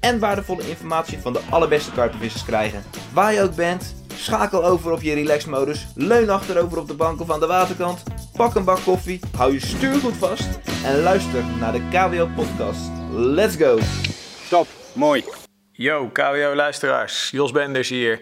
en 0.00 0.18
waardevolle 0.18 0.68
informatie 0.68 1.18
van 1.18 1.32
de 1.32 1.40
allerbeste 1.50 1.92
karpenvissers 1.92 2.44
krijgen. 2.44 2.84
Waar 3.12 3.32
je 3.32 3.42
ook 3.42 3.54
bent, 3.54 3.94
schakel 4.14 4.64
over 4.64 4.92
op 4.92 5.02
je 5.02 5.14
relaxmodus, 5.14 5.86
leun 5.94 6.30
achterover 6.30 6.78
op 6.78 6.88
de 6.88 6.94
bank 6.94 7.20
of 7.20 7.30
aan 7.30 7.40
de 7.40 7.46
waterkant, 7.46 8.02
pak 8.36 8.54
een 8.54 8.64
bak 8.64 8.80
koffie, 8.84 9.20
hou 9.36 9.52
je 9.52 9.60
stuur 9.60 9.94
goed 9.94 10.16
vast 10.16 10.48
en 10.84 11.02
luister 11.02 11.44
naar 11.60 11.72
de 11.72 11.88
KWO 11.90 12.28
podcast. 12.36 12.90
Let's 13.10 13.56
go! 13.56 13.78
Top, 14.48 14.66
mooi. 14.92 15.24
Yo, 15.72 16.08
KWO-luisteraars. 16.12 17.30
Jos 17.30 17.52
Benders 17.52 17.88
hier. 17.88 18.20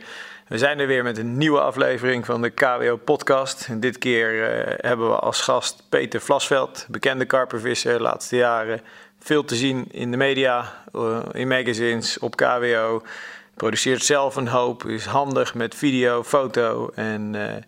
We 0.48 0.58
zijn 0.58 0.78
er 0.78 0.86
weer 0.86 1.02
met 1.02 1.18
een 1.18 1.36
nieuwe 1.36 1.60
aflevering 1.60 2.26
van 2.26 2.42
de 2.42 2.50
KWO-podcast. 2.50 3.66
En 3.68 3.80
dit 3.80 3.98
keer 3.98 4.50
eh, 4.50 4.74
hebben 4.76 5.08
we 5.08 5.16
als 5.16 5.40
gast 5.40 5.82
Peter 5.88 6.20
Vlasveld, 6.20 6.86
bekende 6.88 7.24
karpervisser, 7.24 7.96
de 7.96 8.02
laatste 8.02 8.36
jaren. 8.36 8.80
Veel 9.26 9.44
te 9.44 9.56
zien 9.56 9.86
in 9.90 10.10
de 10.10 10.16
media, 10.16 10.72
eh, 10.92 11.18
in 11.32 11.48
magazines, 11.48 12.18
op 12.18 12.36
KWO. 12.36 13.02
Produceert 13.54 14.04
zelf 14.04 14.36
een 14.36 14.48
hoop, 14.48 14.84
is 14.84 15.04
handig 15.04 15.54
met 15.54 15.74
video, 15.74 16.24
foto 16.24 16.90
en 16.94 17.34
eh, 17.34 17.62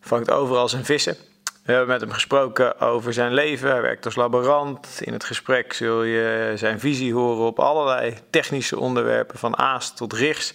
vangt 0.00 0.30
overal 0.30 0.68
zijn 0.68 0.84
vissen. 0.84 1.16
We 1.64 1.72
hebben 1.72 1.88
met 1.88 2.00
hem 2.00 2.10
gesproken 2.10 2.80
over 2.80 3.12
zijn 3.12 3.34
leven. 3.34 3.70
Hij 3.70 3.80
werkt 3.80 4.04
als 4.04 4.14
laborant. 4.14 5.00
In 5.00 5.12
het 5.12 5.24
gesprek 5.24 5.72
zul 5.72 6.02
je 6.02 6.52
zijn 6.56 6.80
visie 6.80 7.14
horen 7.14 7.46
op 7.46 7.58
allerlei 7.58 8.14
technische 8.30 8.78
onderwerpen, 8.78 9.38
van 9.38 9.58
aas 9.58 9.94
tot 9.94 10.12
rigs. 10.12 10.48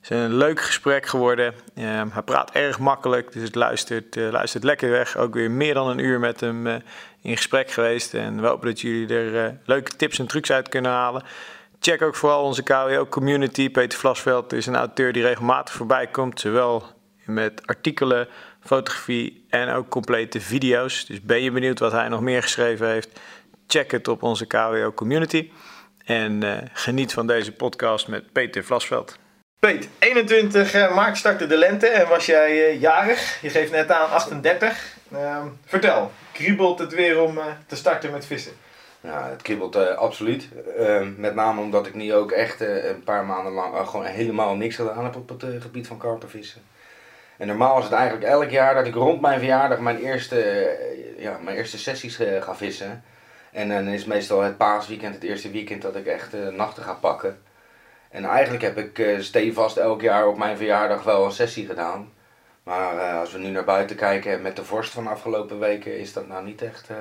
Het 0.00 0.10
is 0.10 0.16
een 0.16 0.34
leuk 0.34 0.60
gesprek 0.60 1.06
geworden. 1.06 1.54
Ehm, 1.74 2.08
hij 2.12 2.22
praat 2.22 2.50
erg 2.50 2.78
makkelijk, 2.78 3.32
dus 3.32 3.42
het 3.42 3.54
luistert, 3.54 4.16
eh, 4.16 4.30
luistert 4.30 4.64
lekker 4.64 4.90
weg. 4.90 5.16
Ook 5.16 5.34
weer 5.34 5.50
meer 5.50 5.74
dan 5.74 5.88
een 5.88 5.98
uur 5.98 6.20
met 6.20 6.40
hem 6.40 6.82
in 7.22 7.36
gesprek 7.36 7.70
geweest. 7.70 8.14
En 8.14 8.40
we 8.40 8.46
hopen 8.46 8.66
dat 8.66 8.80
jullie 8.80 9.16
er 9.16 9.44
eh, 9.46 9.52
leuke 9.64 9.96
tips 9.96 10.18
en 10.18 10.26
trucs 10.26 10.50
uit 10.50 10.68
kunnen 10.68 10.90
halen. 10.90 11.22
Check 11.80 12.02
ook 12.02 12.14
vooral 12.14 12.44
onze 12.44 12.62
KWO-community. 12.62 13.70
Peter 13.70 13.98
Vlasveld 13.98 14.52
is 14.52 14.66
een 14.66 14.76
auteur 14.76 15.12
die 15.12 15.22
regelmatig 15.22 15.74
voorbij 15.74 16.06
komt. 16.06 16.40
Zowel 16.40 16.84
met 17.24 17.66
artikelen, 17.66 18.28
fotografie 18.60 19.44
en 19.48 19.72
ook 19.72 19.88
complete 19.88 20.40
video's. 20.40 21.06
Dus 21.06 21.22
ben 21.22 21.42
je 21.42 21.50
benieuwd 21.50 21.78
wat 21.78 21.92
hij 21.92 22.08
nog 22.08 22.20
meer 22.20 22.42
geschreven 22.42 22.88
heeft? 22.88 23.20
Check 23.66 23.90
het 23.90 24.08
op 24.08 24.22
onze 24.22 24.46
KWO-community. 24.46 25.50
En 26.04 26.42
eh, 26.42 26.68
geniet 26.72 27.12
van 27.12 27.26
deze 27.26 27.52
podcast 27.52 28.08
met 28.08 28.32
Peter 28.32 28.64
Vlasveld. 28.64 29.18
Peet, 29.58 29.88
21 29.98 30.72
eh, 30.72 30.94
maart 30.94 31.16
startte 31.16 31.46
de 31.46 31.56
lente 31.56 31.86
en 31.86 32.08
was 32.08 32.26
jij 32.26 32.76
jarig. 32.78 33.38
Je 33.42 33.50
geeft 33.50 33.70
net 33.70 33.90
aan 33.90 34.10
38. 34.10 34.96
Ehm, 35.12 35.46
vertel, 35.64 36.10
kriebelt 36.32 36.78
het 36.78 36.94
weer 36.94 37.20
om 37.20 37.38
eh, 37.38 37.44
te 37.66 37.76
starten 37.76 38.10
met 38.10 38.26
vissen? 38.26 38.52
Ja, 39.00 39.28
het 39.28 39.42
kribbelt 39.42 39.76
eh, 39.76 39.94
absoluut. 39.94 40.48
Ehm, 40.78 41.12
met 41.16 41.34
name 41.34 41.60
omdat 41.60 41.86
ik 41.86 41.94
nu 41.94 42.14
ook 42.14 42.30
echt 42.30 42.60
eh, 42.60 42.84
een 42.84 43.02
paar 43.02 43.24
maanden 43.24 43.52
lang 43.52 43.88
gewoon 43.88 44.06
helemaal 44.06 44.54
niks 44.56 44.76
gedaan 44.76 45.04
heb 45.04 45.16
op 45.16 45.28
het 45.28 45.62
gebied 45.62 45.86
van 45.86 45.98
karpenvissen. 45.98 46.62
En 47.36 47.46
normaal 47.46 47.78
is 47.78 47.84
het 47.84 47.92
eigenlijk 47.92 48.26
elk 48.30 48.50
jaar 48.50 48.74
dat 48.74 48.86
ik 48.86 48.94
rond 48.94 49.20
mijn 49.20 49.38
verjaardag 49.38 49.78
mijn 49.78 49.98
eerste, 49.98 50.70
ja, 51.18 51.38
mijn 51.42 51.56
eerste 51.56 51.78
sessies 51.78 52.20
ga 52.40 52.54
vissen. 52.54 53.02
En 53.52 53.68
dan 53.68 53.86
is 53.86 54.04
meestal 54.04 54.40
het 54.40 54.56
paasweekend 54.56 55.14
het 55.14 55.22
eerste 55.24 55.50
weekend 55.50 55.82
dat 55.82 55.96
ik 55.96 56.06
echt 56.06 56.32
nachten 56.50 56.82
ga 56.82 56.92
pakken. 56.92 57.42
En 58.10 58.24
eigenlijk 58.24 58.62
heb 58.62 58.78
ik 58.78 59.20
stevast 59.20 59.76
elk 59.76 60.00
jaar 60.00 60.26
op 60.26 60.38
mijn 60.38 60.56
verjaardag 60.56 61.02
wel 61.02 61.24
een 61.24 61.32
sessie 61.32 61.66
gedaan. 61.66 62.12
Maar 62.68 62.98
eh, 62.98 63.18
als 63.18 63.32
we 63.32 63.38
nu 63.38 63.48
naar 63.48 63.64
buiten 63.64 63.96
kijken 63.96 64.42
met 64.42 64.56
de 64.56 64.64
vorst 64.64 64.92
van 64.92 65.04
de 65.04 65.10
afgelopen 65.10 65.58
weken 65.58 65.98
is 65.98 66.12
dat 66.12 66.28
nou 66.28 66.44
niet 66.44 66.62
echt 66.62 66.90
eh, 66.90 66.96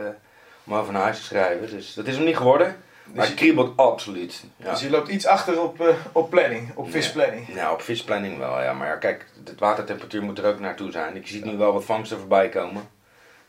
om 0.64 0.74
over 0.74 0.94
naar 0.94 1.02
huis 1.02 1.18
te 1.18 1.24
schrijven. 1.24 1.70
Dus 1.70 1.94
dat 1.94 2.08
is 2.08 2.16
hem 2.16 2.26
niet 2.26 2.38
geworden. 2.38 2.68
Maar 2.68 3.16
Dus 3.16 3.24
het 3.24 3.40
je, 3.40 3.46
kriebelt 3.46 3.78
absoluut. 3.78 4.44
Ja. 4.56 4.72
dus 4.72 4.82
je 4.82 4.90
loopt 4.90 5.08
iets 5.08 5.26
achter 5.26 5.62
op, 5.62 5.82
eh, 5.82 5.96
op 6.12 6.30
planning, 6.30 6.72
op 6.76 6.92
visplanning. 6.92 7.48
Ja, 7.54 7.72
op 7.72 7.82
visplanning 7.82 8.38
wel, 8.38 8.62
ja. 8.62 8.74
Maar 8.74 8.88
ja, 8.88 8.96
kijk, 8.96 9.26
de 9.44 9.54
watertemperatuur 9.58 10.24
moet 10.24 10.38
er 10.38 10.46
ook 10.46 10.60
naartoe 10.60 10.92
zijn. 10.92 11.16
Ik 11.16 11.28
zie 11.28 11.46
nu 11.46 11.58
wel 11.58 11.74
wat 11.74 11.86
vangsten 11.86 12.20
voorbij 12.20 12.50
komen. 12.50 12.90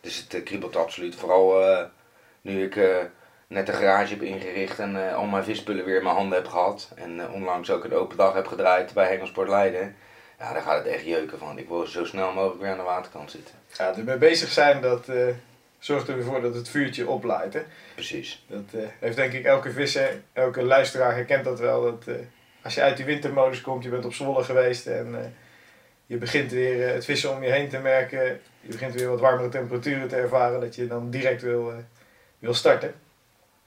Dus 0.01 0.27
het 0.29 0.43
kriebelt 0.43 0.77
absoluut. 0.77 1.15
Vooral 1.15 1.63
nu 2.41 2.63
ik 2.63 2.81
net 3.47 3.67
de 3.67 3.73
garage 3.73 4.13
heb 4.13 4.23
ingericht 4.23 4.79
en 4.79 5.15
al 5.15 5.25
mijn 5.25 5.45
visspullen 5.45 5.85
weer 5.85 5.97
in 5.97 6.03
mijn 6.03 6.17
handen 6.17 6.39
heb 6.39 6.49
gehad. 6.49 6.91
En 6.95 7.31
onlangs 7.31 7.71
ook 7.71 7.85
een 7.85 7.95
open 7.95 8.17
dag 8.17 8.35
heb 8.35 8.47
gedraaid 8.47 8.93
bij 8.93 9.09
Hengelsport 9.09 9.49
Leiden. 9.49 9.97
Ja, 10.39 10.53
daar 10.53 10.63
gaat 10.63 10.85
het 10.85 10.87
echt 10.87 11.05
jeuken 11.05 11.39
van. 11.39 11.59
Ik 11.59 11.69
wil 11.69 11.87
zo 11.87 12.05
snel 12.05 12.33
mogelijk 12.33 12.61
weer 12.61 12.71
aan 12.71 12.77
de 12.77 12.83
waterkant 12.83 13.31
zitten. 13.31 13.55
Ja, 13.77 13.97
ermee 13.97 14.17
bezig 14.17 14.51
zijn, 14.51 14.81
dat 14.81 15.09
eh, 15.09 15.27
zorgt 15.79 16.09
ervoor 16.09 16.41
dat 16.41 16.55
het 16.55 16.69
vuurtje 16.69 17.09
oplaait. 17.09 17.55
Hè? 17.55 17.63
Precies. 17.95 18.45
Dat 18.47 18.65
eh, 18.73 18.81
heeft 18.99 19.17
denk 19.17 19.33
ik 19.33 19.45
elke 19.45 19.73
visser, 19.73 20.23
elke 20.33 20.63
luisteraar 20.63 21.15
herkent 21.15 21.45
dat 21.45 21.59
wel. 21.59 21.83
Dat, 21.83 22.05
eh, 22.07 22.15
als 22.63 22.75
je 22.75 22.83
uit 22.83 22.97
die 22.97 23.07
wintermodus 23.07 23.61
komt, 23.61 23.85
je 23.85 23.91
bent 23.91 24.05
op 24.05 24.15
Zwolle 24.15 24.45
geweest 24.45 24.87
en 24.87 25.35
je 26.07 26.17
begint 26.17 26.51
weer 26.51 26.89
het 26.95 27.05
vissen 27.05 27.31
om 27.31 27.43
je 27.43 27.51
heen 27.51 27.69
te 27.69 27.79
merken. 27.79 28.41
Je 28.61 28.69
begint 28.69 28.95
weer 28.95 29.09
wat 29.09 29.21
warmere 29.21 29.49
temperaturen 29.49 30.09
te 30.09 30.17
ervaren, 30.17 30.61
dat 30.61 30.75
je 30.75 30.87
dan 30.87 31.11
direct 31.11 31.43
wil, 31.43 31.73
wil 32.39 32.55
starten. 32.55 32.95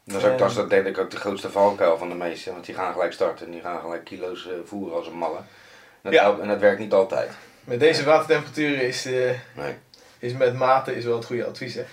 Dat 0.03 0.21
is, 0.21 0.27
ook, 0.27 0.37
dat 0.37 0.49
is 0.49 0.55
dat 0.55 0.69
denk 0.69 0.85
ik 0.85 0.97
ook 0.97 1.11
de 1.11 1.17
grootste 1.17 1.49
valkuil 1.49 1.97
van 1.97 2.09
de 2.09 2.15
meesten. 2.15 2.53
Want 2.53 2.65
die 2.65 2.75
gaan 2.75 2.93
gelijk 2.93 3.13
starten 3.13 3.45
en 3.45 3.51
die 3.51 3.61
gaan 3.61 3.79
gelijk 3.79 4.03
kilo's 4.03 4.49
voeren 4.65 4.95
als 4.95 5.07
een 5.07 5.17
malle. 5.17 5.39
En 6.01 6.11
dat, 6.11 6.13
Ja. 6.13 6.35
en 6.41 6.47
dat 6.47 6.59
werkt 6.59 6.79
niet 6.79 6.93
altijd. 6.93 7.29
Met 7.63 7.79
deze 7.79 8.03
watertemperaturen 8.03 8.87
is, 8.87 9.05
eh, 9.05 9.13
Nee. 9.55 9.73
is 10.19 10.33
met 10.33 10.53
mate 10.53 10.95
is 10.95 11.05
wel 11.05 11.15
het 11.15 11.25
goede 11.25 11.45
advies. 11.45 11.73
Hè? 11.75 11.83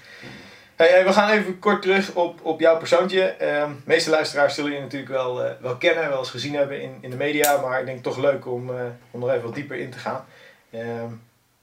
Hey, 0.77 0.89
hey, 0.89 1.05
we 1.05 1.13
gaan 1.13 1.31
even 1.31 1.59
kort 1.59 1.83
terug 1.83 2.15
op, 2.15 2.39
op 2.43 2.61
jouw 2.61 2.77
persoontje. 2.79 3.23
Ehm, 3.23 3.69
de 3.71 3.75
meeste 3.85 4.11
luisteraars 4.11 4.55
zullen 4.55 4.73
je 4.73 4.81
natuurlijk 4.81 5.11
wel, 5.13 5.45
eh, 5.45 5.51
wel 5.61 5.77
kennen, 5.77 6.09
wel 6.09 6.19
eens 6.19 6.31
gezien 6.31 6.55
hebben 6.55 6.81
in, 6.81 6.99
in 7.01 7.11
de 7.11 7.17
media. 7.17 7.57
Maar 7.61 7.81
ik 7.81 7.87
denk 7.87 8.03
toch 8.03 8.17
leuk 8.19 8.47
om, 8.47 8.71
eh, 8.71 8.83
om 9.11 9.23
er 9.23 9.31
even 9.31 9.45
wat 9.45 9.55
dieper 9.55 9.77
in 9.77 9.91
te 9.91 9.99
gaan. 9.99 10.25
Ehm, 10.71 11.11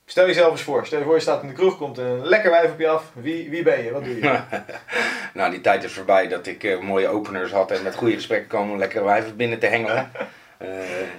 stel 0.05 0.25
jezelf 0.27 0.51
eens 0.51 0.61
voor. 0.61 0.85
Stel 0.85 0.99
je 0.99 1.05
voor 1.05 1.13
je 1.15 1.19
staat 1.21 1.41
in 1.41 1.47
de 1.47 1.53
kroeg, 1.53 1.77
komt 1.77 1.97
een 1.97 2.25
lekker 2.25 2.51
wijf 2.51 2.71
op 2.71 2.79
je 2.79 2.87
af. 2.87 3.03
Wie, 3.13 3.49
wie 3.49 3.63
ben 3.63 3.83
je? 3.83 3.91
Wat 3.91 4.03
doe 4.03 4.15
je? 4.15 4.39
nou, 5.33 5.51
die 5.51 5.61
tijd 5.61 5.83
is 5.83 5.93
voorbij 5.93 6.27
dat 6.27 6.47
ik 6.47 6.81
mooie 6.81 7.07
openers 7.07 7.51
had 7.51 7.71
en 7.71 7.83
met 7.83 7.95
goede 7.95 8.13
gesprekken 8.13 8.47
kwam 8.47 8.71
om 8.71 8.77
lekkere 8.77 9.03
wijven 9.03 9.35
binnen 9.35 9.59
te 9.59 9.65
hengelen. 9.65 10.11
Eh, 10.57 10.67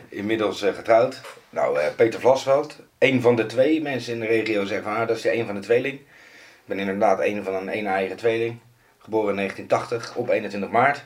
inmiddels 0.09 0.63
eh, 0.63 0.75
getrouwd. 0.75 1.21
Nou, 1.51 1.81
eh, 1.81 1.95
Peter 1.97 2.21
Vlasveld, 2.21 2.79
een 2.99 3.21
van 3.21 3.37
de 3.37 3.47
twee 3.47 3.83
mensen 3.83 4.13
in 4.13 4.21
de 4.21 4.27
regio 4.27 4.65
zeggen 4.65 4.93
ah, 4.93 5.07
dat 5.07 5.17
is 5.17 5.23
de 5.23 5.35
een 5.35 5.47
van 5.47 5.55
de 5.55 5.61
tweeling. 5.61 5.95
Ik 5.95 6.65
ben 6.65 6.79
inderdaad 6.79 7.21
een 7.21 7.45
van 7.45 7.55
een 7.55 7.77
een 7.77 7.87
eigen 7.87 8.17
tweeling. 8.17 8.59
Geboren 8.99 9.31
in 9.31 9.37
1980 9.37 10.17
op 10.17 10.29
21 10.29 10.71
maart. 10.71 11.05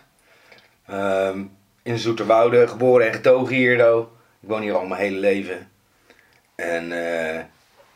Ehm, 0.87 1.43
in 1.83 1.99
Zoeterwoude, 1.99 2.69
geboren 2.69 3.07
en 3.07 3.13
getogen 3.13 3.55
hier. 3.55 3.73
Ik 3.73 4.49
woon 4.49 4.61
hier 4.61 4.75
al 4.75 4.87
mijn 4.87 5.01
hele 5.01 5.19
leven. 5.19 5.71
En 6.55 6.89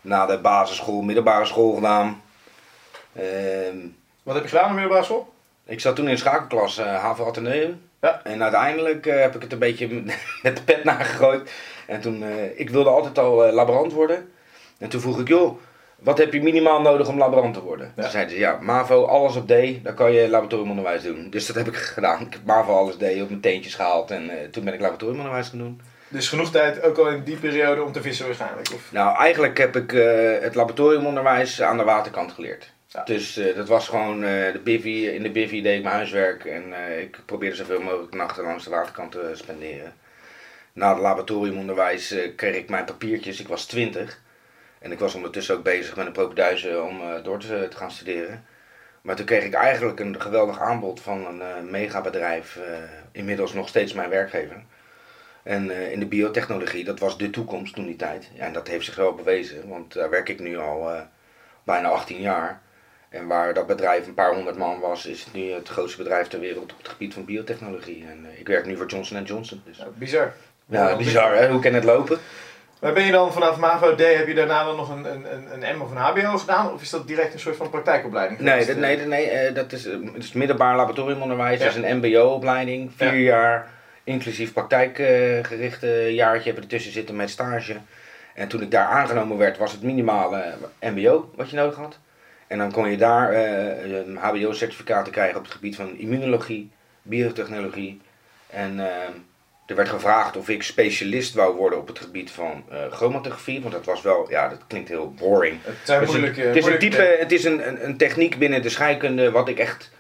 na 0.00 0.27
de 0.27 0.39
basisschool, 0.39 1.03
middelbare 1.03 1.44
school 1.44 1.75
gedaan. 1.75 2.23
Ehm, 3.12 3.77
Wat 4.23 4.34
heb 4.34 4.44
je 4.44 4.50
gedaan 4.50 4.69
op 4.69 4.73
middelbare 4.73 5.05
school? 5.05 5.34
Ik 5.66 5.80
zat 5.80 5.97
toen 5.97 6.08
in 6.08 6.19
schakelklas 6.19 6.78
uh, 6.78 6.84
Haven 6.84 7.25
Atheneum. 7.25 7.80
Ja. 8.00 8.20
En 8.25 8.42
uiteindelijk 8.42 9.06
eh, 9.06 9.20
heb 9.20 9.34
ik 9.34 9.42
het 9.42 9.52
een 9.52 9.58
beetje 9.58 9.88
met 10.43 10.56
de 10.56 10.62
pet 10.64 10.84
nagegooid. 10.84 11.50
En 11.87 12.00
toen, 12.00 12.22
eh, 12.22 12.61
ik 12.61 12.70
wilde 12.70 12.90
altijd 12.90 13.19
al 13.19 13.44
eh, 13.44 13.52
laborant 13.52 13.93
worden. 13.93 14.28
En 14.78 14.88
toen 14.88 15.00
vroeg 15.00 15.20
ik, 15.20 15.28
joh, 15.28 15.58
wat 16.05 16.19
heb 16.19 16.32
je 16.32 16.43
minimaal 16.43 16.81
nodig 16.81 17.08
om 17.08 17.19
laborant 17.19 17.55
te 17.55 17.62
worden? 17.62 17.93
Ja. 17.96 18.02
Toen 18.02 18.11
zeiden 18.11 18.34
ze, 18.34 18.40
ja, 18.40 18.58
MAVO, 18.61 19.05
alles 19.05 19.37
op 19.37 19.46
D, 19.46 19.84
dan 19.84 19.94
kan 19.94 20.12
je 20.12 20.28
laboratoriumonderwijs 20.28 21.02
doen. 21.02 21.31
Dus 21.31 21.46
dat 21.46 21.56
heb 21.56 21.67
ik 21.67 21.76
gedaan. 21.96 22.20
Ik 22.20 22.32
heb 22.32 22.44
MAVO, 22.44 22.72
alles 22.72 22.96
D 22.96 23.02
op 23.02 23.28
mijn 23.28 23.40
teentjes 23.40 23.75
gehaald. 23.75 24.10
En 24.10 24.31
eh, 24.31 24.49
toen 24.50 24.64
ben 24.64 24.75
ik 24.75 24.81
laboratoriumonderwijs 24.81 25.49
gaan 25.49 25.58
doen. 25.58 25.81
Dus 26.08 26.28
genoeg 26.28 26.50
tijd, 26.50 26.82
ook 26.82 26.99
al 26.99 27.08
in 27.08 27.22
die 27.22 27.37
periode, 27.37 27.82
om 27.82 27.93
te 27.93 28.02
vissen 28.02 28.26
waarschijnlijk. 28.26 28.69
Of, 28.75 28.93
Nou, 28.93 29.17
eigenlijk 29.17 29.58
heb 29.58 29.76
ik 29.76 29.93
eh, 29.93 30.40
het 30.40 30.55
laboratoriumonderwijs 30.55 31.62
aan 31.62 31.76
de 31.76 31.84
waterkant 31.84 32.32
geleerd. 32.32 32.72
Dus 33.05 33.37
eh, 33.37 33.56
dat 33.56 33.69
was 33.69 33.88
gewoon 33.88 34.25
eh, 34.25 34.52
de 34.52 34.61
bivvy. 34.64 35.06
In 35.06 35.23
de 35.23 35.31
bivvy 35.31 35.62
deed 35.62 35.76
ik 35.76 35.82
mijn 35.82 35.94
huiswerk 35.94 36.44
en 36.44 36.73
eh, 36.73 37.00
ik 37.00 37.19
probeerde 37.26 37.56
zoveel 37.56 37.81
mogelijk 37.81 38.14
nachten 38.14 38.44
langs 38.44 38.64
de 38.64 38.70
waterkant 38.70 39.12
te 39.12 39.31
spenderen. 39.32 39.93
Na 40.73 40.88
het 40.93 40.99
laboratoriumonderwijs 40.99 42.14
kreeg 42.37 42.56
ik 42.56 42.69
mijn 42.69 42.85
papiertjes. 42.85 43.41
Ik 43.41 43.49
was 43.49 43.67
20 43.67 44.20
en 44.79 44.93
ik 44.93 44.99
was 44.99 45.14
ondertussen 45.14 45.56
ook 45.56 45.62
bezig 45.62 45.96
met 45.96 46.06
een 46.06 46.12
propeduizen 46.12 46.85
om 46.85 47.23
door 47.23 47.38
te, 47.38 47.69
gaan 47.70 47.91
studeren. 47.91 48.44
Maar 49.02 49.17
toen 49.17 49.26
kreeg 49.26 49.44
ik 49.44 49.55
eigenlijk 49.55 50.00
een 50.00 50.20
geweldig 50.20 50.61
aanbod 50.61 51.00
van 51.00 51.41
een 51.41 51.70
megabedrijf, 51.70 52.58
inmiddels 53.12 53.52
nog 53.52 53.69
steeds 53.69 53.93
mijn 53.93 54.11
werkgever. 54.11 54.62
En 55.43 55.70
in 55.70 56.00
de 56.00 56.06
biotechnologie, 56.06 56.85
dat 56.85 56.99
was 56.99 57.19
de 57.19 57.31
toekomst 57.31 57.75
toen 57.75 57.87
die 57.87 57.96
tijd. 57.96 58.31
Ja, 58.35 58.44
en 58.44 58.52
dat 58.52 58.69
heeft 58.69 58.85
zich 58.85 58.96
wel 58.96 59.14
bewezen, 59.14 59.69
want 59.69 59.93
daar 59.93 60.11
werk 60.11 60.29
ik 60.29 60.41
nu 60.41 60.58
al 60.58 61.06
bijna 61.64 61.88
18 61.88 62.20
jaar. 62.20 62.62
En 63.14 63.26
waar 63.26 63.55
dat 63.55 63.66
bedrijf 63.66 64.06
een 64.06 64.14
paar 64.14 64.34
honderd 64.34 64.56
man 64.56 64.81
was, 64.81 65.06
is 65.06 65.25
het 65.25 65.32
nu 65.34 65.50
het 65.50 65.69
grootste 65.69 66.02
bedrijf 66.02 66.26
ter 66.28 66.40
wereld 66.40 66.72
op 66.72 66.78
het 66.78 66.88
gebied 66.88 67.14
van 67.14 67.25
biotechnologie. 67.25 68.05
En 68.11 68.26
eh, 68.32 68.40
ik 68.40 68.46
werk 68.46 68.66
nu 68.66 68.76
voor 68.76 68.87
Johnson 68.87 69.22
Johnson. 69.22 69.62
Dus. 69.64 69.76
Ja, 69.78 69.87
bizar. 69.99 70.32
Ja, 70.66 70.96
bizar 70.96 71.37
hè, 71.37 71.50
hoe 71.50 71.61
kan 71.61 71.72
het 71.75 71.84
lopen? 71.84 72.19
Maar 72.81 72.93
ben 72.93 73.05
je 73.05 73.12
dan 73.12 73.32
vanaf 73.32 73.56
MAVO 73.56 73.94
D, 73.94 73.99
heb 74.00 74.26
je 74.26 74.34
daarna 74.34 74.64
dan 74.64 74.76
nog 74.76 74.90
een, 74.90 75.05
een, 75.05 75.32
een, 75.34 75.62
een 75.62 75.76
M 75.76 75.81
of 75.81 75.90
een 75.90 75.96
HBO 75.96 76.38
gedaan? 76.38 76.72
Of 76.72 76.82
is 76.82 76.90
dat 76.90 77.06
direct 77.06 77.32
een 77.32 77.40
soort 77.40 77.56
van 77.56 77.70
praktijkopleiding? 77.70 78.40
Nee, 78.40 78.66
dat, 78.66 78.76
nee, 78.76 78.96
nee 78.96 79.28
eh, 79.28 79.55
dat 79.55 79.72
is, 79.72 79.87
eh, 79.87 79.96
het 80.12 80.25
is 80.25 80.32
middelbaar 80.32 80.76
laboratoriumonderwijs. 80.76 81.58
Ja. 81.58 81.64
Dat 81.64 81.75
is 81.76 81.82
een 81.82 81.96
mbo-opleiding. 81.96 82.90
Vier 82.96 83.14
Ja. 83.14 83.37
jaar, 83.37 83.69
inclusief 84.05 84.52
praktijkgerichte 84.52 86.14
jaartje 86.14 86.44
hebben 86.44 86.62
ertussen 86.62 86.93
zitten 86.93 87.17
met 87.17 87.31
stage. 87.31 87.76
En 88.34 88.49
toen 88.49 88.62
ik 88.62 88.70
daar 88.70 88.87
aangenomen 88.87 89.37
werd, 89.37 89.58
was 89.58 89.72
het 89.72 89.82
minimale 89.82 90.55
mbo 90.81 91.31
wat 91.37 91.50
je 91.50 91.56
nodig 91.56 91.76
had. 91.76 91.99
En 92.46 92.58
dan 92.58 92.73
kon 92.73 92.91
je 92.91 92.96
daar 92.96 93.32
eh, 93.32 93.91
een 94.06 94.17
hbo-certificaat 94.17 95.11
krijgen 95.11 95.37
op 95.38 95.44
het 95.44 95.52
gebied 95.52 95.76
van 95.76 95.96
immunologie, 95.99 96.70
biotechnologie. 97.02 98.00
En 98.46 98.81
eh, 98.81 98.87
er 99.67 99.76
werd 99.76 99.88
gevraagd 99.88 100.37
of 100.37 100.49
ik 100.49 100.62
specialist 100.62 101.35
wou 101.35 101.56
worden 101.56 101.79
op 101.79 101.87
het 101.88 101.99
gebied 101.99 102.31
van 102.31 102.64
eh 102.70 102.79
chromatografie. 102.91 103.61
Want 103.61 103.75
dat 103.75 103.85
was 103.85 104.02
wel, 104.02 104.26
ja, 104.31 104.49
dat 104.49 104.61
klinkt 104.67 104.88
heel 104.88 105.12
boring. 105.19 105.58
Het 105.62 105.75
zijn 105.85 106.00
Dus 106.00 106.08
het- 106.12 106.19
moeilijke... 106.19 106.41
het 106.46 106.56
is 106.56 106.67
een 106.67 106.79
type, 106.79 107.17
het 107.19 107.32
is 107.32 107.44
een, 107.44 107.69
een, 107.69 107.85
een 107.85 107.96
techniek 107.96 108.38
binnen 108.38 108.62
de 108.62 108.69
scheikunde 108.69 109.31
wat 109.31 109.49
ik 109.49 109.58
echt, 109.58 109.91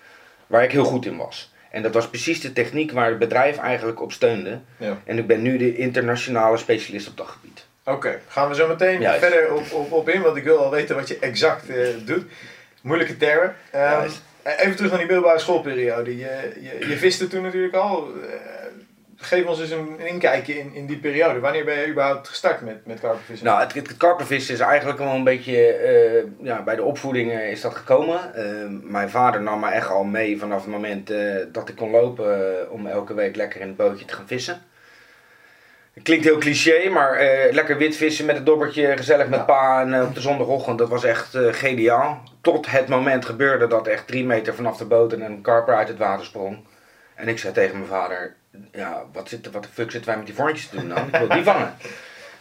waar 0.46 0.62
ik 0.64 0.72
heel 0.72 0.84
goed 0.84 1.06
in 1.06 1.16
was. 1.16 1.52
En 1.70 1.82
dat 1.82 1.94
was 1.94 2.08
precies 2.08 2.40
de 2.40 2.52
techniek 2.52 2.92
waar 2.92 3.08
het 3.08 3.18
bedrijf 3.18 3.58
eigenlijk 3.58 4.02
op 4.02 4.12
steunde. 4.12 4.60
Ja. 4.76 4.98
En 5.04 5.18
ik 5.18 5.26
ben 5.26 5.42
nu 5.42 5.56
de 5.56 5.76
internationale 5.76 6.56
specialist 6.56 7.08
op 7.08 7.16
dat 7.16 7.26
gebied. 7.26 7.63
Oké, 7.84 8.20
gaan 8.28 8.48
we 8.48 8.54
zo 8.54 8.68
meteen 8.68 9.00
Juist. 9.00 9.18
verder 9.20 9.52
op, 9.54 9.72
op, 9.72 9.92
op 9.92 10.08
in, 10.08 10.22
want 10.22 10.36
ik 10.36 10.44
wil 10.44 10.58
al 10.58 10.70
weten 10.70 10.96
wat 10.96 11.08
je 11.08 11.18
exact 11.18 11.68
eh, 11.68 11.88
doet. 12.04 12.24
Moeilijke 12.82 13.16
termen. 13.16 13.54
Ehm, 13.70 13.82
Juist. 13.82 14.22
even 14.42 14.74
terug 14.76 14.90
naar 14.90 14.98
die 15.00 15.08
middelbare 15.08 15.38
schoolperiode. 15.38 16.16
Je, 16.18 16.52
je, 16.60 16.88
je 16.88 16.96
viste 16.96 17.26
toen 17.28 17.42
natuurlijk 17.42 17.74
al. 17.74 18.08
Eh, 18.22 18.36
geef 19.16 19.46
ons 19.46 19.60
eens 19.60 19.70
een, 19.70 19.96
een 19.98 20.06
inkijkje 20.06 20.58
in, 20.58 20.74
in 20.74 20.86
die 20.86 20.96
periode. 20.98 21.40
Wanneer 21.40 21.64
ben 21.64 21.78
je 21.78 21.88
überhaupt 21.88 22.28
gestart 22.28 22.60
met, 22.60 22.86
met 22.86 23.00
karpenvissen? 23.00 23.46
Nou, 23.46 23.60
het, 23.60 23.74
het 23.74 23.96
karpenvissen 23.96 24.54
is 24.54 24.60
eigenlijk 24.60 24.98
wel 24.98 25.08
een 25.14 25.24
beetje, 25.24 25.66
eh, 25.66 26.24
ja, 26.46 26.62
bij 26.62 26.76
de 26.76 26.82
opvoeding 26.82 27.32
eh, 27.32 27.50
is 27.50 27.60
dat 27.60 27.74
gekomen. 27.74 28.34
Eh, 28.34 28.44
mijn 28.82 29.10
vader 29.10 29.42
nam 29.42 29.60
me 29.60 29.70
echt 29.70 29.88
al 29.88 30.04
mee 30.04 30.38
vanaf 30.38 30.62
het 30.62 30.70
moment 30.70 31.10
eh, 31.10 31.34
dat 31.52 31.68
ik 31.68 31.76
kon 31.76 31.90
lopen 31.90 32.58
eh, 32.60 32.72
om 32.72 32.86
elke 32.86 33.14
week 33.14 33.36
lekker 33.36 33.60
in 33.60 33.66
het 33.66 33.76
bootje 33.76 34.04
te 34.04 34.14
gaan 34.14 34.26
vissen. 34.26 34.62
Het 35.94 36.02
klinkt 36.02 36.24
heel 36.24 36.38
cliché, 36.38 36.88
maar 36.88 37.12
eh, 37.12 37.52
lekker 37.52 37.76
wit 37.76 37.96
vissen 37.96 38.26
met 38.26 38.36
het 38.36 38.46
dobbertje, 38.46 38.96
gezellig 38.96 39.28
met 39.28 39.38
Ja. 39.38 39.44
pa 39.44 39.80
en 39.80 39.94
eh, 39.94 40.02
op 40.02 40.14
de 40.14 40.20
zondagochtend, 40.20 40.78
dat 40.78 40.88
was 40.88 41.04
echt 41.04 41.34
eh, 41.34 41.52
geniaal. 41.52 42.22
Tot 42.40 42.70
het 42.70 42.88
moment 42.88 43.24
gebeurde 43.24 43.66
dat 43.66 43.86
echt 43.86 44.06
drie 44.06 44.24
meter 44.24 44.54
vanaf 44.54 44.76
de 44.76 44.84
boot 44.84 45.12
en 45.12 45.20
een 45.20 45.40
karper 45.40 45.74
uit 45.74 45.88
het 45.88 45.98
water 45.98 46.24
sprong. 46.24 46.58
En 47.14 47.28
ik 47.28 47.38
zei 47.38 47.52
tegen 47.52 47.76
mijn 47.76 47.90
vader, 47.90 48.34
ja, 48.72 49.02
wat, 49.12 49.28
zit, 49.28 49.50
wat 49.50 49.62
de 49.62 49.68
fuck 49.72 49.90
zitten 49.90 50.08
wij 50.10 50.16
met 50.18 50.26
die 50.26 50.34
vorntjes 50.34 50.68
te 50.68 50.76
doen 50.76 50.88
dan? 50.88 51.06
Ik 51.06 51.16
wil 51.16 51.28
die 51.28 51.44
vangen. 51.44 51.74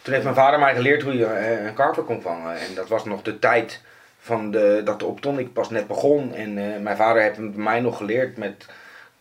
Toen 0.02 0.12
heeft 0.12 0.24
mijn 0.24 0.36
vader 0.36 0.58
mij 0.58 0.74
geleerd 0.74 1.02
hoe 1.02 1.16
je 1.16 1.26
een 1.66 1.74
karper 1.74 2.02
kon 2.02 2.22
vangen. 2.22 2.58
En 2.58 2.74
dat 2.74 2.88
was 2.88 3.04
nog 3.04 3.22
de 3.22 3.38
tijd 3.38 3.80
van 4.20 4.50
de, 4.50 4.80
dat 4.84 4.98
de 4.98 5.04
optonic 5.04 5.52
pas 5.52 5.70
net 5.70 5.86
begon. 5.86 6.34
En 6.34 6.82
mijn 6.82 6.96
vader 6.96 7.22
heeft 7.22 7.38
mij 7.38 7.80
nog 7.80 7.96
geleerd 7.96 8.36
met 8.36 8.66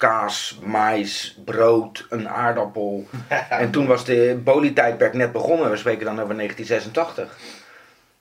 kaas, 0.03 0.59
mais, 0.63 1.39
brood, 1.45 2.05
een 2.09 2.29
aardappel. 2.29 3.07
en 3.49 3.71
toen 3.71 3.87
was 3.87 4.05
de 4.05 4.39
bolietijdperk 4.43 5.13
net 5.13 5.31
begonnen. 5.31 5.69
We 5.69 5.77
spreken 5.77 6.05
dan 6.05 6.21
over 6.21 6.35
1986. 6.35 7.37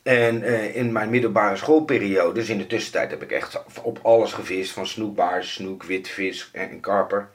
En 0.02 0.43
eh, 0.43 0.76
in 0.76 0.93
mijn 0.93 1.11
middelbare 1.11 1.56
schoolperiode, 1.56 2.34
dus 2.34 2.49
in 2.49 2.58
de 2.58 2.67
tussentijd, 2.67 3.11
heb 3.11 3.23
ik 3.23 3.31
echt 3.31 3.62
op 3.82 3.99
alles 4.02 4.32
gevist. 4.32 4.73
Van 4.73 4.87
snoekbaars, 4.87 5.52
snoek, 5.52 5.82
witvis 5.82 6.49
en, 6.52 6.70
en 6.70 6.81
karper. 6.81 7.29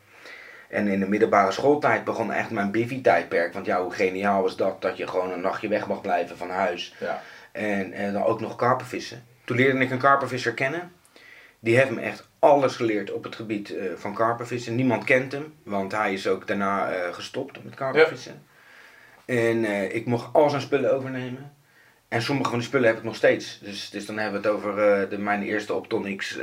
En 0.69 0.87
in 0.87 0.99
de 0.99 1.09
middelbare 1.09 1.51
schooltijd 1.51 2.03
begon 2.03 2.31
echt 2.31 2.49
mijn 2.49 2.71
bivy-tijdperk. 2.71 3.53
Want 3.53 3.65
ja, 3.65 3.81
hoe 3.81 3.93
geniaal 3.93 4.41
was 4.41 4.55
dat? 4.55 4.81
Dat 4.81 4.97
je 4.97 5.07
gewoon 5.07 5.31
een 5.31 5.41
nachtje 5.41 5.67
weg 5.67 5.87
mag 5.87 6.01
blijven 6.01 6.37
van 6.37 6.49
huis. 6.49 6.95
Ja. 6.99 7.21
En, 7.51 7.93
en 7.93 8.13
dan 8.13 8.23
ook 8.23 8.41
nog 8.41 8.55
karpervissen. 8.55 9.23
Toen 9.45 9.57
leerde 9.57 9.79
ik 9.79 9.91
een 9.91 9.97
karpervisser 9.97 10.53
kennen. 10.53 10.91
Die 11.59 11.77
heeft 11.77 11.89
me 11.89 12.01
echt 12.01 12.27
alles 12.39 12.75
geleerd 12.75 13.11
op 13.11 13.23
het 13.23 13.35
gebied 13.35 13.75
eh, 13.75 13.85
van 13.95 14.13
karpervissen. 14.13 14.75
Niemand 14.75 15.03
kent 15.03 15.31
hem, 15.31 15.53
want 15.63 15.91
hij 15.91 16.13
is 16.13 16.27
ook 16.27 16.47
daarna 16.47 16.89
eh, 16.91 17.13
gestopt 17.13 17.63
met 17.63 17.75
karpervissen. 17.75 18.43
En 19.25 19.65
eh, 19.65 19.95
ik 19.95 20.05
mocht 20.05 20.33
al 20.33 20.49
zijn 20.49 20.61
spullen 20.61 20.93
overnemen. 20.93 21.51
En 22.07 22.21
sommige 22.21 22.49
van 22.49 22.59
die 22.59 22.67
spullen 22.67 22.87
heb 22.87 22.97
ik 22.97 23.03
nog 23.03 23.15
steeds. 23.15 23.59
Dus, 23.63 23.89
dus 23.89 24.05
dan 24.05 24.17
hebben 24.17 24.41
we 24.41 24.47
het 24.47 24.57
over 24.57 24.75
de, 25.09 25.17
mijn 25.17 25.43
eerste 25.43 25.73
Optonics, 25.73 26.37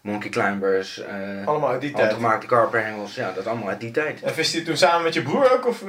Monkey 0.00 0.30
Climbers, 0.30 1.02
Allemaal 1.44 1.70
uit 1.70 1.80
die 1.80 1.90
tijd. 1.90 2.02
handgemaakte 2.02 2.46
karperhengels. 2.46 3.14
Ja, 3.14 3.32
dat 3.32 3.46
allemaal 3.46 3.68
uit 3.68 3.80
die 3.80 3.90
tijd. 3.90 4.22
En 4.22 4.34
viste 4.34 4.58
je 4.58 4.64
toen 4.64 4.76
samen 4.76 5.02
met 5.02 5.14
je 5.14 5.22
broer 5.22 5.52
ook? 5.52 5.66
Of, 5.66 5.84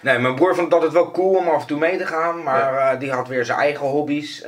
Nee, 0.00 0.18
mijn 0.18 0.34
broer 0.34 0.54
vond 0.54 0.64
het 0.66 0.74
altijd 0.74 0.92
wel 0.92 1.10
cool 1.10 1.36
om 1.36 1.48
af 1.48 1.60
en 1.60 1.66
toe 1.66 1.78
mee 1.78 1.98
te 1.98 2.06
gaan, 2.06 2.42
maar 2.42 2.98
die 2.98 3.12
had 3.12 3.28
weer 3.28 3.44
zijn 3.44 3.58
eigen 3.58 3.86
hobby's. 3.86 4.44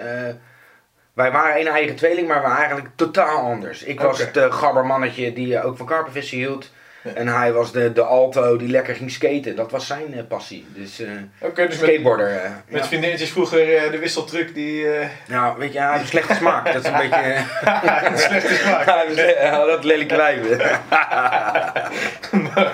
Wij 1.17 1.33
waren 1.33 1.61
een 1.61 1.67
eigen 1.67 1.97
tweeling, 1.97 2.29
maar 2.29 2.37
we 2.37 2.43
waren 2.43 2.59
eigenlijk 2.59 2.89
totaal 2.95 3.39
anders. 3.39 3.83
Ik 3.83 4.01
was 4.01 4.19
het 4.19 4.37
uh, 4.37 4.53
gabbermannetje 4.53 5.33
die 5.33 5.57
eh, 5.57 5.67
ook 5.67 5.77
van 5.77 5.87
karpenvissen 5.87 6.37
hield. 6.37 6.71
Ja. 7.03 7.13
En 7.15 7.29
hij 7.29 7.53
was 7.53 7.73
de, 7.73 7.93
de 7.93 8.03
alto 8.03 8.57
die 8.57 8.69
lekker 8.69 8.95
ging 8.95 9.11
skaten. 9.11 9.57
Dat 9.57 9.71
was 9.71 9.87
zijn 9.87 10.15
eh, 10.15 10.23
passie. 10.29 10.67
Dus 10.75 10.97
dus 10.97 11.57
met, 11.57 11.75
skateboarder. 11.75 12.41
met 12.69 12.81
ja. 12.81 12.87
vriendinnetjes 12.87 13.31
vroeger 13.31 13.91
de 13.91 13.99
wisseltruc 13.99 14.55
die... 14.55 14.87
Nou, 15.27 15.59
weet 15.59 15.73
je, 15.73 15.79
hij 15.79 15.91
heeft 15.91 16.03
een 16.03 16.09
slechte 16.09 16.35
smaak. 16.35 16.73
Dat 16.73 16.85
is 16.85 16.91
een 16.91 16.97
beetje... 16.97 17.17
eh, 17.65 18.17
slechte 18.17 18.55
smaak. 18.55 18.85
hij 19.37 19.49
had 19.49 19.67
dat 19.67 19.85
lelijke 19.85 20.17
wijven. 20.17 20.81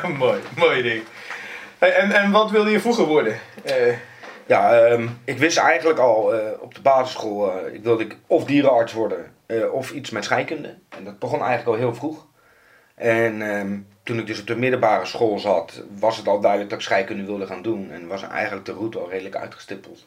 mooi, 0.19 0.41
mooi 0.57 0.83
ding. 0.83 1.03
Hey, 1.79 1.95
en, 1.95 2.13
en 2.13 2.31
wat 2.31 2.51
wilde 2.51 2.71
je 2.71 2.81
vroeger 2.81 3.05
worden? 3.05 3.39
Ja, 4.53 4.75
ehm, 4.75 5.09
ik 5.25 5.39
wist 5.39 5.59
eigenlijk 5.59 5.99
al 5.99 6.35
eh, 6.35 6.61
op 6.61 6.75
de 6.75 6.81
basisschool, 6.81 7.53
eh, 7.53 7.75
ik 7.75 7.83
wilde 7.83 8.05
ik 8.05 8.17
of 8.27 8.45
dierenarts 8.45 8.93
worden 8.93 9.33
eh, 9.47 9.73
of 9.73 9.93
iets 9.93 10.11
met 10.11 10.25
scheikunde. 10.25 10.75
En 10.89 11.05
dat 11.05 11.19
begon 11.19 11.41
eigenlijk 11.41 11.69
al 11.69 11.87
heel 11.87 11.95
vroeg. 11.95 12.27
En 12.95 13.43
ehm, 13.43 13.79
toen 14.03 14.19
ik 14.19 14.27
dus 14.27 14.41
op 14.41 14.47
de 14.47 14.57
middelbare 14.57 15.05
school 15.05 15.39
zat, 15.39 15.83
was 15.99 16.17
het 16.17 16.29
al 16.29 16.41
duidelijk 16.41 16.71
dat 16.71 16.79
ik 16.79 16.85
scheikunde 16.85 17.25
wilde 17.25 17.47
gaan 17.47 17.63
doen. 17.63 17.91
En 17.91 18.07
was 18.07 18.23
eigenlijk 18.23 18.65
de 18.65 18.73
route 18.73 18.99
al 18.99 19.11
redelijk 19.11 19.37
uitgestippeld 19.37 20.05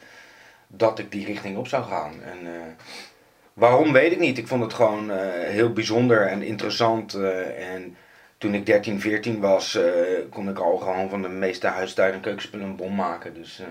dat 0.67 0.99
ik 0.99 1.11
die 1.11 1.25
richting 1.25 1.57
op 1.57 1.67
zou 1.67 1.83
gaan. 1.83 2.13
En 2.23 2.37
waarom 3.53 3.91
weet 3.91 4.11
ik 4.11 4.19
niet. 4.19 4.37
Ik 4.37 4.47
vond 4.47 4.63
het 4.63 4.73
gewoon 4.73 5.11
heel 5.45 5.73
bijzonder 5.73 6.27
en 6.27 6.41
interessant. 6.41 7.13
en 7.57 7.97
toen 8.37 8.53
ik 8.53 8.65
13, 8.65 9.01
14 9.01 9.39
was, 9.39 9.79
kon 10.29 10.49
ik 10.49 10.59
al 10.59 10.77
gewoon 10.77 11.09
van 11.09 11.21
de 11.21 11.29
meeste 11.29 11.67
huistuin- 11.67 12.13
en 12.13 12.21
keukenspullen 12.21 12.65
een 12.65 12.75
bom 12.75 12.95
maken. 12.95 13.33
Dus 13.33 13.61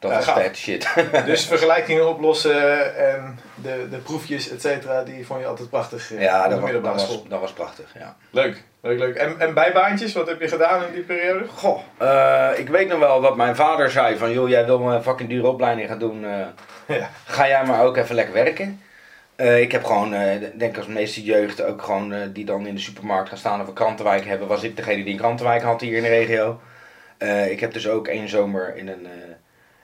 dat 0.00 0.24
vet 0.24 0.56
shit. 0.56 0.88
dus 1.24 1.46
vergelijkingen 1.46 2.08
oplossen 2.08 2.96
en 2.96 3.38
de, 3.54 3.86
de 3.90 3.96
proefjes, 3.96 4.50
et 4.50 4.60
cetera, 4.60 5.02
die 5.02 5.26
vond 5.26 5.40
je 5.40 5.46
altijd 5.46 5.70
prachtig 5.70 6.12
eh, 6.14 6.22
ja, 6.22 6.48
dat 6.48 6.60
was, 6.60 6.70
dat, 6.72 6.82
was, 6.82 7.22
dat 7.28 7.40
was 7.40 7.52
prachtig. 7.52 7.94
Ja. 7.98 8.16
Leuk, 8.30 8.62
leuk, 8.82 8.98
leuk. 8.98 9.14
En, 9.16 9.40
en 9.40 9.54
bijbaantjes, 9.54 10.12
wat 10.12 10.28
heb 10.28 10.40
je 10.40 10.48
gedaan 10.48 10.82
in 10.86 10.92
die 10.92 11.02
periode? 11.02 11.44
Goh, 11.48 11.80
eh, 11.98 12.48
ik 12.56 12.68
weet 12.68 12.88
nog 12.88 12.98
wel 12.98 13.20
dat 13.20 13.36
mijn 13.36 13.56
vader 13.56 13.90
zei 13.90 14.16
van, 14.16 14.32
joh, 14.32 14.48
jij 14.48 14.66
wil 14.66 14.80
een 14.92 15.02
fucking 15.02 15.28
dure 15.28 15.48
opleiding 15.48 15.88
gaan 15.88 15.98
doen. 15.98 16.24
eh, 16.24 16.96
Ja. 16.96 17.10
ga 17.26 17.48
jij 17.48 17.64
maar 17.64 17.84
ook 17.84 17.96
even 17.96 18.14
lekker 18.14 18.34
werken. 18.34 18.80
Eh, 19.36 19.60
ik 19.60 19.72
heb 19.72 19.84
gewoon, 19.84 20.14
eh, 20.14 20.40
denk 20.54 20.76
als 20.76 20.86
meeste 20.86 21.22
jeugd 21.22 21.62
ook 21.62 21.82
gewoon, 21.82 22.12
eh, 22.12 22.20
die 22.32 22.44
dan 22.44 22.66
in 22.66 22.74
de 22.74 22.80
supermarkt 22.80 23.28
gaan 23.28 23.38
staan 23.38 23.60
of 23.60 23.66
een 23.66 23.72
krantenwijk 23.72 24.24
hebben, 24.24 24.48
was 24.48 24.62
ik 24.62 24.76
degene 24.76 25.02
die 25.04 25.12
een 25.12 25.18
krantenwijk 25.18 25.62
had 25.62 25.80
hier 25.80 25.96
in 25.96 26.02
de 26.02 26.08
regio. 26.08 26.60
Eh, 27.18 27.50
ik 27.50 27.60
heb 27.60 27.72
dus 27.72 27.88
ook 27.88 28.08
één 28.08 28.28
zomer 28.28 28.76
in 28.76 28.88
een, 28.88 29.06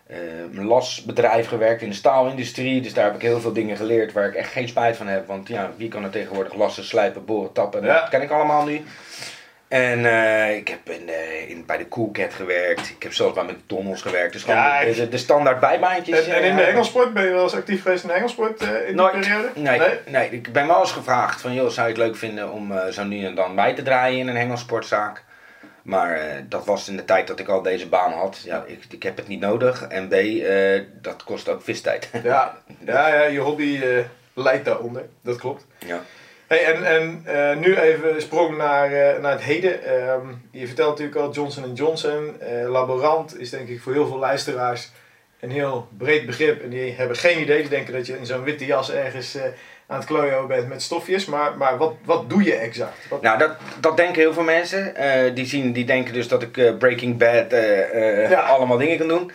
een 0.06 0.64
lasbedrijf 0.64 1.48
gewerkt 1.48 1.82
in 1.82 1.88
de 1.88 1.94
staalindustrie. 1.94 2.80
Dus 2.80 2.94
daar 2.94 3.04
heb 3.04 3.14
ik 3.14 3.22
heel 3.22 3.40
veel 3.40 3.52
dingen 3.52 3.76
geleerd 3.76 4.12
waar 4.12 4.28
ik 4.28 4.34
echt 4.34 4.52
geen 4.52 4.68
spijt 4.68 4.96
van 4.96 5.06
heb. 5.06 5.26
Want 5.26 5.48
ja, 5.48 5.70
wie 5.76 5.88
kan 5.88 6.04
er 6.04 6.10
tegenwoordig 6.10 6.54
lassen, 6.54 6.84
slijpen, 6.84 7.25
boren, 7.25 7.52
tappen? 7.52 7.84
Ja. 7.84 8.00
Dat 8.00 8.08
ken 8.08 8.22
ik 8.22 8.30
allemaal 8.30 8.64
nu. 8.64 8.84
En 9.68 10.06
eh, 10.06 10.56
ik 10.56 10.68
heb 10.68 10.88
in, 10.90 11.08
eh, 11.08 11.50
in, 11.50 11.66
bij 11.66 11.76
de 11.78 11.88
Coolcat 11.88 12.34
gewerkt. 12.34 12.88
Ik 12.88 13.02
heb 13.02 13.12
zelfs 13.12 13.34
bij 13.34 13.44
McDonald's 13.44 14.02
gewerkt. 14.02 14.32
Dus 14.32 14.42
gewoon 14.42 14.58
Ja, 14.58 14.84
de, 14.84 14.94
de, 14.94 15.08
de 15.08 15.18
standaard 15.18 15.60
bijbaantjes. 15.60 16.26
En, 16.26 16.34
en 16.34 16.42
in 16.42 16.56
de 16.56 16.62
eh, 16.62 16.68
Engelsport, 16.68 17.14
ben 17.14 17.25
je 17.25 17.30
wel 17.30 17.42
eens 17.42 17.54
actief 17.54 17.82
geweest 17.82 18.02
in 18.02 18.08
de 18.08 18.14
Engelsport 18.14 18.62
eh, 18.62 18.68
in 18.68 18.86
die 18.86 18.94
Nooit. 18.94 19.20
periode? 19.20 19.48
Nee, 19.54 19.80
nee? 20.06 20.30
ik 20.30 20.52
ben 20.52 20.66
wel 20.66 20.80
eens 20.80 20.92
gevraagd 20.92 21.40
van, 21.40 21.54
joh, 21.54 21.68
zou 21.68 21.88
je 21.88 21.92
het 21.94 22.02
leuk 22.02 22.16
vinden 22.16 22.52
om 22.52 22.72
zo 22.90 23.04
nu 23.04 23.25
en 23.25 23.34
dan 23.34 23.54
bij 23.54 23.75
te 23.75 23.82
draaien 23.82 24.18
in 24.18 24.28
een 24.28 24.36
hengelsportzaak? 24.36 25.25
Maar 25.87 26.16
eh, 26.16 26.43
dat 26.49 26.64
was 26.64 26.88
in 26.88 26.97
de 26.97 27.05
tijd 27.05 27.26
dat 27.26 27.40
ik 27.40 27.49
al 27.49 27.62
deze 27.62 27.88
baan 27.88 28.12
had. 28.12 28.40
Ja, 28.45 28.64
ik, 28.66 28.85
ik 28.90 29.02
heb 29.02 29.16
het 29.16 29.28
niet 29.28 29.40
nodig. 29.40 29.83
En 29.83 30.09
B, 30.09 30.12
eh, 30.12 30.83
dat 31.00 31.25
kost 31.25 31.49
ook 31.49 31.62
vistijd. 31.62 32.11
Ja, 32.23 32.59
ja, 32.85 33.09
ja, 33.09 33.23
je 33.23 33.38
hobby 33.38 33.81
eh, 33.83 34.05
leidt 34.35 34.64
daaronder, 34.64 35.07
dat 35.23 35.37
klopt. 35.37 35.66
ja. 35.78 36.02
Hey, 36.47 36.64
en 36.64 36.85
en 37.25 37.61
nu 37.61 37.76
even 37.76 38.23
sprong 38.23 38.57
naar, 38.57 39.21
naar 39.21 39.33
het 39.33 39.43
heden. 39.43 39.85
Ehm, 39.85 40.26
je 40.50 40.66
vertelt 40.66 40.90
natuurlijk 40.90 41.16
al 41.19 41.33
Johnson 41.33 41.75
Johnson. 41.75 42.37
laborant 42.66 43.38
is 43.40 43.50
denk 43.50 43.69
ik 43.69 43.81
voor 43.81 43.93
heel 43.93 44.07
veel 44.07 44.19
luisteraars 44.19 44.90
een 45.40 45.50
heel 45.50 45.88
breed 45.99 46.26
begrip. 46.26 46.62
En 46.62 46.69
die 46.69 46.93
hebben 46.93 47.16
geen 47.16 47.40
idee. 47.40 47.61
Die 47.61 47.69
denken 47.69 47.93
dat 47.93 48.07
je 48.07 48.19
in 48.19 48.26
zo'n 48.26 48.43
witte 48.43 48.66
jas 48.66 48.90
ergens 48.90 49.37
aan 49.87 49.97
het 49.97 50.07
klooien 50.07 50.47
bent 50.47 50.69
met 50.69 50.83
stofjes. 50.83 51.25
Maar, 51.25 51.57
maar 51.57 51.76
wat, 51.76 51.95
wat 52.05 52.31
doe 52.31 52.43
je 52.43 52.55
exact? 52.55 53.09
Wat, 53.09 53.23
Nou, 53.23 53.38
dat, 53.38 53.50
dat 53.81 53.97
denken 53.97 54.21
heel 54.21 54.33
veel 54.33 54.43
mensen. 54.43 54.97
Eh, 54.97 55.35
die, 55.35 55.47
zien, 55.47 55.73
die 55.73 55.85
denken 55.85 56.12
dus 56.12 56.28
dat 56.28 56.43
ik 56.43 56.57
eh, 56.57 56.76
Breaking 56.76 57.16
Bad 57.19 57.52
eh, 57.52 58.31
Ja. 58.31 58.40
allemaal 58.40 58.78
dingen 58.78 58.99
kan 58.99 59.09
doen. 59.09 59.31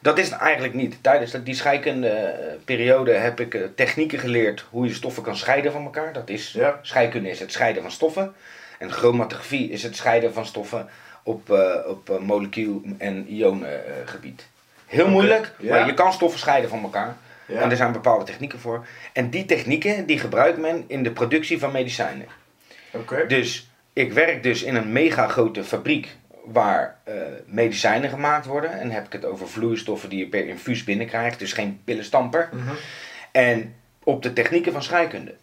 Dat 0.00 0.18
is 0.18 0.30
het 0.30 0.38
eigenlijk 0.40 0.74
niet. 0.74 0.96
Tijdens 1.02 1.30
dat- 1.30 1.44
die 1.44 1.54
scheikunde 1.54 2.34
periode 2.64 3.12
heb 3.12 3.40
ik 3.40 3.58
technieken 3.76 4.18
geleerd 4.18 4.64
hoe 4.70 4.86
je 4.86 4.94
stoffen 4.94 5.22
kan 5.22 5.36
scheiden 5.36 5.72
van 5.72 5.84
elkaar. 5.84 6.12
Dat 6.12 6.28
is, 6.28 6.52
Ja. 6.52 6.78
scheikunde 6.82 7.30
is 7.30 7.40
het 7.40 7.52
scheiden 7.52 7.82
van 7.82 7.90
stoffen. 7.90 8.34
En 8.78 8.92
chromatografie 8.92 9.70
is 9.70 9.82
het 9.82 9.96
scheiden 9.96 10.32
van 10.34 10.46
stoffen 10.46 10.88
op, 11.22 11.50
op 11.86 12.18
molecuul- 12.20 12.82
en 12.98 13.26
ionengebied. 13.28 14.46
Heel 14.86 15.08
moeilijk, 15.08 15.52
ja. 15.58 15.70
maar 15.76 15.86
je 15.86 15.94
kan 15.94 16.12
stoffen 16.12 16.40
scheiden 16.40 16.70
van 16.70 16.82
elkaar. 16.82 17.16
Ja. 17.46 17.60
En 17.60 17.70
er 17.70 17.76
zijn 17.76 17.92
bepaalde 17.92 18.24
technieken 18.24 18.60
voor. 18.60 18.86
En 19.12 19.30
die 19.30 19.44
technieken 19.44 20.06
die 20.06 20.18
gebruikt 20.18 20.58
men 20.58 20.84
in 20.86 21.02
de 21.02 21.10
productie 21.10 21.58
van 21.58 21.72
medicijnen. 21.72 22.26
Oké. 22.90 23.26
Dus 23.26 23.70
ik 23.92 24.12
werk 24.12 24.42
dus 24.42 24.62
in 24.62 24.74
een 24.74 24.92
mega 24.92 25.28
grote 25.28 25.64
fabriek 25.64 26.16
waar 26.44 26.98
eh, 27.04 27.14
medicijnen 27.46 28.10
gemaakt 28.10 28.46
worden. 28.46 28.80
En 28.80 28.90
heb 28.90 29.06
ik 29.06 29.12
het 29.12 29.24
over 29.24 29.48
vloeistoffen 29.48 30.08
die 30.08 30.18
je 30.18 30.28
per 30.28 30.48
infuus 30.48 30.84
binnenkrijgt. 30.84 31.38
Dus 31.38 31.52
geen 31.52 31.80
pillenstamper. 31.84 32.48
Mhm. 32.52 32.74
En 33.32 33.74
op 34.02 34.22
de 34.22 34.32
technieken 34.32 34.72
van 34.72 34.82
scheikunde. 34.82 35.34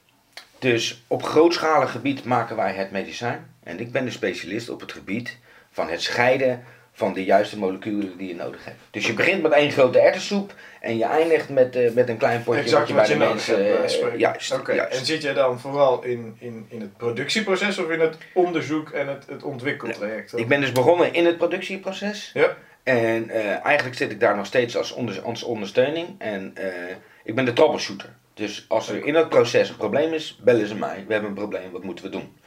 Dus 0.60 1.03
op 1.08 1.24
grootschalig 1.24 1.91
gebied 1.91 2.24
maken 2.24 2.55
wij 2.55 2.74
het 2.74 2.91
medicijn. 2.91 3.46
En 3.63 3.79
ik 3.79 3.91
ben 3.91 4.05
de 4.05 4.12
specialist 4.12 4.70
op 4.70 4.79
het 4.79 4.91
gebied 4.91 5.38
van 5.72 5.89
het 5.89 6.01
scheiden 6.01 6.63
van 6.93 7.13
de 7.13 7.24
juiste 7.24 7.57
moleculen 7.57 8.17
die 8.17 8.27
je 8.27 8.36
nodig 8.36 8.65
hebt. 8.65 8.79
Dus 8.91 9.07
je 9.07 9.13
begint 9.13 9.41
met 9.41 9.51
één 9.51 9.71
grote 9.71 10.00
erwtensoep 10.00 10.53
en 10.79 10.98
je 10.98 11.05
eindigt 11.05 11.50
met, 11.50 11.75
eh, 11.75 11.91
met 11.91 12.10
een 12.10 12.17
klein 12.17 12.43
potje 12.43 12.62
Exact 12.62 12.79
wat 12.79 12.88
je 12.88 12.93
bij 12.93 13.07
je 13.07 13.13
de 13.13 13.19
mensen... 13.19 13.89
spreken. 13.89 14.19
juist. 14.75 15.00
En 15.00 15.05
zit 15.05 15.21
jij 15.21 15.33
dan 15.33 15.60
vooral 15.60 16.03
in, 16.03 16.36
in, 16.39 16.65
in 16.69 16.81
het 16.81 16.98
productieproces 16.98 17.77
of 17.77 17.89
in 17.89 18.00
het 18.00 18.17
onderzoek 18.33 18.89
en 18.89 19.07
het, 19.07 19.25
het 19.27 19.43
ontwikkeltraject? 19.43 20.38
Ik 20.38 20.48
ben 20.48 20.62
dus 20.62 20.71
begonnen 20.71 21.13
in 21.13 21.25
het 21.25 21.38
productieproces. 21.38 22.31
Ja. 22.33 22.57
En 22.83 23.29
eigenlijk 23.63 23.95
zit 23.95 24.12
ik 24.12 24.19
daar 24.19 24.36
nog 24.36 24.45
steeds 24.45 24.77
als, 24.77 24.91
onder, 24.91 25.21
als 25.21 25.43
ondersteuning. 25.43 26.07
En 26.17 26.53
ik 27.24 27.36
ben 27.36 27.45
de 27.45 27.53
troubleshooter. 27.53 28.10
Dus 28.33 28.65
als 28.67 28.89
er 28.89 29.05
in 29.05 29.13
dat 29.13 29.29
proces 29.29 29.69
een 29.69 29.75
probleem 29.75 30.13
is, 30.13 30.39
bellen 30.43 30.67
ze 30.67 30.75
mij. 30.75 31.03
We 31.07 31.13
hebben 31.13 31.29
een 31.29 31.36
probleem, 31.36 31.71
wat 31.71 31.83
moeten 31.83 32.05
we 32.05 32.12
doen? 32.12 32.38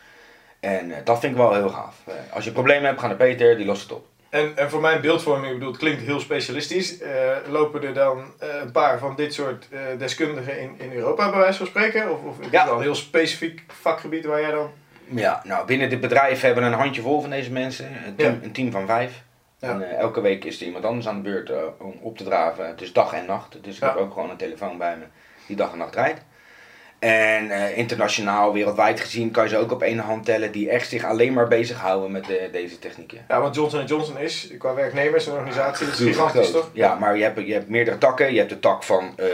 En 0.60 0.92
dat 1.04 1.20
vind 1.20 1.32
ik 1.32 1.38
wel 1.38 1.54
heel 1.54 1.68
gaaf. 1.68 1.96
Als 2.30 2.44
je 2.44 2.52
problemen 2.52 2.84
hebt, 2.84 3.00
ga 3.00 3.06
naar 3.06 3.16
Peter, 3.16 3.56
die 3.56 3.66
lost 3.66 3.82
het 3.82 3.92
op. 3.92 4.06
En, 4.34 4.56
en 4.56 4.70
voor 4.70 4.80
mijn 4.80 5.00
beeldvorming, 5.00 5.46
ik 5.46 5.52
bedoel, 5.52 5.68
het 5.72 5.80
klinkt 5.80 6.02
heel 6.02 6.20
specialistisch. 6.20 6.98
Eh, 6.98 7.36
lopen 7.48 7.82
er 7.82 7.94
dan 7.94 8.32
eh, 8.38 8.48
een 8.62 8.72
paar 8.72 8.98
van 8.98 9.16
dit 9.16 9.34
soort 9.34 9.68
eh, 9.70 9.80
deskundigen 9.98 10.60
in, 10.60 10.74
in 10.78 10.92
Europa, 10.92 11.30
bij 11.30 11.38
wijze 11.38 11.58
van 11.58 11.66
spreken? 11.66 12.10
Of, 12.12 12.22
of 12.24 12.40
is 12.40 12.46
Ja. 12.50 12.58
het 12.60 12.68
wel 12.68 12.76
een 12.76 12.82
heel 12.82 12.94
specifiek 12.94 13.62
vakgebied 13.66 14.24
waar 14.24 14.40
jij 14.40 14.50
dan... 14.50 14.70
Ja, 15.04 15.42
nou 15.44 15.66
binnen 15.66 15.90
dit 15.90 16.00
bedrijf 16.00 16.40
hebben 16.40 16.62
we 16.64 16.68
een 16.70 16.78
handjevol 16.78 17.20
van 17.20 17.30
deze 17.30 17.52
mensen. 17.52 17.86
Een 18.06 18.14
team, 18.14 18.32
Ja. 18.32 18.38
een 18.42 18.52
team 18.52 18.70
van 18.70 18.86
vijf. 18.86 19.22
Ja. 19.58 19.68
En 19.68 19.98
elke 19.98 20.20
week 20.20 20.44
is 20.44 20.60
er 20.60 20.66
iemand 20.66 20.84
anders 20.84 21.08
aan 21.08 21.22
de 21.22 21.30
beurt 21.30 21.52
om 21.78 21.94
op 22.00 22.16
te 22.18 22.24
draven. 22.24 22.66
Het 22.66 22.80
is 22.80 22.92
dag 22.92 23.12
en 23.12 23.26
nacht. 23.26 23.58
Dus 23.64 23.76
ik 23.76 23.82
heb 23.82 23.96
ook 23.96 24.12
gewoon 24.12 24.30
een 24.30 24.36
telefoon 24.36 24.78
bij 24.78 24.96
me 24.96 25.04
die 25.46 25.56
dag 25.56 25.72
en 25.72 25.78
nacht 25.78 25.94
rijdt. 25.94 26.20
En 27.04 27.50
eh, 27.50 27.78
internationaal, 27.78 28.52
wereldwijd 28.52 29.00
gezien, 29.00 29.30
kan 29.30 29.42
je 29.44 29.48
ze 29.50 29.56
ook 29.56 29.72
op 29.72 29.82
één 29.82 29.98
hand 29.98 30.24
tellen 30.24 30.52
die 30.52 30.68
echt 30.70 30.88
zich 30.88 31.04
alleen 31.04 31.32
maar 31.32 31.48
bezighouden 31.48 32.10
met 32.10 32.24
deze 32.52 32.78
technieken. 32.78 33.18
Ja, 33.28 33.40
want 33.40 33.54
Johnson 33.54 33.84
Johnson 33.84 34.18
is, 34.18 34.50
qua 34.58 34.74
werknemers, 34.74 35.26
een 35.26 35.32
organisatie, 35.32 35.86
dat 35.86 35.98
is 35.98 36.06
gigantisch 36.06 36.50
toch? 36.50 36.70
Ja, 36.72 36.94
maar 36.94 37.16
je 37.16 37.22
hebt, 37.22 37.46
je 37.46 37.52
hebt 37.52 37.68
meerdere 37.68 37.98
takken. 37.98 38.32
Je 38.32 38.38
hebt 38.38 38.50
de 38.50 38.60
tak 38.60 38.82
van 38.82 39.12
eh, 39.16 39.26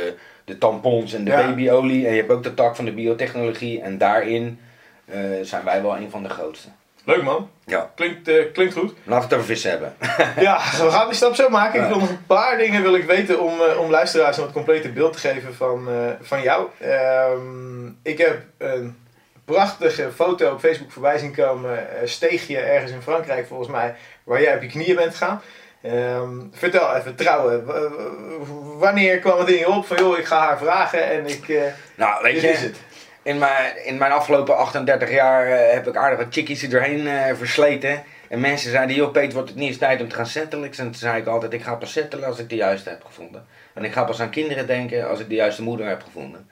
de 0.44 0.58
tampons 0.58 1.12
en 1.12 1.24
de 1.24 1.30
Ja. 1.30 1.46
babyolie. 1.46 2.06
En 2.06 2.12
je 2.12 2.18
hebt 2.20 2.32
ook 2.32 2.42
de 2.42 2.54
tak 2.54 2.76
van 2.76 2.84
de 2.84 2.92
biotechnologie. 2.92 3.80
En 3.80 3.98
daarin 3.98 4.58
eh, 5.04 5.20
zijn 5.42 5.64
wij 5.64 5.82
wel 5.82 5.96
een 5.96 6.10
van 6.10 6.22
de 6.22 6.28
grootste. 6.28 6.68
Leuk 7.10 7.22
man. 7.22 7.50
Ja. 7.64 7.90
Klinkt, 7.94 8.28
eh, 8.28 8.44
klinkt 8.52 8.74
goed. 8.74 8.92
Laten 9.04 9.04
we 9.04 9.14
het 9.14 9.32
over 9.34 9.44
vissen 9.44 9.70
hebben. 9.70 9.94
Ja, 10.46 10.56
we 10.56 10.90
gaan 10.90 11.06
die 11.06 11.16
stap 11.16 11.34
zo 11.34 11.48
maken. 11.48 11.82
Ik 11.82 11.88
wil 11.88 11.98
nog 11.98 12.08
een 12.08 12.26
paar 12.26 12.58
dingen 12.58 12.82
wil 12.82 12.94
ik 12.94 13.04
weten 13.04 13.40
om, 13.40 13.60
eh, 13.60 13.78
om 13.78 13.90
luisteraars 13.90 14.36
een 14.36 14.42
wat 14.44 14.52
complete 14.52 14.88
beeld 14.92 15.12
te 15.12 15.18
geven 15.18 15.54
van, 15.54 15.88
eh, 15.88 15.94
van 16.20 16.42
jou. 16.42 16.66
Ehm, 16.80 17.86
ik 18.02 18.18
heb 18.18 18.40
een 18.58 18.98
prachtige 19.44 20.08
foto 20.14 20.52
op 20.52 20.60
Facebook 20.60 20.92
voorbij 20.92 21.18
zien 21.18 21.34
komen. 21.34 21.78
eh, 22.00 22.06
steegje 22.08 22.58
ergens 22.58 22.92
in 22.92 23.02
Frankrijk 23.02 23.46
volgens 23.46 23.68
mij, 23.68 23.94
waar 24.24 24.42
jij 24.42 24.54
op 24.54 24.62
je 24.62 24.68
knieën 24.68 24.96
bent 24.96 25.14
gegaan. 25.14 25.42
Ehm, 25.82 26.30
vertel 26.52 26.94
even, 26.96 27.14
trouwen. 27.14 27.64
W- 27.66 28.78
wanneer 28.78 29.18
kwam 29.18 29.38
het 29.38 29.48
in 29.48 29.58
je 29.58 29.68
op 29.68 29.86
van 29.86 29.96
joh, 29.96 30.18
ik 30.18 30.24
ga 30.24 30.38
haar 30.38 30.58
vragen 30.58 31.04
en 31.10 31.26
ik... 31.26 31.48
Nou, 31.94 32.22
weet 32.22 32.40
je, 32.40 32.48
is 32.48 32.60
het. 32.60 32.76
In 33.22 33.38
mijn, 33.38 33.84
in 33.84 33.98
mijn 33.98 34.12
afgelopen 34.12 34.56
38 34.56 35.10
jaar 35.10 35.46
eh, 35.46 35.72
heb 35.72 35.86
ik 35.86 35.96
aardig 35.96 36.18
wat 36.18 36.34
chickies 36.34 36.62
er 36.62 36.70
doorheen 36.70 37.06
eh, 37.06 37.34
versleten. 37.34 38.02
En 38.28 38.40
mensen 38.40 38.70
zeiden, 38.70 38.96
joh 38.96 39.12
Peter, 39.12 39.32
wordt 39.32 39.48
het 39.48 39.58
niet 39.58 39.68
eens 39.68 39.78
tijd 39.78 40.00
om 40.00 40.08
te 40.08 40.14
gaan 40.14 40.26
settelen? 40.26 40.64
En 40.64 40.76
toen 40.76 40.94
zei 40.94 41.20
ik 41.20 41.26
altijd, 41.26 41.52
ik 41.52 41.62
ga 41.62 41.74
pas 41.74 41.92
settelen 41.92 42.26
als 42.26 42.38
ik 42.38 42.48
de 42.48 42.56
juiste 42.56 42.88
heb 42.88 43.04
gevonden. 43.04 43.46
En 43.74 43.84
ik 43.84 43.92
ga 43.92 44.04
pas 44.04 44.20
aan 44.20 44.30
kinderen 44.30 44.66
denken 44.66 45.08
als 45.08 45.20
ik 45.20 45.28
de 45.28 45.34
juiste 45.34 45.62
moeder 45.62 45.86
heb 45.86 46.02
gevonden. 46.02 46.50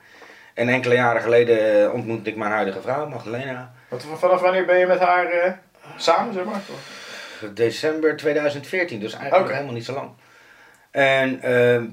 En 0.54 0.68
enkele 0.68 0.94
jaren 0.94 1.22
geleden 1.22 1.82
eh, 1.84 1.92
ontmoette 1.92 2.30
ik 2.30 2.36
mijn 2.36 2.52
huidige 2.52 2.80
vrouw, 2.80 3.08
Magdalena. 3.08 3.72
Want 3.88 4.06
vanaf 4.16 4.40
wanneer 4.40 4.64
ben 4.64 4.78
je 4.78 4.86
met 4.86 4.98
haar 4.98 5.58
samen, 5.96 6.34
zeg 6.34 6.44
maar? 6.44 6.60
December 7.54 8.16
2014, 8.16 9.00
dus 9.00 9.14
eigenlijk 9.14 9.52
helemaal 9.52 9.74
niet 9.74 9.84
zo 9.84 9.94
lang. 9.94 10.10
En 10.90 11.42
ehm, 11.42 11.84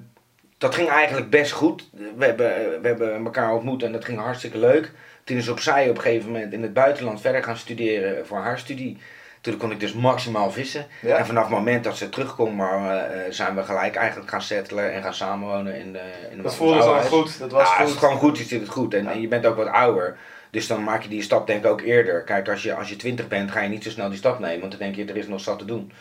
dat 0.65 0.75
ging 0.75 0.89
eigenlijk 0.89 1.29
best 1.29 1.51
goed. 1.51 1.89
We 2.17 2.25
hebben, 2.25 2.81
we 2.81 2.88
hebben 2.88 3.25
elkaar 3.25 3.53
ontmoet 3.53 3.84
en 3.84 3.91
dat 3.91 4.05
ging 4.05 4.19
hartstikke 4.19 4.57
leuk. 4.57 4.91
Toen 5.24 5.38
is 5.38 5.50
opzij 5.50 5.89
op 5.89 5.95
een 5.95 6.01
gegeven 6.01 6.31
moment 6.31 6.53
in 6.53 6.62
het 6.62 6.74
buitenland 6.74 7.22
verder 7.22 7.43
gaan 7.43 7.57
studeren 7.57 8.27
voor 8.27 8.38
haar 8.38 8.60
studie. 8.60 8.98
Toen 9.41 9.57
kon 9.57 9.72
ik 9.72 9.79
dus 9.79 9.93
maximaal 9.93 10.51
vissen. 10.51 10.86
Ja. 11.01 11.17
En 11.17 11.25
vanaf 11.25 11.43
het 11.43 11.51
moment 11.51 11.84
dat 11.84 11.98
ze 11.98 12.10
terugkwam, 12.10 12.55
maar, 12.55 13.10
eh, 13.10 13.19
zijn 13.29 13.55
we 13.55 13.63
gelijk 13.63 13.95
eigenlijk 13.95 14.29
gaan 14.29 14.41
settelen 14.41 14.93
en 14.93 15.03
gaan 15.03 15.13
samenwonen 15.13 15.75
in 15.79 15.93
de 15.93 16.03
in 16.31 16.38
de 16.38 16.43
Dat 16.43 16.55
voelde 16.55 16.81
gewoon 16.81 17.01
goed, 17.01 17.39
dat 17.39 17.51
was 17.51 17.67
ja, 17.67 17.74
goed. 17.74 17.81
als 17.81 17.89
het 17.89 18.00
gewoon 18.00 18.17
goed 18.17 18.39
is, 18.39 18.48
zit 18.48 18.60
het 18.62 18.69
goed. 18.69 18.93
En, 18.93 19.03
Ja. 19.03 19.12
en 19.12 19.22
je 19.22 19.27
bent 19.27 19.45
ook 19.45 19.55
wat 19.55 19.67
ouder. 19.67 20.17
Dus 20.50 20.67
dan 20.67 20.84
maak 20.84 21.01
je 21.01 21.10
die 21.10 21.22
stap 21.22 21.48
denk 21.48 21.63
ik 21.65 21.72
ook 21.72 21.81
eerder. 21.81 22.24
Kijk, 22.24 22.50
als 22.50 22.63
je, 22.63 22.74
als 22.74 22.89
je 22.89 22.95
20 22.95 23.27
bent, 23.27 23.51
ga 23.51 23.62
je 23.62 23.69
niet 23.69 23.84
zo 23.84 23.89
snel 23.89 24.10
die 24.10 24.17
stap 24.17 24.39
nemen. 24.39 24.60
Want 24.60 24.72
dan 24.72 24.79
denk 24.79 24.95
je, 24.95 25.05
er 25.05 25.17
is 25.17 25.27
nog 25.27 25.41
zat 25.41 25.60
te 25.60 25.65
doen. 25.65 25.91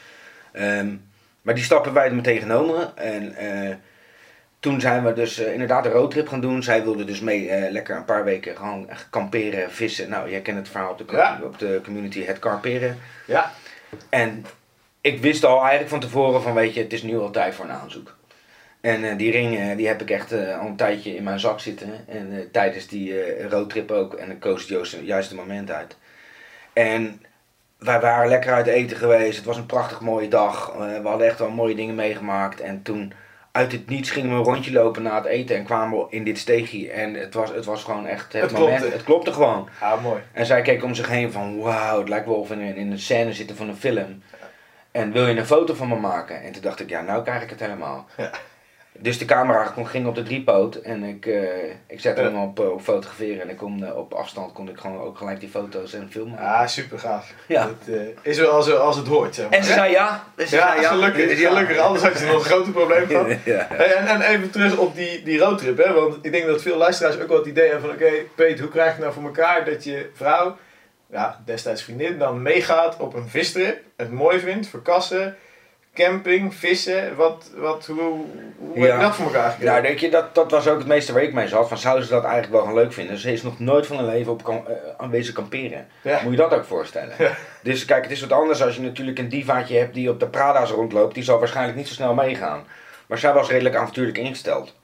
Ehm, 0.52 0.88
maar 1.42 1.54
die 1.54 1.64
stappen 1.64 1.92
hebben 1.92 2.02
wij 2.02 2.14
meteen 2.22 2.40
genomen. 2.40 2.96
En 2.96 3.34
eh, 3.34 3.74
toen 4.64 4.80
zijn 4.80 5.04
we 5.04 5.12
dus 5.12 5.38
eh, 5.38 5.52
inderdaad 5.52 5.84
een 5.84 5.92
roadtrip 5.92 6.28
gaan 6.28 6.40
doen. 6.40 6.62
Zij 6.62 6.82
wilde 6.82 7.04
dus 7.04 7.20
mee 7.20 7.48
eh, 7.48 7.70
lekker 7.70 7.96
een 7.96 8.04
paar 8.04 8.24
weken 8.24 8.56
gaan 8.56 8.88
kamperen, 9.10 9.70
vissen. 9.70 10.08
Nou, 10.08 10.30
jij 10.30 10.40
kent 10.40 10.56
het 10.58 10.68
verhaal 10.68 10.90
op 10.90 10.98
de, 10.98 11.16
Ja. 11.16 11.40
op 11.42 11.58
de 11.58 11.80
community, 11.84 12.24
het 12.24 12.38
kamperen. 12.38 12.98
Ja, 13.26 13.52
En 14.08 14.44
ik 15.00 15.20
wist 15.20 15.44
al 15.44 15.60
eigenlijk 15.60 15.88
van 15.90 16.00
tevoren 16.00 16.42
van, 16.42 16.54
weet 16.54 16.74
je, 16.74 16.82
het 16.82 16.92
is 16.92 17.02
nu 17.02 17.18
al 17.18 17.30
tijd 17.30 17.54
voor 17.54 17.64
een 17.64 17.70
aanzoek. 17.70 18.16
En 18.80 19.04
eh, 19.04 19.16
die 19.16 19.30
ring 19.30 19.74
die 19.76 19.86
heb 19.86 20.00
ik 20.00 20.10
echt 20.10 20.32
al 20.32 20.66
een 20.66 20.76
tijdje 20.76 21.16
in 21.16 21.22
mijn 21.22 21.40
zak 21.40 21.60
zitten. 21.60 22.04
En 22.08 22.48
tijdens 22.52 22.86
die 22.86 23.48
roadtrip 23.48 23.90
ook. 23.90 24.14
En 24.14 24.30
ik 24.30 24.40
koos 24.40 24.68
het 24.68 24.96
juiste, 25.02 25.34
moment 25.34 25.70
uit. 25.70 25.96
En 26.72 27.22
wij 27.78 28.00
waren 28.00 28.28
lekker 28.28 28.52
uit 28.52 28.66
eten 28.66 28.96
geweest. 28.96 29.36
Het 29.36 29.46
was 29.46 29.56
een 29.56 29.66
prachtig 29.66 30.00
mooie 30.00 30.28
dag. 30.28 30.74
We 30.76 31.08
hadden 31.08 31.26
echt 31.26 31.38
wel 31.38 31.50
mooie 31.50 31.74
dingen 31.74 31.94
meegemaakt. 31.94 32.60
En 32.60 32.82
toen 32.82 33.12
uit 33.54 33.72
het 33.72 33.88
niets 33.88 34.10
gingen 34.10 34.30
we 34.30 34.36
een 34.36 34.42
rondje 34.42 34.72
lopen 34.72 35.02
na 35.02 35.14
het 35.16 35.24
eten. 35.24 35.56
En 35.56 35.64
kwamen 35.64 35.98
we 35.98 36.06
in 36.10 36.24
dit 36.24 36.38
steegje. 36.38 36.90
En 36.90 37.14
het 37.14 37.34
was, 37.34 37.50
het 37.50 37.64
was 37.64 37.84
gewoon 37.84 38.06
echt 38.06 38.32
het, 38.32 38.42
Het 38.42 38.52
moment. 38.52 38.76
klopte. 38.78 38.96
Het 38.96 39.04
klopte 39.04 39.32
gewoon. 39.32 39.68
ah, 39.80 40.02
mooi. 40.02 40.22
En 40.32 40.46
zij 40.46 40.62
keek 40.62 40.82
om 40.84 40.94
zich 40.94 41.08
heen 41.08 41.32
van 41.32 41.58
wauw, 41.60 41.98
het 41.98 42.08
lijkt 42.08 42.26
wel 42.26 42.34
of 42.34 42.48
we 42.48 42.54
in, 42.54 42.76
in 42.76 42.90
een 42.92 42.98
scène 42.98 43.32
zitten 43.32 43.56
van 43.56 43.68
een 43.68 43.76
film. 43.76 44.22
En 44.90 45.12
wil 45.12 45.26
je 45.26 45.36
een 45.36 45.46
foto 45.46 45.74
van 45.74 45.88
me 45.88 45.96
maken? 45.96 46.42
En 46.42 46.52
toen 46.52 46.62
dacht 46.62 46.80
ik, 46.80 46.88
ja, 46.88 47.00
nou 47.00 47.22
krijg 47.22 47.42
ik 47.42 47.50
het 47.50 47.60
helemaal. 47.60 48.06
Ja. 48.16 48.30
Dus 48.98 49.18
de 49.18 49.24
camera 49.24 49.64
kon- 49.64 49.86
ging 49.86 50.06
op 50.06 50.14
de 50.14 50.22
driepoot 50.22 50.74
en 50.74 51.02
ik, 51.02 51.26
eh, 51.26 51.42
ik 51.86 52.00
zette 52.00 52.20
Ja. 52.22 52.26
hem 52.26 52.42
op, 52.42 52.60
eh, 52.60 52.70
op 52.70 52.80
fotograferen. 52.80 53.40
En 53.42 53.48
ik 53.50 53.56
kon, 53.56 53.84
eh, 53.84 53.96
op 53.96 54.12
afstand 54.12 54.52
kon 54.52 54.68
ik 54.68 54.78
gewoon 54.78 55.00
ook 55.00 55.18
gelijk 55.18 55.40
die 55.40 55.48
foto's 55.48 55.92
en 55.94 56.08
filmen. 56.10 56.38
Ah, 56.38 56.66
super 56.66 56.98
gaaf. 56.98 57.32
Ja. 57.48 57.66
Dat 57.66 57.96
eh, 57.96 58.00
is 58.22 58.38
wel 58.38 58.50
als, 58.50 58.72
als 58.72 58.96
het 58.96 59.06
hoort, 59.06 59.34
zeg 59.34 59.48
maar. 59.50 59.58
En 59.58 59.64
ze 59.64 59.72
zei 59.72 59.90
ja. 59.92 60.24
Ze 60.36 60.42
ja, 60.42 60.46
zei 60.48 60.80
ja. 60.80 60.88
gelukkig, 60.88 61.28
Dus 61.28 61.38
ja. 61.40 61.48
gelukkig. 61.48 61.78
Anders 61.78 62.02
had 62.04 62.18
je 62.18 62.26
nog 62.26 62.34
een 62.34 62.40
groter 62.50 62.72
probleem 62.72 63.06
gehad. 63.06 63.26
ja. 63.44 63.66
Hey, 63.70 63.92
en, 63.94 64.06
en 64.06 64.20
even 64.20 64.50
terug 64.50 64.76
op 64.76 64.94
die, 64.96 65.22
die 65.22 65.38
roadtrip, 65.38 65.78
hè? 65.78 65.92
want 65.92 66.16
ik 66.22 66.32
denk 66.32 66.46
dat 66.46 66.62
veel 66.62 66.76
luisteraars 66.76 67.18
ook 67.20 67.28
wel 67.28 67.38
het 67.38 67.46
idee 67.46 67.70
hebben 67.70 67.88
van 67.90 67.94
oké, 67.98 68.12
Peet, 68.34 68.60
hoe 68.60 68.68
krijg 68.68 68.94
je 68.94 69.00
nou 69.00 69.12
voor 69.12 69.24
elkaar 69.24 69.64
dat 69.64 69.84
je 69.84 70.10
vrouw, 70.14 70.56
ja, 71.10 71.42
destijds 71.44 71.82
vriendin, 71.82 72.18
dan 72.18 72.42
meegaat 72.42 72.96
op 72.98 73.14
een 73.14 73.28
vistrip, 73.28 73.80
het 73.96 74.12
mooi 74.12 74.38
vindt, 74.40 74.66
verkassen, 74.66 75.36
camping, 75.94 76.54
vissen. 76.54 77.16
Wat, 77.16 77.50
wat, 77.56 77.86
hoe 77.86 77.98
hoe 78.58 78.78
heb 78.78 78.88
Ja. 78.88 78.94
je 78.94 79.00
dat 79.00 79.14
voor 79.14 79.26
elkaar 79.26 79.50
gekregen? 79.50 79.72
Nou, 79.72 79.86
denk 79.86 79.98
je, 79.98 80.10
dat, 80.10 80.34
dat 80.34 80.50
was 80.50 80.68
ook 80.68 80.78
het 80.78 80.86
meeste 80.86 81.12
waar 81.12 81.22
ik 81.22 81.32
mee 81.32 81.48
zat. 81.48 81.68
Van 81.68 81.78
zouden 81.78 82.04
ze 82.04 82.10
dat 82.10 82.24
eigenlijk 82.24 82.52
wel 82.52 82.64
gaan 82.64 82.74
leuk 82.74 82.92
vinden? 82.92 83.18
Ze 83.18 83.32
is 83.32 83.42
nog 83.42 83.58
nooit 83.58 83.86
van 83.86 83.96
hun 83.96 84.06
leven 84.06 84.32
op 84.32 84.42
kan, 84.44 84.68
eh, 84.68 84.74
aanwezig 84.96 85.34
kamperen. 85.34 85.86
Ja. 86.02 86.20
Moet 86.22 86.30
je 86.32 86.38
dat 86.38 86.54
ook 86.54 86.64
voorstellen? 86.64 87.14
Ja. 87.18 87.30
Dus 87.62 87.84
kijk, 87.84 88.02
het 88.02 88.12
is 88.12 88.20
wat 88.20 88.32
anders 88.32 88.62
als 88.62 88.74
je 88.76 88.82
natuurlijk 88.82 89.18
een 89.18 89.28
divaatje 89.28 89.78
hebt 89.78 89.94
die 89.94 90.10
op 90.10 90.20
de 90.20 90.26
Prada's 90.28 90.70
rondloopt. 90.70 91.14
Die 91.14 91.22
zal 91.24 91.38
waarschijnlijk 91.38 91.76
niet 91.76 91.88
zo 91.88 91.94
snel 91.94 92.14
meegaan. 92.14 92.64
Maar 93.06 93.18
zij 93.18 93.32
was 93.32 93.48
redelijk 93.50 93.74
avontuurlijk 93.74 94.18
ingesteld. 94.18 94.74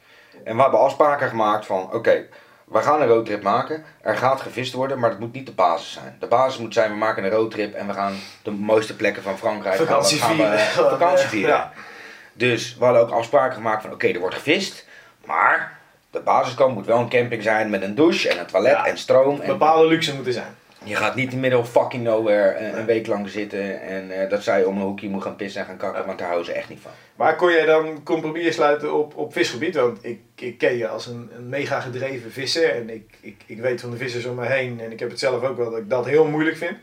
En 0.44 0.56
we 0.56 0.62
hebben 0.62 0.80
afspraken 0.80 1.28
gemaakt 1.28 1.66
van, 1.66 1.92
oké, 1.92 2.26
we 2.70 2.78
gaan 2.82 3.00
een 3.00 3.08
roadtrip 3.08 3.42
maken. 3.42 3.84
Er 4.00 4.16
gaat 4.16 4.40
gevist 4.40 4.72
worden, 4.72 4.98
maar 4.98 5.10
dat 5.10 5.18
moet 5.18 5.32
niet 5.32 5.46
de 5.46 5.52
basis 5.52 5.92
zijn. 5.92 6.16
De 6.18 6.26
basis 6.26 6.60
moet 6.60 6.74
zijn, 6.74 6.90
we 6.90 6.96
maken 6.96 7.24
een 7.24 7.30
roadtrip 7.30 7.74
en 7.74 7.86
we 7.86 7.92
gaan 7.92 8.14
de 8.42 8.50
mooiste 8.50 8.96
plekken 8.96 9.22
van 9.22 9.38
Frankrijk 9.38 9.74
gaan 9.76 9.84
we- 9.86 9.90
Vakantie 9.92 10.18
gaan 10.18 10.36
we, 10.36 10.42
vieren. 10.42 10.90
vakantie 10.98 11.28
vieren. 11.28 11.54
Ja. 11.54 11.72
Dus 12.32 12.76
we 12.78 12.84
hadden 12.84 13.02
ook 13.02 13.10
afspraken 13.10 13.54
gemaakt 13.56 13.82
van 13.82 13.92
oké, 13.92 14.06
er 14.08 14.18
wordt 14.20 14.34
gevist, 14.34 14.86
maar 15.26 15.78
de 16.10 16.20
basiskamp 16.20 16.74
moet 16.74 16.86
wel 16.86 16.98
een 16.98 17.08
camping 17.08 17.42
zijn 17.42 17.70
met 17.70 17.82
een 17.82 17.94
douche 17.94 18.28
en 18.28 18.38
een 18.38 18.46
toilet 18.46 18.72
Ja. 18.72 18.86
en 18.86 18.98
stroom. 18.98 19.40
En 19.40 19.46
Bepaalde 19.46 19.86
luxe 19.86 20.14
moeten 20.14 20.32
zijn. 20.32 20.56
Je 20.84 20.96
gaat 20.96 21.14
niet 21.14 21.32
in 21.32 21.64
fucking 21.64 22.02
nowhere 22.02 22.56
een, 22.58 22.78
een 22.78 22.86
week 22.86 23.06
lang 23.06 23.28
zitten 23.28 23.80
en 23.80 24.10
eh, 24.22 24.30
dat 24.30 24.42
zij 24.42 24.64
om 24.64 24.76
een 24.76 24.82
hoekje 24.82 25.08
moet 25.08 25.22
gaan 25.22 25.36
pissen 25.36 25.60
en 25.60 25.66
gaan 25.66 25.76
kakken, 25.76 26.06
want 26.06 26.18
daar 26.18 26.26
houden 26.28 26.52
ze 26.52 26.58
echt 26.58 26.68
niet 26.68 26.80
van. 26.80 26.90
Maar 27.16 27.36
kon 27.36 27.52
jij 27.52 27.64
dan 27.66 28.02
compromis 28.02 28.54
sluiten 28.54 28.94
op, 28.94 29.16
op 29.16 29.32
visgebied? 29.32 29.74
Want 29.74 29.98
ik, 30.04 30.20
ik 30.36 30.58
ken 30.58 30.76
je 30.76 30.88
als 30.88 31.06
een, 31.06 31.30
een 31.36 31.48
mega 31.48 31.80
gedreven 31.80 32.32
visser. 32.32 32.74
En 32.74 32.90
ik, 32.90 33.10
ik, 33.20 33.36
ik 33.46 33.60
weet 33.60 33.80
van 33.80 33.90
de 33.90 33.96
vissers 33.96 34.24
om 34.24 34.34
me 34.34 34.46
heen. 34.46 34.80
En 34.80 34.92
ik 34.92 35.00
heb 35.00 35.10
het 35.10 35.18
zelf 35.18 35.42
ook 35.42 35.56
wel 35.56 35.70
dat 35.70 35.78
ik 35.78 35.90
dat 35.90 36.06
heel 36.06 36.26
moeilijk 36.26 36.56
vind. 36.56 36.76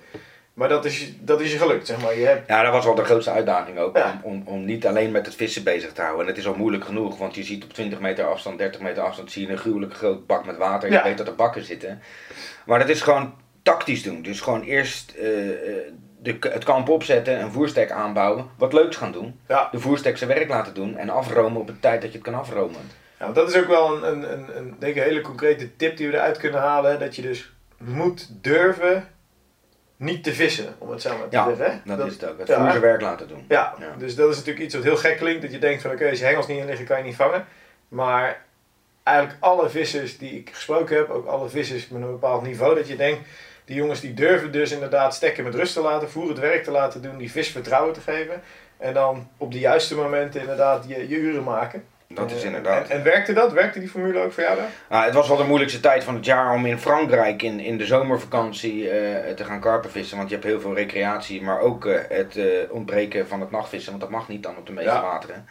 Maar 0.54 0.70
dat 0.70 0.86
is, 0.86 1.14
dat 1.20 1.42
is 1.42 1.52
je 1.52 1.58
gelukt, 1.58 1.88
zeg 1.88 2.02
maar. 2.02 2.18
Je 2.18 2.26
hebt, 2.26 2.48
Ja, 2.48 2.64
dat 2.64 2.72
was 2.72 2.86
wel 2.86 2.96
de 2.96 3.04
grootste 3.04 3.32
uitdaging 3.32 3.78
ook, 3.78 3.98
Ja. 3.98 4.20
om, 4.24 4.32
om, 4.38 4.48
om 4.48 4.66
niet 4.66 4.88
alleen 4.88 5.12
met 5.12 5.26
het 5.26 5.36
vissen 5.36 5.64
bezig 5.64 5.92
te 5.94 6.02
houden. 6.02 6.22
En 6.22 6.28
het 6.28 6.38
is 6.38 6.48
al 6.48 6.56
moeilijk 6.56 6.86
genoeg, 6.86 7.18
want 7.18 7.36
je 7.36 7.44
ziet 7.44 7.64
op 7.64 7.74
20 7.74 8.00
meter 8.00 8.26
afstand, 8.26 8.58
30 8.58 8.82
meter 8.82 9.04
afstand, 9.04 9.32
zie 9.32 9.46
je 9.46 9.52
een 9.52 9.58
gruwelijk 9.58 9.94
groot 9.94 10.28
bak 10.28 10.46
met 10.46 10.58
water. 10.58 10.92
Ja. 10.92 10.98
Je 10.98 11.04
weet 11.04 11.18
dat 11.18 11.28
er 11.28 11.36
bakken 11.36 11.64
zitten. 11.64 12.02
Maar 12.66 12.80
dat 12.80 12.90
is 12.90 13.02
gewoon 13.02 13.34
tactisch 13.72 14.04
doen. 14.04 14.22
Dus 14.22 14.42
gewoon 14.42 14.62
eerst 14.64 15.12
eh, 15.12 15.24
de, 16.22 16.38
het 16.40 16.64
kamp 16.64 16.90
opzetten, 16.90 17.40
een 17.42 17.52
voerstek 17.52 17.92
aanbouwen, 17.92 18.50
wat 18.58 18.74
leuks 18.74 18.96
gaan 18.96 19.12
doen. 19.12 19.40
ja, 19.48 19.68
De 19.72 19.80
voerstek 19.80 20.18
zijn 20.18 20.30
werk 20.30 20.50
laten 20.50 20.74
doen 20.74 20.98
en 20.98 21.10
afromen 21.10 21.62
op 21.62 21.68
de 21.68 21.80
tijd 21.80 22.02
dat 22.02 22.12
je 22.12 22.18
het 22.18 22.28
kan 22.28 22.40
afromen. 22.40 22.82
ja, 23.20 23.24
want 23.24 23.36
dat 23.36 23.50
is 23.50 23.56
ook 23.62 23.68
wel 23.68 23.96
een, 23.96 24.12
een, 24.12 24.32
een, 24.34 24.58
een, 24.58 24.76
denk 24.80 24.96
ik, 24.96 25.04
hele 25.04 25.22
concrete 25.22 25.76
tip 25.76 25.98
die 25.98 26.08
we 26.08 26.14
eruit 26.14 26.38
kunnen 26.38 26.60
halen. 26.60 27.00
Dat 27.00 27.16
je 27.16 27.22
dus 27.22 27.52
moet 27.78 28.30
durven 28.44 29.08
niet 29.98 30.24
te 30.24 30.34
vissen, 30.34 30.76
om 30.78 30.90
het 30.90 31.02
zo 31.02 31.18
maar 31.18 31.28
te 31.30 31.36
Ja, 31.36 31.46
zeggen. 31.56 31.82
hè? 31.86 31.96
Dat, 31.96 32.08
is 32.08 32.14
het 32.14 32.26
ook. 32.30 32.40
Het 32.40 32.48
ja. 32.48 32.70
zijn 32.70 32.82
werk 32.82 33.02
laten 33.02 33.28
doen. 33.28 33.46
Ja, 33.48 33.74
Ja. 33.80 33.96
dus 33.98 34.16
dat 34.16 34.30
is 34.30 34.36
natuurlijk 34.36 34.66
iets 34.66 34.76
wat 34.76 34.84
heel 34.84 34.98
gek 34.98 35.18
klinkt. 35.18 35.42
Dat 35.42 35.52
je 35.52 35.60
denkt 35.60 35.82
van 35.82 35.92
oké, 35.92 36.10
als 36.10 36.20
je 36.20 36.26
hengels 36.26 36.48
niet 36.48 36.58
in 36.60 36.66
liggen 36.66 36.86
kan 36.86 36.98
je 36.98 37.04
niet 37.04 37.16
vangen. 37.16 37.46
Maar 37.88 38.46
eigenlijk 39.04 39.38
alle 39.44 39.70
vissers 39.70 40.18
die 40.18 40.32
ik 40.40 40.50
gesproken 40.54 40.96
heb, 40.98 41.10
ook 41.10 41.26
alle 41.28 41.50
vissers 41.50 41.88
met 41.88 42.02
een 42.02 42.12
bepaald 42.12 42.42
niveau, 42.44 42.76
dat 42.76 42.88
je 42.88 42.96
denkt, 42.96 43.28
die 43.68 43.76
jongens 43.76 44.02
die 44.02 44.14
durven 44.14 44.52
dus 44.52 44.72
inderdaad 44.72 45.14
stekken 45.16 45.44
met 45.44 45.56
rust 45.56 45.74
te 45.74 45.82
laten, 45.82 46.10
voer 46.10 46.30
het 46.30 46.40
werk 46.40 46.64
te 46.64 46.72
laten 46.72 47.02
doen, 47.02 47.18
die 47.18 47.32
vis 47.32 47.50
vertrouwen 47.50 47.94
te 47.94 48.02
geven. 48.02 48.42
En 48.78 48.94
dan 48.94 49.28
op 49.38 49.52
de 49.52 49.60
juiste 49.60 49.96
momenten 49.96 50.40
inderdaad 50.42 50.86
je, 50.88 51.10
je 51.10 51.16
uren 51.16 51.44
maken. 51.44 51.84
Dat 52.08 52.32
is 52.32 52.40
Eh, 52.40 52.46
inderdaad. 52.46 52.88
En, 52.90 52.98
en 52.98 53.04
werkte 53.04 53.34
dat? 53.34 53.52
Werkte 53.52 53.80
die 53.80 53.90
formule 53.90 54.20
ook 54.20 54.32
voor 54.32 54.44
jou 54.44 54.56
daar? 54.58 54.70
Ah, 54.88 55.06
het 55.06 55.14
was 55.14 55.28
wel 55.28 55.38
de 55.38 55.44
moeilijkste 55.44 55.80
tijd 55.80 56.04
van 56.04 56.16
het 56.16 56.26
jaar 56.26 56.54
om 56.54 56.66
in 56.66 56.78
Frankrijk 56.80 57.42
in, 57.42 57.60
in 57.60 57.78
de 57.78 57.86
zomervakantie 57.86 58.90
eh, 58.90 59.34
te 59.34 59.44
gaan 59.44 59.60
karpenvissen. 59.60 60.18
Want 60.18 60.30
je 60.30 60.36
hebt 60.36 60.48
heel 60.48 60.60
veel 60.62 60.76
recreatie, 60.76 61.42
maar 61.42 61.60
ook 61.60 61.86
eh, 61.86 62.00
het 62.10 62.40
ontbreken 62.70 63.28
van 63.28 63.42
het 63.42 63.52
nachtvissen. 63.52 63.90
Want 63.90 64.02
dat 64.04 64.12
mag 64.12 64.28
niet 64.28 64.44
dan 64.44 64.58
op 64.58 64.66
de 64.66 64.72
meeste 64.74 64.92
Ja. 64.92 65.02
wateren. 65.02 65.46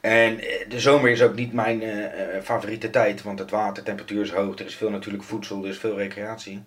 En 0.00 0.36
de 0.68 0.80
zomer 0.80 1.10
is 1.10 1.22
ook 1.22 1.34
niet 1.34 1.52
mijn 1.52 1.82
favoriete 2.42 2.90
tijd, 2.90 3.22
want 3.22 3.38
het 3.38 3.50
water, 3.50 3.82
temperatuur 3.82 4.22
is 4.22 4.30
hoog, 4.32 4.58
er 4.58 4.66
is 4.66 4.76
veel 4.76 4.90
natuurlijk 4.90 5.24
voedsel, 5.24 5.62
er 5.62 5.68
is 5.68 5.78
veel 5.78 5.96
recreatie. 5.98 6.64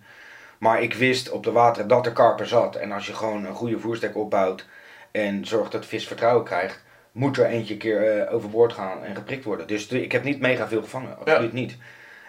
Maar 0.62 0.82
ik 0.82 0.94
wist 0.94 1.30
op 1.30 1.44
de 1.44 1.52
wateren 1.52 1.88
dat 1.88 2.06
er 2.06 2.12
karper 2.12 2.46
zat. 2.46 2.76
En 2.76 2.92
als 2.92 3.06
je 3.06 3.14
gewoon 3.14 3.44
een 3.44 3.54
goede 3.54 3.78
voerstek 3.78 4.16
opbouwt 4.16 4.66
en 5.10 5.46
zorgt 5.46 5.72
dat 5.72 5.82
de 5.82 5.88
vis 5.88 6.06
vertrouwen 6.06 6.44
krijgt, 6.44 6.82
moet 7.12 7.36
er 7.38 7.46
eentje 7.46 7.72
een 7.72 7.78
keer 7.80 8.18
eh, 8.20 8.34
overboord 8.34 8.72
gaan 8.72 9.04
en 9.04 9.14
geprikt 9.14 9.44
worden. 9.44 9.66
Dus 9.66 9.88
de- 9.88 10.02
ik 10.02 10.12
heb 10.12 10.24
niet 10.24 10.40
mega 10.40 10.68
veel 10.68 10.82
gevangen, 10.82 11.16
absoluut 11.18 11.52
niet. 11.52 11.76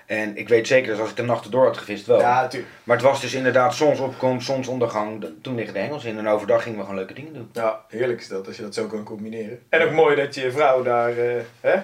En 0.05 0.37
ik 0.37 0.49
weet 0.49 0.67
zeker 0.67 0.91
dat 0.91 0.99
als 0.99 1.09
ik 1.09 1.15
de 1.15 1.23
nachten 1.23 1.51
door 1.51 1.65
had 1.65 1.77
gevist 1.77 2.05
wel. 2.05 2.19
Ja, 2.19 2.41
natuurlijk. 2.41 2.71
Maar 2.83 2.95
het 2.97 3.05
was 3.05 3.21
dus 3.21 3.33
inderdaad 3.33 3.75
zonsopkomst, 3.75 4.45
zonsondergang. 4.45 5.25
Toen 5.41 5.55
liggen 5.55 5.73
de 5.73 5.79
hengels 5.79 6.05
in 6.05 6.17
en 6.17 6.27
overdag 6.27 6.63
gingen 6.63 6.77
we 6.77 6.83
gewoon 6.83 6.99
leuke 6.99 7.13
dingen 7.13 7.33
doen. 7.33 7.49
Ja, 7.53 7.79
heerlijk 7.87 8.19
is 8.21 8.27
dat 8.27 8.47
als 8.47 8.55
je 8.55 8.61
dat 8.61 8.73
zo 8.73 8.87
kan 8.87 9.03
combineren. 9.03 9.59
En 9.69 9.81
ook 9.81 9.91
mooi 9.91 10.15
dat 10.15 10.35
je 10.35 10.51
vrouw 10.51 10.83
daar 10.83 11.17
eh, 11.17 11.41
hè, 11.61 11.75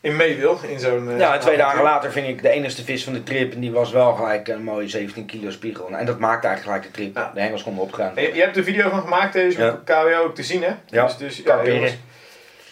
in 0.00 0.16
mee 0.16 0.36
wil, 0.36 0.58
in 0.68 0.80
zo'n... 0.80 1.10
eh, 1.10 1.18
Ja, 1.18 1.34
en 1.34 1.40
twee 1.40 1.56
dagen 1.56 1.82
later 1.82 2.12
ving 2.12 2.28
ik 2.28 2.42
de 2.42 2.48
enigste 2.48 2.84
vis 2.84 3.04
van 3.04 3.12
de 3.12 3.22
trip 3.22 3.52
en 3.52 3.60
die 3.60 3.72
was 3.72 3.92
wel 3.92 4.12
gelijk 4.14 4.48
een 4.48 4.62
mooie 4.62 4.88
17 4.88 5.26
kilo 5.26 5.50
spiegel. 5.50 5.88
En 5.90 6.06
dat 6.06 6.18
maakte 6.18 6.46
eigenlijk 6.46 6.76
gelijk 6.76 6.94
de 6.94 7.02
trip. 7.02 7.16
Ja. 7.16 7.30
De 7.34 7.40
hengels 7.40 7.62
konden 7.62 7.90
En 8.16 8.34
Je, 8.34 8.40
hebt 8.40 8.52
er 8.52 8.58
een 8.58 8.64
video 8.64 8.88
van 8.88 9.00
gemaakt, 9.00 9.32
deze 9.32 9.60
Ja. 9.60 9.70
op 9.72 9.84
KWO 9.84 10.22
ook 10.24 10.34
te 10.34 10.42
zien, 10.42 10.62
hè? 10.62 10.70
Ja, 10.86 11.04
Dus, 11.04 11.16
dus 11.16 11.36
ja, 11.44 11.64
jongens, 11.64 11.96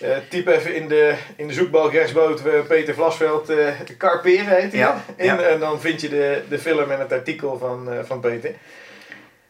eh, 0.00 0.10
typ 0.28 0.46
even 0.48 0.74
in 0.74 0.88
de, 0.88 1.14
in 1.36 1.46
de 1.46 1.52
zoekbalk 1.52 1.92
rechtsboot 1.92 2.46
eh, 2.46 2.60
Peter 2.68 2.94
Vlasveld 2.94 3.50
eh 3.50 3.68
karperen 3.98 4.56
heet 4.60 4.72
hij. 4.72 4.80
Ja. 4.80 5.00
En 5.52 5.60
dan 5.60 5.80
vind 5.80 6.00
je 6.00 6.08
de, 6.08 6.42
de 6.48 6.58
film 6.58 6.90
en 6.90 6.98
het 7.00 7.12
artikel 7.12 7.58
van, 7.58 7.92
eh, 7.92 7.98
van 8.04 8.20
Peter. 8.20 8.50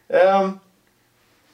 Ehm, 0.07 0.49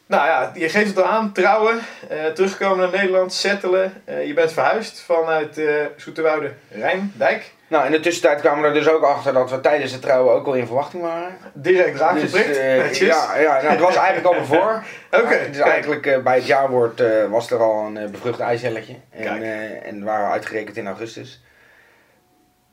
nou 0.05 0.25
ja, 0.27 0.51
je 0.53 0.69
geeft 0.69 0.87
het 0.87 0.97
al 0.97 1.05
aan, 1.05 1.31
trouwen, 1.31 1.79
eh, 2.09 2.25
terugkomen 2.25 2.77
naar 2.77 2.99
Nederland, 2.99 3.33
settelen. 3.33 3.93
Eh, 4.05 4.27
je 4.27 4.33
bent 4.33 4.53
verhuisd 4.53 5.01
vanuit 5.01 5.57
eh 5.57 5.65
Zoeterwoude 5.97 6.51
Rijndijk. 6.69 7.51
Nou, 7.67 7.85
in 7.85 7.91
de 7.91 7.99
tussentijd 7.99 8.39
kwamen 8.41 8.61
we 8.61 8.67
er 8.67 8.73
dus 8.73 8.87
ook 8.87 9.03
achter 9.03 9.33
dat 9.33 9.49
we 9.49 9.59
tijdens 9.59 9.91
het 9.91 10.01
trouwen 10.01 10.33
ook 10.33 10.45
al 10.45 10.53
in 10.53 10.65
verwachting 10.65 11.03
waren. 11.03 11.37
Direct 11.53 11.97
raak 11.97 12.19
Dus, 12.19 12.31
ja, 12.99 13.37
ja 13.37 13.61
nou, 13.61 13.65
het 13.65 13.79
was 13.79 13.95
eigenlijk 13.95 14.27
al 14.35 14.41
bevor. 14.41 14.83
Oké, 15.21 15.45
Dus 15.47 15.57
kijk. 15.57 15.69
eigenlijk 15.69 16.23
bij 16.23 16.35
het 16.35 16.45
jaarwoord 16.45 17.03
was 17.29 17.51
er 17.51 17.59
al 17.59 17.85
een 17.85 18.11
bevrucht 18.11 18.39
eicelletje. 18.39 18.95
En, 19.09 19.43
en 19.83 20.03
waren 20.03 20.25
we 20.25 20.31
uitgerekend 20.31 20.77
in 20.77 20.87
augustus. 20.87 21.43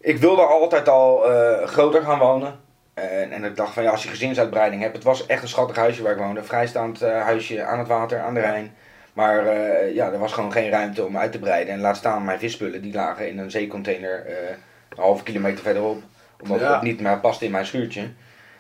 Ik 0.01 0.19
wilde 0.19 0.43
altijd 0.43 0.89
al 0.89 1.23
groter 1.65 2.03
gaan 2.03 2.19
wonen. 2.19 2.60
En, 2.95 3.33
en 3.33 3.45
ik 3.45 3.57
dacht 3.57 3.73
van 3.75 3.83
ja, 3.83 3.91
als 3.91 4.03
je 4.03 4.09
gezinsuitbreiding 4.09 4.83
hebt. 4.83 4.95
Het 4.95 5.05
was 5.05 5.27
echt 5.27 5.43
een 5.43 5.49
schattig 5.49 5.77
huisje 5.77 6.03
waar 6.03 6.13
ik 6.13 6.19
woonde. 6.19 6.41
Een 6.41 6.47
vrijstaand 6.47 7.03
eh, 7.03 7.23
huisje 7.23 7.63
aan 7.65 7.79
het 7.79 7.89
water, 7.89 8.21
aan 8.21 8.35
de 8.35 8.41
Rijn. 8.41 8.75
Maar 9.13 9.47
eh, 9.47 9.95
ja, 9.95 10.13
er 10.13 10.19
was 10.19 10.33
gewoon 10.33 10.53
geen 10.53 10.71
ruimte 10.71 11.05
om 11.05 11.17
uit 11.17 11.33
te 11.33 11.39
breiden. 11.39 11.75
En 11.75 11.81
laat 11.81 11.97
staan 11.97 12.25
mijn 12.25 12.39
visspullen, 12.39 12.83
die 12.83 12.93
lagen 12.95 13.29
in 13.29 13.39
een 13.39 13.51
zeecontainer 13.51 14.27
eh, 14.27 14.49
een 14.89 14.97
halve 15.03 15.23
kilometer 15.23 15.63
verderop. 15.65 16.03
Omdat 16.43 16.61
Ja. 16.61 16.73
het 16.73 16.83
niet 16.83 17.01
meer 17.01 17.19
paste 17.21 17.45
in 17.45 17.51
mijn 17.51 17.67
schuurtje. 17.67 18.11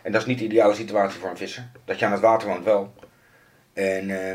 En 0.02 0.12
dat 0.12 0.20
is 0.20 0.26
niet 0.26 0.38
de 0.38 0.44
ideale 0.44 0.74
situatie 0.74 1.20
voor 1.20 1.30
een 1.30 1.36
visser. 1.36 1.64
Dat 1.84 1.98
je 1.98 2.04
aan 2.06 2.12
het 2.12 2.20
water 2.20 2.48
woont 2.48 2.64
wel. 2.64 2.94
En 3.72 4.10
eh, 4.10 4.32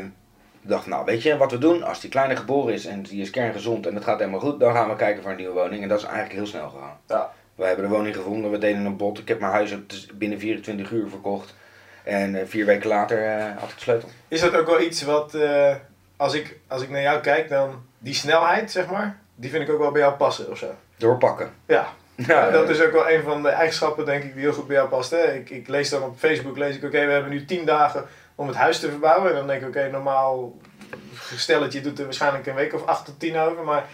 ik 0.62 0.72
dacht, 0.72 0.86
nou 0.86 1.04
weet 1.04 1.22
je 1.22 1.36
wat 1.36 1.50
we 1.50 1.58
doen? 1.58 1.82
Als 1.82 2.00
die 2.00 2.10
kleine 2.10 2.36
geboren 2.36 2.74
is 2.74 2.86
en 2.86 3.02
die 3.02 3.20
is 3.22 3.30
kerngezond 3.30 3.86
en 3.86 3.94
het 3.94 4.04
gaat 4.04 4.18
helemaal 4.18 4.40
goed, 4.40 4.60
dan 4.60 4.72
gaan 4.74 4.88
we 4.88 4.96
kijken 4.96 5.22
voor 5.22 5.30
een 5.30 5.36
nieuwe 5.36 5.54
woning. 5.54 5.82
En 5.82 5.88
dat 5.88 5.98
is 5.98 6.04
eigenlijk 6.04 6.34
heel 6.34 6.46
snel 6.46 6.68
gegaan. 6.68 6.98
Ja. 7.06 7.30
We 7.56 7.64
hebben 7.64 7.88
de 7.88 7.94
woning 7.94 8.16
gevonden, 8.16 8.50
we 8.50 8.58
deden 8.58 8.84
een 8.84 8.96
bod. 8.96 9.18
Ik 9.18 9.28
heb 9.28 9.40
mijn 9.40 9.52
huis 9.52 9.76
dus 9.86 10.06
binnen 10.14 10.38
24 10.38 10.90
uur 10.90 11.08
verkocht. 11.08 11.54
En 12.04 12.34
eh, 12.34 12.46
vier 12.46 12.66
weken 12.66 12.88
later 12.88 13.24
eh, 13.24 13.44
had 13.58 13.70
ik 13.70 13.74
de 13.74 13.82
sleutel. 13.82 14.08
Is 14.28 14.40
dat 14.40 14.54
ook 14.54 14.66
wel 14.66 14.80
iets 14.80 15.02
wat, 15.02 15.34
eh, 15.34 15.74
als, 16.16 16.34
ik, 16.34 16.58
als 16.66 16.82
ik 16.82 16.90
naar 16.90 17.02
jou 17.02 17.20
kijk, 17.20 17.48
dan 17.48 17.82
die 17.98 18.14
snelheid, 18.14 18.70
zeg 18.70 18.90
maar, 18.90 19.18
die 19.34 19.50
vind 19.50 19.62
ik 19.62 19.74
ook 19.74 19.78
wel 19.78 19.90
bij 19.90 20.00
jou 20.00 20.14
passen 20.14 20.50
of 20.50 20.58
zo. 20.58 20.74
Doorpakken. 20.96 21.52
Ja, 21.66 21.88
Ja, 22.26 22.50
dat 22.50 22.68
is 22.68 22.80
ook 22.80 22.92
wel 22.92 23.10
een 23.10 23.22
van 23.22 23.42
de 23.42 23.48
eigenschappen, 23.48 24.04
denk 24.04 24.22
ik, 24.22 24.32
die 24.32 24.42
heel 24.42 24.52
goed 24.52 24.66
bij 24.66 24.76
jou 24.76 24.88
past. 24.88 25.10
Hè? 25.10 25.32
Ik, 25.34 25.50
ik 25.50 25.68
lees 25.68 25.90
dan 25.90 26.02
op 26.02 26.18
Facebook, 26.18 26.56
lees 26.56 26.76
ik, 26.76 26.84
oké, 26.84 27.06
we 27.06 27.12
hebben 27.12 27.30
nu 27.30 27.44
10 27.44 27.64
dagen 27.64 28.04
om 28.34 28.46
het 28.46 28.56
huis 28.56 28.80
te 28.80 28.90
verbouwen. 28.90 29.30
En 29.30 29.36
dan 29.36 29.46
denk 29.46 29.62
ik, 29.62 29.68
oké, 29.68 29.90
normaal 29.90 30.58
gestelletje 31.14 31.80
doet 31.80 31.98
er 31.98 32.04
waarschijnlijk 32.04 32.46
een 32.46 32.54
week 32.54 32.74
of 32.74 32.86
8 32.86 33.04
tot 33.04 33.20
10 33.20 33.36
over. 33.36 33.64
Maar 33.64 33.84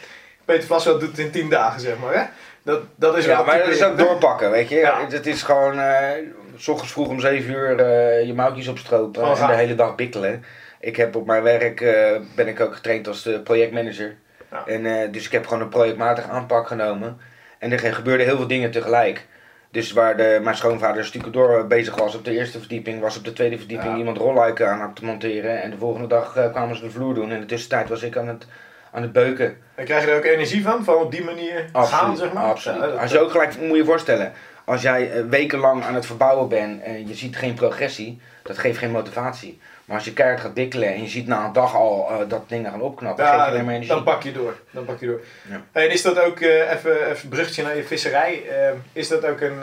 Peter 0.45 0.67
Vlasveld 0.67 1.01
doet 1.01 1.09
het 1.09 1.19
in 1.19 1.31
10 1.31 1.49
dagen, 1.49 1.81
zeg 1.81 1.99
maar. 1.99 2.15
Hè? 2.15 2.25
Dat, 2.63 2.81
dat 2.95 3.17
is 3.17 3.27
wel 3.27 3.37
Ja, 3.37 3.43
maar 3.43 3.59
dat 3.59 3.69
is 3.69 3.83
ook 3.83 3.99
doorpakken, 3.99 4.51
weet 4.51 4.69
je. 4.69 4.77
Ja. 4.77 5.07
Het 5.09 5.27
is 5.27 5.43
gewoon, 5.43 5.79
eh, 5.79 6.11
s 6.57 6.69
ochtends 6.69 6.93
vroeg 6.93 7.09
om 7.09 7.21
7 7.21 7.51
uur 7.51 7.79
eh, 7.79 8.27
je 8.27 8.35
mouwtjes 8.35 8.69
opstropen 8.69 9.23
en 9.23 9.47
de 9.47 9.55
hele 9.55 9.75
dag 9.75 9.95
bikkelen. 9.95 10.45
Ik 10.81 10.97
heb 10.97 11.17
op 11.17 11.27
mijn 11.27 11.43
werk, 11.43 11.81
eh, 11.81 12.17
ben 12.37 12.49
ik 12.49 12.61
ook 12.61 12.75
getraind 12.75 13.09
als 13.09 13.29
projectmanager. 13.45 14.17
Ja. 14.51 14.67
En, 14.67 15.13
dus 15.13 15.27
ik 15.27 15.33
heb 15.33 15.47
gewoon 15.47 15.63
een 15.63 15.69
projectmatige 15.69 16.29
aanpak 16.29 16.67
genomen. 16.67 17.19
En 17.59 17.73
er 17.73 17.95
gebeurden 17.95 18.27
heel 18.27 18.37
veel 18.37 18.47
dingen 18.47 18.71
tegelijk. 18.71 19.27
Dus 19.71 19.93
waar 19.93 20.17
de, 20.17 20.41
mijn 20.43 20.57
schoonvader 20.57 21.13
door 21.31 21.67
bezig 21.67 21.97
was 21.97 22.15
op 22.15 22.25
de 22.25 22.31
eerste 22.31 22.59
verdieping, 22.59 23.01
was 23.01 23.17
op 23.17 23.25
de 23.25 23.33
tweede 23.33 23.59
verdieping 23.59 23.93
Ja. 23.93 23.99
iemand 23.99 24.19
rolluiken 24.19 24.69
aan 24.69 24.89
het 24.89 25.01
monteren. 25.01 25.63
En 25.63 25.71
de 25.71 25.77
volgende 25.77 26.07
dag 26.07 26.51
kwamen 26.53 26.77
ze 26.77 26.83
de 26.83 26.91
vloer 26.91 27.15
doen. 27.15 27.29
En 27.29 27.35
in 27.35 27.41
de 27.41 27.47
tussentijd 27.47 27.89
was 27.89 28.03
ik 28.03 28.17
aan 28.17 28.29
het, 28.29 28.47
aan 28.93 29.03
het 29.03 29.13
beuken. 29.13 29.57
En 29.75 29.85
krijg 29.85 30.05
je 30.05 30.11
er 30.11 30.17
ook 30.17 30.25
energie 30.25 30.63
van, 30.63 30.85
van 30.85 30.95
op 30.95 31.11
die 31.11 31.25
manier 31.25 31.69
gaan, 31.73 32.17
zeg 32.17 32.33
maar? 32.33 32.45
absoluut. 32.45 32.81
Ja, 32.81 32.87
dat- 32.87 32.99
Als 32.99 33.11
je 33.13 33.19
ook 33.21 33.31
gelijk, 33.31 33.59
moet 33.59 33.69
je 33.71 33.77
je 33.77 33.85
voorstellen, 33.85 34.33
als 34.65 34.83
jij 34.83 35.11
eh, 35.13 35.23
wekenlang 35.29 35.85
aan 35.85 35.95
het 35.95 36.07
verbouwen 36.07 36.49
bent 36.49 36.83
en 36.83 37.09
je 37.09 37.15
ziet 37.15 37.37
geen 37.37 37.55
progressie, 37.55 38.21
dat 38.43 38.59
geeft 38.59 38.79
geen 38.79 38.91
motivatie. 38.91 39.61
Maar 39.85 39.97
als 39.97 40.05
je 40.05 40.13
keihard 40.13 40.41
gaat 40.41 40.55
dikkelen 40.55 40.89
en 40.95 41.03
je 41.03 41.09
ziet 41.09 41.27
na 41.27 41.45
een 41.45 41.53
dag 41.53 41.75
al 41.75 42.09
eh, 42.11 42.17
dat 42.29 42.49
dingen 42.49 42.71
gaan 42.71 42.81
opknappen, 42.81 43.25
geef 43.25 43.33
je 43.35 43.39
Ja, 43.41 43.47
alleen 43.47 43.55
maar 43.65 43.65
dan, 43.65 43.75
energie. 43.75 43.95
dan 43.95 44.05
pak 44.05 44.23
je 44.23 44.33
door. 44.33 44.55
Dan 44.71 44.85
pak 44.85 45.01
je 45.01 45.07
door. 45.07 45.21
Ja. 45.51 45.61
En 45.73 45.91
is 45.91 46.03
dat 46.03 46.19
ook, 46.19 46.41
eh, 46.41 46.71
even, 46.73 47.09
even 47.11 47.23
een 47.23 47.29
bruggetje 47.29 47.63
naar 47.63 47.77
je 47.77 47.85
visserij, 47.85 48.43
eh, 48.49 48.73
is 48.93 49.09
dat 49.09 49.25
ook 49.27 49.41
een, 49.41 49.59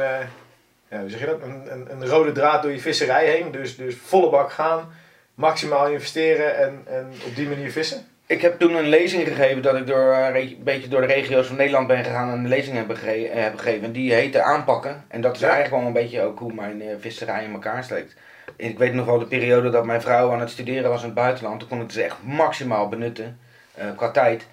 ja, 0.89 0.99
hoe 0.99 1.09
zeg 1.09 1.19
je 1.19 1.25
dat, 1.25 1.41
een, 1.41 1.63
een, 1.71 1.87
een 1.91 2.07
rode 2.07 2.31
draad 2.31 2.61
door 2.63 2.71
je 2.71 2.79
visserij 2.79 3.25
heen? 3.25 3.51
Dus, 3.51 3.77
dus 3.77 3.95
volle 4.05 4.29
bak 4.29 4.51
gaan, 4.51 4.93
maximaal 5.33 5.87
investeren 5.87 6.57
en, 6.57 6.81
en 6.87 7.11
op 7.27 7.35
die 7.35 7.47
manier 7.47 7.71
vissen? 7.71 8.05
Ik 8.29 8.41
heb 8.41 8.59
toen 8.59 8.75
een 8.75 8.87
lezing 8.89 9.27
gegeven 9.27 9.61
dat 9.61 9.75
ik 9.75 9.87
door, 9.87 10.11
eh, 10.13 10.41
een 10.41 10.57
beetje 10.63 10.87
door 10.87 11.01
de 11.01 11.07
regio's 11.07 11.47
van 11.47 11.55
Nederland 11.55 11.87
ben 11.87 12.03
gegaan 12.03 12.29
en 12.31 12.37
een 12.37 12.47
lezing 12.47 12.77
heb, 12.77 12.89
gege- 12.89 13.27
eh, 13.27 13.43
heb 13.43 13.57
gegeven. 13.57 13.83
En 13.83 13.91
die 13.91 14.13
heette 14.13 14.41
Aanpakken. 14.41 15.03
En 15.07 15.21
dat 15.21 15.35
is 15.35 15.39
Ja. 15.41 15.47
eigenlijk 15.49 15.75
wel 15.77 15.87
een 15.87 15.93
beetje 16.01 16.21
ook 16.21 16.39
hoe 16.39 16.53
mijn 16.53 16.81
eh, 16.81 16.87
visserij 16.99 17.43
in 17.43 17.51
elkaar 17.53 17.83
steekt. 17.83 18.15
Ik 18.55 18.77
weet 18.77 18.93
nog 18.93 19.05
wel 19.05 19.19
de 19.19 19.25
periode 19.25 19.69
dat 19.69 19.85
mijn 19.85 20.01
vrouw 20.01 20.31
aan 20.31 20.39
het 20.39 20.49
studeren 20.49 20.89
was 20.89 20.99
in 20.99 21.05
het 21.05 21.15
buitenland. 21.15 21.59
Toen 21.59 21.69
kon 21.69 21.81
ik 21.81 21.91
ze 21.91 22.03
echt 22.03 22.17
maximaal 22.23 22.89
benutten 22.89 23.39
eh, 23.75 23.85
qua 23.95 24.11
tijd. 24.11 24.47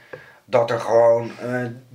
Dat 0.45 0.71
er 0.71 0.81
gewoon 0.81 1.31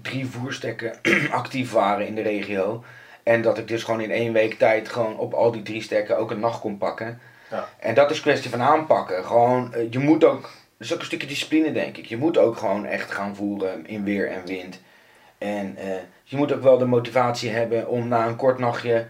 drie 0.02 0.26
voerstekken 0.28 0.94
actief 1.32 1.72
waren 1.72 2.08
in 2.08 2.15
de 2.15 2.22
regio. 2.22 2.84
En 3.24 3.41
dat 3.41 3.58
ik 3.58 3.67
dus 3.67 3.84
gewoon 3.84 4.02
in 4.02 4.12
één 4.12 4.34
week 4.34 4.54
tijd 4.54 4.89
gewoon 4.89 5.17
op 5.17 5.34
al 5.34 5.52
die 5.52 5.62
drie 5.63 5.82
stekken 5.82 6.17
ook 6.17 6.32
een 6.32 6.39
nacht 6.39 6.60
kon 6.60 6.78
pakken. 6.78 7.20
Ja. 7.52 7.67
En 7.80 7.94
dat 7.94 8.12
is 8.12 8.22
kwestie 8.22 8.50
van 8.50 8.62
aanpakken. 8.62 9.26
Gewoon, 9.26 9.74
je 9.89 10.00
moet 10.00 10.24
ook, 10.24 10.50
dat 10.82 10.89
is 10.89 10.94
ook 10.94 11.00
een 11.00 11.06
stukje 11.06 11.28
discipline 11.28 11.72
denk 11.72 11.98
ik. 11.98 12.06
Je 12.06 12.17
moet 12.17 12.38
ook 12.38 12.58
gewoon 12.58 12.86
echt 12.86 13.12
gaan 13.12 13.36
voeren 13.36 13.86
in 13.88 14.04
weer 14.04 14.28
en 14.30 14.46
wind. 14.46 14.82
En 15.38 15.76
eh, 15.78 15.86
je 16.24 16.38
moet 16.38 16.54
ook 16.54 16.62
wel 16.63 16.78
de 16.78 16.86
motivatie 16.86 17.50
hebben 17.50 17.88
om 17.88 18.08
na 18.08 18.28
een 18.28 18.36
kort 18.36 18.60
nachtje 18.60 19.06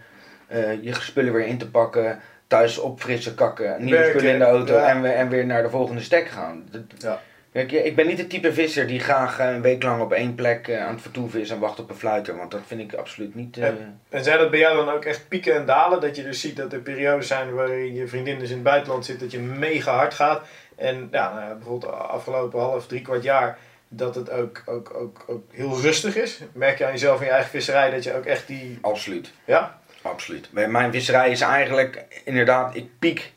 eh, 0.46 0.82
je 0.82 0.94
spullen 0.94 1.32
weer 1.32 1.46
in 1.46 1.58
te 1.58 1.70
pakken. 1.70 2.20
Thuis 2.46 2.78
opfrissen, 2.78 3.34
kakken, 3.34 3.76
nieuwe 3.84 3.98
Werken, 4.00 4.10
spullen 4.20 4.32
in 4.34 4.38
de 4.38 4.44
auto 4.44 4.74
ja. 4.74 4.88
en, 4.88 5.02
we- 5.02 5.08
en 5.08 5.28
weer 5.28 5.46
naar 5.46 5.62
de 5.62 5.70
volgende 5.70 6.00
stek 6.02 6.28
gaan. 6.28 6.64
Dat- 6.70 6.82
Ja. 6.98 7.20
Kijk, 7.52 7.72
ik 7.72 7.96
ben 7.96 8.06
niet 8.06 8.16
de 8.16 8.26
type 8.26 8.52
visser 8.52 8.86
die 8.86 9.00
graag 9.00 9.38
eh, 9.38 9.46
een 9.50 9.60
week 9.62 9.82
lang 9.82 10.02
op 10.02 10.12
één 10.12 10.34
plek 10.34 10.70
aan 10.70 10.92
het 10.92 11.02
vertoeven 11.02 11.40
is 11.40 11.50
en 11.50 11.58
wacht 11.58 11.80
op 11.80 11.90
een 11.90 11.96
fluiter. 11.96 12.36
Want 12.36 12.50
dat 12.50 12.60
vind 12.66 12.80
ik 12.80 12.94
absoluut 12.94 13.34
niet... 13.34 13.56
Ja. 13.56 13.72
En 14.08 14.24
zijn 14.24 14.38
dat 14.38 14.50
bij 14.50 14.58
jou 14.58 14.76
dan 14.76 14.94
ook 14.94 15.04
echt 15.04 15.28
pieken 15.28 15.54
en 15.54 15.66
dalen? 15.66 16.00
Dat 16.00 16.16
je 16.16 16.22
dus 16.22 16.40
ziet 16.40 16.56
dat 16.56 16.72
er 16.72 16.78
periodes 16.80 17.26
zijn 17.26 17.54
waarin 17.54 17.94
je 17.94 18.06
vriendin 18.08 18.38
dus 18.38 18.48
in 18.48 18.54
het 18.54 18.64
buitenland 18.64 19.04
zit, 19.04 19.20
dat 19.20 19.30
je 19.30 19.38
mega 19.38 19.94
hard 19.94 20.14
gaat. 20.14 20.42
En 20.82 21.08
ja, 21.10 21.32
nou 21.32 21.48
ja, 21.48 21.54
bijvoorbeeld 21.54 21.92
de 21.92 21.98
afgelopen 21.98 22.60
half, 22.60 22.86
drie 22.86 23.02
kwart 23.02 23.22
jaar, 23.22 23.58
dat 23.88 24.14
het 24.14 24.30
ook, 24.30 24.62
ook, 24.66 24.94
ook, 24.94 25.24
ook 25.26 25.44
heel 25.52 25.80
rustig 25.80 26.16
is. 26.16 26.40
Merk 26.52 26.78
je 26.78 26.84
aan 26.84 26.92
jezelf 26.92 27.20
in 27.20 27.26
je 27.26 27.32
eigen 27.32 27.50
visserij 27.50 27.90
dat 27.90 28.04
je 28.04 28.14
ook 28.14 28.24
echt 28.24 28.46
die... 28.46 28.78
Absoluut. 28.80 29.32
Ja? 29.44 29.80
Absoluut. 30.02 30.52
Mijn 30.52 30.92
visserij 30.92 31.30
is 31.30 31.40
eigenlijk 31.40 32.22
inderdaad, 32.24 32.74
ik 32.74 32.98
piek 32.98 33.32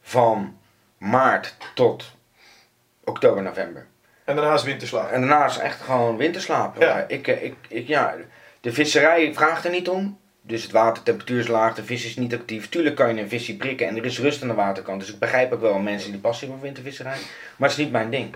van 0.00 0.58
maart 0.98 1.56
tot 1.74 2.12
oktober, 3.04 3.42
november. 3.42 3.86
En 4.24 4.36
daarnaast 4.36 4.64
winterslag. 4.64 5.10
En 5.10 5.20
daarna 5.20 5.46
is 5.46 5.58
echt 5.58 5.80
gewoon 5.80 6.16
winterslaap. 6.16 6.80
Ja. 6.80 7.04
Ik, 7.08 7.28
eh, 7.28 7.44
ik, 7.44 7.54
ik, 7.68 7.86
ja, 7.86 8.14
de 8.60 8.72
visserij 8.72 9.34
vraagt 9.34 9.64
er 9.64 9.70
niet 9.70 9.88
om. 9.88 10.18
Dus 10.48 10.62
het 10.62 10.72
watertemperatuur 10.72 11.38
is 11.38 11.48
laag, 11.48 11.74
de 11.74 11.84
vis 11.84 12.04
is 12.04 12.16
niet 12.16 12.34
actief. 12.34 12.68
Tuurlijk 12.68 12.96
kan 12.96 13.14
je 13.14 13.22
een 13.22 13.28
visje 13.28 13.56
prikken 13.56 13.86
en 13.88 13.96
er 13.96 14.04
is 14.04 14.18
rust 14.18 14.42
aan 14.42 14.48
de 14.48 14.54
waterkant. 14.54 15.00
Dus 15.00 15.12
ik 15.12 15.18
begrijp 15.18 15.52
ook 15.52 15.60
wel 15.60 15.78
mensen 15.78 16.10
die 16.10 16.20
passie 16.20 16.48
voor 16.48 16.60
wintervisserij. 16.60 17.16
Maar 17.56 17.68
het 17.68 17.78
is 17.78 17.84
niet 17.84 17.92
mijn 17.92 18.10
ding. 18.10 18.34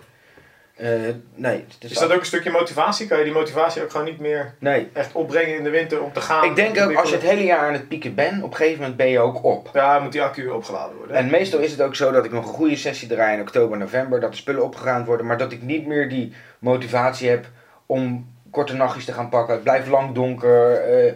Eh, 0.77 0.89
nee, 1.35 1.65
het 1.69 1.85
is, 1.85 1.91
Is 1.91 1.99
dat 1.99 2.13
ook 2.13 2.21
een 2.21 2.27
stukje 2.27 2.51
motivatie? 2.51 3.07
Kan 3.07 3.19
je 3.19 3.25
die 3.25 3.33
motivatie 3.33 3.83
ook 3.83 3.91
gewoon 3.91 4.07
niet 4.07 4.19
meer 4.19 4.55
nee. 4.59 4.89
echt 4.93 5.13
opbrengen 5.13 5.57
in 5.57 5.65
de 5.65 5.71
winter 5.71 6.03
om 6.03 6.13
te 6.13 6.21
gaan? 6.21 6.45
Ik 6.45 6.57
denk 6.57 6.81
ook 6.81 6.95
als 6.95 7.09
je 7.09 7.15
het 7.15 7.25
hele 7.25 7.45
jaar 7.45 7.67
aan 7.67 7.73
het 7.73 7.89
pieken 7.89 8.15
bent, 8.15 8.43
op 8.43 8.51
een 8.51 8.57
gegeven 8.57 8.79
moment 8.81 8.97
ben 8.97 9.09
je 9.09 9.19
ook 9.19 9.45
op. 9.45 9.71
Ja, 9.73 9.99
moet 9.99 10.13
die 10.13 10.23
accu 10.23 10.49
opgeladen 10.49 10.97
worden. 10.97 11.17
En 11.17 11.31
meestal 11.31 11.61
is 11.61 11.71
het 11.71 11.83
ook 11.83 11.95
zo 11.95 12.11
dat 12.11 12.25
ik 12.25 12.33
nog 12.33 12.47
een 12.47 12.55
goede 12.55 12.77
sessie 12.77 13.09
draai 13.09 13.35
in 13.35 13.41
oktober, 13.41 13.79
november, 13.79 14.21
dat 14.21 14.31
de 14.31 14.37
spullen 14.37 14.65
opgeruimd 14.65 15.07
worden, 15.07 15.27
maar 15.27 15.39
dat 15.39 15.53
ik 15.53 15.63
niet 15.63 15.87
meer 15.87 16.09
die 16.09 16.33
motivatie 16.59 17.29
heb 17.29 17.47
om 17.87 18.31
korte 18.51 18.75
nachtjes 18.75 19.05
te 19.05 19.13
gaan 19.13 19.29
pakken. 19.29 19.55
Het 19.55 19.63
blijft 19.63 19.89
lang 19.89 20.15
donker. 20.15 20.73
eh, 20.75 21.13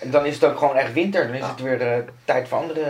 en 0.00 0.10
dan 0.10 0.26
is 0.26 0.34
het 0.34 0.44
ook 0.44 0.58
gewoon 0.58 0.76
echt 0.76 0.92
winter. 0.92 1.26
Dan 1.26 1.34
is 1.36 1.46
het 1.46 1.62
weer 1.62 1.80
eh, 1.92 1.98
tijd 2.24 2.48
voor 2.48 2.58
andere. 2.58 2.82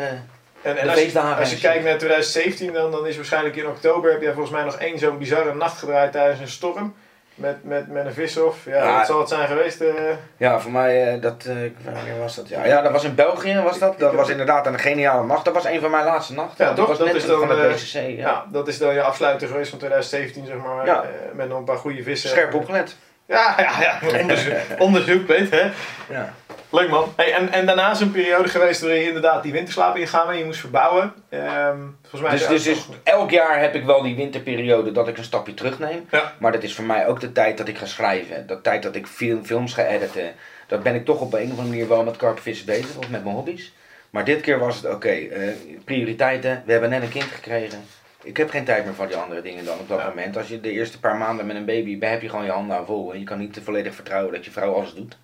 En, 0.62 0.76
en 0.76 0.84
De 0.86 0.90
als, 0.90 1.00
je, 1.00 1.20
als 1.20 1.58
kijkt 1.60 1.84
naar 1.84 1.98
2017, 1.98 2.72
dan, 2.72 2.90
dan 2.90 3.06
is 3.06 3.16
waarschijnlijk 3.16 3.56
in 3.56 3.66
oktober 3.66 4.10
heb 4.10 4.20
jij 4.22 4.32
volgens 4.32 4.54
mij 4.54 4.64
nog 4.64 4.76
één 4.76 4.98
zo'n 4.98 5.18
bizarre 5.18 5.54
nacht 5.54 5.78
gedraaid 5.78 6.12
tijdens 6.12 6.40
een 6.40 6.48
storm. 6.48 6.94
Met, 7.34 7.64
met, 7.64 7.88
met 7.88 8.06
een 8.06 8.12
vishof. 8.12 8.64
Ja, 8.64 8.84
Ja. 8.84 8.96
wat 8.96 9.06
zal 9.06 9.18
het 9.18 9.28
zijn 9.28 9.46
geweest? 9.48 9.80
eh? 9.80 9.94
Ja, 10.36 10.60
voor 10.60 10.70
mij, 10.70 11.14
eh, 11.14 11.22
dat, 11.22 11.44
eh, 11.48 11.54
wanneer 11.94 12.18
was 12.18 12.34
dat? 12.36 12.48
Ja, 12.48 12.64
ja, 12.66 12.82
dat 12.82 12.92
was 12.92 13.04
in 13.04 13.14
België, 13.14 13.60
was 13.64 13.78
dat. 13.78 13.98
Dat 13.98 14.14
was 14.14 14.28
inderdaad 14.28 14.66
een 14.66 14.78
geniale 14.78 15.26
nacht. 15.26 15.44
Dat 15.44 15.54
was 15.54 15.64
een 15.64 15.80
van 15.80 15.90
mijn 15.90 16.04
laatste 16.04 16.32
nachten. 16.32 16.56
Ja, 16.58 16.64
want 16.64 16.76
toch? 16.76 16.88
was 16.88 16.98
Dat 16.98 17.14
is 17.16 17.26
dan, 17.26 17.38
van 17.46 17.56
WCC. 17.56 17.92
Ja. 17.92 18.08
ja. 18.08 18.44
dat 18.52 18.68
is 18.68 18.78
dan 18.78 18.94
je 18.94 19.02
afsluiter 19.02 19.48
geweest 19.48 19.70
van 19.70 19.78
2017, 19.78 20.46
zeg 20.46 20.56
maar. 20.56 20.86
Ja. 20.86 21.02
eh, 21.02 21.08
met 21.32 21.48
nog 21.48 21.58
een 21.58 21.64
paar 21.64 21.76
goede 21.76 22.02
vissen. 22.02 22.30
Scherp 22.30 22.54
opgelet. 22.54 22.96
Ja, 23.26 23.54
ja, 23.58 23.80
ja. 23.80 23.98
Onderzoek, 24.20 24.54
onderzoek 24.78 25.26
weet 25.26 25.50
hè. 25.50 25.70
Ja. 26.08 26.34
Leuk 26.70 26.90
man. 26.90 27.12
Hey, 27.16 27.32
en, 27.32 27.48
en 27.52 27.66
daarna 27.66 27.90
is 27.90 28.00
een 28.00 28.10
periode 28.10 28.48
geweest 28.48 28.80
waarin 28.80 29.00
je 29.00 29.06
inderdaad 29.06 29.42
die 29.42 29.52
winterslaap 29.52 29.96
ingaan 29.96 30.30
en 30.30 30.38
je 30.38 30.44
moest 30.44 30.60
verbouwen. 30.60 31.12
Ehm, 31.28 31.78
volgens 32.00 32.22
mij 32.22 32.30
Dus, 32.30 32.46
dus, 32.46 32.62
dus 32.64 32.88
elk 33.02 33.30
jaar 33.30 33.60
heb 33.60 33.74
ik 33.74 33.84
wel 33.84 34.02
die 34.02 34.16
winterperiode 34.16 34.92
dat 34.92 35.08
ik 35.08 35.18
een 35.18 35.24
stapje 35.24 35.54
terugneem. 35.54 36.06
Ja. 36.10 36.32
Maar 36.38 36.52
dat 36.52 36.62
is 36.62 36.74
voor 36.74 36.84
mij 36.84 37.06
ook 37.06 37.20
de 37.20 37.32
tijd 37.32 37.58
dat 37.58 37.68
ik 37.68 37.78
ga 37.78 37.86
schrijven. 37.86 38.46
De 38.46 38.60
tijd 38.60 38.82
dat 38.82 38.94
ik 38.94 39.06
film, 39.06 39.44
films 39.44 39.74
ga 39.74 39.86
editen. 39.86 40.32
Dat 40.66 40.82
ben 40.82 40.94
ik 40.94 41.04
toch 41.04 41.20
op 41.20 41.32
een 41.34 41.42
of 41.44 41.50
andere 41.50 41.68
manier 41.68 41.88
wel 41.88 42.04
met 42.04 42.16
karpenvissen 42.16 42.66
bezig 42.66 42.96
of 42.96 43.08
met 43.08 43.22
mijn 43.24 43.34
hobby's. 43.36 43.72
Maar 44.10 44.24
dit 44.24 44.40
keer 44.40 44.58
was 44.58 44.76
het 44.76 44.92
oké. 44.94 45.08
eh, 45.08 45.48
prioriteiten. 45.84 46.62
We 46.66 46.72
hebben 46.72 46.90
net 46.90 47.02
een 47.02 47.08
kind 47.08 47.24
gekregen. 47.24 47.78
Ik 48.22 48.36
heb 48.36 48.50
geen 48.50 48.64
tijd 48.64 48.84
meer 48.84 48.94
voor 48.94 49.06
die 49.06 49.16
andere 49.16 49.42
dingen 49.42 49.64
dan 49.64 49.78
op 49.78 49.88
dat 49.88 49.98
Ja. 49.98 50.08
moment. 50.08 50.36
Als 50.36 50.48
je 50.48 50.60
de 50.60 50.70
eerste 50.70 51.00
paar 51.00 51.16
maanden 51.16 51.46
met 51.46 51.56
een 51.56 51.64
baby 51.64 51.98
bent, 51.98 52.12
heb 52.12 52.22
je 52.22 52.28
gewoon 52.28 52.44
je 52.44 52.50
handen 52.50 52.76
aan 52.76 52.86
vol. 52.86 53.12
En 53.12 53.18
je 53.18 53.24
kan 53.24 53.38
niet 53.38 53.60
volledig 53.64 53.94
vertrouwen 53.94 54.32
dat 54.32 54.44
je 54.44 54.50
vrouw 54.50 54.74
alles 54.74 54.94
doet. 54.94 55.16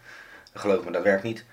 Geloof 0.55 0.85
me, 0.85 0.91
dat 0.91 1.03
werkt 1.03 1.23
niet. 1.23 1.45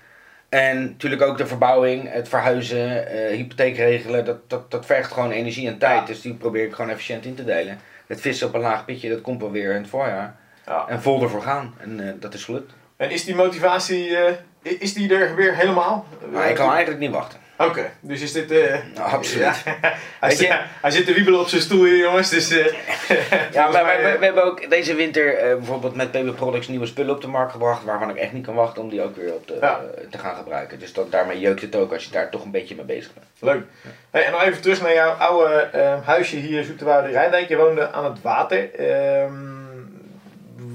En 0.48 0.82
natuurlijk 0.84 1.22
ook 1.22 1.38
de 1.38 1.46
verbouwing, 1.46 2.12
het 2.12 2.28
verhuizen, 2.28 3.08
eh, 3.08 3.36
hypotheek 3.36 3.76
regelen, 3.76 4.24
dat, 4.24 4.50
dat, 4.50 4.70
dat 4.70 4.86
vergt 4.86 5.12
gewoon 5.12 5.30
energie 5.30 5.66
en 5.66 5.78
tijd. 5.78 6.00
Ja. 6.00 6.06
Dus 6.06 6.20
die 6.20 6.34
probeer 6.34 6.64
ik 6.64 6.72
gewoon 6.72 6.90
efficiënt 6.90 7.24
in 7.24 7.34
te 7.34 7.44
delen. 7.44 7.78
Het 8.06 8.20
vissen 8.20 8.46
op 8.46 8.54
een 8.54 8.60
laag 8.60 8.84
pitje, 8.84 9.08
dat 9.08 9.20
komt 9.20 9.40
wel 9.40 9.50
weer 9.50 9.70
in 9.70 9.80
het 9.80 9.90
voorjaar. 9.90 10.36
Ja. 10.66 10.88
En 10.88 11.02
vol 11.02 11.22
ervoor 11.22 11.42
gaan. 11.42 11.74
En 11.78 12.08
eh, 12.08 12.14
dat 12.20 12.34
is 12.34 12.44
gelukt. 12.44 12.72
En 12.96 13.10
is 13.10 13.24
die 13.24 13.34
motivatie, 13.34 14.16
eh, 14.16 14.32
is 14.62 14.94
die 14.94 15.14
er 15.14 15.34
weer 15.36 15.56
helemaal? 15.56 16.06
Maar 16.32 16.48
ik 16.48 16.54
kan 16.54 16.70
eigenlijk 16.70 17.00
niet 17.00 17.10
wachten. 17.10 17.38
Oké, 17.66 17.90
dus 18.00 18.20
is 18.20 18.32
dit... 18.32 18.50
eh, 18.50 18.74
Nou, 18.94 19.10
absoluut. 19.10 19.42
Ja, 19.44 19.54
hij, 20.20 20.30
zit, 20.34 20.48
hij 20.80 20.90
zit 20.90 21.06
te 21.06 21.12
wiebelen 21.12 21.40
op 21.40 21.48
zijn 21.48 21.62
stoel 21.62 21.84
hier 21.84 21.96
jongens, 21.96 22.28
dus... 22.30 22.50
eh, 22.50 22.66
Ja, 23.52 23.68
maar 23.70 23.84
we, 23.84 23.90
eh, 23.90 24.18
we 24.18 24.24
hebben 24.24 24.44
ook 24.44 24.70
deze 24.70 24.94
winter 24.94 25.34
bijvoorbeeld 25.56 25.94
met 25.94 26.10
PB 26.10 26.34
Products 26.36 26.68
nieuwe 26.68 26.86
spullen 26.86 27.14
op 27.14 27.20
de 27.20 27.26
markt 27.28 27.52
gebracht. 27.52 27.84
Waarvan 27.84 28.10
ik 28.10 28.16
echt 28.16 28.32
niet 28.32 28.44
kan 28.46 28.54
wachten 28.54 28.82
om 28.82 28.88
die 28.88 29.02
ook 29.02 29.16
weer 29.16 29.32
op 29.34 29.48
Ja. 29.60 29.80
eh, 29.96 30.04
te 30.10 30.18
gaan 30.18 30.36
gebruiken. 30.36 30.78
Dus 30.78 30.92
dat, 30.92 31.10
daarmee 31.12 31.38
jeukt 31.40 31.60
het 31.60 31.76
ook 31.76 31.92
als 31.92 32.04
je 32.04 32.10
daar 32.10 32.30
toch 32.30 32.44
een 32.44 32.50
beetje 32.50 32.74
mee 32.74 32.84
bezig 32.84 33.12
bent. 33.14 33.26
Leuk. 33.40 33.62
Hey, 34.10 34.24
en 34.24 34.32
nog 34.32 34.42
even 34.42 34.60
terug 34.62 34.82
naar 34.82 34.94
jouw 34.94 35.10
oude 35.10 35.54
eh, 35.54 36.06
huisje 36.06 36.36
hier, 36.36 36.64
Zoeterwoude 36.64 37.08
Rijndijk. 37.10 37.48
Je 37.48 37.56
woonde 37.56 37.92
aan 37.92 38.04
het 38.04 38.22
water. 38.22 38.74
Ehm, 38.74 39.32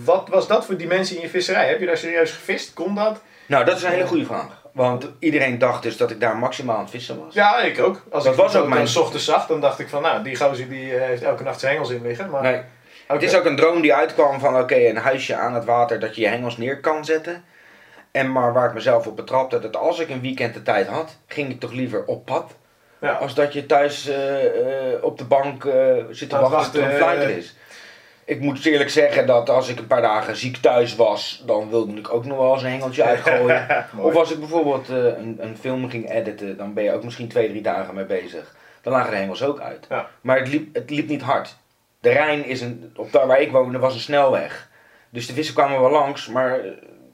wat 0.03 0.27
was 0.29 0.47
dat 0.47 0.65
voor 0.65 0.77
dimensie 0.77 1.15
in 1.15 1.21
je 1.21 1.29
visserij? 1.29 1.67
Heb 1.67 1.79
je 1.79 1.85
daar 1.85 1.97
serieus 1.97 2.31
gevist? 2.31 2.73
Kon 2.73 2.95
dat? 2.95 3.21
Nou, 3.45 3.65
dat 3.65 3.77
is 3.77 3.83
een 3.83 3.91
hele 3.91 4.05
goede 4.07 4.25
vraag. 4.25 4.65
Want 4.77 5.09
iedereen 5.19 5.57
dacht 5.59 5.83
dus 5.83 5.97
dat 5.97 6.11
ik 6.11 6.19
daar 6.19 6.37
maximaal 6.37 6.75
aan 6.75 6.81
het 6.81 6.89
vissen 6.91 7.23
was. 7.25 7.33
Ja, 7.33 7.59
ik 7.61 7.79
ook. 7.79 8.01
Als 8.11 8.23
Dat 8.23 8.33
ik 8.33 8.39
was 8.39 8.55
ook 8.55 8.67
mijn- 8.67 8.87
's 8.87 8.95
ochtends 8.95 9.25
zag, 9.25 9.47
dan 9.47 9.61
dacht 9.61 9.79
ik 9.79 9.89
van, 9.89 10.01
nou, 10.01 10.23
die 10.23 10.35
gozer 10.35 10.69
die 10.69 10.95
eh, 10.95 11.05
heeft 11.07 11.23
elke 11.23 11.43
nacht 11.43 11.59
zijn 11.59 11.71
hengels 11.71 11.89
in 11.91 12.01
liggen. 12.01 12.29
Maar, 12.29 12.41
Nee. 12.41 12.61
Het 13.07 13.23
is 13.23 13.35
ook 13.35 13.45
een 13.45 13.55
droom 13.55 13.81
die 13.81 13.93
uitkwam 13.93 14.39
van 14.39 14.57
oké, 14.59 14.75
een 14.75 14.97
huisje 14.97 15.35
aan 15.35 15.53
het 15.53 15.65
water 15.65 15.99
dat 15.99 16.15
je 16.15 16.21
je 16.21 16.27
hengels 16.27 16.57
neer 16.57 16.79
kan 16.79 17.05
zetten. 17.05 17.43
En 18.11 18.31
maar 18.31 18.53
waar 18.53 18.67
ik 18.67 18.73
mezelf 18.73 19.07
op 19.07 19.15
betrapte, 19.15 19.59
dat 19.59 19.75
als 19.75 19.99
ik 19.99 20.09
een 20.09 20.21
weekend 20.21 20.53
de 20.53 20.61
tijd 20.63 20.87
had, 20.87 21.17
ging 21.27 21.49
ik 21.51 21.59
toch 21.59 21.71
liever 21.71 22.03
op 22.05 22.25
pad. 22.25 22.55
Ja. 23.01 23.11
Als 23.11 23.33
dat 23.33 23.53
je 23.53 23.65
thuis 23.65 24.07
eh, 24.07 24.45
eh, 24.93 25.03
op 25.03 25.17
de 25.17 25.25
bank 25.25 25.63
zit 26.11 26.29
te 26.29 26.39
wachten 26.39 26.71
tot 26.81 26.89
een 26.91 26.97
fluiter 26.97 27.29
is. 27.29 27.56
Ik 28.27 28.39
moet 28.39 28.65
eerlijk 28.65 28.89
zeggen 28.89 29.25
dat 29.27 29.49
als 29.49 29.69
ik 29.69 29.79
een 29.79 29.87
paar 29.87 30.01
dagen 30.01 30.35
ziek 30.35 30.57
thuis 30.57 30.95
was, 30.95 31.43
dan 31.45 31.69
wilde 31.69 31.93
ik 31.97 32.13
ook 32.13 32.25
nog 32.25 32.37
wel 32.37 32.53
eens 32.53 32.63
een 32.63 32.69
hengeltje 32.69 33.03
uitgooien. 33.13 33.85
Of 33.97 34.15
als 34.15 34.31
ik 34.31 34.39
bijvoorbeeld 34.39 34.89
eh, 34.89 34.95
een, 34.97 35.37
een 35.39 35.57
film 35.57 35.89
ging 35.89 36.11
editen, 36.11 36.57
dan 36.57 36.73
ben 36.73 36.83
je 36.83 36.93
ook 36.93 37.03
misschien 37.03 37.27
twee, 37.27 37.49
drie 37.49 37.61
dagen 37.61 37.95
mee 37.95 38.05
bezig. 38.05 38.55
Dan 38.81 38.93
lagen 38.93 39.11
de 39.11 39.17
hengels 39.17 39.43
ook 39.43 39.59
uit. 39.59 39.85
Ja. 39.89 40.07
Maar 40.21 40.39
het 40.39 40.47
liep, 40.47 40.73
het 40.75 40.89
liep 40.89 41.07
niet 41.07 41.21
hard. 41.21 41.55
De 41.99 42.09
Rijn 42.09 42.45
is 42.45 42.61
een, 42.61 42.91
op 42.95 43.11
daar 43.11 43.27
waar 43.27 43.41
ik 43.41 43.51
woonde 43.51 43.79
was 43.79 43.93
een 43.93 43.99
snelweg. 43.99 44.69
Dus 45.09 45.27
de 45.27 45.33
vissen 45.33 45.55
kwamen 45.55 45.81
wel 45.81 45.91
langs, 45.91 46.27
maar 46.27 46.59
eh, 46.59 46.71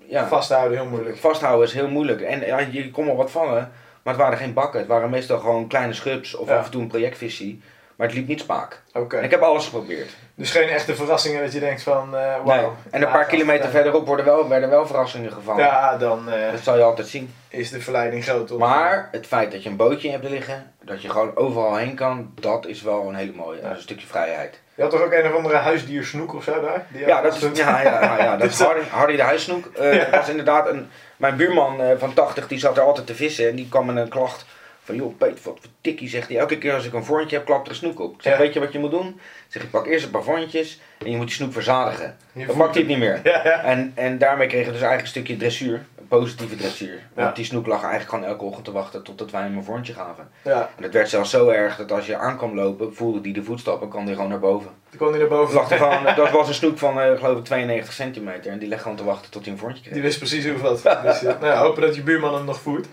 ja, 0.08 0.28
Vasthouden, 0.28 0.78
heel 0.78 0.88
moeilijk. 0.90 1.18
vasthouden 1.18 1.68
is 1.68 1.74
heel 1.74 1.88
moeilijk. 1.90 2.22
En 2.22 2.46
ja, 2.46 2.60
je 2.72 2.92
kon 2.92 3.06
wel 3.06 3.16
wat 3.16 3.32
vangen, 3.32 3.72
maar 4.04 4.14
het 4.14 4.22
waren 4.24 4.38
geen 4.38 4.54
bakken. 4.54 4.80
Het 4.80 4.88
waren 4.88 5.10
meestal 5.10 5.40
gewoon 5.40 5.68
kleine 5.68 5.94
schubs 5.94 6.36
of 6.36 6.48
Ja. 6.48 6.58
af 6.58 6.66
en 6.66 6.72
toe 6.72 6.82
een 6.82 6.88
projectvisie. 6.88 7.62
Maar 7.96 8.08
het 8.08 8.16
liep 8.16 8.28
niet 8.28 8.40
spaak. 8.40 8.82
Oké. 8.94 9.20
Ik 9.20 9.32
heb 9.32 9.42
alles 9.42 9.66
geprobeerd. 9.66 10.10
Dus 10.36 10.52
geen 10.52 10.70
echte 10.70 10.96
verrassingen 10.96 11.42
dat 11.42 11.54
je 11.54 11.60
denkt 11.60 11.84
van, 11.84 12.16
eh 12.18 12.36
wauw. 12.44 12.62
Nee. 12.62 12.70
En 12.92 13.02
een 13.02 13.12
paar 13.12 13.26
kilometer 13.26 13.70
verderop 13.70 14.08
worden 14.08 14.26
wel, 14.26 14.48
werden 14.50 14.70
wel 14.70 14.86
verrassingen 14.88 15.32
gevangen. 15.32 15.64
Ja, 15.66 15.98
dan 15.98 16.30
eh, 16.32 16.52
Dat 16.52 16.60
zal 16.60 16.78
je 16.78 16.84
altijd 16.84 17.08
zien. 17.08 17.34
is 17.50 17.70
de 17.70 17.82
verleiding 17.82 18.24
groot. 18.24 18.52
om- 18.52 18.60
Maar 18.60 19.08
het 19.12 19.28
feit 19.28 19.52
dat 19.52 19.64
je 19.64 19.70
een 19.70 19.76
bootje 19.76 20.10
hebt 20.12 20.30
liggen, 20.30 20.72
dat 20.82 21.02
je 21.02 21.10
gewoon 21.10 21.36
overal 21.36 21.76
heen 21.76 21.96
kan, 21.96 22.32
dat 22.40 22.66
is 22.66 22.82
wel 22.82 23.08
een 23.08 23.16
hele 23.16 23.34
mooie. 23.36 23.62
Dat 23.62 23.72
is 23.72 23.78
een 23.78 23.84
stukje 23.84 24.08
vrijheid. 24.08 24.62
Je 24.76 24.82
had 24.82 24.92
toch 24.92 25.02
ook 25.02 25.12
een 25.14 25.26
of 25.28 25.36
andere 25.36 25.56
huisdier 25.56 26.04
snoek 26.04 26.34
of 26.34 26.44
zo 26.44 26.62
daar? 26.62 26.86
Die 26.92 27.06
Ja, 27.06 27.22
dat 27.22 27.36
is, 27.36 27.42
ja, 27.54 27.82
ja, 27.82 28.02
ja, 28.02 28.18
ja, 28.18 28.36
dat 28.38 28.50
is 28.50 28.58
Dus- 28.58 28.68
Hardy, 28.90 29.16
de 29.16 29.22
huissnoek. 29.24 29.66
Eh, 29.76 29.94
Ja. 29.94 30.10
was 30.10 30.30
inderdaad 30.30 30.68
een, 30.70 30.90
mijn 31.18 31.36
buurman 31.36 31.82
van 31.98 32.14
80, 32.14 32.48
die 32.48 32.60
zat 32.60 32.78
er 32.78 32.84
altijd 32.84 33.08
te 33.08 33.16
vissen 33.16 33.50
en 33.50 33.56
die 33.56 33.70
kwam 33.70 33.86
met 33.86 33.96
een 33.98 34.10
klacht 34.10 34.46
van, 34.84 34.96
joh 34.96 35.18
Peet, 35.18 35.44
wat 35.44 35.58
voor 35.62 35.70
tikkie, 35.82 36.10
zegt 36.10 36.28
hij. 36.28 36.38
Elke 36.38 36.58
keer 36.58 36.74
als 36.74 36.86
ik 36.86 36.94
een 36.94 37.04
vorntje 37.04 37.36
heb, 37.36 37.46
klapt 37.46 37.66
er 37.66 37.72
een 37.72 37.78
snoek 37.78 38.00
op. 38.00 38.16
Ik 38.16 38.22
zeg, 38.22 38.34
Ja. 38.34 38.40
weet 38.40 38.54
je 38.54 38.60
wat 38.60 38.72
je 38.72 38.80
moet 38.80 38.92
doen? 38.92 39.08
Ik 39.08 39.14
zeg, 39.48 39.64
ik 39.64 39.70
pak 39.70 39.86
eerst 39.88 40.06
een 40.06 40.12
paar 40.12 40.24
vorntjes 40.24 40.80
en 40.98 41.12
je 41.12 41.18
moet 41.18 41.26
die 41.26 41.36
snoek 41.36 41.54
verzadigen. 41.54 42.18
Je 42.32 42.40
Dan 42.40 42.46
voelt 42.46 42.58
pakt 42.58 42.74
hij 42.74 42.80
het 42.84 42.92
niet 42.92 43.00
meer. 43.00 43.20
Ja, 43.24 43.42
ja. 43.44 43.64
En, 43.64 43.92
en 43.96 44.18
daarmee 44.18 44.48
kregen 44.48 44.66
we 44.68 44.72
dus 44.72 44.82
eigenlijk 44.82 45.16
een 45.16 45.22
stukje 45.22 45.38
dressuur, 45.38 45.86
een 46.00 46.08
positieve 46.08 46.56
dressuur. 46.56 47.00
Want 47.14 47.36
die 47.36 47.46
snoek 47.46 47.66
lag 47.68 47.80
eigenlijk 47.82 48.10
gewoon 48.10 48.26
elke 48.26 48.44
ochtend 48.44 48.66
te 48.66 48.72
wachten 48.72 49.04
totdat 49.04 49.32
wij 49.32 49.42
hem 49.42 49.58
een 49.58 49.64
vorntje 49.64 49.94
gaven. 49.94 50.30
ja. 50.42 50.70
En 50.78 50.84
het 50.84 50.94
werd 50.94 51.10
zelfs 51.10 51.30
zo 51.30 51.50
erg 51.50 51.76
dat 51.78 51.92
als 51.92 52.06
je 52.06 52.18
aan 52.18 52.38
kwam 52.38 52.56
lopen, 52.56 52.96
voelde 52.96 53.22
die 53.22 53.34
de 53.34 53.44
voetstappen, 53.44 53.90
kwam 53.90 54.06
die 54.06 54.16
gewoon 54.16 54.30
naar 54.30 54.40
boven. 54.40 54.70
Toen 54.90 54.98
kwam 55.00 55.10
hij 55.10 55.20
naar 55.20 55.28
boven. 55.30 55.56
Lag 55.56 55.72
er 55.72 55.78
gewoon, 55.78 56.04
dat 56.16 56.30
was 56.32 56.48
een 56.48 56.54
snoek 56.54 56.78
van, 56.78 57.02
eh, 57.02 57.18
geloof 57.18 57.38
ik, 57.38 57.44
92 57.46 57.94
centimeter. 57.94 58.52
En 58.52 58.60
die 58.60 58.68
leg 58.70 58.82
gewoon 58.82 58.98
te 58.98 59.04
wachten 59.04 59.32
tot 59.32 59.44
hij 59.44 59.54
een 59.54 59.60
vorntje 59.60 59.82
kreeg. 59.82 59.94
Die 59.94 60.02
wist 60.02 60.18
precies 60.18 60.46
hoe 60.48 60.58
wat. 60.58 60.82
Dus, 61.04 61.24
eh, 61.24 61.40
nou 61.42 61.58
hopen 61.58 61.82
dat 61.82 61.96
je 61.96 62.04
buurman 62.04 62.34
hem 62.34 62.46
nog 62.46 62.60
voert. 62.62 62.88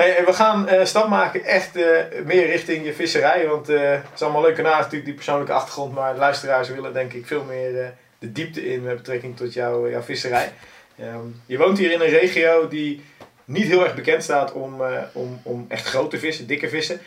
Hey, 0.00 0.24
we 0.24 0.32
gaan 0.32 0.68
eh 0.68 0.84
stap 0.84 1.08
maken 1.08 1.44
echt 1.44 1.76
eh, 1.76 1.84
meer 2.24 2.46
richting 2.46 2.84
je 2.84 2.94
visserij. 2.94 3.46
Want 3.46 3.68
eh, 3.68 3.90
het 3.90 4.10
is 4.14 4.22
allemaal 4.22 4.42
leuk 4.42 4.58
en 4.58 4.64
aardig 4.64 4.78
natuurlijk 4.78 5.04
die 5.04 5.14
persoonlijke 5.14 5.52
achtergrond. 5.52 5.94
Maar 5.94 6.16
luisteraars 6.16 6.68
willen 6.68 6.92
denk 6.92 7.12
ik 7.12 7.26
veel 7.26 7.44
meer 7.44 7.92
de 8.18 8.32
diepte 8.32 8.72
in 8.72 8.82
met 8.82 8.96
betrekking 8.96 9.36
tot 9.36 9.52
jouw, 9.52 10.02
visserij. 10.02 10.52
Ehm, 10.98 11.26
je 11.46 11.58
woont 11.58 11.78
hier 11.78 11.92
in 11.92 12.00
een 12.00 12.18
regio 12.18 12.68
die 12.68 13.04
niet 13.44 13.66
heel 13.66 13.84
erg 13.84 13.94
bekend 13.94 14.22
staat 14.22 14.52
om, 14.52 14.82
om, 15.12 15.40
om 15.42 15.64
echt 15.68 15.86
grote 15.86 16.18
vissen, 16.18 16.46
dikke 16.46 16.68
vissen. 16.68 17.00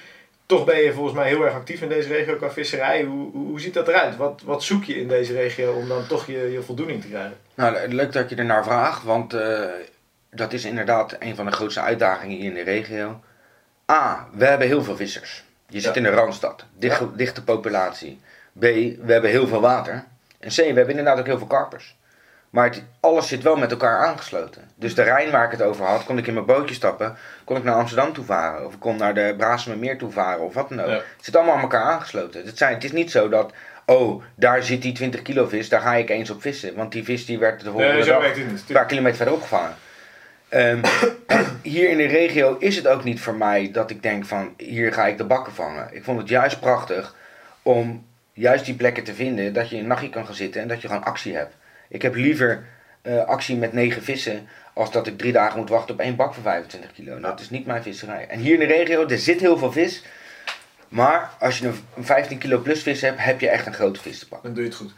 Toch 0.45 0.65
ben 0.65 0.79
je 0.79 0.93
volgens 0.93 1.15
mij 1.15 1.27
heel 1.27 1.45
erg 1.45 1.53
actief 1.53 1.81
in 1.81 1.89
deze 1.89 2.07
regio 2.07 2.35
qua 2.35 2.51
visserij. 2.51 3.03
Hoe, 3.03 3.31
hoe, 3.31 3.59
ziet 3.59 3.73
dat 3.73 3.87
eruit? 3.87 4.17
Wat, 4.17 4.41
wat 4.45 4.63
zoek 4.63 4.83
je 4.83 4.99
in 4.99 5.07
deze 5.07 5.33
regio 5.33 5.71
om 5.71 5.87
dan 5.87 6.07
toch 6.07 6.27
je, 6.27 6.51
je 6.51 6.61
voldoening 6.61 7.01
te 7.01 7.07
krijgen? 7.07 7.37
Nou, 7.55 7.87
leuk 7.87 8.11
dat 8.11 8.29
je 8.29 8.35
er 8.35 8.45
naar 8.45 8.63
vraagt, 8.63 9.03
want 9.03 9.33
dat 10.35 10.53
is 10.53 10.65
inderdaad 10.65 11.15
een 11.19 11.35
van 11.35 11.45
de 11.45 11.51
grootste 11.51 11.81
uitdagingen 11.81 12.37
hier 12.37 12.49
in 12.49 12.53
de 12.53 12.61
regio. 12.71 13.21
A, 13.91 14.27
we 14.33 14.45
hebben 14.45 14.67
heel 14.67 14.83
veel 14.83 14.95
vissers. 14.95 15.43
Je 15.67 15.79
zit 15.79 15.89
Ja. 15.89 15.95
in 15.97 16.03
de 16.03 16.09
Randstad, 16.09 16.65
dichte, 16.77 17.15
dichte 17.15 17.43
populatie. 17.43 18.19
B, 18.59 18.61
we 18.61 19.03
hebben 19.07 19.29
heel 19.29 19.47
veel 19.47 19.61
water. 19.61 20.03
En 20.39 20.49
C, 20.49 20.55
we 20.55 20.63
hebben 20.63 20.89
inderdaad 20.89 21.19
ook 21.19 21.25
heel 21.25 21.37
veel 21.37 21.47
karpers. 21.47 21.95
Maar 22.49 22.65
het, 22.65 22.83
alles 22.99 23.27
zit 23.27 23.43
wel 23.43 23.55
met 23.55 23.71
elkaar 23.71 24.05
aangesloten. 24.07 24.61
Dus 24.75 24.95
de 24.95 25.01
Rijn 25.01 25.31
waar 25.31 25.45
ik 25.45 25.51
het 25.51 25.61
over 25.61 25.85
had, 25.85 26.03
kon 26.03 26.17
ik 26.17 26.27
in 26.27 26.33
mijn 26.33 26.45
bootje 26.45 26.75
stappen, 26.75 27.17
kon 27.43 27.57
ik 27.57 27.63
naar 27.63 27.75
Amsterdam 27.75 28.13
toe 28.13 28.25
varen. 28.25 28.65
Of 28.65 28.73
ik 28.73 28.79
kon 28.79 28.97
naar 28.97 29.13
de 29.13 29.33
Brazemermeer 29.37 29.97
toe 29.97 30.11
varen 30.11 30.43
of 30.43 30.53
wat 30.53 30.69
dan 30.69 30.79
ook. 30.81 30.87
Ja. 30.87 30.93
Het 30.93 31.03
zit 31.21 31.35
allemaal 31.35 31.55
aan 31.55 31.61
elkaar 31.61 31.83
aangesloten. 31.83 32.45
Het, 32.45 32.57
zijn, 32.57 32.73
het 32.73 32.83
is 32.83 32.91
niet 32.91 33.11
zo 33.11 33.29
dat, 33.29 33.53
oh, 33.85 34.23
daar 34.35 34.63
zit 34.63 34.81
die 34.81 34.91
20 34.93 35.21
kilo 35.21 35.47
vis, 35.47 35.69
daar 35.69 35.81
ga 35.81 35.93
ik 35.93 36.09
eens 36.09 36.29
op 36.29 36.41
vissen. 36.41 36.75
Want 36.75 36.91
die 36.91 37.03
vis 37.03 37.25
die 37.25 37.39
werd 37.39 37.59
de 37.59 37.65
volgende 37.71 37.93
Nee, 37.93 38.03
dag 38.05 38.35
een 38.37 38.59
paar 38.73 38.85
kilometer 38.85 39.17
verderop 39.17 39.41
gevangen. 39.41 39.75
Ehm, 40.53 40.81
hier 41.61 41.89
in 41.89 41.97
de 41.97 42.05
regio 42.05 42.57
is 42.57 42.75
het 42.75 42.87
ook 42.87 43.03
niet 43.03 43.21
voor 43.21 43.35
mij 43.35 43.71
dat 43.71 43.89
ik 43.89 44.03
denk 44.03 44.25
van 44.25 44.53
hier 44.57 44.93
ga 44.93 45.07
ik 45.07 45.17
de 45.17 45.23
bakken 45.23 45.53
vangen. 45.53 45.87
Ik 45.91 46.03
vond 46.03 46.19
het 46.19 46.29
juist 46.29 46.59
prachtig 46.59 47.15
om 47.61 48.05
juist 48.33 48.65
die 48.65 48.75
plekken 48.75 49.03
te 49.03 49.13
vinden 49.13 49.53
dat 49.53 49.69
je 49.69 49.77
een 49.77 49.87
nachtje 49.87 50.09
kan 50.09 50.25
gaan 50.25 50.35
zitten 50.35 50.61
en 50.61 50.67
dat 50.67 50.81
je 50.81 50.87
gewoon 50.87 51.03
actie 51.03 51.35
hebt. 51.35 51.55
Ik 51.89 52.01
heb 52.01 52.15
liever 52.15 52.65
eh, 53.01 53.25
actie 53.25 53.57
met 53.57 53.73
negen 53.73 54.03
vissen 54.03 54.47
als 54.73 54.91
dat 54.91 55.07
ik 55.07 55.17
drie 55.17 55.31
dagen 55.31 55.59
moet 55.59 55.69
wachten 55.69 55.93
op 55.93 55.99
één 55.99 56.15
bak 56.15 56.33
van 56.33 56.43
25 56.43 56.93
kilo. 56.93 57.19
Dat 57.19 57.39
is 57.39 57.49
niet 57.49 57.65
mijn 57.65 57.83
visserij. 57.83 58.27
En 58.27 58.39
hier 58.39 58.53
in 58.53 58.67
de 58.67 58.73
regio, 58.73 59.07
er 59.07 59.17
zit 59.17 59.39
heel 59.39 59.57
veel 59.57 59.71
vis. 59.71 60.03
Maar 60.87 61.29
als 61.39 61.59
je 61.59 61.67
een 61.95 62.03
15 62.03 62.37
kilo 62.37 62.59
plus 62.59 62.81
vis 62.81 63.01
hebt, 63.01 63.23
heb 63.23 63.39
je 63.39 63.49
echt 63.49 63.65
een 63.65 63.73
grote 63.73 64.01
vis 64.01 64.19
te 64.19 64.27
pakken. 64.27 64.53
Dan 64.53 64.55
doe 64.55 64.63
je 64.63 64.69
het 64.69 64.79
goed. 64.79 64.93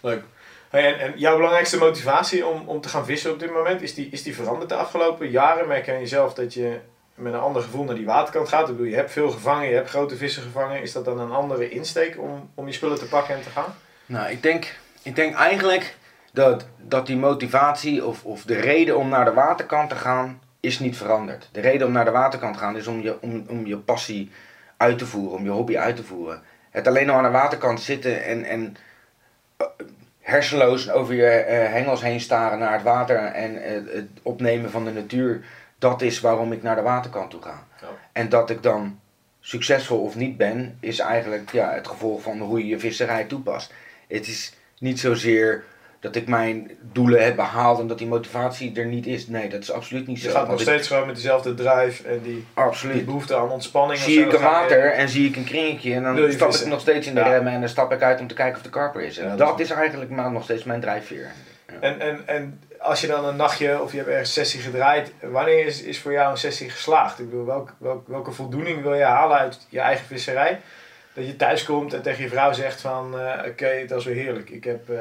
Leuk. 0.00 0.22
En, 0.70 0.98
en 0.98 1.12
jouw 1.16 1.36
belangrijkste 1.36 1.78
motivatie 1.78 2.46
om, 2.46 2.68
om 2.68 2.80
te 2.80 2.88
gaan 2.88 3.04
vissen 3.04 3.32
op 3.32 3.38
dit 3.38 3.52
moment, 3.52 3.82
is 3.82 3.94
die, 3.94 4.08
is 4.10 4.22
die 4.22 4.34
veranderd 4.34 4.68
de 4.68 4.74
afgelopen 4.74 5.30
jaren? 5.30 5.68
Merk 5.68 5.88
aan 5.88 5.98
jezelf 5.98 6.34
dat 6.34 6.54
je 6.54 6.78
met 7.14 7.32
een 7.32 7.40
ander 7.40 7.62
gevoel 7.62 7.84
naar 7.84 7.94
die 7.94 8.06
waterkant 8.06 8.48
gaat? 8.48 8.68
Ik 8.68 8.76
bedoel, 8.76 8.90
je 8.90 8.96
hebt 8.96 9.12
veel 9.12 9.30
gevangen, 9.30 9.68
je 9.68 9.74
hebt 9.74 9.88
grote 9.88 10.16
vissen 10.16 10.42
gevangen. 10.42 10.82
Is 10.82 10.92
dat 10.92 11.04
dan 11.04 11.20
een 11.20 11.32
andere 11.32 11.68
insteek 11.68 12.20
om, 12.20 12.50
om 12.54 12.66
je 12.66 12.72
spullen 12.72 12.98
te 12.98 13.08
pakken 13.08 13.34
en 13.34 13.42
te 13.42 13.50
gaan? 13.50 13.74
Nou, 14.06 14.30
ik 14.30 14.42
denk, 14.42 14.78
ik 15.02 15.16
denk 15.16 15.34
eigenlijk 15.34 15.96
dat, 16.32 16.66
dat 16.76 17.06
die 17.06 17.16
motivatie 17.16 18.04
of, 18.04 18.24
of 18.24 18.42
de 18.42 18.60
reden 18.60 18.96
om 18.96 19.08
naar 19.08 19.24
de 19.24 19.32
waterkant 19.32 19.88
te 19.88 19.96
gaan, 19.96 20.40
is 20.60 20.78
niet 20.78 20.96
veranderd. 20.96 21.48
De 21.52 21.60
reden 21.60 21.86
om 21.86 21.92
naar 21.92 22.04
de 22.04 22.10
waterkant 22.10 22.54
te 22.54 22.60
gaan 22.60 22.76
is 22.76 22.86
om 22.86 23.00
je, 23.00 23.22
om, 23.22 23.44
om 23.48 23.66
je 23.66 23.76
passie 23.76 24.30
uit 24.76 24.98
te 24.98 25.06
voeren, 25.06 25.38
om 25.38 25.44
je 25.44 25.50
hobby 25.50 25.76
uit 25.76 25.96
te 25.96 26.04
voeren. 26.04 26.42
Het 26.70 26.86
alleen 26.86 27.10
al 27.10 27.16
aan 27.16 27.22
de 27.22 27.30
waterkant 27.30 27.80
zitten 27.80 28.24
en, 28.24 28.44
en 28.44 28.76
eh, 29.56 29.66
hersenloos 30.26 30.90
over 30.90 31.14
je 31.14 31.26
eh, 31.26 31.72
hengels 31.72 32.02
heen 32.02 32.20
staren 32.20 32.58
naar 32.58 32.72
het 32.72 32.82
water 32.82 33.16
en 33.16 33.62
eh, 33.62 33.94
het 33.94 34.08
opnemen 34.22 34.70
van 34.70 34.84
de 34.84 34.92
natuur, 34.92 35.44
dat 35.78 36.02
is 36.02 36.20
waarom 36.20 36.52
ik 36.52 36.62
naar 36.62 36.76
de 36.76 36.82
waterkant 36.82 37.30
toe 37.30 37.42
ga. 37.42 37.66
Ja. 37.80 37.88
En 38.12 38.28
dat 38.28 38.50
ik 38.50 38.62
dan 38.62 39.00
succesvol 39.40 40.02
of 40.02 40.14
niet 40.14 40.36
ben, 40.36 40.76
is 40.80 40.98
eigenlijk 40.98 41.52
ja, 41.52 41.72
het 41.72 41.88
gevolg 41.88 42.22
van 42.22 42.38
hoe 42.38 42.58
je 42.58 42.66
je 42.66 42.78
visserij 42.78 43.24
toepast. 43.24 43.72
Het 44.08 44.26
is 44.26 44.54
niet 44.78 45.00
zozeer 45.00 45.64
dat 46.06 46.16
ik 46.16 46.28
mijn 46.28 46.70
doelen 46.92 47.24
heb 47.24 47.36
behaald 47.36 47.78
en 47.80 47.86
dat 47.86 47.98
die 47.98 48.06
motivatie 48.06 48.72
er 48.76 48.86
niet 48.86 49.06
is. 49.06 49.26
Nee, 49.28 49.48
dat 49.48 49.62
is 49.62 49.70
absoluut 49.72 50.06
niet 50.06 50.20
Je 50.22 50.28
zo. 50.28 50.34
gaat 50.34 50.46
nog 50.48 50.56
ik- 50.56 50.60
steeds 50.66 50.88
gewoon 50.88 51.06
met 51.06 51.14
dezelfde 51.14 51.54
drive 51.54 52.08
en 52.08 52.20
die, 52.22 52.32
die 52.34 52.44
Absoluut. 52.54 53.04
behoefte 53.04 53.36
aan 53.36 53.50
ontspanning. 53.50 53.98
Zie 54.00 54.20
ik 54.20 54.32
een 54.32 54.38
je- 54.38 54.44
water 54.44 54.92
en 54.92 55.08
zie 55.08 55.28
ik 55.28 55.36
een 55.36 55.44
kringetje 55.44 55.94
en 55.94 56.02
dan 56.02 56.16
je 56.16 56.32
stap 56.32 56.46
vissen? 56.48 56.66
ik 56.66 56.72
nog 56.72 56.80
steeds 56.80 57.06
in 57.06 57.14
de 57.14 57.20
Ja. 57.20 57.28
remmen 57.28 57.52
en 57.52 57.60
dan 57.60 57.68
stap 57.68 57.92
ik 57.92 58.02
uit 58.02 58.20
om 58.20 58.26
te 58.26 58.34
kijken 58.34 58.56
of 58.56 58.62
de 58.62 58.70
karper 58.70 59.02
is. 59.02 59.18
En 59.18 59.24
Ja, 59.24 59.36
dat 59.36 59.38
dat 59.48 59.60
is- 59.60 59.70
is 59.70 59.76
eigenlijk 59.76 60.10
maar 60.10 60.30
nog 60.30 60.42
steeds 60.42 60.64
mijn 60.64 60.80
drijfveer. 60.80 61.30
En, 61.80 62.00
en, 62.00 62.20
en 62.26 62.60
als 62.78 63.00
je 63.00 63.06
dan 63.06 63.24
een 63.24 63.36
nachtje 63.36 63.82
of 63.82 63.90
je 63.90 63.96
hebt 63.96 64.08
ergens 64.10 64.36
een 64.36 64.44
sessie 64.44 64.60
gedraaid, 64.60 65.12
wanneer 65.20 65.66
is, 65.66 65.82
is 65.82 65.98
voor 66.00 66.12
jou 66.12 66.30
een 66.30 66.36
sessie 66.36 66.70
geslaagd? 66.70 67.18
Ik 67.18 67.30
bedoel, 67.30 67.44
welk, 67.46 67.74
welk, 67.78 68.08
welke 68.08 68.32
voldoening 68.32 68.82
wil 68.82 68.94
je 68.94 69.02
halen 69.02 69.38
uit 69.38 69.66
je 69.68 69.80
eigen 69.80 70.06
visserij? 70.06 70.60
Dat 71.14 71.26
je 71.26 71.36
thuis 71.36 71.64
komt 71.64 71.94
en 71.94 72.02
tegen 72.02 72.22
je 72.22 72.28
vrouw 72.28 72.52
zegt 72.52 72.80
van, 72.80 73.18
eh, 73.20 73.48
oké, 73.48 73.70
dat 73.80 73.90
was 73.90 74.04
weer 74.04 74.14
heerlijk. 74.14 74.50
Ik 74.50 74.64
heb, 74.64 74.90
eh, 74.90 74.98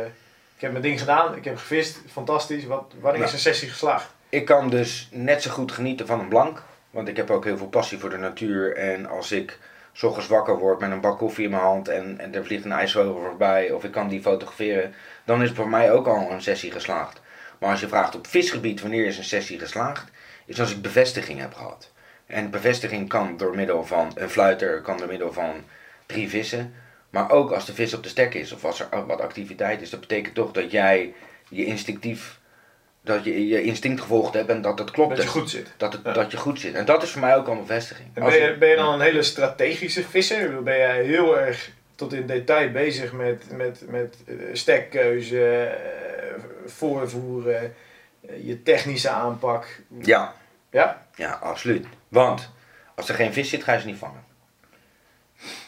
ik 0.55 0.61
heb 0.61 0.71
mijn 0.71 0.83
ding 0.83 0.99
gedaan, 0.99 1.35
ik 1.35 1.45
heb 1.45 1.57
gevist, 1.57 1.99
fantastisch. 2.11 2.65
Wat, 2.65 2.93
wanneer 2.99 3.13
is 3.13 3.19
Nou. 3.19 3.33
een 3.33 3.39
sessie 3.39 3.69
geslaagd? 3.69 4.13
Ik 4.29 4.45
kan 4.45 4.69
dus 4.69 5.09
net 5.11 5.41
zo 5.41 5.51
goed 5.51 5.71
genieten 5.71 6.07
van 6.07 6.19
een 6.19 6.27
blank. 6.27 6.63
Want 6.89 7.07
ik 7.07 7.15
heb 7.17 7.29
ook 7.31 7.43
heel 7.43 7.57
veel 7.57 7.67
passie 7.67 7.97
voor 7.99 8.09
de 8.09 8.17
natuur. 8.17 8.75
En 8.77 9.05
als 9.05 9.31
ik 9.31 9.59
s 9.93 10.03
ochtends 10.03 10.27
wakker 10.29 10.57
word 10.57 10.79
met 10.79 10.91
een 10.91 11.01
bak 11.01 11.17
koffie 11.17 11.43
in 11.45 11.49
mijn 11.49 11.61
hand 11.61 11.87
en, 11.87 12.19
en 12.19 12.35
er 12.35 12.45
vliegt 12.45 12.65
een 12.65 12.71
ijsvogel 12.71 13.21
voorbij 13.21 13.71
of 13.71 13.83
ik 13.83 13.91
kan 13.91 14.07
die 14.07 14.21
fotograferen, 14.21 14.93
dan 15.25 15.43
is 15.43 15.51
voor 15.51 15.69
mij 15.69 15.91
ook 15.91 16.07
al 16.07 16.31
een 16.31 16.41
sessie 16.41 16.71
geslaagd. 16.71 17.21
Maar 17.59 17.69
als 17.69 17.79
je 17.79 17.87
vraagt 17.87 18.15
op 18.15 18.27
visgebied 18.27 18.81
wanneer 18.81 19.05
is 19.05 19.17
een 19.17 19.23
sessie 19.23 19.59
geslaagd, 19.59 20.11
is 20.45 20.59
als 20.59 20.71
ik 20.71 20.81
bevestiging 20.81 21.39
heb 21.39 21.53
gehad. 21.53 21.91
En 22.25 22.49
bevestiging 22.49 23.09
kan 23.09 23.37
door 23.37 23.55
middel 23.55 23.85
van 23.85 24.11
een 24.15 24.29
fluiter, 24.29 24.81
kan 24.81 24.97
door 24.97 25.07
middel 25.07 25.33
van 25.33 25.53
drie 26.05 26.29
vissen. 26.29 26.73
Maar 27.15 27.31
ook 27.31 27.51
als 27.51 27.65
de 27.65 27.73
vis 27.73 27.93
op 27.93 28.03
de 28.03 28.09
stek 28.09 28.33
is 28.33 28.51
of 28.51 28.65
als 28.65 28.79
er 28.79 29.05
wat 29.05 29.21
activiteit 29.21 29.81
is, 29.81 29.89
dat 29.89 29.99
betekent 29.99 30.35
toch 30.35 30.51
dat 30.51 30.71
jij 30.71 31.13
je 31.49 31.65
instinctief, 31.65 32.39
dat 33.01 33.23
je 33.23 33.47
je 33.47 33.61
instinct 33.61 34.01
gevolgd 34.01 34.33
hebt 34.33 34.49
en 34.49 34.61
dat 34.61 34.79
het 34.79 34.91
klopt. 34.91 35.15
Dat 35.15 35.23
je 35.23 35.29
goed 35.29 35.49
zit. 35.49 35.71
Dat, 35.77 35.93
het, 35.93 36.01
Ja. 36.03 36.13
dat 36.13 36.31
je 36.31 36.37
goed 36.37 36.59
zit. 36.59 36.73
En 36.73 36.85
dat 36.85 37.03
is 37.03 37.09
voor 37.11 37.21
mij 37.21 37.35
ook 37.35 37.47
al 37.47 37.53
een 37.53 37.59
bevestiging. 37.59 38.13
Ben, 38.13 38.33
je, 38.33 38.55
ben 38.59 38.69
je 38.69 38.75
dan 38.75 38.93
een 38.93 38.99
hele 38.99 39.23
strategische 39.23 40.03
visser? 40.03 40.63
Ben 40.63 40.77
jij 40.77 41.03
heel 41.03 41.39
erg 41.39 41.71
tot 41.95 42.13
in 42.13 42.27
detail 42.27 42.71
bezig 42.71 43.11
met, 43.11 43.43
met, 43.51 43.81
met 43.89 44.15
eh, 44.27 44.35
stekkeuze, 44.53 45.63
eh, 45.63 46.43
voorvoeren, 46.65 47.75
eh, 48.27 48.45
je 48.45 48.63
technische 48.63 49.09
aanpak? 49.09 49.79
Ja, 50.01 50.33
Ja? 50.71 51.05
ja, 51.15 51.31
absoluut. 51.31 51.85
Want 52.07 52.51
als 52.95 53.09
er 53.09 53.15
geen 53.15 53.33
vis 53.33 53.49
zit, 53.49 53.63
ga 53.63 53.73
je 53.73 53.79
ze 53.79 53.85
niet 53.85 53.97
vangen. 53.97 54.23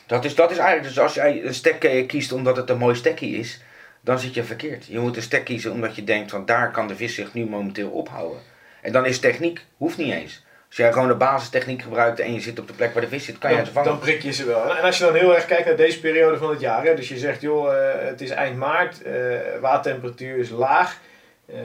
Dat 0.08 0.26
is, 0.26 0.36
dat 0.36 0.52
is 0.52 0.58
eigenlijk, 0.58 0.88
dus 0.88 1.00
als 1.00 1.14
jij 1.14 1.44
een 1.46 1.54
stek 1.54 2.08
kiest 2.08 2.32
omdat 2.32 2.58
het 2.58 2.70
een 2.70 2.78
mooi 2.78 2.96
stekkie 2.96 3.38
is, 3.38 3.62
dan 4.02 4.20
zit 4.20 4.34
je 4.34 4.44
verkeerd. 4.44 4.86
Je 4.86 5.00
moet 5.00 5.16
een 5.16 5.22
stek 5.22 5.44
kiezen 5.44 5.72
omdat 5.72 5.96
je 5.96 6.04
denkt 6.04 6.32
van 6.32 6.46
daar 6.46 6.72
kan 6.72 6.88
de 6.88 6.96
vis 6.96 7.16
zich 7.16 7.34
nu 7.34 7.46
momenteel 7.46 7.90
ophouden. 7.90 8.40
En 8.82 8.92
dan 8.92 9.06
is 9.06 9.20
techniek, 9.20 9.66
hoeft 9.78 9.98
niet 9.98 10.14
eens. 10.14 10.46
Als 10.68 10.78
jij 10.78 10.92
gewoon 10.92 11.08
de 11.08 11.16
basistechniek 11.16 11.82
gebruikt 11.82 12.20
en 12.20 12.34
je 12.34 12.40
zit 12.40 12.60
op 12.60 12.68
de 12.68 12.74
plek 12.74 12.94
waar 12.94 13.02
de 13.02 13.08
vis 13.08 13.26
zit, 13.26 13.38
kan 13.38 13.50
je 13.50 13.58
dan, 13.58 13.66
ze 13.66 13.72
vangen. 13.72 13.90
dan 13.90 14.00
prik 14.00 14.22
je 14.22 14.32
ze 14.32 14.46
wel. 14.46 14.76
En 14.78 14.84
als 14.84 14.98
je 14.98 15.04
dan 15.04 15.16
heel 15.16 15.36
erg 15.36 15.46
kijkt 15.46 15.66
naar 15.66 15.76
deze 15.76 16.00
periode 16.00 16.38
van 16.38 16.50
het 16.50 16.60
jaar, 16.60 16.84
hè, 16.84 16.96
dus 16.96 17.10
je 17.10 17.18
zegt 17.18 17.42
joh, 17.42 17.74
eh, 17.76 18.08
het 18.08 18.22
is 18.22 18.30
eind 18.30 18.58
maart, 18.58 19.02
eh 19.02 19.14
watertemperatuur 19.62 20.38
is 20.38 20.50
laag. 20.50 21.00
eh, 21.46 21.56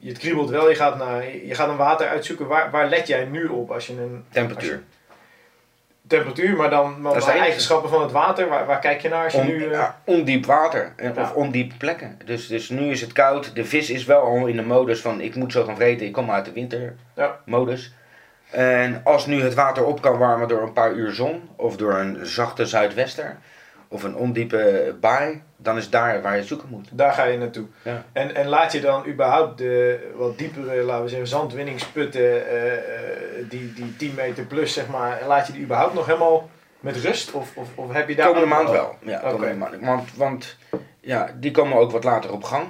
je 0.00 0.08
het 0.08 0.18
kriebelt 0.18 0.50
wel, 0.50 0.68
je 0.68 0.74
gaat, 0.74 0.98
naar, 0.98 1.24
je 1.36 1.54
gaat 1.54 1.68
een 1.68 1.76
water 1.76 2.08
uitzoeken. 2.08 2.46
Waar, 2.46 2.70
waar 2.70 2.88
let 2.88 3.06
jij 3.06 3.24
nu 3.24 3.46
op 3.46 3.70
als 3.70 3.86
je 3.86 3.92
een 3.92 4.24
Temperatuur. 4.30 4.82
Temperatuur, 6.08 6.56
maar 6.56 6.70
dan 6.70 7.00
maar 7.00 7.14
de 7.14 7.30
eigenschappen 7.30 7.90
van 7.90 8.02
het 8.02 8.12
water. 8.12 8.48
Waar, 8.48 8.66
waar 8.66 8.78
kijk 8.78 9.00
je 9.00 9.08
naar 9.08 9.24
als 9.24 9.32
je 9.32 9.38
On- 9.38 9.46
nu... 9.46 9.64
eh, 9.64 9.70
ja, 9.70 10.00
ondiep 10.04 10.46
water 10.46 10.92
Ja. 11.02 11.12
of 11.16 11.32
ondiepe 11.32 11.76
plekken. 11.76 12.18
Dus, 12.24 12.46
dus 12.46 12.68
nu 12.68 12.90
is 12.90 13.00
het 13.00 13.12
koud. 13.12 13.54
De 13.54 13.64
vis 13.64 13.90
is 13.90 14.04
wel 14.04 14.20
al 14.20 14.46
in 14.46 14.56
de 14.56 14.62
modus 14.62 15.00
van 15.00 15.20
ik 15.20 15.34
moet 15.34 15.52
zo 15.52 15.64
gaan 15.64 15.76
vreten. 15.76 16.06
Ik 16.06 16.12
kom 16.12 16.30
uit 16.30 16.44
de 16.44 16.52
wintermodus. 16.52 17.92
En 18.50 19.00
als 19.04 19.26
nu 19.26 19.42
het 19.42 19.54
water 19.54 19.84
op 19.84 20.00
kan 20.02 20.18
warmen 20.18 20.48
door 20.48 20.62
een 20.62 20.72
paar 20.72 20.92
uur 20.92 21.12
zon 21.12 21.48
of 21.56 21.76
door 21.76 21.94
een 21.94 22.26
zachte 22.26 22.66
zuidwester 22.66 23.36
of 23.88 24.02
een 24.02 24.16
ondiepe 24.16 24.94
baai, 25.00 25.42
dan 25.56 25.76
is 25.76 25.90
daar 25.90 26.22
waar 26.22 26.36
je 26.36 26.44
zoeken 26.44 26.68
moet. 26.68 26.88
Daar 26.92 27.12
ga 27.12 27.24
je 27.24 27.38
naartoe. 27.38 27.66
Ja. 27.82 28.04
En, 28.12 28.34
en 28.34 28.46
laat 28.46 28.72
je 28.72 28.80
dan 28.80 29.06
überhaupt 29.06 29.58
de 29.58 30.10
wat 30.16 30.38
diepere, 30.38 30.82
laten 30.82 31.02
we 31.02 31.08
zeggen, 31.08 31.28
zandwinningsputten, 31.28 32.48
eh, 32.48 32.72
eh, 32.72 32.80
die, 33.48 33.72
die 33.72 33.96
10 33.96 34.14
meter 34.14 34.44
plus 34.44 34.72
zeg 34.72 34.88
maar, 34.88 35.22
laat 35.26 35.46
je 35.46 35.52
die 35.52 35.62
überhaupt 35.62 35.94
nog 35.94 36.06
helemaal 36.06 36.48
met 36.80 36.96
rust? 36.96 37.32
Of, 37.32 37.56
of, 37.56 37.68
of 37.74 37.92
heb 37.92 38.08
je 38.08 38.14
daar 38.14 38.26
komende 38.26 38.48
maand 38.48 38.70
wel. 38.70 38.96
Ja, 39.02 39.18
komende 39.18 39.56
maand. 39.56 39.80
Want, 39.80 40.16
want 40.16 40.56
ja, 41.00 41.30
die 41.34 41.50
komen 41.50 41.78
ook 41.78 41.90
wat 41.90 42.04
later 42.04 42.32
op 42.32 42.44
gang. 42.44 42.66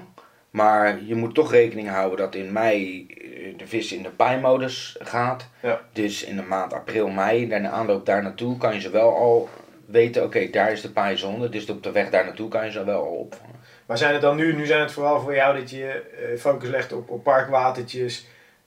Maar 0.50 1.02
je 1.02 1.14
moet 1.14 1.34
toch 1.34 1.50
rekening 1.50 1.88
houden 1.88 2.18
dat 2.18 2.34
in 2.34 2.52
mei 2.52 3.06
eh, 3.06 3.58
de 3.58 3.66
vis 3.66 3.92
in 3.92 4.02
de 4.02 4.10
paaimodus 4.10 4.96
gaat. 4.98 5.48
Ja. 5.62 5.80
Dus 5.92 6.24
in 6.24 6.36
de 6.36 6.42
maand 6.42 6.72
april, 6.72 7.08
mei, 7.08 7.50
in 7.50 7.62
de 7.62 7.68
aanloop 7.68 8.06
daar 8.06 8.22
naartoe, 8.22 8.56
kan 8.56 8.74
je 8.74 8.80
ze 8.80 8.90
wel 8.90 9.16
al 9.16 9.48
weten, 9.90 10.22
oké, 10.24 10.50
daar 10.50 10.72
is 10.72 10.80
de 10.80 10.90
paaizone. 10.90 11.48
Dus 11.48 11.70
op 11.70 11.82
de 11.82 11.92
weg 11.92 12.10
daar 12.10 12.24
naartoe 12.24 12.48
kan 12.48 12.64
je 12.64 12.70
ze 12.70 12.84
wel 12.84 13.02
opvangen. 13.02 13.56
Maar 13.86 13.98
zijn 13.98 14.12
het 14.12 14.22
dan 14.22 14.36
nu, 14.36 14.54
nu 14.54 14.66
zijn 14.66 14.80
het 14.80 14.92
vooral 14.92 15.20
voor 15.20 15.34
jou 15.34 15.58
dat 15.58 15.70
je 15.70 15.86
eh, 15.86 16.38
focus 16.38 16.68
legt 16.68 16.92
op, 16.92 17.10
op 17.10 17.22
parkwatertjes, 17.22 18.26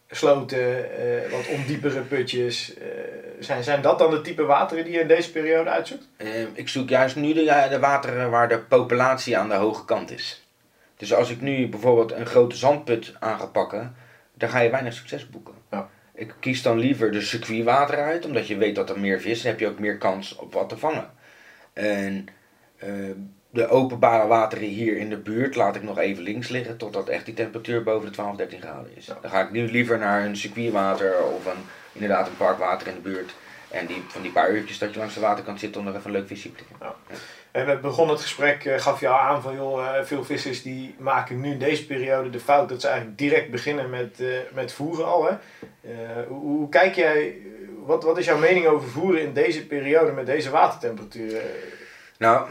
sloten, 0.09 0.97
eh, 0.97 1.31
wat 1.31 1.47
ondiepere 1.47 2.01
putjes. 2.01 2.73
eh, 2.77 2.85
zijn, 3.39 3.63
zijn 3.63 3.81
dat 3.81 3.99
dan 3.99 4.11
de 4.11 4.21
type 4.21 4.43
wateren 4.43 4.83
die 4.83 4.93
je 4.93 4.99
in 4.99 5.07
deze 5.07 5.31
periode 5.31 5.69
uitzoekt? 5.69 6.07
Eh, 6.17 6.27
ik 6.53 6.69
zoek 6.69 6.89
juist 6.89 7.15
nu 7.15 7.33
de, 7.33 7.67
de 7.69 7.79
wateren 7.79 8.29
waar 8.29 8.49
de 8.49 8.59
populatie 8.59 9.37
aan 9.37 9.49
de 9.49 9.55
hoge 9.55 9.85
kant 9.85 10.11
is. 10.11 10.45
Dus 10.97 11.13
als 11.13 11.29
ik 11.29 11.41
nu 11.41 11.69
bijvoorbeeld 11.69 12.11
een 12.11 12.25
grote 12.25 12.55
zandput 12.55 13.13
aan 13.19 13.39
ga 13.39 13.45
pakken, 13.45 13.95
dan 14.33 14.49
ga 14.49 14.59
je 14.59 14.69
weinig 14.69 14.93
succes 14.93 15.29
boeken. 15.29 15.53
Ik 16.21 16.33
kies 16.39 16.61
dan 16.61 16.79
liever 16.79 17.11
de 17.11 17.21
circuitwater 17.21 17.97
uit, 17.97 18.25
omdat 18.25 18.47
je 18.47 18.57
weet 18.57 18.75
dat 18.75 18.89
er 18.89 18.99
meer 18.99 19.19
vis 19.19 19.31
is, 19.31 19.43
heb 19.43 19.59
je 19.59 19.67
ook 19.67 19.79
meer 19.79 19.97
kans 19.97 20.35
op 20.35 20.53
wat 20.53 20.69
te 20.69 20.77
vangen. 20.77 21.09
En 21.73 22.27
eh, 22.77 22.89
de 23.49 23.67
openbare 23.67 24.27
wateren 24.27 24.67
hier 24.67 24.97
in 24.97 25.09
de 25.09 25.17
buurt 25.17 25.55
laat 25.55 25.75
ik 25.75 25.83
nog 25.83 25.97
even 25.97 26.23
links 26.23 26.49
liggen, 26.49 26.77
totdat 26.77 27.09
echt 27.09 27.25
die 27.25 27.33
temperatuur 27.33 27.83
boven 27.83 28.07
de 28.07 28.13
12, 28.13 28.35
13 28.35 28.61
graden 28.61 28.95
is. 28.95 29.05
Dan 29.05 29.31
ga 29.31 29.41
ik 29.41 29.51
nu 29.51 29.71
liever 29.71 29.97
naar 29.97 30.25
een 30.25 30.37
circuitwater 30.37 31.23
of 31.23 31.45
een, 31.45 31.63
inderdaad 31.91 32.27
een 32.27 32.37
parkwater 32.37 32.87
in 32.87 32.93
de 32.93 33.01
buurt. 33.01 33.33
En 33.69 33.85
die, 33.85 34.03
van 34.07 34.21
die 34.21 34.31
paar 34.31 34.51
uurtjes 34.51 34.77
dat 34.77 34.93
je 34.93 34.99
langs 34.99 35.13
de 35.13 35.19
waterkant 35.19 35.59
zit 35.59 35.77
om 35.77 35.83
nog 35.83 35.95
even 35.95 36.05
een 36.05 36.17
leuk 36.17 36.27
visje 36.27 36.47
te 36.47 36.53
prikken. 36.53 36.77
En 37.51 37.65
we 37.65 37.77
begonnen 37.77 38.15
het 38.15 38.23
gesprek, 38.23 38.65
eh, 38.65 38.79
gaf 38.79 38.99
je 38.99 39.07
al 39.07 39.19
aan 39.19 39.41
van 39.41 39.55
joh, 39.55 39.97
eh, 39.97 40.03
veel 40.03 40.23
vissers 40.23 40.61
die 40.61 40.95
maken 40.97 41.41
nu 41.41 41.51
in 41.51 41.59
deze 41.59 41.85
periode 41.85 42.29
de 42.29 42.39
fout 42.39 42.69
dat 42.69 42.81
ze 42.81 42.87
eigenlijk 42.87 43.17
direct 43.17 43.51
beginnen 43.51 43.89
met, 43.89 44.23
met 44.53 44.73
voeren 44.73 45.05
al. 45.05 45.25
Hè? 45.25 45.35
Eh, 45.81 45.91
hoe, 46.27 46.39
hoe 46.39 46.69
kijk 46.69 46.95
jij, 46.95 47.35
wat, 47.85 48.03
wat 48.03 48.17
is 48.17 48.25
jouw 48.25 48.37
mening 48.37 48.65
over 48.65 48.89
voeren 48.89 49.21
in 49.21 49.33
deze 49.33 49.67
periode 49.67 50.11
met 50.11 50.25
deze 50.25 50.49
watertemperaturen? 50.49 51.41
Nou, 52.17 52.49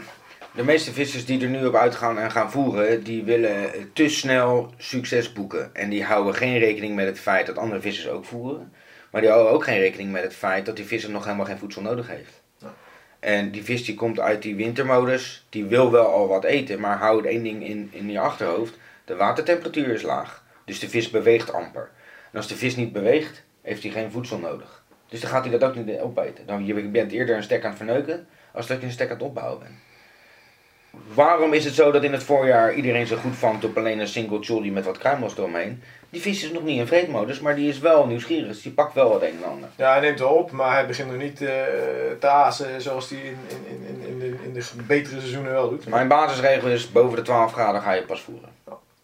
de 0.55 0.63
meeste 0.63 0.91
vissers 0.91 1.25
die 1.25 1.41
er 1.41 1.49
nu 1.49 1.65
op 1.65 1.75
uitgaan 1.75 2.19
en 2.19 2.31
gaan 2.31 2.51
voeren, 2.51 3.03
die 3.03 3.23
willen 3.23 3.89
te 3.93 4.09
snel 4.09 4.73
succes 4.77 5.33
boeken. 5.33 5.69
En 5.73 5.89
die 5.89 6.03
houden 6.03 6.35
geen 6.35 6.57
rekening 6.57 6.95
met 6.95 7.05
het 7.05 7.19
feit 7.19 7.45
dat 7.45 7.57
andere 7.57 7.81
vissers 7.81 8.07
ook 8.07 8.25
voeren. 8.25 8.73
Maar 9.11 9.21
die 9.21 9.29
houden 9.29 9.51
ook 9.53 9.63
geen 9.63 9.79
rekening 9.79 10.11
met 10.11 10.23
het 10.23 10.35
feit 10.35 10.65
dat 10.65 10.75
die 10.75 10.85
visser 10.85 11.09
nog 11.09 11.23
helemaal 11.23 11.45
geen 11.45 11.57
voedsel 11.57 11.81
nodig 11.81 12.07
heeft. 12.07 12.41
Ja. 12.57 12.73
En 13.19 13.51
die 13.51 13.63
vis 13.63 13.85
die 13.85 13.95
komt 13.95 14.19
uit 14.19 14.41
die 14.41 14.55
wintermodus, 14.55 15.45
die 15.49 15.65
wil 15.65 15.91
wel 15.91 16.05
al 16.05 16.27
wat 16.27 16.43
eten, 16.43 16.79
maar 16.79 16.97
houd 16.97 17.25
één 17.25 17.43
ding 17.43 17.65
in, 17.65 17.89
in 17.91 18.11
je 18.11 18.19
achterhoofd. 18.19 18.77
De 19.05 19.15
watertemperatuur 19.15 19.87
is 19.87 20.01
laag. 20.01 20.43
Dus 20.65 20.79
de 20.79 20.89
vis 20.89 21.09
beweegt 21.09 21.53
amper. 21.53 21.89
En 22.31 22.37
als 22.37 22.47
de 22.47 22.55
vis 22.55 22.75
niet 22.75 22.93
beweegt, 22.93 23.43
heeft 23.61 23.83
hij 23.83 23.91
geen 23.91 24.11
voedsel 24.11 24.37
nodig. 24.37 24.83
Dus 25.09 25.21
dan 25.21 25.29
gaat 25.29 25.43
hij 25.45 25.57
dat 25.57 25.63
ook 25.69 25.75
niet 25.75 25.99
opeten. 25.99 26.45
Dan, 26.45 26.65
je 26.65 26.73
bent 26.73 27.11
eerder 27.11 27.35
een 27.35 27.43
stek 27.43 27.63
aan 27.63 27.69
het 27.69 27.77
verneuken, 27.77 28.27
als 28.53 28.67
dat 28.67 28.79
je 28.79 28.85
een 28.85 28.91
stek 28.91 29.09
aan 29.09 29.13
het 29.13 29.23
opbouwen 29.23 29.59
bent. 29.59 29.75
Waarom 31.13 31.53
is 31.53 31.65
het 31.65 31.73
zo 31.73 31.91
dat 31.91 32.03
in 32.03 32.11
het 32.11 32.23
voorjaar 32.23 32.73
iedereen 32.73 33.07
zo 33.07 33.15
goed 33.15 33.35
vangt 33.35 33.63
op 33.63 33.77
alleen 33.77 33.99
een 33.99 34.07
single 34.07 34.39
jolly 34.39 34.69
met 34.69 34.85
wat 34.85 34.97
kruimels 34.97 35.37
eromheen? 35.37 35.83
Die 36.09 36.21
vis 36.21 36.43
is 36.43 36.51
nog 36.51 36.63
niet 36.63 36.79
in 36.79 36.87
vreedmodus, 36.87 37.39
maar 37.39 37.55
die 37.55 37.69
is 37.69 37.79
wel 37.79 38.05
nieuwsgierig. 38.05 38.47
Dus 38.47 38.61
die 38.61 38.71
pakt 38.71 38.93
wel 38.93 39.13
het 39.13 39.21
een 39.21 39.37
en 39.43 39.49
ander. 39.49 39.69
Ja, 39.75 39.91
hij 39.91 40.01
neemt 40.01 40.19
wel 40.19 40.29
op, 40.29 40.51
maar 40.51 40.73
hij 40.73 40.87
begint 40.87 41.11
nog 41.11 41.21
niet 41.21 41.41
eh, 41.41 41.47
te 42.19 42.27
azen 42.27 42.81
zoals 42.81 43.09
hij 43.09 43.19
in, 43.19 43.37
in, 43.47 43.65
in, 43.67 43.85
in, 43.87 44.07
in, 44.07 44.19
de, 44.19 44.25
in 44.43 44.53
de 44.53 44.83
betere 44.87 45.19
seizoenen 45.19 45.51
wel 45.51 45.69
doet. 45.69 45.87
Mijn 45.87 46.07
basisregel 46.07 46.69
is 46.69 46.91
boven 46.91 47.15
de 47.15 47.21
12 47.21 47.51
graden 47.51 47.81
ga 47.81 47.91
je 47.91 48.03
pas 48.03 48.21
voeren. 48.21 48.49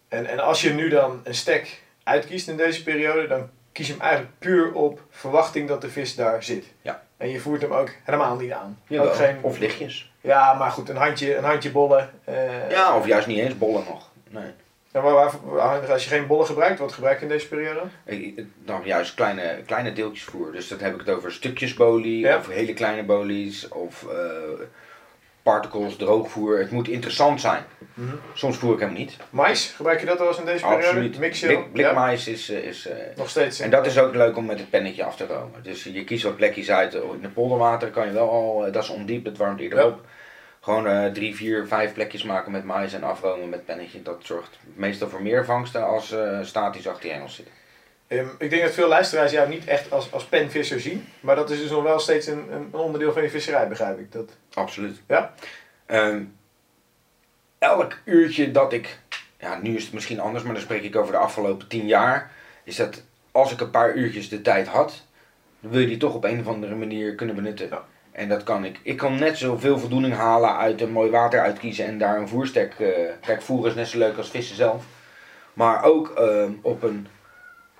En, 0.07 0.25
en 0.25 0.39
als 0.39 0.61
je 0.61 0.73
nu 0.73 0.89
dan 0.89 1.21
een 1.23 1.35
stek 1.35 1.81
uitkiest 2.07 2.47
in 2.47 2.57
deze 2.57 2.83
periode, 2.83 3.27
dan 3.27 3.49
kies 3.71 3.87
je 3.87 3.93
hem 3.93 4.01
eigenlijk 4.01 4.31
puur 4.39 4.73
op 4.73 5.01
verwachting 5.09 5.67
dat 5.67 5.81
de 5.81 5.89
vis 5.89 6.15
daar 6.15 6.43
zit. 6.43 6.65
Ja. 6.81 7.03
En 7.17 7.29
je 7.29 7.39
voert 7.39 7.61
hem 7.61 7.73
ook 7.73 7.89
helemaal 8.03 8.35
niet 8.35 8.51
aan. 8.51 8.79
Jawel. 8.87 9.07
Ook 9.09 9.15
geen, 9.15 9.37
Of 9.41 9.57
lichtjes. 9.57 10.11
Ja, 10.21 10.53
maar 10.53 10.71
goed, 10.71 10.89
een 10.89 10.95
handje, 10.95 11.35
een 11.35 11.43
handje 11.43 11.71
bollen. 11.71 12.09
eh, 12.23 12.69
Ja, 12.71 12.97
of 12.97 13.07
juist 13.07 13.27
niet 13.27 13.39
eens 13.39 13.57
bollen 13.57 13.83
nog. 13.89 14.09
Nee. 14.29 14.51
En 14.91 15.01
waar, 15.01 15.13
waar, 15.13 15.31
waar- 15.43 15.91
als 15.91 16.03
je 16.03 16.09
geen 16.09 16.27
bollen 16.27 16.45
gebruikt, 16.45 16.79
wat 16.79 16.91
gebruik 16.91 17.17
je 17.17 17.23
in 17.25 17.31
deze 17.31 17.47
periode? 17.47 17.81
Ik- 18.05 18.43
Dan 18.65 18.81
juist 18.83 19.13
kleine, 19.13 19.61
kleine 19.65 19.93
deeltjes 19.93 20.23
voer. 20.25 20.51
Dus 20.51 20.67
dat 20.67 20.79
heb 20.79 20.93
ik 20.93 20.99
het 20.99 21.09
over 21.09 21.31
stukjes 21.31 21.73
bolie, 21.73 22.19
Ja. 22.19 22.37
of 22.37 22.47
hele 22.47 22.73
kleine 22.73 23.03
bolies, 23.03 23.67
of 23.67 24.05
eh, 24.09 24.17
particles, 25.51 25.95
droogvoer. 25.95 26.59
Het 26.59 26.71
moet 26.71 26.87
interessant 26.87 27.41
zijn. 27.41 27.63
Soms 28.33 28.57
voer 28.57 28.73
ik 28.73 28.79
hem 28.79 28.93
niet. 28.93 29.17
Mais, 29.29 29.73
gebruik 29.75 29.99
je 29.99 30.05
dat 30.05 30.17
wel 30.19 30.27
eens 30.27 30.37
in 30.39 30.45
deze 30.45 30.63
periode? 30.63 30.85
Absoluut. 30.87 31.17
Blik? 31.17 31.33
Ja, 31.33 31.59
blikmais 31.71 32.27
is... 32.27 32.49
eh, 32.49 32.57
is 32.57 32.87
eh, 32.87 32.95
Nog 33.15 33.29
steeds. 33.29 33.59
en 33.59 33.69
dat 33.69 33.85
is 33.85 33.97
ook 33.99 34.15
leuk 34.15 34.37
om 34.37 34.45
met 34.45 34.59
het 34.59 34.69
pennetje 34.69 35.03
af 35.03 35.15
te 35.15 35.25
romen. 35.25 35.63
Dus 35.63 35.83
je 35.83 36.03
kiest 36.03 36.23
wat 36.23 36.35
plekjes 36.35 36.71
uit. 36.71 36.93
In 36.93 37.21
de 37.21 37.27
polderwater 37.29 37.89
kan 37.89 38.05
je 38.07 38.11
wel 38.13 38.29
al, 38.29 38.65
eh, 38.65 38.73
dat 38.73 38.83
is 38.83 38.89
ondiep, 38.89 39.25
het 39.25 39.37
warmt 39.37 39.59
eerder 39.59 39.79
Ja. 39.79 39.85
op. 39.85 40.05
Gewoon 40.61 41.13
drie, 41.13 41.35
vier, 41.35 41.67
vijf 41.67 41.93
plekjes 41.93 42.23
maken 42.23 42.51
met 42.51 42.63
mais 42.63 42.93
en 42.93 43.03
afromen 43.03 43.49
met 43.49 43.65
pennetje. 43.65 44.01
Dat 44.01 44.17
zorgt 44.21 44.59
meestal 44.75 45.09
voor 45.09 45.21
meer 45.21 45.45
vangsten 45.45 45.85
als 45.87 46.15
statisch 46.41 46.87
achter 46.87 47.07
je 47.07 47.13
hengels 47.13 47.35
zitten. 47.35 47.53
Ehm, 48.07 48.27
ik 48.37 48.49
denk 48.49 48.61
dat 48.61 48.73
veel 48.73 48.87
luisteraars 48.87 49.31
jou 49.31 49.49
niet 49.49 49.65
echt 49.67 49.91
als, 49.91 50.11
als 50.11 50.25
penvisser 50.25 50.79
zien. 50.79 51.07
Maar 51.19 51.35
dat 51.35 51.49
is 51.49 51.59
dus 51.59 51.69
nog 51.69 51.83
wel 51.83 51.99
steeds 51.99 52.27
een, 52.27 52.51
een 52.51 52.73
onderdeel 52.73 53.13
van 53.13 53.21
je 53.21 53.29
visserij, 53.29 53.67
begrijp 53.67 53.99
ik. 53.99 54.11
Dat, 54.11 54.31
Absoluut. 54.53 55.01
Ja? 55.07 55.33
Ehm, 55.85 56.23
elk 57.59 57.97
uurtje 58.03 58.51
dat 58.51 58.73
ik, 58.73 58.99
ja 59.39 59.59
nu 59.61 59.75
is 59.75 59.83
het 59.83 59.93
misschien 59.93 60.19
anders, 60.19 60.43
maar 60.43 60.53
dan 60.53 60.61
spreek 60.61 60.83
ik 60.83 60.95
over 60.95 61.11
de 61.11 61.17
afgelopen 61.17 61.67
tien 61.67 61.87
jaar, 61.87 62.31
is 62.63 62.75
dat 62.75 63.03
als 63.31 63.51
ik 63.51 63.61
een 63.61 63.69
paar 63.69 63.95
uurtjes 63.95 64.29
de 64.29 64.41
tijd 64.41 64.67
had, 64.67 65.03
dan 65.59 65.71
wil 65.71 65.79
je 65.79 65.87
die 65.87 65.97
toch 65.97 66.13
op 66.13 66.23
een 66.23 66.39
of 66.39 66.47
andere 66.47 66.75
manier 66.75 67.15
kunnen 67.15 67.35
benutten. 67.35 67.69
Ja. 67.69 67.85
En 68.11 68.29
dat 68.29 68.43
kan 68.43 68.65
ik. 68.65 68.79
Ik 68.83 68.97
kan 68.97 69.19
net 69.19 69.37
zoveel 69.37 69.79
voldoening 69.79 70.13
halen 70.13 70.57
uit 70.57 70.81
een 70.81 70.91
mooi 70.91 71.09
water 71.09 71.39
uitkiezen 71.39 71.85
en 71.85 71.97
daar 71.97 72.17
een 72.17 72.27
voerstek. 72.27 72.73
eh 72.79 72.89
kijk, 73.21 73.41
voeren 73.41 73.69
is 73.69 73.75
net 73.75 73.87
zo 73.87 73.97
leuk 73.97 74.17
als 74.17 74.29
vissen 74.29 74.55
zelf. 74.55 74.85
Maar 75.53 75.83
ook 75.83 76.09
ehm, 76.09 76.51
op 76.61 76.83
een 76.83 77.07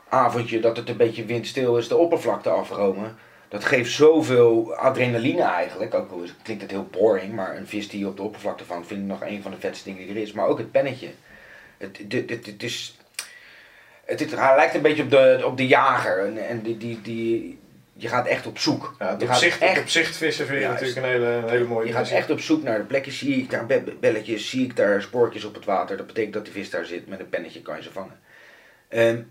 avondje 0.09 0.59
dat 0.59 0.77
het 0.77 0.89
een 0.89 0.97
beetje 0.97 1.25
windstil 1.25 1.77
is, 1.77 1.87
de 1.87 1.97
oppervlakte 1.97 2.49
afromen. 2.49 3.15
Dat 3.49 3.65
geeft 3.65 3.91
zoveel 3.91 4.75
adrenaline 4.75 5.41
eigenlijk. 5.41 5.93
Ook 5.93 6.11
al 6.11 6.23
klinkt 6.43 6.61
het 6.61 6.71
heel 6.71 6.87
boring, 6.91 7.33
maar 7.33 7.57
een 7.57 7.67
vis 7.67 7.89
die 7.89 8.07
op 8.07 8.15
de 8.17 8.21
oppervlakte 8.21 8.65
vangt 8.65 8.87
vind 8.87 8.99
ik 9.01 9.05
nog 9.07 9.21
een 9.21 9.41
van 9.41 9.51
de 9.51 9.57
vetste 9.59 9.89
dingen 9.89 10.07
die 10.07 10.15
er 10.15 10.21
is. 10.21 10.31
Maar 10.31 10.47
ook 10.47 10.57
het 10.57 10.71
pennetje. 10.71 11.07
Het, 11.77 11.99
dit, 12.07 12.27
dit, 12.27 12.45
dit 12.45 12.63
is, 12.63 12.97
het, 14.05 14.19
het, 14.19 14.35
hij 14.35 14.55
lijkt 14.55 14.75
een 14.75 14.81
beetje 14.81 15.03
op 15.03 15.09
de, 15.09 15.41
op 15.45 15.57
de 15.57 15.67
jager. 15.67 16.25
En, 16.25 16.47
en 16.47 16.61
die, 16.61 16.77
die, 16.77 17.01
die, 17.01 17.59
je 17.93 18.07
gaat 18.07 18.27
echt 18.27 18.47
op 18.47 18.59
zoek. 18.59 18.95
ja, 18.99 19.15
je 19.19 19.27
gaat 19.27 19.39
zicht, 19.39 19.61
echt 19.61 19.81
op 19.81 19.87
zicht 19.89 20.15
vissen 20.15 20.45
vind 20.47 20.61
je 20.61 20.67
natuurlijk 20.67 20.97
een 20.97 21.03
hele, 21.03 21.25
een 21.25 21.49
hele 21.49 21.65
mooie 21.65 21.87
je 21.87 21.93
gaat 21.93 22.09
echt 22.09 22.29
op 22.29 22.39
zoek 22.39 22.63
naar 22.63 22.77
de 22.77 22.83
plekjes. 22.83 23.17
Zie 23.17 23.37
ik 23.37 23.49
daar 23.49 23.65
be- 23.65 23.95
belletjes, 23.99 24.49
zie 24.49 24.65
ik 24.65 24.75
daar 24.75 25.01
spoortjes 25.01 25.43
op 25.43 25.55
het 25.55 25.65
water. 25.65 25.97
Dat 25.97 26.07
betekent 26.07 26.33
dat 26.33 26.43
die 26.43 26.53
vis 26.53 26.69
daar 26.69 26.85
zit. 26.85 27.07
Met 27.07 27.19
een 27.19 27.29
pennetje 27.29 27.61
kan 27.61 27.75
je 27.75 27.83
ze 27.83 27.91
vangen. 27.91 28.19
Ehm, 28.87 29.21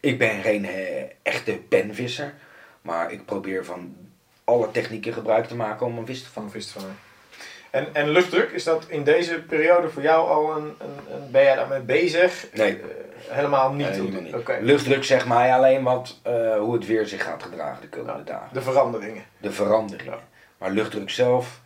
ik 0.00 0.18
ben 0.18 0.42
geen 0.42 0.64
eh, 0.64 1.02
echte 1.22 1.52
penvisser. 1.68 2.34
Maar 2.82 3.12
ik 3.12 3.24
probeer 3.24 3.64
van 3.64 3.96
alle 4.44 4.70
technieken 4.70 5.12
gebruik 5.12 5.46
te 5.46 5.56
maken 5.56 5.86
om 5.86 5.98
een 5.98 6.06
vis 6.06 6.18
te 6.22 6.24
van 6.24 6.32
vangen. 6.32 6.50
vis 6.50 6.66
te 6.72 6.72
vangen. 6.80 6.96
En, 7.70 7.94
en 7.94 8.08
luchtdruk, 8.08 8.50
is 8.50 8.64
dat 8.64 8.84
in 8.88 9.04
deze 9.04 9.42
periode 9.42 9.88
voor 9.88 10.02
jou 10.02 10.28
al 10.28 10.56
een, 10.56 10.74
een, 10.78 11.14
een 11.14 11.30
ben 11.30 11.42
jij 11.42 11.54
daarmee 11.54 11.80
bezig? 11.80 12.46
Nee. 12.54 12.76
Eh, 12.80 12.86
helemaal 13.28 13.72
niet. 13.72 13.86
Nee, 13.86 14.00
helemaal 14.00 14.20
niet. 14.20 14.34
Oké. 14.34 14.58
Luchtdruk 14.60 15.04
zegt 15.04 15.26
mij 15.26 15.54
alleen 15.54 15.82
wat 15.82 16.18
eh, 16.22 16.58
hoe 16.58 16.74
het 16.74 16.86
weer 16.86 17.06
zich 17.06 17.22
gaat 17.24 17.42
gedragen 17.42 17.80
de 17.80 17.88
komende 17.88 18.24
dagen. 18.24 18.48
De 18.52 18.62
veranderingen. 18.62 19.22
De 19.38 19.52
veranderingen. 19.52 20.12
Ja. 20.12 20.18
Maar 20.58 20.70
luchtdruk 20.70 21.10
zelf, 21.10 21.60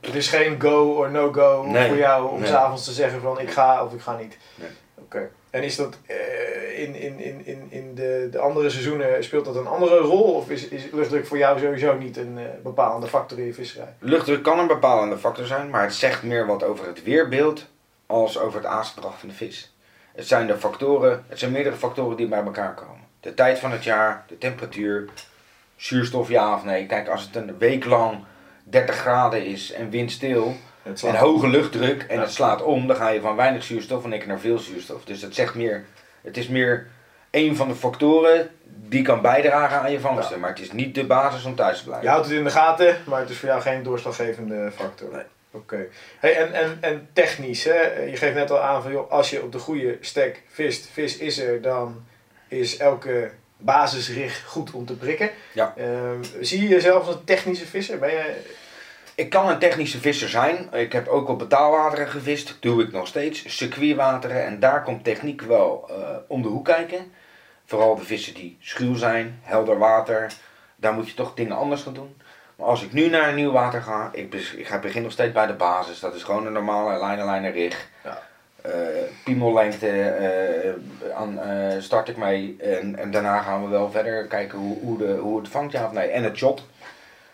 Het 0.00 0.14
is 0.14 0.28
geen 0.28 0.60
go 0.60 0.92
or 0.94 1.10
no 1.10 1.32
go 1.32 1.64
Nee. 1.66 1.88
voor 1.88 1.96
jou 1.96 2.30
om 2.30 2.38
Nee. 2.40 2.48
s'avonds 2.48 2.84
te 2.84 2.92
zeggen 2.92 3.20
van 3.20 3.40
ik 3.40 3.50
ga 3.50 3.84
of 3.84 3.92
ik 3.92 4.00
ga 4.00 4.16
niet. 4.16 4.36
Nee. 4.54 4.68
Oké. 4.94 5.30
En 5.56 5.62
is 5.62 5.76
dat 5.76 5.98
eh, 6.06 6.82
in, 6.82 6.94
in, 6.94 7.18
in, 7.18 7.46
in, 7.46 7.66
in 7.68 7.94
de, 7.94 8.28
de 8.30 8.38
andere 8.38 8.70
seizoenen, 8.70 9.24
speelt 9.24 9.44
dat 9.44 9.56
een 9.56 9.66
andere 9.66 9.98
rol? 9.98 10.34
Of 10.34 10.50
is, 10.50 10.68
is 10.68 10.82
luchtdruk 10.92 11.26
voor 11.26 11.38
jou 11.38 11.58
sowieso 11.58 11.94
niet 11.94 12.16
een 12.16 12.38
eh, 12.38 12.44
bepalende 12.62 13.06
factor 13.06 13.38
in 13.38 13.44
je 13.44 13.54
visserij? 13.54 13.94
Luchtdruk 13.98 14.42
kan 14.42 14.58
een 14.58 14.66
bepalende 14.66 15.18
factor 15.18 15.46
zijn, 15.46 15.70
maar 15.70 15.82
het 15.82 15.94
zegt 15.94 16.22
meer 16.22 16.46
wat 16.46 16.62
over 16.62 16.86
het 16.86 17.02
weerbeeld 17.02 17.66
als 18.06 18.38
over 18.38 18.58
het 18.58 18.68
aasgedrag 18.68 19.18
van 19.18 19.28
de 19.28 19.34
vis. 19.34 19.74
Het 20.14 20.26
zijn 20.26 20.46
de 20.46 20.56
factoren, 20.56 21.24
het 21.28 21.38
zijn 21.38 21.52
meerdere 21.52 21.76
factoren 21.76 22.16
die 22.16 22.28
bij 22.28 22.42
elkaar 22.42 22.74
komen. 22.74 23.04
De 23.20 23.34
tijd 23.34 23.58
van 23.58 23.72
het 23.72 23.84
jaar, 23.84 24.24
de 24.28 24.38
temperatuur, 24.38 25.08
zuurstof 25.76 26.28
ja 26.28 26.54
of 26.54 26.64
nee. 26.64 26.86
Kijk, 26.86 27.08
als 27.08 27.22
het 27.22 27.36
een 27.36 27.58
week 27.58 27.84
lang 27.84 28.24
30 28.64 28.96
graden 28.96 29.46
is 29.46 29.72
en 29.72 29.90
windstil 29.90 30.56
En 31.02 31.14
hoge 31.14 31.48
luchtdruk 31.48 32.02
en 32.02 32.20
het 32.20 32.32
slaat 32.32 32.62
om, 32.62 32.86
dan 32.86 32.96
ga 32.96 33.08
je 33.08 33.20
van 33.20 33.36
weinig 33.36 33.62
zuurstof 33.62 34.04
en 34.04 34.12
ik 34.12 34.26
naar 34.26 34.40
veel 34.40 34.58
zuurstof. 34.58 35.04
Dus 35.04 35.22
het 35.22 35.34
zegt 35.34 35.54
meer, 35.54 35.84
het 36.22 36.36
is 36.36 36.48
meer 36.48 36.86
een 37.30 37.56
van 37.56 37.68
de 37.68 37.74
factoren 37.74 38.50
die 38.64 39.02
kan 39.02 39.20
bijdragen 39.20 39.80
aan 39.80 39.92
je 39.92 40.00
vangsten. 40.00 40.40
Maar 40.40 40.50
het 40.50 40.60
is 40.60 40.72
niet 40.72 40.94
de 40.94 41.04
basis 41.04 41.44
om 41.44 41.54
thuis 41.54 41.78
te 41.78 41.84
blijven. 41.84 42.04
Je 42.04 42.12
houdt 42.12 42.26
het 42.26 42.36
in 42.36 42.44
de 42.44 42.50
gaten, 42.50 42.96
maar 43.06 43.20
het 43.20 43.30
is 43.30 43.38
voor 43.38 43.48
jou 43.48 43.60
geen 43.60 43.82
doorslaggevende 43.82 44.70
factor. 44.76 45.12
Nee. 45.12 45.22
Oké. 45.50 45.86
Hey, 46.18 46.36
en, 46.36 46.52
en, 46.52 46.78
en 46.80 47.08
technisch, 47.12 47.64
hè? 47.64 48.02
je 48.02 48.16
geeft 48.16 48.34
net 48.34 48.50
al 48.50 48.60
aan 48.60 48.82
van 48.82 48.92
joh, 48.92 49.10
als 49.10 49.30
je 49.30 49.42
op 49.42 49.52
de 49.52 49.58
goede 49.58 49.98
stek 50.00 50.42
vist, 50.48 50.88
vis 50.92 51.16
is 51.16 51.38
er, 51.38 51.62
dan 51.62 52.04
is 52.48 52.76
elke 52.76 53.30
basisrig 53.56 54.44
goed 54.46 54.70
om 54.70 54.86
te 54.86 54.96
prikken. 54.96 55.30
Ja. 55.52 55.74
Ehm, 55.76 56.22
zie 56.40 56.62
je 56.62 56.68
jezelf 56.68 57.06
als 57.06 57.14
een 57.14 57.24
technische 57.24 57.66
visser? 57.66 57.98
Ben 57.98 58.10
je... 58.10 58.34
Ik 59.16 59.30
kan 59.30 59.48
een 59.48 59.58
technische 59.58 60.00
visser 60.00 60.28
zijn. 60.28 60.68
Ik 60.72 60.92
heb 60.92 61.08
ook 61.08 61.28
op 61.28 61.38
betaalwateren 61.38 62.08
gevist. 62.08 62.56
Doe 62.60 62.82
ik 62.82 62.92
nog 62.92 63.06
steeds. 63.06 63.56
Circuitwateren. 63.56 64.44
En 64.44 64.60
daar 64.60 64.82
komt 64.82 65.04
techniek 65.04 65.42
wel 65.42 65.88
eh, 65.88 66.16
om 66.28 66.42
de 66.42 66.48
hoek 66.48 66.64
kijken. 66.64 67.12
Vooral 67.64 67.94
de 67.94 68.04
vissen 68.04 68.34
die 68.34 68.56
schuw 68.60 68.94
zijn, 68.94 69.38
helder 69.42 69.78
water. 69.78 70.32
Daar 70.76 70.92
moet 70.92 71.08
je 71.08 71.14
toch 71.14 71.34
dingen 71.34 71.56
anders 71.56 71.82
gaan 71.82 71.94
doen. 71.94 72.16
Maar 72.56 72.66
als 72.66 72.82
ik 72.82 72.92
nu 72.92 73.08
naar 73.08 73.28
een 73.28 73.34
nieuw 73.34 73.52
water 73.52 73.82
ga, 73.82 74.10
ik, 74.12 74.34
ik 74.34 74.66
ga 74.66 74.78
begin 74.78 75.02
nog 75.02 75.12
steeds 75.12 75.32
bij 75.32 75.46
de 75.46 75.52
basis. 75.52 76.00
Dat 76.00 76.14
is 76.14 76.22
gewoon 76.22 76.46
een 76.46 76.52
normale 76.52 77.24
lijnen 77.24 77.52
rig. 77.52 77.88
Ja. 78.04 78.22
Eh, 78.62 78.72
piemellengte 79.24 79.88
eh, 80.00 81.16
aan, 81.16 81.40
start 81.82 82.08
ik 82.08 82.16
mee. 82.16 82.56
En, 82.60 82.96
en 82.96 83.10
daarna 83.10 83.40
gaan 83.40 83.62
we 83.64 83.68
wel 83.68 83.90
verder 83.90 84.26
kijken 84.26 84.58
hoe, 84.58 84.78
hoe, 84.80 84.98
de, 84.98 85.16
hoe 85.20 85.38
het 85.38 85.48
vangt, 85.48 85.72
ja 85.72 85.84
of 85.84 85.92
nee. 85.92 86.08
En 86.08 86.22
het 86.22 86.36
shot. 86.36 86.62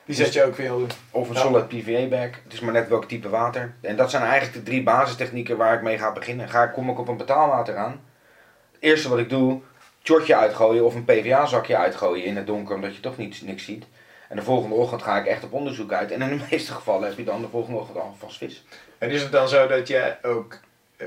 Die 0.04 0.14
zet 0.14 0.32
je 0.32 0.44
ook 0.44 0.54
veel 0.54 0.78
doen. 0.78 0.90
Of 1.10 1.28
een 1.28 1.36
solid 1.36 1.68
PVA 1.68 2.06
bag. 2.06 2.30
Het 2.42 2.52
is 2.52 2.60
maar 2.60 2.72
net 2.72 2.88
welk 2.88 3.04
type 3.04 3.28
water. 3.28 3.74
En 3.80 3.96
dat 3.96 4.10
zijn 4.10 4.22
eigenlijk 4.22 4.52
de 4.52 4.62
drie 4.62 4.82
basistechnieken 4.82 5.56
waar 5.56 5.74
ik 5.74 5.82
mee 5.82 5.98
ga 5.98 6.12
beginnen. 6.12 6.48
Ga 6.48 6.62
ik, 6.62 6.72
kom 6.72 6.90
ik 6.90 6.98
op 6.98 7.08
een 7.08 7.16
betaalwater 7.16 7.76
aan. 7.76 8.00
Het 8.72 8.80
eerste 8.80 9.08
wat 9.08 9.18
ik 9.18 9.28
doe, 9.28 9.60
shortje 10.02 10.36
uitgooien 10.36 10.84
of 10.84 10.94
een 10.94 11.04
PVA 11.04 11.46
zakje 11.46 11.76
uitgooien 11.76 12.24
in 12.24 12.36
het 12.36 12.46
donker 12.46 12.74
omdat 12.74 12.94
je 12.94 13.00
toch 13.00 13.16
niet, 13.16 13.42
niks 13.42 13.64
ziet. 13.64 13.84
En 14.28 14.36
de 14.36 14.42
volgende 14.42 14.74
ochtend 14.74 15.02
ga 15.02 15.18
ik 15.18 15.26
echt 15.26 15.44
op 15.44 15.52
onderzoek 15.52 15.92
uit. 15.92 16.10
En 16.10 16.22
in 16.22 16.38
de 16.38 16.44
meeste 16.50 16.72
gevallen 16.72 17.08
heb 17.08 17.18
je 17.18 17.24
dan 17.24 17.40
de 17.40 17.48
volgende 17.48 17.78
ochtend 17.78 17.98
al 17.98 18.16
vast 18.18 18.36
vis. 18.36 18.64
En 18.98 19.10
is 19.10 19.22
het 19.22 19.32
dan 19.32 19.48
zo 19.48 19.66
dat 19.66 19.88
je 19.88 20.16
ook 20.22 20.58
eh, 20.96 21.06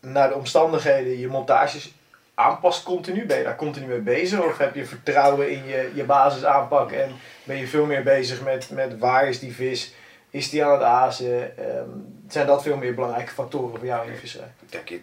naar 0.00 0.28
de 0.28 0.34
omstandigheden 0.34 1.18
je 1.18 1.28
montages 1.28 1.94
aanpast 2.40 2.82
continu? 2.82 3.26
Ben 3.26 3.38
je 3.38 3.44
daar 3.44 3.56
continu 3.56 3.86
mee 3.86 3.98
bezig? 4.00 4.44
Of 4.44 4.58
heb 4.58 4.74
je 4.74 4.84
vertrouwen 4.84 5.50
in 5.50 5.66
je, 5.66 5.90
je 5.94 6.04
basisaanpak 6.04 6.92
en 6.92 7.10
ben 7.44 7.56
je 7.56 7.66
veel 7.66 7.86
meer 7.86 8.02
bezig 8.02 8.42
met, 8.42 8.70
met 8.70 8.98
waar 8.98 9.28
is 9.28 9.38
die 9.38 9.54
vis? 9.54 9.94
Is 10.30 10.50
die 10.50 10.64
aan 10.64 10.72
het 10.72 10.82
azen? 10.82 11.58
Ehm, 11.58 11.88
zijn 12.28 12.46
dat 12.46 12.62
veel 12.62 12.76
meer 12.76 12.94
belangrijke 12.94 13.32
factoren 13.32 13.78
voor 13.78 13.86
jou 13.86 14.06
in 14.06 14.12
je 14.12 14.18
visserij? 14.18 14.52
Kijk, 14.70 14.88
je, 14.88 15.00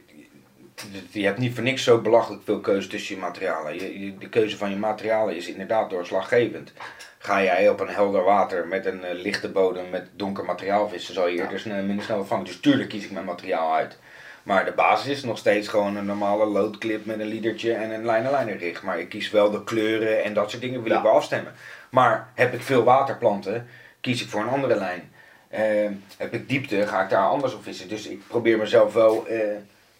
je- 1.09 1.25
hebt 1.25 1.37
niet 1.37 1.53
voor 1.53 1.63
niks 1.63 1.83
zo 1.83 2.01
belachelijk 2.01 2.43
veel 2.43 2.59
keuze 2.59 2.87
tussen 2.87 3.15
je 3.15 3.21
materialen. 3.21 3.73
Je, 3.75 3.99
je- 4.05 4.17
de 4.17 4.29
keuze 4.29 4.57
van 4.57 4.69
je 4.69 4.75
materialen 4.75 5.35
is 5.35 5.47
inderdaad 5.47 5.89
doorslaggevend. 5.89 6.73
Ga 7.17 7.43
jij 7.43 7.69
op 7.69 7.79
een 7.79 7.87
helder 7.89 8.23
water 8.23 8.67
met 8.67 8.85
een 8.85 9.03
eh, 9.03 9.21
lichte 9.21 9.49
bodem 9.51 9.89
met 9.89 10.07
donker 10.15 10.45
materiaal 10.45 10.89
vissen, 10.89 11.13
zal 11.13 11.27
je 11.27 11.37
eerder 11.37 11.59
snel- 11.59 11.83
minder 11.83 12.05
snel 12.05 12.25
vangen. 12.25 12.45
Dus 12.45 12.59
tuurlijk 12.59 12.89
kies 12.89 13.03
ik 13.05 13.11
mijn 13.11 13.25
materiaal 13.25 13.73
uit. 13.75 13.97
Maar 14.43 14.65
de 14.65 14.71
basis 14.71 15.07
is 15.11 15.23
nog 15.23 15.37
steeds 15.37 15.67
gewoon 15.67 15.95
een 15.95 16.05
normale 16.05 16.45
loodclip 16.45 17.05
met 17.05 17.19
een 17.19 17.25
liedertje 17.27 17.73
en 17.73 17.91
een 17.91 18.05
lijnen 18.05 18.57
rig. 18.57 18.83
Maar 18.83 18.99
ik 18.99 19.09
kies 19.09 19.31
wel 19.31 19.51
de 19.51 19.63
kleuren 19.63 20.23
en 20.23 20.33
dat 20.33 20.49
soort 20.49 20.61
dingen 20.61 20.83
wil 20.83 20.91
Ja. 20.91 20.97
ik 20.97 21.03
wel 21.03 21.11
afstemmen. 21.13 21.53
Maar 21.89 22.27
heb 22.33 22.53
ik 22.53 22.61
veel 22.61 22.83
waterplanten, 22.83 23.67
kies 24.01 24.21
ik 24.21 24.29
voor 24.29 24.41
een 24.41 24.47
andere 24.49 24.75
lijn. 24.75 25.11
Eh, 25.47 25.89
heb 26.17 26.33
ik 26.33 26.49
diepte, 26.49 26.87
ga 26.87 27.03
ik 27.03 27.09
daar 27.09 27.27
anders 27.27 27.53
op 27.53 27.63
vissen. 27.63 27.87
Dus 27.87 28.07
ik 28.07 28.27
probeer 28.27 28.57
mezelf 28.57 28.93
wel 28.93 29.27
eh, 29.27 29.39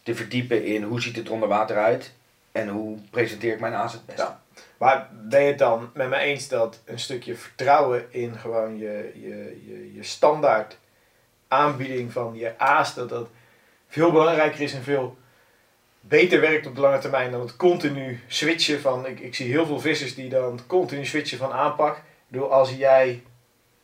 te 0.03 0.15
verdiepen 0.15 0.65
in 0.65 0.83
hoe 0.83 1.01
ziet 1.01 1.15
het 1.15 1.27
er 1.27 1.33
onder 1.33 1.49
water 1.49 1.77
uit 1.77 2.13
en 2.51 2.67
hoe 2.67 2.97
presenteer 3.09 3.53
ik 3.53 3.59
mijn 3.59 3.73
aas 3.73 3.93
het 3.93 4.05
best. 4.05 4.17
Ja. 4.17 4.41
Maar 4.77 5.09
ben 5.11 5.41
je 5.41 5.47
het 5.47 5.57
dan 5.57 5.89
met 5.93 6.09
me 6.09 6.17
eens 6.17 6.47
dat 6.47 6.79
een 6.85 6.99
stukje 6.99 7.35
vertrouwen 7.35 8.05
in 8.09 8.35
gewoon 8.37 8.77
je, 8.77 9.11
je, 9.15 9.61
je, 9.67 9.93
je 9.95 10.03
standaard 10.03 10.77
aanbieding 11.47 12.11
van 12.11 12.33
je 12.35 12.53
aas, 12.57 12.93
dat 12.93 13.09
dat 13.09 13.27
veel 13.93 14.11
belangrijker 14.11 14.61
is 14.61 14.73
en 14.73 14.83
veel 14.83 15.17
beter 15.99 16.39
werkt 16.41 16.67
op 16.67 16.75
de 16.75 16.81
lange 16.81 16.97
termijn 16.97 17.31
dan 17.31 17.39
het 17.41 17.55
continu 17.55 18.19
switchen 18.27 18.81
van, 18.81 19.05
ik, 19.07 19.19
ik 19.19 19.35
zie 19.35 19.51
heel 19.51 19.65
veel 19.65 19.79
vissers 19.79 20.15
die 20.15 20.29
dan 20.29 20.59
continu 20.67 21.05
switchen 21.05 21.37
van 21.37 21.51
aanpak. 21.51 22.01
Bedoel, 22.27 22.51
als 22.53 22.71
jij 22.71 23.21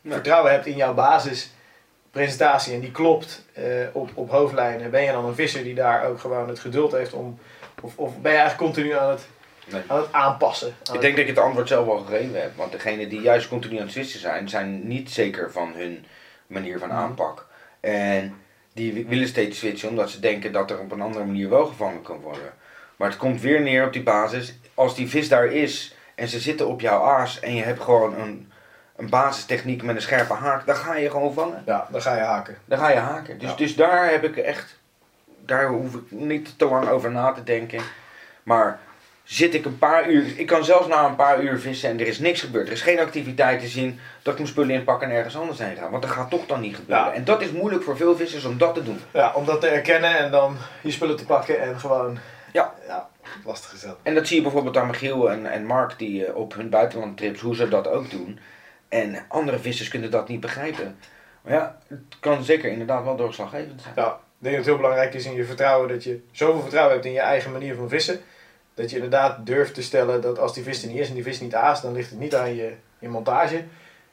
Ja. 0.02 0.12
vertrouwen 0.14 0.52
hebt 0.52 0.66
in 0.66 0.76
jouw 0.76 0.94
basispresentatie 0.94 2.74
en 2.74 2.80
die 2.80 2.92
klopt 2.92 3.46
eh, 3.54 3.64
op, 3.94 4.10
op 4.14 4.30
hoofdlijnen, 4.30 4.92
ben 4.92 5.02
je 5.04 5.12
dan 5.12 5.26
een 5.26 5.36
visser 5.36 5.64
die 5.64 5.74
daar 5.76 6.06
ook 6.06 6.20
gewoon 6.20 6.48
het 6.48 6.60
geduld 6.60 6.92
heeft 6.92 7.14
om, 7.14 7.40
of, 7.82 7.98
of 7.98 8.18
ben 8.22 8.32
je 8.32 8.38
eigenlijk 8.38 8.72
continu 8.72 8.92
aan 8.98 9.10
het, 9.10 9.28
Nee. 9.66 9.82
aan 9.88 9.98
het 9.98 10.12
aanpassen? 10.12 10.76
Aan 10.84 10.96
Ik 10.96 11.02
denk 11.02 11.14
dat 11.16 11.24
ik 11.24 11.30
het 11.36 11.40
antwoord 11.46 11.68
zelf 11.68 11.88
al 11.88 11.98
gegeven 12.00 12.42
heb. 12.42 12.56
Want 12.56 12.72
degenen 12.72 13.10
die 13.10 13.22
juist 13.22 13.48
continu 13.48 13.76
aan 13.76 13.82
het 13.84 13.92
switchen 13.92 14.20
zijn, 14.20 14.50
zijn 14.50 14.88
niet 14.88 15.12
zeker 15.12 15.52
van 15.52 15.74
hun 15.76 16.06
manier 16.48 16.80
van 16.80 16.88
Mhm. 16.88 16.98
aanpak. 16.98 17.48
En 17.80 18.36
die 18.80 19.06
willen 19.08 19.28
steeds 19.28 19.58
switchen 19.58 19.90
omdat 19.90 20.10
ze 20.10 20.20
denken 20.20 20.52
dat 20.52 20.72
er 20.72 20.80
op 20.80 20.92
een 20.92 21.02
andere 21.02 21.26
manier 21.26 21.50
wel 21.50 21.66
gevangen 21.66 22.02
kan 22.02 22.20
worden. 22.20 22.54
Maar 22.96 23.10
het 23.10 23.18
komt 23.18 23.42
weer 23.42 23.62
neer 23.62 23.86
op 23.86 23.94
die 23.94 24.04
basis. 24.04 24.60
Als 24.74 24.96
die 24.96 25.10
vis 25.10 25.30
daar 25.30 25.46
is 25.46 25.96
en 26.16 26.28
ze 26.28 26.40
zitten 26.40 26.68
op 26.68 26.82
jouw 26.82 27.02
aas 27.04 27.40
en 27.40 27.56
je 27.56 27.64
hebt 27.64 27.82
gewoon 27.82 28.16
een, 28.20 28.52
een 28.96 29.10
basistechniek 29.10 29.84
met 29.84 29.96
een 29.96 30.02
scherpe 30.02 30.34
haak, 30.34 30.66
dan 30.66 30.76
ga 30.76 30.96
je 30.96 31.10
gewoon 31.10 31.34
vangen. 31.34 31.64
Ja, 31.66 31.88
dan 31.92 32.02
ga 32.02 32.16
je 32.16 32.22
haken. 32.22 32.58
Dan 32.66 32.80
ga 32.80 32.90
je 32.90 32.98
haken. 32.98 33.40
Dus, 33.40 33.50
Ja. 33.50 33.56
dus 33.56 33.76
daar 33.76 34.10
heb 34.10 34.24
ik 34.24 34.38
echt, 34.38 34.80
daar 35.46 35.68
hoef 35.68 35.94
ik 35.96 36.12
niet 36.12 36.58
te 36.58 36.66
lang 36.66 36.88
over 36.88 37.12
na 37.12 37.32
te 37.32 37.44
denken. 37.44 37.82
Maar 38.44 38.80
zit 39.30 39.54
ik 39.54 39.66
een 39.66 39.78
paar 39.78 40.10
uur, 40.10 40.34
ik 40.36 40.46
kan 40.46 40.64
zelfs 40.64 40.88
na 40.88 41.06
een 41.06 41.16
paar 41.16 41.44
uur 41.44 41.60
vissen 41.60 41.90
en 41.90 42.00
er 42.00 42.08
is 42.08 42.20
niks 42.20 42.42
gebeurd. 42.42 42.68
Er 42.68 42.74
is 42.74 42.82
geen 42.82 43.00
activiteit 43.00 43.60
te 43.60 43.68
zien 43.68 44.00
dat 44.22 44.34
ik 44.34 44.40
mijn 44.40 44.52
spullen 44.52 44.76
inpakken 44.76 45.10
en 45.10 45.16
ergens 45.16 45.38
anders 45.38 45.60
heen 45.60 45.76
ga. 45.76 45.90
Want 45.90 46.02
dat 46.02 46.12
gaat 46.12 46.30
toch 46.30 46.46
dan 46.46 46.62
niet 46.62 46.76
gebeuren. 46.76 47.06
Ja. 47.06 47.14
En 47.14 47.24
dat 47.24 47.42
is 47.42 47.52
moeilijk 47.52 47.84
voor 47.84 47.98
veel 47.98 48.16
vissers 48.16 48.46
om 48.46 48.58
dat 48.58 48.74
te 48.74 48.84
doen. 48.84 49.00
Ja, 49.14 49.32
om 49.34 49.46
dat 49.46 49.62
te 49.62 49.68
erkennen 49.68 50.18
en 50.18 50.32
dan 50.32 50.58
je 50.82 50.92
spullen 50.92 51.16
te 51.16 51.26
pakken 51.26 51.62
en 51.62 51.80
gewoon... 51.80 52.18
Ja. 52.54 52.74
Ja, 52.88 53.10
lastig 53.46 53.74
is 53.74 53.82
dat. 53.82 53.98
En 54.04 54.16
dat 54.16 54.28
zie 54.28 54.36
je 54.36 54.42
bijvoorbeeld 54.42 54.78
aan 54.78 54.88
Michiel 54.88 55.32
en, 55.32 55.46
en 55.46 55.66
Mark 55.66 55.98
die 55.98 56.26
eh, 56.26 56.36
op 56.36 56.54
hun 56.54 56.70
buitenlandtrips, 56.70 57.42
hoe 57.42 57.56
ze 57.56 57.68
dat 57.68 57.88
ook 57.88 58.10
doen. 58.10 58.40
En 58.88 59.26
andere 59.28 59.60
vissers 59.60 59.90
kunnen 59.90 60.12
dat 60.12 60.28
niet 60.28 60.40
begrijpen. 60.40 60.98
Maar 61.42 61.54
ja, 61.54 61.78
het 61.88 62.00
kan 62.20 62.44
zeker 62.44 62.72
inderdaad 62.72 63.04
wel 63.04 63.16
doorslaggevend 63.16 63.82
zijn. 63.82 63.94
Ja, 63.96 64.08
ik 64.08 64.46
denk 64.46 64.56
dat 64.56 64.66
het 64.66 64.74
heel 64.74 64.82
belangrijk 64.82 65.14
is 65.14 65.26
in 65.26 65.36
je 65.36 65.46
vertrouwen 65.46 65.90
dat 65.90 66.04
je 66.04 66.24
zoveel 66.32 66.62
vertrouwen 66.62 66.94
hebt 66.94 67.06
in 67.06 67.12
je 67.12 67.20
eigen 67.20 67.52
manier 67.52 67.76
van 67.76 67.90
vissen. 67.90 68.20
Dat 68.80 68.90
je 68.90 68.96
inderdaad 68.96 69.46
durft 69.46 69.74
te 69.74 69.82
stellen 69.82 70.22
dat 70.22 70.40
als 70.40 70.54
die 70.54 70.64
vis 70.64 70.82
er 70.84 70.88
niet 70.90 70.98
is 70.98 71.08
en 71.08 71.14
die 71.14 71.24
vis 71.24 71.40
niet 71.40 71.56
aast, 71.56 71.82
dan 71.82 71.94
ligt 71.94 72.10
het 72.10 72.20
niet 72.20 72.36
aan 72.36 72.56
je, 72.56 72.74
je 73.00 73.10
montage. 73.10 73.64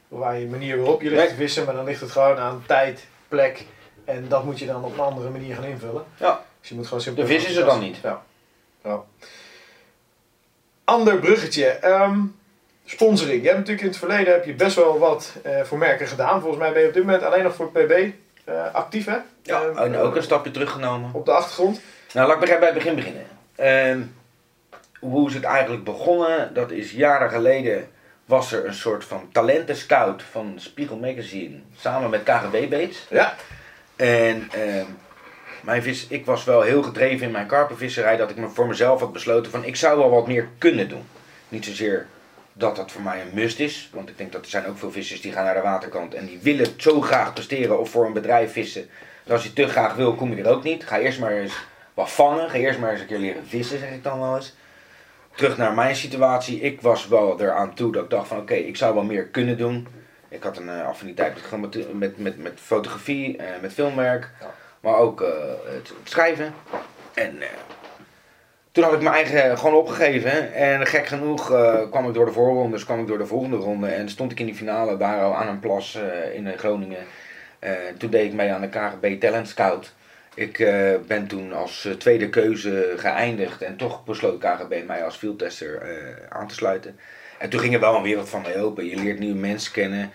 Of 0.09 0.21
aan 0.23 0.39
je 0.39 0.45
manier 0.47 0.77
waarop 0.77 1.01
je 1.01 1.09
ligt 1.09 1.21
Nee. 1.21 1.29
te 1.29 1.35
vissen, 1.35 1.65
maar 1.65 1.75
dan 1.75 1.85
ligt 1.85 2.01
het 2.01 2.11
gewoon 2.11 2.37
aan 2.37 2.63
tijd, 2.67 3.05
plek. 3.27 3.65
En 4.05 4.25
dat 4.27 4.43
moet 4.43 4.59
je 4.59 4.65
dan 4.65 4.83
op 4.83 4.93
een 4.93 4.99
andere 4.99 5.29
manier 5.29 5.55
gaan 5.55 5.63
invullen. 5.63 6.03
Ja. 6.17 6.41
Dus 6.59 6.69
je 6.69 6.75
moet 6.75 6.87
gewoon 6.87 7.01
simpel. 7.01 7.23
De 7.23 7.29
vis 7.29 7.45
is 7.45 7.55
er 7.55 7.65
dan 7.65 7.79
niet. 7.79 7.97
Ja. 8.03 8.21
ja. 8.83 9.01
Ander 10.83 11.19
bruggetje. 11.19 11.65
Ehm, 11.65 12.19
sponsoring. 12.85 13.41
Je 13.41 13.47
hebt 13.47 13.57
natuurlijk 13.57 13.81
in 13.85 13.89
het 13.89 13.97
verleden 13.97 14.33
heb 14.33 14.45
je 14.45 14.53
best 14.53 14.75
wel 14.75 14.99
wat 14.99 15.33
eh, 15.43 15.61
voor 15.63 15.77
merken 15.77 16.07
gedaan. 16.07 16.39
Volgens 16.41 16.61
mij 16.61 16.71
ben 16.71 16.81
je 16.81 16.87
op 16.87 16.93
dit 16.93 17.03
moment 17.03 17.23
alleen 17.23 17.43
nog 17.43 17.55
voor 17.55 17.71
PB 17.71 18.09
eh, 18.43 18.73
actief 18.73 19.05
hè? 19.05 19.17
Ja, 19.43 19.61
Ehm, 19.61 19.77
en 19.77 19.97
ook 19.97 20.15
een 20.15 20.23
stapje 20.23 20.51
teruggenomen. 20.51 21.09
Op 21.13 21.25
de 21.25 21.31
achtergrond. 21.31 21.81
Nou, 22.13 22.27
laat 22.27 22.43
ik 22.43 22.59
bij 22.59 22.65
het 22.67 22.73
begin 22.73 22.95
beginnen. 22.95 23.25
Ehm, 23.55 24.01
hoe 24.99 25.27
is 25.27 25.33
het 25.33 25.43
eigenlijk 25.43 25.83
begonnen? 25.83 26.53
Dat 26.53 26.71
is 26.71 26.91
jaren 26.91 27.29
geleden 27.29 27.87
was 28.25 28.51
er 28.51 28.65
een 28.65 28.73
soort 28.73 29.05
van 29.05 29.29
talentenscout 29.31 30.23
van 30.23 30.53
Spiegel 30.55 30.97
Magazine 30.97 31.59
samen 31.77 32.09
met 32.09 32.23
KGB 32.23 32.69
Bates. 32.69 33.05
Ja. 33.09 33.35
En 33.95 34.49
ehm, 34.51 34.85
mijn 35.61 35.83
vis, 35.83 36.07
ik 36.07 36.25
was 36.25 36.43
wel 36.43 36.61
heel 36.61 36.83
gedreven 36.83 37.25
in 37.25 37.31
mijn 37.31 37.47
karpenvisserij 37.47 38.17
dat 38.17 38.29
ik 38.29 38.35
me 38.35 38.49
voor 38.49 38.67
mezelf 38.67 38.99
had 38.99 39.13
besloten 39.13 39.51
van 39.51 39.63
ik 39.63 39.75
zou 39.75 39.97
wel 39.97 40.09
wat 40.09 40.27
meer 40.27 40.47
kunnen 40.57 40.89
doen. 40.89 41.03
Niet 41.49 41.65
zozeer 41.65 42.07
dat 42.53 42.75
dat 42.75 42.91
voor 42.91 43.01
mij 43.01 43.21
een 43.21 43.33
must 43.33 43.59
is, 43.59 43.89
want 43.93 44.09
ik 44.09 44.17
denk 44.17 44.31
dat 44.31 44.43
er 44.43 44.49
zijn 44.49 44.65
ook 44.65 44.77
veel 44.77 44.91
vissers 44.91 45.21
die 45.21 45.31
gaan 45.31 45.43
naar 45.43 45.53
de 45.53 45.61
waterkant 45.61 46.13
en 46.13 46.25
die 46.25 46.39
willen 46.41 46.67
zo 46.77 47.01
graag 47.01 47.33
presteren 47.33 47.79
of 47.79 47.89
voor 47.89 48.05
een 48.05 48.13
bedrijf 48.13 48.51
vissen. 48.51 48.89
Dus 49.23 49.33
als 49.33 49.43
je 49.43 49.53
te 49.53 49.67
graag 49.67 49.95
wil, 49.95 50.15
kom 50.15 50.35
je 50.35 50.43
er 50.43 50.49
ook 50.49 50.63
niet. 50.63 50.87
Ga 50.87 50.99
eerst 50.99 51.19
maar 51.19 51.31
eens 51.31 51.53
wat 51.93 52.11
vangen. 52.11 52.49
Ga 52.49 52.57
eerst 52.57 52.79
maar 52.79 52.91
eens 52.91 53.01
een 53.01 53.07
keer 53.07 53.19
leren 53.19 53.47
vissen, 53.47 53.79
zeg 53.79 53.91
ik 53.91 54.03
dan 54.03 54.19
wel 54.19 54.35
eens. 54.35 54.55
Terug 55.37 55.57
naar 55.57 55.73
mijn 55.73 55.95
situatie. 55.95 56.59
Ik 56.61 56.81
was 56.81 57.07
wel 57.07 57.41
eraan 57.41 57.73
toe 57.73 57.91
dat 57.91 58.03
ik 58.03 58.09
dacht 58.09 58.27
van 58.27 58.37
oké, 58.37 58.53
ik 58.53 58.75
zou 58.77 58.93
wel 58.93 59.03
meer 59.03 59.23
kunnen 59.27 59.57
doen. 59.57 59.87
Ik 60.29 60.43
had 60.43 60.57
een 60.57 60.67
uh, 60.67 60.87
affiniteit 60.87 61.33
met, 61.59 61.93
met, 61.93 62.17
met, 62.17 62.37
met, 62.43 62.59
fotografie, 62.61 63.37
uh, 63.37 63.43
met 63.61 63.73
filmwerk, 63.73 64.29
Ja. 64.39 64.53
maar 64.79 64.95
ook 64.95 65.21
eh, 65.21 65.27
het, 65.65 65.87
het 65.87 66.09
schrijven. 66.09 66.53
En 67.13 67.41
eh, 67.41 67.47
toen 68.71 68.83
had 68.83 68.93
ik 68.93 69.01
mijn 69.01 69.15
eigen 69.15 69.57
gewoon 69.57 69.75
opgegeven. 69.75 70.53
En 70.53 70.87
gek 70.87 71.05
genoeg 71.07 71.51
eh, 71.51 71.89
kwam 71.89 72.07
ik 72.07 72.13
door 72.13 72.25
de 72.25 72.31
voorrondes, 72.31 72.85
kwam 72.85 72.99
ik 72.99 73.07
door 73.07 73.17
de 73.17 73.25
volgende 73.25 73.57
ronde. 73.57 73.87
En 73.87 74.09
stond 74.09 74.31
ik 74.31 74.39
in 74.39 74.45
die 74.45 74.55
finale 74.55 74.97
daar 74.97 75.21
al 75.21 75.35
aan 75.35 75.47
een 75.47 75.59
plas 75.59 75.95
eh, 75.95 76.35
in 76.35 76.47
eh, 76.47 76.57
Groningen. 76.57 77.05
Eh, 77.59 77.71
toen 77.97 78.09
deed 78.09 78.25
ik 78.25 78.33
mee 78.33 78.51
aan 78.51 78.61
de 78.61 78.69
KGB 78.69 79.19
Talent 79.19 79.47
Scout. 79.47 79.93
Ik 80.37 80.59
eh, 80.59 80.93
ben 81.07 81.27
toen 81.27 81.53
als 81.53 81.85
eh, 81.85 81.93
tweede 81.93 82.29
keuze 82.29 82.93
geëindigd 82.97 83.61
en 83.61 83.77
toch 83.77 84.03
besloot 84.03 84.39
KGB 84.39 84.83
mij 84.87 85.03
als 85.03 85.15
fieldtester 85.15 85.81
eh, 85.81 85.97
aan 86.29 86.47
te 86.47 86.53
sluiten. 86.53 86.99
En 87.37 87.49
toen 87.49 87.59
ging 87.59 87.73
er 87.73 87.79
wel 87.79 87.95
een 87.95 88.03
wereld 88.03 88.29
van 88.29 88.41
mij 88.41 88.61
open. 88.61 88.85
Je 88.85 88.95
leert 88.95 89.19
nieuwe 89.19 89.39
mensen 89.39 89.71
kennen 89.71 90.11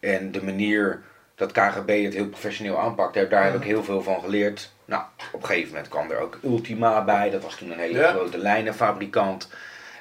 en 0.00 0.32
de 0.32 0.44
manier 0.44 1.02
dat 1.34 1.52
KGB 1.52 2.04
het 2.04 2.14
heel 2.14 2.28
professioneel 2.28 2.78
aanpakt, 2.78 3.14
daar, 3.14 3.28
daar 3.28 3.44
heb 3.44 3.54
ik 3.54 3.62
heel 3.62 3.84
veel 3.84 4.02
van 4.02 4.20
geleerd. 4.20 4.72
Nou, 4.84 5.02
op 5.32 5.40
een 5.40 5.46
gegeven 5.46 5.68
moment 5.68 5.88
kwam 5.88 6.10
er 6.10 6.18
ook 6.18 6.38
Ultima 6.44 7.04
bij, 7.04 7.30
dat 7.30 7.42
was 7.42 7.56
toen 7.56 7.70
een 7.70 7.78
hele 7.78 7.98
Ja. 7.98 8.10
grote 8.10 8.38
lijnenfabrikant. 8.38 9.48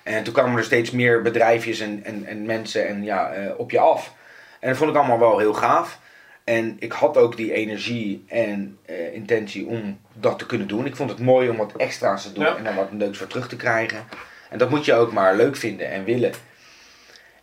En 0.04 0.24
toen 0.24 0.34
kwamen 0.34 0.58
er 0.58 0.64
steeds 0.64 0.92
meer 0.92 1.22
bedrijfjes 1.22 1.80
en, 1.80 2.02
en, 2.04 2.26
en 2.26 2.46
mensen 2.46 2.88
en, 2.88 3.04
ja, 3.04 3.32
op 3.58 3.72
je 3.72 3.80
af. 3.80 4.14
En 4.60 4.70
dat 4.70 4.78
vond 4.78 4.90
ik 4.90 4.96
allemaal 4.98 5.20
wel 5.20 5.38
heel 5.38 5.54
gaaf. 5.54 6.00
En 6.44 6.76
ik 6.80 6.92
had 6.92 7.18
ook 7.18 7.38
die 7.38 7.54
energie 7.54 8.24
en 8.28 8.78
eh, 8.86 9.14
intentie 9.14 9.66
om 9.68 10.00
dat 10.14 10.40
te 10.40 10.46
kunnen 10.46 10.68
doen. 10.68 10.86
Ik 10.86 10.96
vond 10.96 11.10
het 11.10 11.20
mooi 11.20 11.50
om 11.50 11.58
wat 11.58 11.76
extra's 11.78 12.24
te 12.24 12.34
doen 12.34 12.44
Ja. 12.44 12.56
en 12.58 12.64
daar 12.64 12.76
wat 12.76 12.90
leuks 12.92 13.18
voor 13.18 13.28
terug 13.28 13.48
te 13.48 13.56
krijgen. 13.56 14.04
En 14.50 14.58
dat 14.58 14.70
moet 14.70 14.86
je 14.86 14.94
ook 14.94 15.12
maar 15.12 15.36
leuk 15.36 15.56
vinden 15.56 15.92
en 15.92 16.04
willen. 16.04 16.32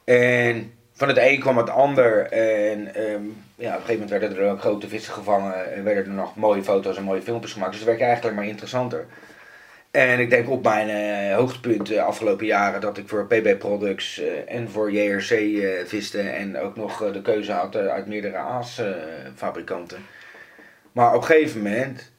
En 0.04 0.72
van 0.92 1.08
het 1.08 1.16
een 1.18 1.40
kwam 1.40 1.56
het 1.56 1.70
ander. 1.70 2.26
En 2.26 2.94
ehm, 2.94 3.22
ja, 3.54 3.68
op 3.68 3.80
een 3.80 3.86
gegeven 3.86 3.92
moment 3.92 4.10
werden 4.10 4.36
er 4.38 4.50
ook 4.50 4.60
grote 4.60 4.88
vissen 4.88 5.12
gevangen. 5.12 5.74
En 5.74 5.84
werden 5.84 6.04
er 6.04 6.10
nog 6.10 6.36
mooie 6.36 6.62
foto's 6.62 6.96
en 6.96 7.02
mooie 7.02 7.22
filmpjes 7.22 7.52
gemaakt. 7.52 7.70
Dus 7.70 7.80
het 7.80 7.88
werd 7.88 8.00
eigenlijk 8.00 8.36
maar 8.36 8.46
interessanter. 8.46 9.06
En 9.90 10.18
ik 10.20 10.30
denk 10.30 10.48
op 10.48 10.62
mijn 10.62 10.88
eh, 10.88 11.36
hoogtepunt 11.36 11.86
de 11.86 12.02
afgelopen 12.02 12.46
jaren 12.46 12.80
dat 12.80 12.98
ik 12.98 13.08
voor 13.08 13.26
PB 13.26 13.58
Products 13.58 14.18
eh, 14.18 14.54
en 14.54 14.70
voor 14.70 14.92
JRC 14.92 15.30
eh, 15.30 15.86
viste. 15.86 16.20
En 16.20 16.58
ook 16.58 16.76
nog 16.76 17.02
eh, 17.02 17.12
de 17.12 17.22
keuze 17.22 17.52
had 17.52 17.74
eh, 17.74 17.86
uit 17.86 18.06
meerdere 18.06 18.36
aasfabrikanten. 18.36 19.98
maar 20.92 21.14
op 21.14 21.20
een 21.20 21.26
gegeven 21.26 21.62
moment 21.62 22.12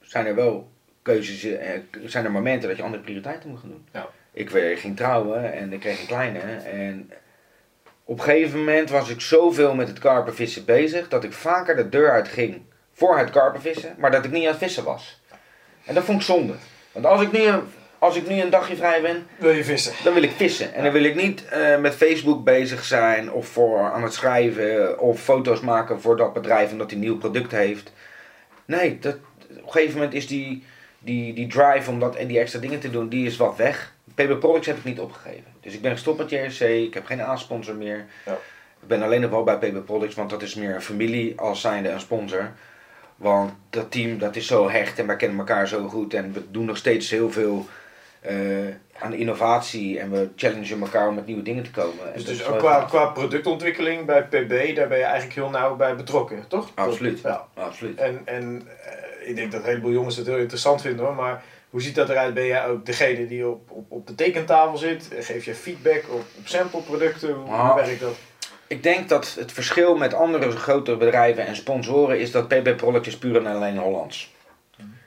zijn 0.00 0.26
er 0.26 0.34
wel 0.34 0.70
keuzes, 1.02 1.44
eh, 1.44 1.80
zijn 2.04 2.24
er 2.24 2.30
momenten 2.30 2.68
dat 2.68 2.76
je 2.76 2.82
andere 2.82 3.02
prioriteiten 3.02 3.50
moet 3.50 3.60
gaan 3.60 3.68
doen. 3.68 3.86
Ja. 3.92 4.08
Ik 4.32 4.50
ging 4.78 4.96
trouwen 4.96 5.52
en 5.52 5.72
ik 5.72 5.80
kreeg 5.80 6.00
een 6.00 6.06
kleine. 6.06 6.38
En 6.38 7.10
op 8.04 8.18
een 8.18 8.24
gegeven 8.24 8.58
moment 8.58 8.90
was 8.90 9.08
ik 9.08 9.20
zoveel 9.20 9.74
met 9.74 9.88
het 9.88 9.98
karpenvissen 9.98 10.64
bezig 10.64 11.08
dat 11.08 11.24
ik 11.24 11.32
vaker 11.32 11.76
de 11.76 11.88
deur 11.88 12.10
uit 12.10 12.28
ging 12.28 12.62
voor 12.92 13.18
het 13.18 13.30
karpenvissen, 13.30 13.94
maar 13.98 14.10
dat 14.10 14.24
ik 14.24 14.30
niet 14.30 14.42
aan 14.44 14.48
het 14.48 14.58
vissen 14.58 14.84
was. 14.84 15.20
En 15.84 15.94
dat 15.94 16.04
vond 16.04 16.18
ik 16.18 16.26
zonde. 16.26 16.54
Want 16.92 17.06
als 17.06 17.20
ik 17.22 17.32
nu, 17.32 17.38
een- 17.42 17.62
als 17.98 18.16
ik 18.16 18.28
nu 18.28 18.40
een 18.40 18.50
dagje 18.50 18.76
vrij 18.76 19.02
ben, 19.02 19.26
Wil 19.36 19.50
je 19.50 19.64
vissen? 19.64 19.92
dan 20.04 20.14
wil 20.14 20.22
ik 20.22 20.30
vissen. 20.30 20.74
En 20.74 20.82
dan 20.84 20.92
wil 20.92 21.04
ik 21.04 21.14
niet 21.14 21.48
eh, 21.48 21.78
met 21.78 21.94
Facebook 21.94 22.44
bezig 22.44 22.84
zijn 22.84 23.32
of 23.32 23.46
voor 23.46 23.78
aan 23.92 24.02
het 24.02 24.12
schrijven 24.14 24.98
of 24.98 25.20
foto's 25.20 25.60
maken 25.60 26.00
voor 26.00 26.16
dat 26.16 26.32
bedrijf 26.32 26.72
omdat 26.72 26.90
hij 26.90 26.98
een 26.98 27.04
nieuw 27.04 27.18
product 27.18 27.50
heeft. 27.52 27.92
Nee, 28.64 28.98
dat, 28.98 29.14
op 29.14 29.56
een 29.66 29.70
gegeven 29.72 29.94
moment 29.94 30.14
is 30.14 30.26
die, 30.26 30.64
die, 30.98 31.34
die 31.34 31.46
drive 31.46 31.90
om 31.90 32.00
dat 32.00 32.16
en 32.16 32.26
die 32.26 32.38
extra 32.38 32.58
dingen 32.60 32.80
te 32.80 32.90
doen, 32.90 33.08
die 33.08 33.26
is 33.26 33.36
wat 33.36 33.56
weg. 33.56 33.92
PB 34.14 34.38
Products 34.38 34.66
heb 34.66 34.76
ik 34.76 34.84
niet 34.84 35.00
opgegeven. 35.00 35.44
Dus 35.60 35.74
ik 35.74 35.82
ben 35.82 35.92
gestopt 35.92 36.18
met 36.18 36.30
JRC, 36.30 36.60
ik 36.60 36.94
heb 36.94 37.06
geen 37.06 37.22
aansponsor 37.22 37.74
meer. 37.74 38.04
Ja. 38.26 38.32
Ik 38.82 38.88
ben 38.88 39.02
alleen 39.02 39.20
nog 39.20 39.30
wel 39.30 39.44
bij 39.44 39.56
PB 39.58 39.84
Products, 39.84 40.14
want 40.14 40.30
dat 40.30 40.42
is 40.42 40.54
meer 40.54 40.74
een 40.74 40.82
familie 40.82 41.40
als 41.40 41.60
zijnde 41.60 41.88
een 41.88 42.00
sponsor. 42.00 42.52
Want 43.22 43.52
dat 43.70 43.90
team 43.90 44.18
dat 44.18 44.36
is 44.36 44.46
zo 44.46 44.68
hecht 44.70 44.98
en 44.98 45.06
wij 45.06 45.16
kennen 45.16 45.38
elkaar 45.38 45.68
zo 45.68 45.88
goed 45.88 46.14
en 46.14 46.32
we 46.32 46.42
doen 46.50 46.64
nog 46.64 46.76
steeds 46.76 47.10
heel 47.10 47.30
veel 47.30 47.66
eh, 48.20 48.36
aan 48.98 49.12
innovatie 49.12 49.98
en 49.98 50.10
we 50.10 50.28
challengen 50.36 50.80
elkaar 50.80 51.08
om 51.08 51.14
met 51.14 51.26
nieuwe 51.26 51.42
dingen 51.42 51.62
te 51.62 51.70
komen. 51.70 52.06
En 52.06 52.12
Dus, 52.14 52.24
dus 52.24 52.44
ook 52.46 52.58
qua, 52.58 52.84
qua 52.84 53.06
productontwikkeling 53.06 54.06
bij 54.06 54.22
PB, 54.24 54.76
daar 54.76 54.88
ben 54.88 54.98
je 54.98 55.04
eigenlijk 55.04 55.34
heel 55.34 55.50
nauw 55.50 55.76
bij 55.76 55.96
betrokken, 55.96 56.44
toch? 56.48 56.70
Absoluut. 56.74 57.20
Ja. 57.20 57.46
Absoluut. 57.54 57.98
En, 57.98 58.22
en 58.24 58.68
eh, 58.84 59.28
ik 59.28 59.36
denk 59.36 59.52
dat 59.52 59.60
een 59.60 59.66
heleboel 59.68 59.92
jongens 59.92 60.16
het 60.16 60.26
heel 60.26 60.36
interessant 60.38 60.80
vinden 60.82 61.04
hoor, 61.04 61.14
maar 61.14 61.42
hoe 61.70 61.82
ziet 61.82 61.94
dat 61.94 62.08
eruit? 62.08 62.34
Ben 62.34 62.46
jij 62.46 62.66
ook 62.66 62.86
degene 62.86 63.26
die 63.26 63.48
op, 63.48 63.70
op, 63.70 63.84
op 63.88 64.06
de 64.06 64.14
tekentafel 64.14 64.76
zit? 64.76 65.08
Geef 65.18 65.44
je 65.44 65.54
feedback 65.54 66.02
op, 66.10 66.22
op 66.38 66.46
sampleproducten? 66.46 67.32
Hoe, 67.34 67.50
Ah. 67.50 67.66
hoe 67.72 67.82
werkt 67.84 68.00
dat? 68.00 68.14
Ik 68.72 68.82
denk 68.82 69.08
dat 69.08 69.34
het 69.38 69.52
verschil 69.52 69.96
met 69.96 70.14
andere 70.14 70.50
grotere 70.50 70.96
bedrijven 70.96 71.46
en 71.46 71.56
sponsoren 71.56 72.20
is 72.20 72.30
dat 72.30 72.52
is 73.06 73.18
puur 73.18 73.36
en 73.36 73.46
alleen 73.46 73.78
Hollands. 73.78 74.34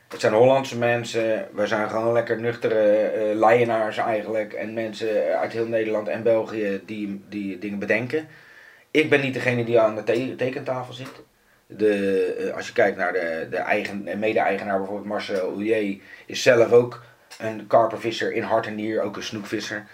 Het 0.07 0.20
zijn 0.20 0.34
Hollandse 0.34 0.78
mensen, 0.78 1.47
we 1.53 1.68
zijn 1.68 1.89
gewoon 1.89 2.13
lekker 2.13 2.39
nuchtere 2.39 3.11
leienaars 3.36 3.97
eigenlijk 3.97 4.53
en 4.53 4.74
mensen 4.74 5.39
uit 5.39 5.51
heel 5.51 5.68
Nederland 5.68 6.07
en 6.07 6.24
België 6.24 6.82
die, 6.86 7.24
die 7.30 7.59
dingen 7.59 7.80
bedenken. 7.80 8.28
Ik 8.91 9.09
ben 9.09 9.22
niet 9.22 9.34
degene 9.34 9.63
die 9.63 9.80
aan 9.80 9.95
de 9.95 10.03
te- 10.03 10.36
tekentafel 10.36 10.93
zit. 10.93 11.24
De, 11.68 12.24
eh, 12.39 12.55
als 12.55 12.68
je 12.68 12.74
kijkt 12.74 12.97
naar 12.97 13.13
de, 13.13 13.47
de 13.49 13.57
eh, 13.57 14.18
mede-eigenaar, 14.18 14.78
bijvoorbeeld 14.78 15.07
Marcel 15.07 15.49
Oulier, 15.49 15.97
is 16.26 16.41
zelf 16.41 16.72
ook 16.72 17.03
een 17.39 17.68
karpervisser 17.68 18.34
in 18.34 18.43
hart 18.43 18.66
en 18.66 18.76
nier, 18.76 19.01
ook 19.01 19.16
een 19.16 19.24
snoekvisser. 19.24 19.86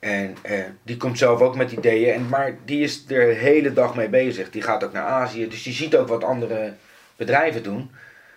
En 0.00 0.36
eh, 0.42 0.58
die 0.82 0.96
komt 0.96 1.18
zelf 1.18 1.40
ook 1.40 1.56
met 1.56 1.72
ideeën, 1.72 2.14
en, 2.14 2.28
maar 2.28 2.56
die 2.64 2.82
is 2.82 3.04
er 3.08 3.26
de 3.26 3.32
hele 3.34 3.72
dag 3.72 3.94
mee 3.94 4.08
bezig. 4.08 4.50
Die 4.50 4.62
gaat 4.62 4.84
ook 4.84 4.92
naar 4.92 5.04
Azië, 5.04 5.48
dus 5.48 5.62
die 5.62 5.72
ziet 5.72 5.96
ook 5.96 6.08
wat 6.08 6.24
andere 6.24 6.72
bedrijven 7.16 7.62
doen. 7.62 7.90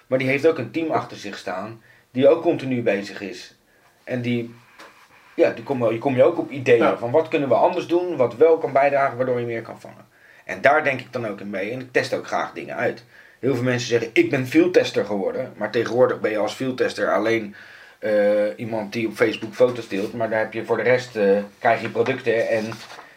Maar 0.08 0.20
die 0.20 0.28
heeft 0.28 0.48
ook 0.48 0.58
een 0.58 0.72
team 0.72 0.92
achter 0.92 1.18
zich 1.18 1.38
staan, 1.38 1.82
die 2.12 2.28
ook 2.30 2.42
continu 2.42 2.82
bezig 2.82 3.22
is. 3.22 3.56
En 4.04 4.22
die, 4.22 4.56
ja, 5.36 5.50
die 5.50 5.64
kom, 5.64 5.92
je 5.92 5.98
kom 5.98 6.16
je 6.16 6.24
ook 6.24 6.38
op 6.38 6.52
ideeën 6.52 6.84
Ja. 6.84 6.98
van 6.98 7.12
wat 7.12 7.28
kunnen 7.28 7.50
we 7.50 7.56
anders 7.56 7.88
doen, 7.88 8.16
wat 8.16 8.36
wel 8.36 8.58
kan 8.58 8.72
bijdragen, 8.72 9.18
waardoor 9.18 9.40
je 9.40 9.46
meer 9.46 9.62
kan 9.62 9.80
vangen. 9.80 10.06
En 10.46 10.62
daar 10.62 10.84
denk 10.84 11.00
ik 11.00 11.14
dan 11.14 11.28
ook 11.28 11.40
in 11.40 11.50
mee. 11.50 11.72
En 11.72 11.80
ik 11.80 11.92
test 11.92 12.14
ook 12.14 12.28
graag 12.28 12.54
dingen 12.54 12.76
uit. 12.76 13.04
Heel 13.40 13.54
veel 13.56 13.64
mensen 13.64 13.88
zeggen, 13.88 14.10
ik 14.14 14.30
ben 14.30 14.48
fieldtester 14.48 15.06
geworden. 15.06 15.54
Maar 15.58 15.72
tegenwoordig 15.72 16.20
ben 16.20 16.32
je 16.32 16.38
als 16.38 16.54
fieldtester 16.54 17.14
alleen 17.14 17.56
eh, 18.04 18.12
iemand 18.60 18.94
die 18.94 19.08
op 19.08 19.14
Facebook 19.14 19.54
foto's 19.54 19.88
deelt. 19.88 20.14
Maar 20.14 20.30
daar 20.30 20.40
heb 20.40 20.54
je 20.54 20.66
voor 20.66 20.78
de 20.78 20.84
rest, 20.84 21.16
eh, 21.16 21.38
krijg 21.60 21.82
je 21.82 21.90
producten 21.90 22.50
en 22.50 22.64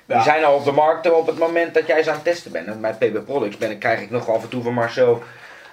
die 0.06 0.16
Ja. 0.16 0.22
zijn 0.22 0.44
al 0.44 0.54
op 0.54 0.64
de 0.64 0.72
markt 0.72 1.10
op 1.12 1.26
het 1.26 1.38
moment 1.38 1.74
dat 1.74 1.86
jij 1.86 2.02
ze 2.02 2.08
aan 2.08 2.14
het 2.14 2.24
testen 2.24 2.52
bent. 2.52 2.66
En 2.66 2.80
bij 2.80 2.92
PB 2.94 3.24
Products 3.24 3.56
ben 3.56 3.70
ik, 3.70 3.78
krijg 3.78 4.00
ik 4.00 4.10
nog 4.10 4.28
af 4.30 4.42
en 4.42 4.48
toe 4.48 4.62
van 4.62 4.72
Marcel 4.74 5.22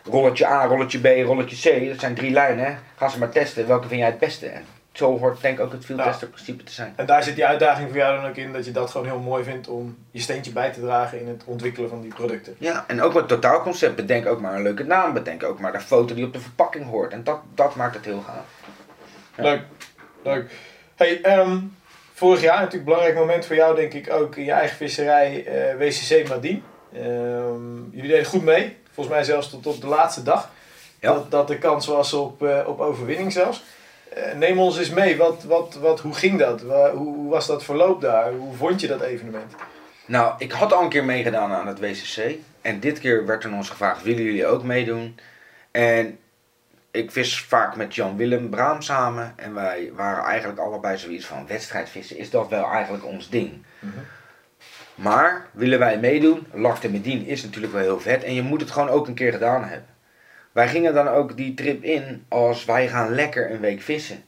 rolletje 0.10 0.46
A, 0.48 0.66
rolletje 0.66 1.00
B, 1.00 1.26
rolletje 1.26 1.72
C. 1.80 1.88
Dat 1.90 2.00
zijn 2.00 2.16
drie 2.16 2.32
lijnen. 2.32 2.80
Ga 2.96 3.08
ze 3.08 3.20
maar 3.20 3.30
testen. 3.30 3.68
Welke 3.68 3.88
vind 3.88 4.00
jij 4.00 4.10
het 4.10 4.20
beste? 4.20 4.48
En 4.48 4.66
zo 4.92 5.18
hoort 5.20 5.42
denk 5.42 5.58
ik 5.58 5.64
ook 5.66 5.72
het 5.72 5.86
fieldtester 5.86 6.28
principe 6.28 6.64
te 6.64 6.72
zijn. 6.72 6.94
En 6.96 7.06
daar 7.06 7.24
zit 7.24 7.36
die 7.36 7.46
uitdaging 7.46 7.88
voor 7.90 7.98
jou 7.98 8.16
dan 8.22 8.30
ook 8.30 8.36
in 8.36 8.54
dat 8.54 8.66
je 8.66 8.72
dat 8.72 8.90
gewoon 8.92 9.08
heel 9.08 9.20
mooi 9.20 9.44
vindt 9.44 9.68
om 9.68 9.98
je 10.12 10.20
steentje 10.20 10.52
bij 10.52 10.72
te 10.72 10.80
dragen 10.82 11.20
in 11.20 11.28
het 11.28 11.44
ontwikkelen 11.46 11.90
van 11.90 12.02
die 12.02 12.14
producten. 12.14 12.56
Ja, 12.58 12.84
en 12.88 13.02
ook 13.02 13.14
met 13.14 13.28
totaalconcept. 13.28 13.96
Bedenk 13.96 14.26
ook 14.26 14.40
maar 14.42 14.56
een 14.56 14.62
leuke 14.62 14.84
naam. 14.84 15.14
Bedenk 15.14 15.44
ook 15.44 15.60
maar 15.60 15.72
de 15.72 15.80
foto 15.80 16.16
die 16.16 16.26
op 16.26 16.34
de 16.34 16.40
verpakking 16.40 16.86
hoort. 16.90 17.12
En 17.14 17.24
dat, 17.24 17.40
dat 17.56 17.76
maakt 17.76 17.96
het 17.96 18.06
heel 18.06 18.22
gaaf. 18.28 18.46
Leuk, 19.36 19.62
leuk. 20.24 20.52
Hey, 20.96 21.22
ehm, 21.22 21.60
vorig 22.14 22.42
jaar 22.42 22.60
natuurlijk 22.60 22.76
een 22.76 22.84
belangrijk 22.84 23.16
moment 23.16 23.46
voor 23.46 23.56
jou 23.56 23.76
denk 23.76 23.94
ik 23.94 24.10
ook 24.12 24.36
in 24.36 24.44
je 24.44 24.52
eigen 24.52 24.78
visserij 24.78 25.46
eh, 25.46 25.78
WCC 25.78 26.28
Madien. 26.28 26.64
Ehm, 26.94 27.90
jullie 27.92 28.10
deden 28.10 28.26
goed 28.26 28.44
mee, 28.44 28.78
volgens 28.92 29.16
mij 29.16 29.24
zelfs 29.24 29.50
tot 29.50 29.68
op 29.68 29.82
de 29.82 29.88
laatste 29.88 30.24
dag. 30.24 30.52
Ja. 31.00 31.14
Dat, 31.14 31.32
dat 31.32 31.48
de 31.48 31.58
kans 31.58 31.86
was 31.88 32.14
op, 32.14 32.44
eh, 32.44 32.68
op 32.68 32.80
overwinning 32.80 33.32
zelfs. 33.32 33.64
Eh, 34.14 34.34
neem 34.34 34.60
ons 34.60 34.78
eens 34.78 34.90
mee, 34.90 35.18
wat, 35.18 35.44
wat, 35.44 35.78
wat, 35.82 36.00
hoe 36.00 36.14
ging 36.14 36.40
dat? 36.40 36.62
Hoe, 36.62 36.92
hoe 36.94 37.30
was 37.30 37.48
dat 37.48 37.64
verloop 37.64 38.02
daar? 38.02 38.32
Hoe 38.32 38.56
vond 38.56 38.82
je 38.82 38.88
dat 38.88 39.02
evenement? 39.02 39.56
Nou, 40.06 40.34
ik 40.38 40.52
had 40.52 40.74
al 40.74 40.84
een 40.84 40.90
keer 40.90 41.06
meegedaan 41.06 41.52
aan 41.52 41.68
het 41.68 41.80
WCC. 41.80 42.36
En 42.62 42.80
dit 42.80 43.00
keer 43.00 43.26
werd 43.26 43.44
er 43.44 43.54
ons 43.54 43.70
gevraagd, 43.70 44.04
willen 44.04 44.24
jullie 44.24 44.46
ook 44.46 44.64
meedoen? 44.64 45.20
En 45.72 46.18
ik 46.94 47.12
vis 47.12 47.42
vaak 47.42 47.76
met 47.76 47.96
Jan-Willem 47.96 48.50
Braam 48.50 48.82
samen. 48.82 49.34
En 49.36 49.54
wij 49.54 49.92
waren 49.94 50.24
eigenlijk 50.24 50.60
allebei 50.60 50.98
zoiets 50.98 51.26
van, 51.26 51.48
wedstrijdvissen, 51.48 52.18
is 52.18 52.30
dat 52.30 52.50
wel 52.50 52.72
eigenlijk 52.72 53.06
ons 53.06 53.30
ding? 53.30 53.64
Mhm. 53.80 53.92
Maar, 54.96 55.46
willen 55.52 55.80
wij 55.80 56.00
meedoen? 56.00 56.48
Lakte 56.52 56.90
Medien 56.90 57.26
is 57.26 57.44
natuurlijk 57.44 57.74
wel 57.74 57.82
heel 57.82 58.00
vet. 58.00 58.24
En 58.24 58.34
je 58.34 58.42
moet 58.42 58.62
het 58.62 58.72
gewoon 58.72 58.90
ook 58.90 59.08
een 59.08 59.14
keer 59.14 59.32
gedaan 59.32 59.64
hebben. 59.64 59.90
Wij 60.52 60.68
gingen 60.68 60.94
dan 60.94 61.08
ook 61.08 61.38
die 61.38 61.54
trip 61.54 61.84
in 61.84 62.26
als 62.28 62.66
wij 62.66 62.88
gaan 62.88 63.16
lekker 63.16 63.52
een 63.52 63.60
week 63.60 63.82
vissen. 63.82 64.24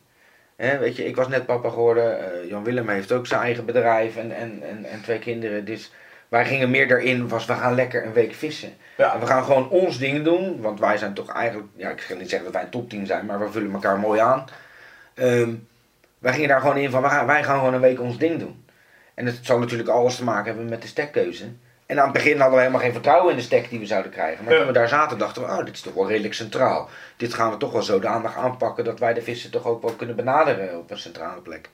Weet 0.56 0.96
je, 0.96 1.06
ik 1.06 1.16
was 1.16 1.28
net 1.28 1.46
papa 1.46 1.70
geworden. 1.70 2.20
eh, 2.20 2.50
Jan 2.50 2.64
Willem 2.64 2.90
heeft 2.90 3.12
ook 3.12 3.28
zijn 3.28 3.42
eigen 3.42 3.66
bedrijf 3.66 4.18
en, 4.18 4.32
en, 4.36 4.64
en, 4.64 4.86
en 4.86 5.02
twee 5.02 5.20
kinderen. 5.20 5.66
Dus 5.66 5.92
wij 6.36 6.46
gingen 6.46 6.70
meer 6.70 6.88
daarin, 6.88 7.28
was 7.28 7.46
we 7.46 7.54
gaan 7.54 7.76
lekker 7.76 8.06
een 8.06 8.14
week 8.14 8.34
vissen. 8.34 8.74
Ja. 8.98 9.14
En 9.14 9.20
we 9.20 9.26
gaan 9.26 9.44
gewoon 9.44 9.70
ons 9.70 9.98
ding 9.98 10.24
doen, 10.24 10.62
want 10.62 10.80
wij 10.80 10.98
zijn 10.98 11.14
toch 11.14 11.30
eigenlijk, 11.30 11.68
ja, 11.76 11.90
ik 11.90 12.02
ga 12.02 12.14
niet 12.14 12.30
zeggen 12.30 12.44
dat 12.44 12.54
wij 12.54 12.64
een 12.64 12.70
topteam 12.70 13.06
zijn, 13.06 13.26
maar 13.26 13.40
we 13.40 13.52
vullen 13.52 13.74
elkaar 13.74 14.00
mooi 14.00 14.20
aan. 14.20 14.46
Ehm, 15.14 15.54
wij 16.20 16.34
gingen 16.34 16.50
daar 16.50 16.60
gewoon 16.60 16.78
in 16.78 16.90
van, 16.90 17.02
wij 17.02 17.10
gaan, 17.10 17.26
wij 17.26 17.44
gaan 17.44 17.58
gewoon 17.58 17.74
een 17.74 17.82
week 17.82 18.00
ons 18.02 18.18
ding 18.18 18.40
doen. 18.40 18.66
En 19.14 19.26
het 19.26 19.40
zal 19.42 19.60
natuurlijk 19.60 19.90
alles 19.90 20.16
te 20.16 20.24
maken 20.24 20.46
hebben 20.46 20.70
met 20.70 20.82
de 20.82 20.88
stekkeuze. 20.88 21.46
En 21.86 21.98
aan 22.00 22.04
het 22.04 22.14
begin 22.14 22.38
hadden 22.40 22.54
we 22.56 22.60
helemaal 22.60 22.82
geen 22.82 22.92
vertrouwen 22.92 23.32
in 23.32 23.38
de 23.38 23.44
stek 23.44 23.70
die 23.70 23.80
we 23.80 23.86
zouden 23.86 24.12
krijgen. 24.12 24.44
Maar 24.44 24.54
Ja. 24.54 24.60
toen 24.60 24.68
we 24.68 24.74
daar 24.74 24.88
zaten 24.88 25.18
dachten 25.18 25.42
we, 25.42 25.48
oh, 25.48 25.66
dit 25.66 25.74
is 25.76 25.82
toch 25.82 25.94
wel 25.94 26.08
redelijk 26.08 26.34
centraal. 26.34 26.90
Dit 27.18 27.34
gaan 27.34 27.52
we 27.52 27.58
toch 27.58 27.72
wel 27.72 27.82
zodanig 27.82 28.36
aanpakken 28.38 28.84
dat 28.84 29.00
wij 29.00 29.14
de 29.14 29.22
vissen 29.22 29.52
toch 29.52 29.66
ook 29.66 29.82
wel 29.82 29.92
kunnen 29.94 30.16
benaderen 30.16 30.80
op 30.80 30.92
een 30.92 30.98
centrale 30.98 31.42
plek. 31.42 31.70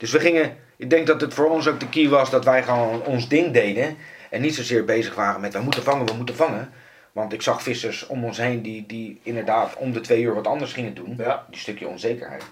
Dus 0.00 0.10
we 0.10 0.20
gingen, 0.20 0.56
ik 0.76 0.90
denk 0.90 1.06
dat 1.06 1.20
het 1.20 1.34
voor 1.34 1.50
ons 1.50 1.68
ook 1.68 1.80
de 1.80 1.88
key 1.88 2.08
was 2.08 2.30
dat 2.30 2.44
wij 2.44 2.62
gewoon 2.62 3.04
ons 3.04 3.28
ding 3.28 3.52
deden. 3.52 3.96
En 4.30 4.40
niet 4.40 4.54
zozeer 4.54 4.84
bezig 4.84 5.14
waren 5.14 5.40
met, 5.40 5.52
we 5.52 5.60
moeten 5.60 5.82
vangen, 5.82 6.06
we 6.06 6.12
moeten 6.12 6.34
vangen. 6.34 6.72
Want 7.12 7.32
ik 7.32 7.42
zag 7.42 7.62
vissers 7.62 8.06
om 8.06 8.24
ons 8.24 8.36
heen 8.36 8.62
die, 8.62 8.86
die 8.86 9.20
inderdaad 9.22 9.76
om 9.76 9.92
de 9.92 10.00
twee 10.00 10.22
uur 10.22 10.34
wat 10.34 10.46
anders 10.46 10.72
gingen 10.72 10.94
doen. 10.94 11.14
Ja. 11.18 11.46
Die 11.50 11.60
stukje 11.60 11.88
onzekerheid. 11.88 12.44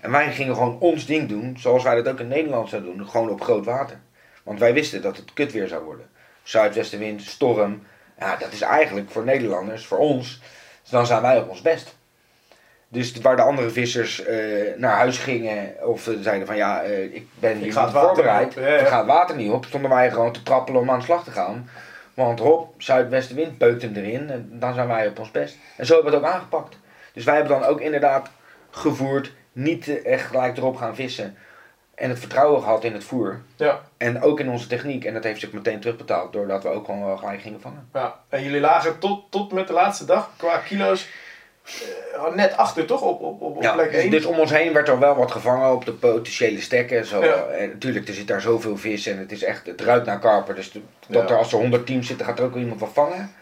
En 0.00 0.10
wij 0.10 0.32
gingen 0.32 0.54
gewoon 0.54 0.78
ons 0.78 1.06
ding 1.06 1.28
doen, 1.28 1.56
zoals 1.58 1.82
wij 1.82 1.94
dat 1.94 2.08
ook 2.08 2.20
in 2.20 2.28
Nederland 2.28 2.68
zouden 2.68 2.96
doen. 2.96 3.08
Gewoon 3.08 3.30
op 3.30 3.40
groot 3.40 3.64
water. 3.64 4.00
Want 4.42 4.58
wij 4.58 4.72
wisten 4.72 5.02
dat 5.02 5.16
het 5.16 5.32
kut 5.32 5.52
weer 5.52 5.68
zou 5.68 5.84
worden. 5.84 6.08
Zuidwestenwind, 6.42 7.22
storm. 7.22 7.82
Ja, 8.18 8.36
dat 8.36 8.52
is 8.52 8.60
eigenlijk 8.60 9.10
voor 9.10 9.24
Nederlanders, 9.24 9.86
voor 9.86 9.98
ons, 9.98 10.40
dan 10.90 11.06
zijn 11.06 11.22
wij 11.22 11.38
op 11.38 11.48
ons 11.48 11.62
best. 11.62 11.98
Dus 12.92 13.12
waar 13.20 13.36
de 13.36 13.42
andere 13.42 13.70
vissers 13.70 14.24
eh, 14.24 14.38
naar 14.76 14.96
huis 14.96 15.18
gingen 15.18 15.74
of 15.82 16.08
zeiden 16.20 16.46
van 16.46 16.56
ja, 16.56 16.82
eh, 16.82 17.02
ik 17.02 17.26
ben 17.38 17.56
hier 17.56 17.64
niet 17.64 17.74
voorbereid, 17.74 18.46
niet 18.46 18.56
op, 18.56 18.62
ja, 18.62 18.68
ja. 18.68 18.80
ik 18.80 18.86
ga 18.86 18.98
het 18.98 19.06
water 19.06 19.36
niet 19.36 19.50
op, 19.50 19.64
stonden 19.64 19.90
wij 19.90 20.10
gewoon 20.10 20.32
te 20.32 20.42
trappelen 20.42 20.80
om 20.80 20.90
aan 20.90 20.98
de 20.98 21.04
slag 21.04 21.24
te 21.24 21.30
gaan. 21.30 21.70
Want 22.14 22.38
hop, 22.38 22.74
zuidwestenwind 22.78 23.58
beukt 23.58 23.82
hem 23.82 23.94
erin 23.94 24.30
en 24.30 24.50
dan 24.52 24.74
zijn 24.74 24.88
wij 24.88 25.08
op 25.08 25.18
ons 25.18 25.30
best. 25.30 25.56
En 25.76 25.86
zo 25.86 25.94
hebben 25.94 26.12
we 26.12 26.18
het 26.18 26.26
ook 26.26 26.32
aangepakt. 26.34 26.76
Dus 27.12 27.24
wij 27.24 27.34
hebben 27.34 27.60
dan 27.60 27.68
ook 27.68 27.80
inderdaad 27.80 28.30
gevoerd, 28.70 29.32
niet 29.52 30.02
echt 30.02 30.26
gelijk 30.26 30.56
erop 30.56 30.76
gaan 30.76 30.94
vissen. 30.94 31.36
En 31.94 32.08
het 32.08 32.18
vertrouwen 32.18 32.62
gehad 32.62 32.84
in 32.84 32.92
het 32.92 33.04
voer. 33.04 33.40
Ja. 33.56 33.80
En 33.96 34.22
ook 34.22 34.40
in 34.40 34.50
onze 34.50 34.66
techniek. 34.66 35.04
En 35.04 35.14
dat 35.14 35.24
heeft 35.24 35.40
zich 35.40 35.52
meteen 35.52 35.80
terugbetaald 35.80 36.32
doordat 36.32 36.62
we 36.62 36.68
ook 36.68 36.84
gewoon 36.84 37.04
wel 37.04 37.16
gelijk 37.16 37.40
gingen 37.40 37.60
vangen. 37.60 37.88
ja. 37.92 38.14
En 38.28 38.42
jullie 38.42 38.60
lagen 38.60 38.98
tot, 38.98 39.30
tot 39.30 39.52
met 39.52 39.66
de 39.66 39.72
laatste 39.72 40.04
dag 40.04 40.30
qua 40.36 40.58
kilo's 40.58 41.08
net 42.34 42.56
achter 42.56 42.86
toch 42.86 43.02
op, 43.02 43.20
op, 43.20 43.40
op, 43.40 43.62
Ja, 43.62 43.72
plek 43.72 43.92
dus, 43.92 44.02
1. 44.02 44.10
dus 44.10 44.24
om 44.24 44.38
ons 44.38 44.50
heen 44.50 44.72
werd 44.72 44.88
er 44.88 44.98
wel 44.98 45.14
wat 45.16 45.30
gevangen 45.30 45.72
op 45.72 45.84
de 45.84 45.92
potentiële 45.92 46.60
stekken. 46.60 47.06
Zo. 47.06 47.24
Ja. 47.24 47.46
En 47.46 47.68
natuurlijk, 47.68 48.08
er 48.08 48.14
zit 48.14 48.26
daar 48.26 48.40
zoveel 48.40 48.76
vis 48.76 49.06
en 49.06 49.18
het 49.18 49.32
is 49.32 49.42
echt, 49.42 49.66
het 49.66 49.80
ruikt 49.80 50.06
naar 50.06 50.18
karper. 50.18 50.54
Dus 50.54 50.72
dat 50.72 50.82
Ja. 51.06 51.28
er, 51.28 51.36
als 51.36 51.52
er 51.52 51.58
100 51.58 51.86
teams 51.86 52.06
zitten, 52.06 52.26
gaat 52.26 52.38
er 52.38 52.44
ook 52.44 52.52
wel 52.52 52.62
iemand 52.62 52.80
wat 52.80 52.90
vangen. 52.92 53.32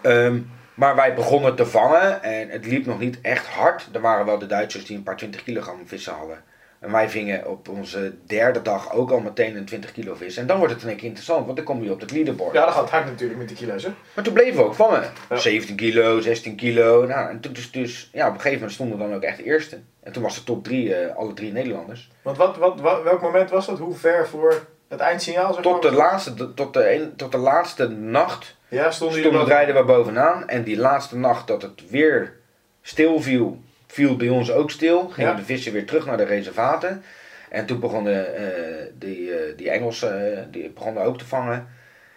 Ehm, 0.00 0.38
maar 0.74 0.96
wij 0.96 1.14
begonnen 1.14 1.54
te 1.56 1.66
vangen 1.66 2.22
en 2.22 2.48
het 2.48 2.66
liep 2.66 2.86
nog 2.86 2.98
niet 2.98 3.18
echt 3.22 3.46
hard. 3.46 3.88
Er 3.92 4.00
waren 4.00 4.26
wel 4.26 4.38
de 4.38 4.46
Duitsers 4.46 4.84
die 4.84 4.96
een 4.96 5.02
paar 5.02 5.16
20 5.16 5.42
kilogram 5.42 5.82
vissen 5.86 6.12
hadden. 6.12 6.42
En 6.80 6.92
wij 6.92 7.08
vingen 7.08 7.46
op 7.46 7.68
onze 7.68 8.12
derde 8.26 8.62
dag 8.62 8.92
ook 8.92 9.10
al 9.10 9.20
meteen 9.20 9.56
een 9.56 9.64
20 9.64 9.92
kilo 9.92 10.14
vis. 10.14 10.36
En 10.36 10.46
dan 10.46 10.58
wordt 10.58 10.72
het 10.74 10.82
een 10.82 10.96
keer 10.96 11.04
interessant, 11.06 11.44
want 11.44 11.56
dan 11.56 11.64
kom 11.66 11.82
je 11.82 11.92
op 11.92 12.00
het 12.00 12.10
leaderboard. 12.10 12.54
Ja, 12.54 12.64
dat 12.64 12.74
gaat 12.74 12.90
hard 12.90 13.04
natuurlijk 13.06 13.38
met 13.38 13.48
die 13.48 13.56
kilo's 13.56 13.82
hè. 13.82 13.90
Maar 14.14 14.24
toen 14.24 14.32
bleven 14.34 14.56
we 14.56 14.64
ook 14.64 14.74
vangen. 14.74 15.02
Ja. 15.28 15.36
17 15.36 15.76
kilo, 15.76 16.20
16 16.20 16.56
kilo. 16.56 17.06
Nou, 17.06 17.30
en 17.30 17.40
toen 17.40 17.52
dus, 17.52 17.70
dus, 17.70 18.10
ja, 18.12 18.24
op 18.26 18.34
een 18.34 18.40
gegeven 18.40 18.54
moment 18.58 18.72
stonden 18.72 18.98
we 18.98 19.04
dan 19.04 19.14
ook 19.14 19.22
echt 19.22 19.36
de 19.36 19.44
eerste. 19.44 19.78
En 20.02 20.12
toen 20.12 20.22
was 20.22 20.34
de 20.34 20.44
top 20.44 20.64
3, 20.64 21.06
alle 21.06 21.32
drie 21.34 21.52
Nederlanders. 21.52 22.10
Want 22.22 22.36
wat, 22.36 22.56
wat, 22.56 22.80
wat, 22.80 23.02
welk 23.02 23.20
moment 23.22 23.50
was 23.50 23.66
dat? 23.66 23.78
Hoe 23.78 23.94
ver 23.94 24.28
voor 24.28 24.66
het 24.88 25.00
eindsignaal? 25.00 25.52
Zeg 25.52 25.62
Tot 25.62 25.82
de 25.82 25.92
laatste, 25.92 26.54
tot 26.54 26.72
de, 26.74 26.94
een- 26.94 27.16
tot 27.16 27.32
de 27.32 27.38
laatste 27.38 27.88
nacht 27.88 28.56
Ja, 28.68 28.90
stonden 28.90 29.18
stonden 29.18 29.44
rijden 29.46 29.74
we 29.74 29.84
bovenaan. 29.84 30.48
En 30.48 30.62
die 30.62 30.76
laatste 30.78 31.16
nacht 31.16 31.46
dat 31.46 31.62
het 31.62 31.90
weer 31.90 32.36
stil 32.82 33.20
viel, 33.20 33.60
viel 33.86 34.16
bij 34.16 34.28
ons 34.28 34.50
ook 34.52 34.70
stil. 34.70 35.08
Gingen 35.08 35.30
Ja. 35.30 35.36
de 35.36 35.44
vissen 35.44 35.72
weer 35.72 35.86
terug 35.86 36.06
naar 36.06 36.16
de 36.16 36.24
reservaten. 36.24 37.02
En 37.50 37.66
toen 37.66 37.80
begonnen 37.80 38.36
eh, 38.36 38.86
die, 38.94 39.34
eh, 39.34 39.56
die 39.56 39.70
Engelsen 39.70 40.36
eh, 40.38 40.42
die 40.50 40.70
begonnen 40.70 41.02
ook 41.02 41.18
te 41.18 41.26
vangen. 41.26 41.68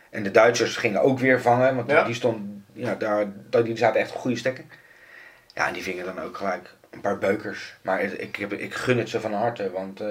En 0.10 0.24
de 0.24 0.32
Duitsers 0.32 0.76
gingen 0.78 1.02
ook 1.02 1.20
weer 1.20 1.42
vangen, 1.42 1.76
want 1.76 1.88
die- 1.88 1.98
Ja. 1.98 2.04
die, 2.04 2.14
stonden, 2.14 2.66
ja, 2.74 2.96
daar, 2.96 3.26
die 3.64 3.78
zaten 3.78 4.02
echt 4.02 4.12
op 4.12 4.18
goede 4.18 4.38
stekken. 4.38 4.66
Ja, 5.54 5.68
en 5.68 5.74
die 5.74 5.84
vingen 5.84 6.06
dan 6.06 6.20
ook 6.22 6.38
gelijk 6.38 6.70
een 6.90 7.02
paar 7.02 7.18
beukers. 7.18 7.76
Maar 7.82 8.02
ik, 8.02 8.36
heb, 8.36 8.54
ik 8.54 8.74
gun 8.74 8.98
het 8.98 9.10
ze 9.10 9.20
van 9.20 9.34
harte, 9.34 9.72
want 9.72 10.02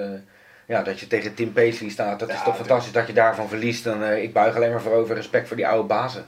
ja, 0.65 0.83
dat 0.83 0.99
je 0.99 1.07
tegen 1.07 1.33
Tim 1.33 1.53
Paisley 1.53 1.89
staat, 1.89 2.19
dat 2.19 2.29
is 2.29 2.43
toch 2.43 2.55
fantastisch 2.55 2.91
dat 2.91 3.07
je 3.07 3.13
daarvan 3.13 3.47
verliest. 3.49 3.83
Dan, 3.83 4.03
ik 4.03 4.33
buig 4.33 4.55
alleen 4.55 4.71
maar 4.71 4.81
voorover 4.81 5.15
respect 5.15 5.47
voor 5.47 5.57
die 5.57 5.67
oude 5.67 5.87
bazen. 5.87 6.25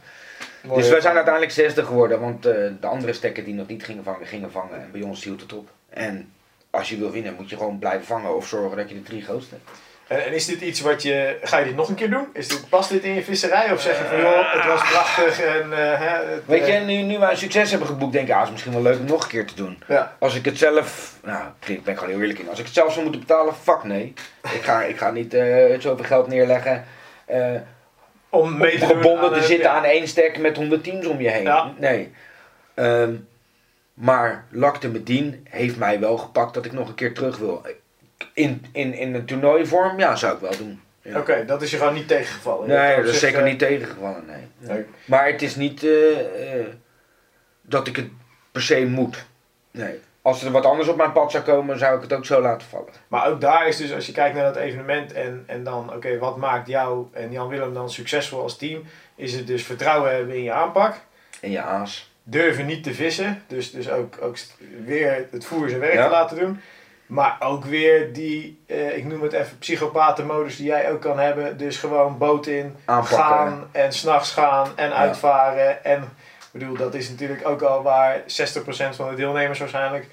Mooi, 0.61 0.81
Dus 0.81 0.89
wij 0.89 1.01
zijn 1.01 1.15
uiteindelijk 1.15 1.53
zesde 1.53 1.85
geworden, 1.85 2.19
want 2.19 2.45
eh, 2.45 2.53
de 2.81 2.87
andere 2.87 3.13
stekken 3.13 3.43
die 3.43 3.53
nog 3.53 3.67
niet 3.67 3.83
gingen 3.83 4.03
vangen, 4.03 4.27
gingen 4.27 4.51
vangen. 4.51 4.81
En 4.81 4.89
bij 4.91 5.01
ons 5.01 5.23
hield 5.23 5.41
het 5.41 5.53
op. 5.53 5.69
En 5.89 6.33
als 6.69 6.89
je 6.89 6.97
wil 6.97 7.11
winnen, 7.11 7.35
moet 7.37 7.49
je 7.49 7.57
gewoon 7.57 7.79
blijven 7.79 8.05
vangen 8.05 8.35
of 8.35 8.47
zorgen 8.47 8.77
dat 8.77 8.89
je 8.89 8.95
de 8.95 9.03
drie 9.03 9.21
grootste 9.23 9.55
hebt. 9.55 9.79
En, 10.25 10.33
is 10.33 10.45
dit 10.45 10.61
iets 10.61 10.81
wat 10.81 11.01
je... 11.03 11.37
Ga 11.43 11.57
je 11.57 11.65
dit 11.65 11.75
nog 11.75 11.89
een 11.89 11.95
keer 11.95 12.09
doen? 12.09 12.27
Is 12.33 12.47
dit, 12.47 12.69
past 12.69 12.89
dit 12.89 13.03
in 13.03 13.13
je 13.13 13.23
visserij? 13.23 13.71
Of 13.71 13.81
zeg 13.81 13.97
je 13.97 14.03
van 14.03 14.17
joh, 14.17 14.53
het 14.53 14.65
was 14.65 14.89
prachtig 14.89 15.41
en... 15.41 15.73
eh, 15.73 15.99
het, 15.99 16.45
Weet 16.45 16.65
je, 16.67 16.73
eh, 16.73 16.85
nu, 16.85 16.93
nu 17.01 17.19
wij 17.19 17.35
succes 17.35 17.69
hebben 17.69 17.87
geboekt, 17.87 18.13
denk 18.13 18.27
ik, 18.27 18.33
ah, 18.33 18.37
het 18.37 18.45
is 18.47 18.51
misschien 18.51 18.73
wel 18.73 18.81
leuk 18.81 18.99
om 18.99 19.05
nog 19.05 19.23
een 19.23 19.29
keer 19.29 19.45
te 19.45 19.55
doen. 19.55 19.83
Ja. 19.87 20.15
Als 20.19 20.35
ik 20.35 20.45
het 20.45 20.57
zelf, 20.57 21.15
nou, 21.23 21.43
ik 21.65 21.83
ben 21.83 21.95
gewoon 21.97 22.09
heel 22.13 22.21
eerlijk 22.21 22.39
in. 22.39 22.49
Als 22.49 22.59
ik 22.59 22.65
het 22.65 22.73
zelf 22.73 22.91
zou 22.91 23.03
moeten 23.03 23.21
betalen, 23.21 23.53
fuck 23.55 23.83
nee. 23.83 24.13
Ik 24.41 24.61
ga, 24.61 24.81
ik 24.83 24.97
ga 24.97 25.11
niet 25.11 25.33
eh, 25.33 25.79
zoveel 25.79 26.05
geld 26.05 26.27
neerleggen. 26.27 26.85
eh, 27.25 27.55
Om 28.31 28.57
mee 28.57 28.71
te 28.71 28.79
doen 28.79 28.87
gebonden 28.87 29.33
te 29.33 29.41
zitten 29.41 29.69
ja. 29.69 29.75
aan 29.75 29.83
één 29.83 30.07
stek 30.07 30.37
met 30.37 30.55
100 30.55 30.83
teams 30.83 31.05
om 31.05 31.21
je 31.21 31.29
heen. 31.29 31.43
Ja. 31.43 31.73
Nee. 31.77 32.11
Ehm, 32.73 33.13
maar 33.93 34.45
Lacte 34.49 34.87
Medin 34.87 35.47
heeft 35.49 35.77
mij 35.77 35.99
wel 35.99 36.17
gepakt 36.17 36.53
dat 36.53 36.65
ik 36.65 36.71
nog 36.71 36.87
een 36.87 36.95
keer 36.95 37.13
terug 37.13 37.37
wil. 37.37 37.65
In, 38.33 38.65
in, 38.71 38.93
in 38.93 39.13
een 39.13 39.25
toernooivorm, 39.25 39.99
ja, 39.99 40.15
zou 40.15 40.33
ik 40.33 40.39
wel 40.39 40.57
doen. 40.57 40.81
Ja. 41.01 41.19
Oké, 41.19 41.45
dat 41.45 41.61
is 41.61 41.71
je 41.71 41.77
gewoon 41.77 41.93
niet 41.93 42.07
tegengevallen. 42.07 42.67
Nee, 42.67 42.95
dat 42.95 43.13
is 43.13 43.19
zeker 43.19 43.39
eh, 43.39 43.45
niet 43.45 43.59
tegengevallen, 43.59 44.25
nee. 44.25 44.47
Nee. 44.57 44.85
Maar 45.05 45.25
het 45.27 45.41
is 45.41 45.55
niet 45.55 45.83
eh, 45.83 46.59
eh, 46.59 46.65
dat 47.61 47.87
ik 47.87 47.95
het 47.95 48.07
per 48.51 48.61
se 48.61 48.85
moet. 48.85 49.25
Nee. 49.71 49.99
Als 50.21 50.43
er 50.43 50.51
wat 50.51 50.65
anders 50.65 50.87
op 50.87 50.95
mijn 50.95 51.11
pad 51.11 51.31
zou 51.31 51.43
komen, 51.43 51.79
zou 51.79 51.95
ik 51.95 52.01
het 52.01 52.13
ook 52.13 52.25
zo 52.25 52.41
laten 52.41 52.67
vallen. 52.67 52.87
Maar 53.07 53.27
ook 53.27 53.41
daar 53.41 53.67
is 53.67 53.77
dus, 53.77 53.93
als 53.93 54.05
je 54.05 54.11
kijkt 54.11 54.35
naar 54.35 54.43
dat 54.53 54.55
evenement 54.55 55.13
en, 55.13 55.43
en 55.47 55.63
dan, 55.63 55.93
oké, 55.95 56.17
wat 56.17 56.37
maakt 56.37 56.67
jou 56.67 57.05
en 57.13 57.31
Jan 57.31 57.47
Willem 57.47 57.73
dan 57.73 57.89
succesvol 57.89 58.41
als 58.41 58.57
team? 58.57 58.83
Is 59.15 59.33
het 59.33 59.47
dus 59.47 59.63
vertrouwen 59.63 60.15
hebben 60.15 60.35
in 60.35 60.43
je 60.43 60.51
aanpak. 60.51 60.95
En 61.41 61.51
je 61.51 61.61
aas. 61.61 62.09
Durven 62.23 62.65
niet 62.65 62.83
te 62.83 62.93
vissen. 62.93 63.43
Dus, 63.47 63.71
dus 63.71 63.89
ook, 63.89 64.13
ook 64.21 64.35
weer 64.85 65.27
het 65.31 65.45
voer 65.45 65.69
zijn 65.69 65.81
werk 65.81 65.93
Ja. 65.93 66.03
te 66.05 66.09
laten 66.11 66.37
doen. 66.37 66.61
Maar 67.05 67.35
ook 67.39 67.65
weer 67.65 68.13
die, 68.13 68.63
eh, 68.67 68.97
ik 68.97 69.05
noem 69.05 69.21
het 69.21 69.33
even 69.33 69.57
psychopatenmodus 69.57 70.55
die 70.55 70.65
jij 70.65 70.91
ook 70.91 71.01
kan 71.01 71.19
hebben. 71.19 71.57
Dus 71.57 71.77
gewoon 71.77 72.17
boot 72.17 72.47
in, 72.47 72.75
Aanpakken. 72.85 73.17
gaan 73.17 73.67
en 73.71 73.93
s'nachts 73.93 74.31
gaan 74.33 74.67
en 74.75 74.93
uitvaren. 74.95 75.83
En 75.83 76.09
ik 76.53 76.59
bedoel, 76.59 76.75
dat 76.77 76.93
is 76.93 77.09
natuurlijk 77.09 77.47
ook 77.47 77.61
al 77.61 77.83
waar 77.83 78.19
60% 78.19 78.23
van 78.95 79.09
de 79.09 79.15
deelnemers 79.15 79.59
waarschijnlijk 79.59 80.07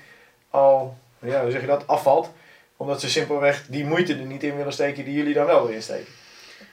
al, 0.51 0.97
ja, 1.19 1.43
hoe 1.43 1.51
zeg 1.51 1.61
je 1.61 1.67
dat, 1.67 1.87
afvalt. 1.87 2.33
Omdat 2.77 3.01
ze 3.01 3.11
simpelweg 3.11 3.65
die 3.69 3.85
moeite 3.85 4.13
er 4.13 4.19
niet 4.25 4.43
in 4.43 4.57
willen 4.57 4.73
steken 4.73 5.05
die 5.05 5.15
jullie 5.15 5.35
dan 5.35 5.47
wel 5.47 5.69
erin 5.69 5.83
steken. 5.83 6.13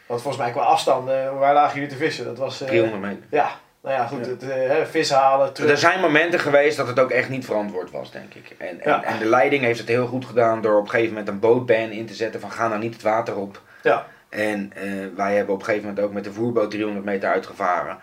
Want 0.06 0.22
volgens 0.22 0.44
mij 0.44 0.52
qua 0.52 0.62
afstanden, 0.62 1.38
waar 1.40 1.54
lagen 1.54 1.74
jullie 1.74 1.90
te 1.90 1.96
vissen? 2.04 2.26
Dat 2.26 2.38
was, 2.38 2.62
eh, 2.62 2.68
300 2.68 3.02
meter. 3.02 3.24
ja, 3.30 3.50
nou 3.82 3.96
ja, 3.96 4.06
goed, 4.08 4.26
Ja. 4.26 4.32
het 4.32 4.44
eh, 4.50 4.86
vis 4.86 5.10
halen, 5.12 5.54
terug. 5.54 5.70
Er 5.72 5.78
zijn 5.78 6.00
momenten 6.00 6.40
geweest 6.40 6.78
dat 6.78 6.88
het 6.88 7.00
ook 7.00 7.12
echt 7.12 7.30
niet 7.30 7.46
verantwoord 7.46 7.92
was, 7.92 8.12
denk 8.12 8.34
ik. 8.34 8.56
En, 8.58 8.68
en, 8.82 8.90
Ja. 8.92 9.04
en 9.04 9.18
de 9.20 9.26
leiding 9.26 9.64
heeft 9.64 9.80
het 9.80 9.88
heel 9.88 10.08
goed 10.08 10.26
gedaan 10.26 10.62
door 10.62 10.78
op 10.78 10.84
een 10.84 10.90
gegeven 10.90 11.10
moment 11.10 11.28
een 11.30 11.40
bootban 11.40 11.90
in 11.92 12.06
te 12.06 12.14
zetten 12.14 12.40
van 12.42 12.52
ga 12.52 12.68
nou 12.68 12.80
niet 12.80 12.94
het 12.94 13.04
water 13.04 13.36
op. 13.36 13.62
Ja. 13.84 14.06
En 14.30 14.72
eh, 14.76 14.84
wij 15.16 15.36
hebben 15.36 15.54
op 15.54 15.60
een 15.60 15.66
gegeven 15.66 15.88
moment 15.88 16.06
ook 16.06 16.14
met 16.14 16.24
de 16.24 16.34
voerboot 16.34 16.72
300 16.72 17.06
meter 17.06 17.30
uitgevaren. 17.30 17.98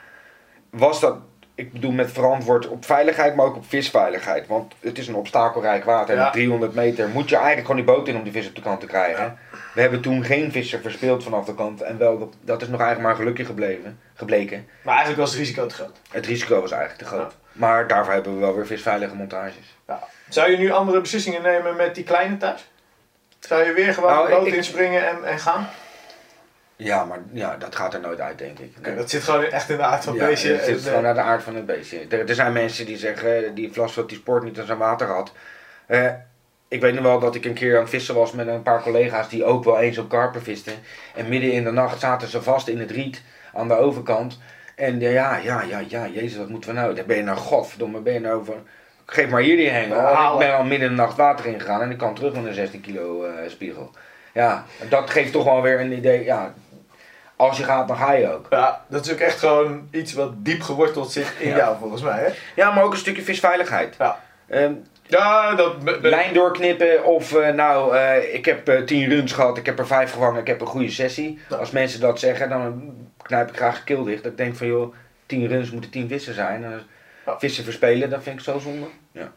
Was 0.71 1.01
dat, 1.01 1.17
ik 1.55 1.73
bedoel 1.73 1.91
met 1.93 2.13
verantwoord 2.13 2.69
op 2.69 2.85
veiligheid, 2.85 3.35
maar 3.35 3.47
ook 3.47 3.57
op 3.57 3.65
visveiligheid. 3.69 4.47
Want 4.47 4.75
het 4.81 4.99
is 4.99 5.09
een 5.09 5.15
obstakelrijk 5.15 5.85
water. 5.85 6.15
En 6.15 6.21
Ja. 6.21 6.27
op 6.27 6.33
300 6.33 6.75
meter 6.75 7.09
moet 7.09 7.29
je 7.29 7.37
eigenlijk 7.37 7.67
gewoon 7.67 7.85
die 7.85 7.95
boot 7.95 8.09
in 8.09 8.17
om 8.17 8.23
die 8.23 8.33
vis 8.33 8.49
op 8.49 8.55
de 8.55 8.63
kant 8.63 8.81
te 8.81 8.87
krijgen. 8.87 9.39
We 9.75 9.81
hebben 9.81 10.01
toen 10.01 10.25
geen 10.25 10.53
visser 10.53 10.81
verspeeld 10.81 11.23
vanaf 11.23 11.45
de 11.45 11.55
kant. 11.55 11.81
En 11.83 11.99
wel, 11.99 12.33
dat, 12.41 12.63
is 12.63 12.69
nog 12.69 12.81
eigenlijk 12.81 13.09
maar 13.09 13.19
gelukje 13.19 13.45
gebleven, 13.45 13.99
gebleken. 14.15 14.69
Maar 14.83 14.95
eigenlijk 14.95 15.21
was 15.23 15.31
het 15.31 15.41
risico 15.41 15.67
te 15.67 15.75
groot. 15.75 15.97
Het 16.11 16.27
risico 16.27 16.61
was 16.61 16.71
eigenlijk 16.71 17.03
te 17.03 17.17
groot. 17.17 17.35
Maar 17.53 17.89
daarvoor 17.89 18.13
hebben 18.15 18.35
we 18.35 18.41
wel 18.41 18.55
weer 18.55 18.67
visveilige 18.67 19.15
montages. 19.15 19.77
Zou 20.29 20.51
je 20.51 20.57
nu 20.59 20.71
andere 20.71 21.01
beslissingen 21.01 21.43
nemen 21.43 21.77
met 21.77 21.95
die 21.95 22.05
kleine 22.05 22.37
thuis? 22.37 22.71
Zou 23.41 23.65
je 23.65 23.73
weer 23.73 23.95
gewoon 23.95 24.11
Nou, 24.11 24.29
de 24.29 24.35
boot 24.35 24.47
ik- 24.47 24.55
inspringen 24.55 25.09
en, 25.09 25.25
en 25.25 25.39
gaan? 25.39 25.69
Ja, 26.85 27.05
maar 27.05 27.19
ja, 27.33 27.57
dat 27.57 27.77
gaat 27.77 27.95
er 27.95 28.01
nooit 28.01 28.21
uit, 28.21 28.39
denk 28.39 28.59
ik. 28.59 28.97
Dat 28.97 29.11
zit 29.11 29.23
gewoon 29.23 29.45
echt 29.45 29.71
in 29.71 29.77
de 29.77 29.83
aard 29.83 30.05
van 30.05 30.13
het 30.13 30.23
ja, 30.23 30.29
beestje. 30.29 30.53
het 30.53 30.65
zit 30.65 30.81
gewoon 30.81 30.97
eh, 30.97 31.03
naar 31.03 31.15
de 31.15 31.21
aard 31.21 31.43
van 31.43 31.55
het 31.55 31.67
beestje. 31.67 32.07
Er, 32.09 32.29
er 32.29 32.35
zijn 32.35 32.53
mensen 32.53 32.87
die 32.87 32.97
zeggen, 32.97 33.55
die 33.55 33.73
Vlasveld 33.73 34.09
die 34.09 34.19
sport 34.19 34.43
niet 34.43 34.61
aan 34.61 34.67
zijn 34.67 34.79
water 34.79 35.07
had. 35.07 35.33
Eh, 35.87 36.13
ik 36.69 36.81
weet 36.81 36.95
nog 36.95 37.03
wel 37.03 37.19
dat 37.19 37.35
ik 37.35 37.45
een 37.45 37.55
keer 37.55 37.75
aan 37.75 37.81
het 37.81 37.91
vissen 37.91 38.15
was 38.15 38.33
met 38.33 38.47
een 38.47 38.63
paar 38.63 38.83
collega's 38.83 39.29
die 39.29 39.45
ook 39.45 39.65
wel 39.65 39.81
eens 39.81 39.99
op 39.99 40.09
karper 40.09 40.43
visten. 40.43 40.73
En 41.15 41.29
midden 41.29 41.53
in 41.53 41.65
de 41.65 41.71
nacht 41.71 42.01
zaten 42.01 42.29
ze 42.29 42.43
vast 42.43 42.69
in 42.69 42.79
het 42.79 42.91
riet 42.91 43.23
aan 43.53 43.69
de 43.69 43.75
overkant. 43.75 44.39
En 44.77 45.01
ja, 45.01 45.11
ja, 45.11 45.37
ja, 45.37 45.63
ja, 45.63 45.83
ja, 45.89 46.09
jezus, 46.09 46.39
wat 46.39 46.49
moeten 46.49 46.71
we 46.71 46.81
nou? 46.81 46.95
Dan 46.95 47.07
ben 47.07 47.17
je 47.17 47.23
nou, 47.23 47.39
godverdomme, 47.39 48.01
ben 48.01 48.13
je 48.13 48.21
nou 48.21 48.45
van... 48.45 48.67
Geef 49.07 49.29
maar 49.29 49.41
hier 49.41 49.57
die 49.57 49.69
hengel. 49.69 50.33
Ik 50.33 50.39
ben 50.39 50.57
al 50.57 50.65
midden 50.65 50.89
in 50.89 50.97
de 50.97 51.03
nacht 51.03 51.17
water 51.17 51.47
ingegaan 51.47 51.81
en 51.83 51.91
ik 51.91 51.99
kan 51.99 52.15
terug 52.15 52.35
met 52.35 52.45
een 52.45 52.55
16 52.55 52.81
kilo 52.81 53.25
eh, 53.25 53.49
spiegel. 53.49 53.91
Ja, 54.33 54.65
dat 54.89 55.11
geeft 55.11 55.33
toch 55.33 55.45
wel 55.45 55.63
weer 55.63 55.81
een 55.81 55.93
idee, 55.93 56.25
ja, 56.25 56.55
als 57.49 57.57
je 57.59 57.65
gaat, 57.65 57.89
dan 57.89 57.97
ga 57.97 58.13
je 58.13 58.33
ook. 58.33 58.47
Ja, 58.51 58.85
dat 58.89 59.07
is 59.07 59.13
ook 59.13 59.19
echt 59.19 59.39
gewoon 59.39 59.89
iets 59.91 60.13
wat 60.13 60.33
diep 60.37 60.63
geworteld 60.63 61.13
zit 61.13 61.33
in 61.39 61.49
Ja. 61.49 61.57
jou 61.57 61.77
volgens 61.79 62.03
mij. 62.03 62.19
Hè? 62.25 62.29
Ja, 62.63 62.71
maar 62.71 62.85
ook 62.85 62.93
een 62.93 62.99
stukje 62.99 63.23
visveiligheid. 63.23 63.95
Ja. 63.99 64.21
Ehm, 64.49 64.73
Ja, 65.07 65.55
dat 65.55 65.79
ben- 65.85 66.01
lijn 66.01 66.35
doorknippen 66.35 67.05
of 67.05 67.35
eh, 67.35 67.55
nou, 67.55 67.97
eh, 67.97 68.35
ik 68.35 68.45
heb 68.45 68.69
eh, 68.69 68.83
10 68.83 69.09
runs 69.09 69.33
gehad, 69.33 69.57
ik 69.57 69.67
heb 69.67 69.79
er 69.79 69.87
5 69.87 70.13
gevangen, 70.13 70.41
ik 70.41 70.47
heb 70.47 70.61
een 70.61 70.67
goede 70.67 70.91
sessie. 70.91 71.39
Ja. 71.49 71.57
Als 71.57 71.71
mensen 71.71 72.01
dat 72.01 72.19
zeggen, 72.19 72.49
dan 72.49 72.95
knijp 73.23 73.49
ik 73.49 73.57
graag 73.57 73.85
keel 73.85 74.03
dicht. 74.05 74.23
Dat 74.23 74.33
ik 74.33 74.39
denk 74.39 74.57
van 74.57 74.67
joh, 74.67 74.95
10 75.27 75.47
runs 75.47 75.71
moeten 75.71 75.91
10 75.91 76.09
vissen 76.09 76.35
zijn. 76.35 76.65
En, 76.65 76.83
Ja. 77.27 77.39
Vissen 77.39 77.65
verspelen, 77.65 78.11
dat 78.11 78.23
vind 78.23 78.39
ik 78.39 78.45
zo 78.45 78.59
zonde. 78.59 78.87
Ja. 79.13 79.33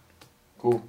Cool. 0.58 0.82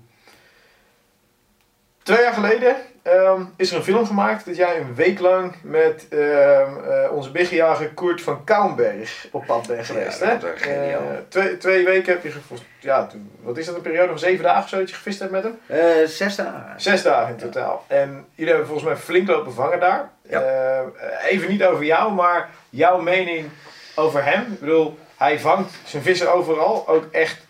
Twee 2.03 2.21
jaar 2.23 2.33
geleden 2.33 2.77
ehm, 3.07 3.43
is 3.57 3.71
er 3.71 3.77
een 3.77 3.83
film 3.83 4.07
gemaakt 4.07 4.47
dat 4.47 4.57
jij 4.57 4.81
een 4.81 4.95
week 4.95 5.21
lang 5.21 5.55
met 5.63 6.07
ehm, 6.09 6.21
eh, 6.21 7.13
onze 7.13 7.31
biggejager 7.31 7.89
Koert 7.89 8.23
van 8.23 8.45
Kouwenberg 8.45 9.27
op 9.31 9.47
pad 9.47 9.67
bent 9.67 9.87
geweest. 9.87 10.21
Ja, 10.21 10.27
hè? 10.27 10.39
dat 10.39 10.51
geniaal. 10.57 11.01
Eh, 11.01 11.17
twee, 11.29 11.57
twee 11.57 11.85
weken 11.85 12.13
heb 12.13 12.23
je. 12.23 12.33
Ja, 12.79 13.07
toen, 13.07 13.31
wat 13.43 13.57
is 13.57 13.67
dat, 13.67 13.75
een 13.75 13.81
periode 13.81 14.09
van 14.09 14.19
zeven 14.19 14.45
dagen 14.45 14.63
of 14.63 14.69
zo 14.69 14.79
dat 14.79 14.89
je 14.89 14.95
gevist 14.95 15.19
hebt 15.19 15.31
met 15.31 15.43
hem? 15.43 15.59
Eh, 15.67 16.07
zes 16.07 16.37
dagen. 16.37 16.81
Zes 16.81 17.03
dagen 17.03 17.29
in 17.35 17.41
totaal. 17.41 17.85
En 17.87 18.27
jullie 18.35 18.53
hebben 18.53 18.69
volgens 18.69 18.89
mij 18.89 18.97
flink 18.97 19.29
lopen 19.29 19.53
vangen 19.53 19.81
daar. 19.81 20.11
Ja. 20.23 20.85
Even 21.29 21.51
niet 21.51 21.65
over 21.65 21.85
jou, 21.85 22.13
maar 22.13 22.49
jouw 22.71 23.01
mening 23.01 23.49
over 23.95 24.25
hem. 24.25 24.53
Ik 24.53 24.61
bedoel, 24.61 24.99
hij 25.17 25.39
vangt 25.41 25.75
zijn 25.85 26.03
vissen 26.03 26.33
overal. 26.33 26.89
Ook 26.89 27.05
echt 27.11 27.47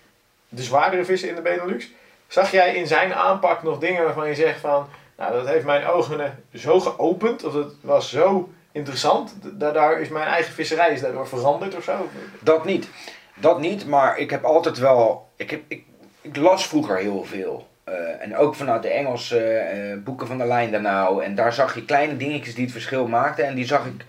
de 0.49 0.63
zwaardere 0.63 1.05
vissen 1.05 1.29
in 1.29 1.35
de 1.35 1.41
Benelux. 1.41 1.91
Zag 2.27 2.51
jij 2.51 2.75
in 2.75 2.87
zijn 2.87 3.15
aanpak 3.15 3.63
nog 3.63 3.79
dingen 3.79 4.05
waarvan 4.05 4.29
je 4.29 4.35
zegt 4.35 4.61
van... 4.61 4.89
Nou, 5.17 5.33
dat 5.33 5.47
heeft 5.49 5.65
mijn 5.65 5.87
ogen 5.87 6.45
zo 6.55 6.81
geopend. 6.81 7.45
Of 7.45 7.53
dat 7.53 7.73
was 7.81 8.11
zo 8.11 8.49
interessant. 8.73 9.35
Da- 9.43 9.71
Daar 9.71 10.01
is 10.01 10.09
mijn 10.09 10.27
eigen 10.29 10.53
visserij 10.53 10.93
is 10.93 11.01
daardoor 11.01 11.29
veranderd 11.29 11.77
of 11.77 11.85
zo. 11.85 12.09
Dat 12.41 12.65
niet. 12.65 12.89
Dat 13.35 13.61
niet, 13.61 13.87
maar 13.87 14.19
ik 14.19 14.31
heb 14.31 14.45
altijd 14.45 14.79
wel. 14.79 15.29
Ik, 15.37 15.51
heb, 15.51 15.61
ik, 15.69 15.85
ik 16.21 16.37
las 16.37 16.67
vroeger 16.67 16.97
heel 16.97 17.25
veel. 17.25 17.67
Eh, 17.85 17.95
en 18.23 18.37
ook 18.37 18.55
vanuit 18.55 18.83
de 18.83 18.89
Engelse 18.89 19.39
eh, 19.59 19.97
boeken 20.05 20.27
van 20.27 20.39
de 20.39 20.45
lijn 20.47 20.71
daarna. 20.71 21.09
En 21.21 21.35
daar 21.35 21.53
zag 21.53 21.75
je 21.75 21.85
kleine 21.85 22.17
dingetjes 22.17 22.55
die 22.55 22.65
het 22.65 22.73
verschil 22.73 23.07
maakten. 23.09 23.45
En 23.47 23.55
die 23.55 23.67
zag 23.67 23.87
ik. 23.87 24.05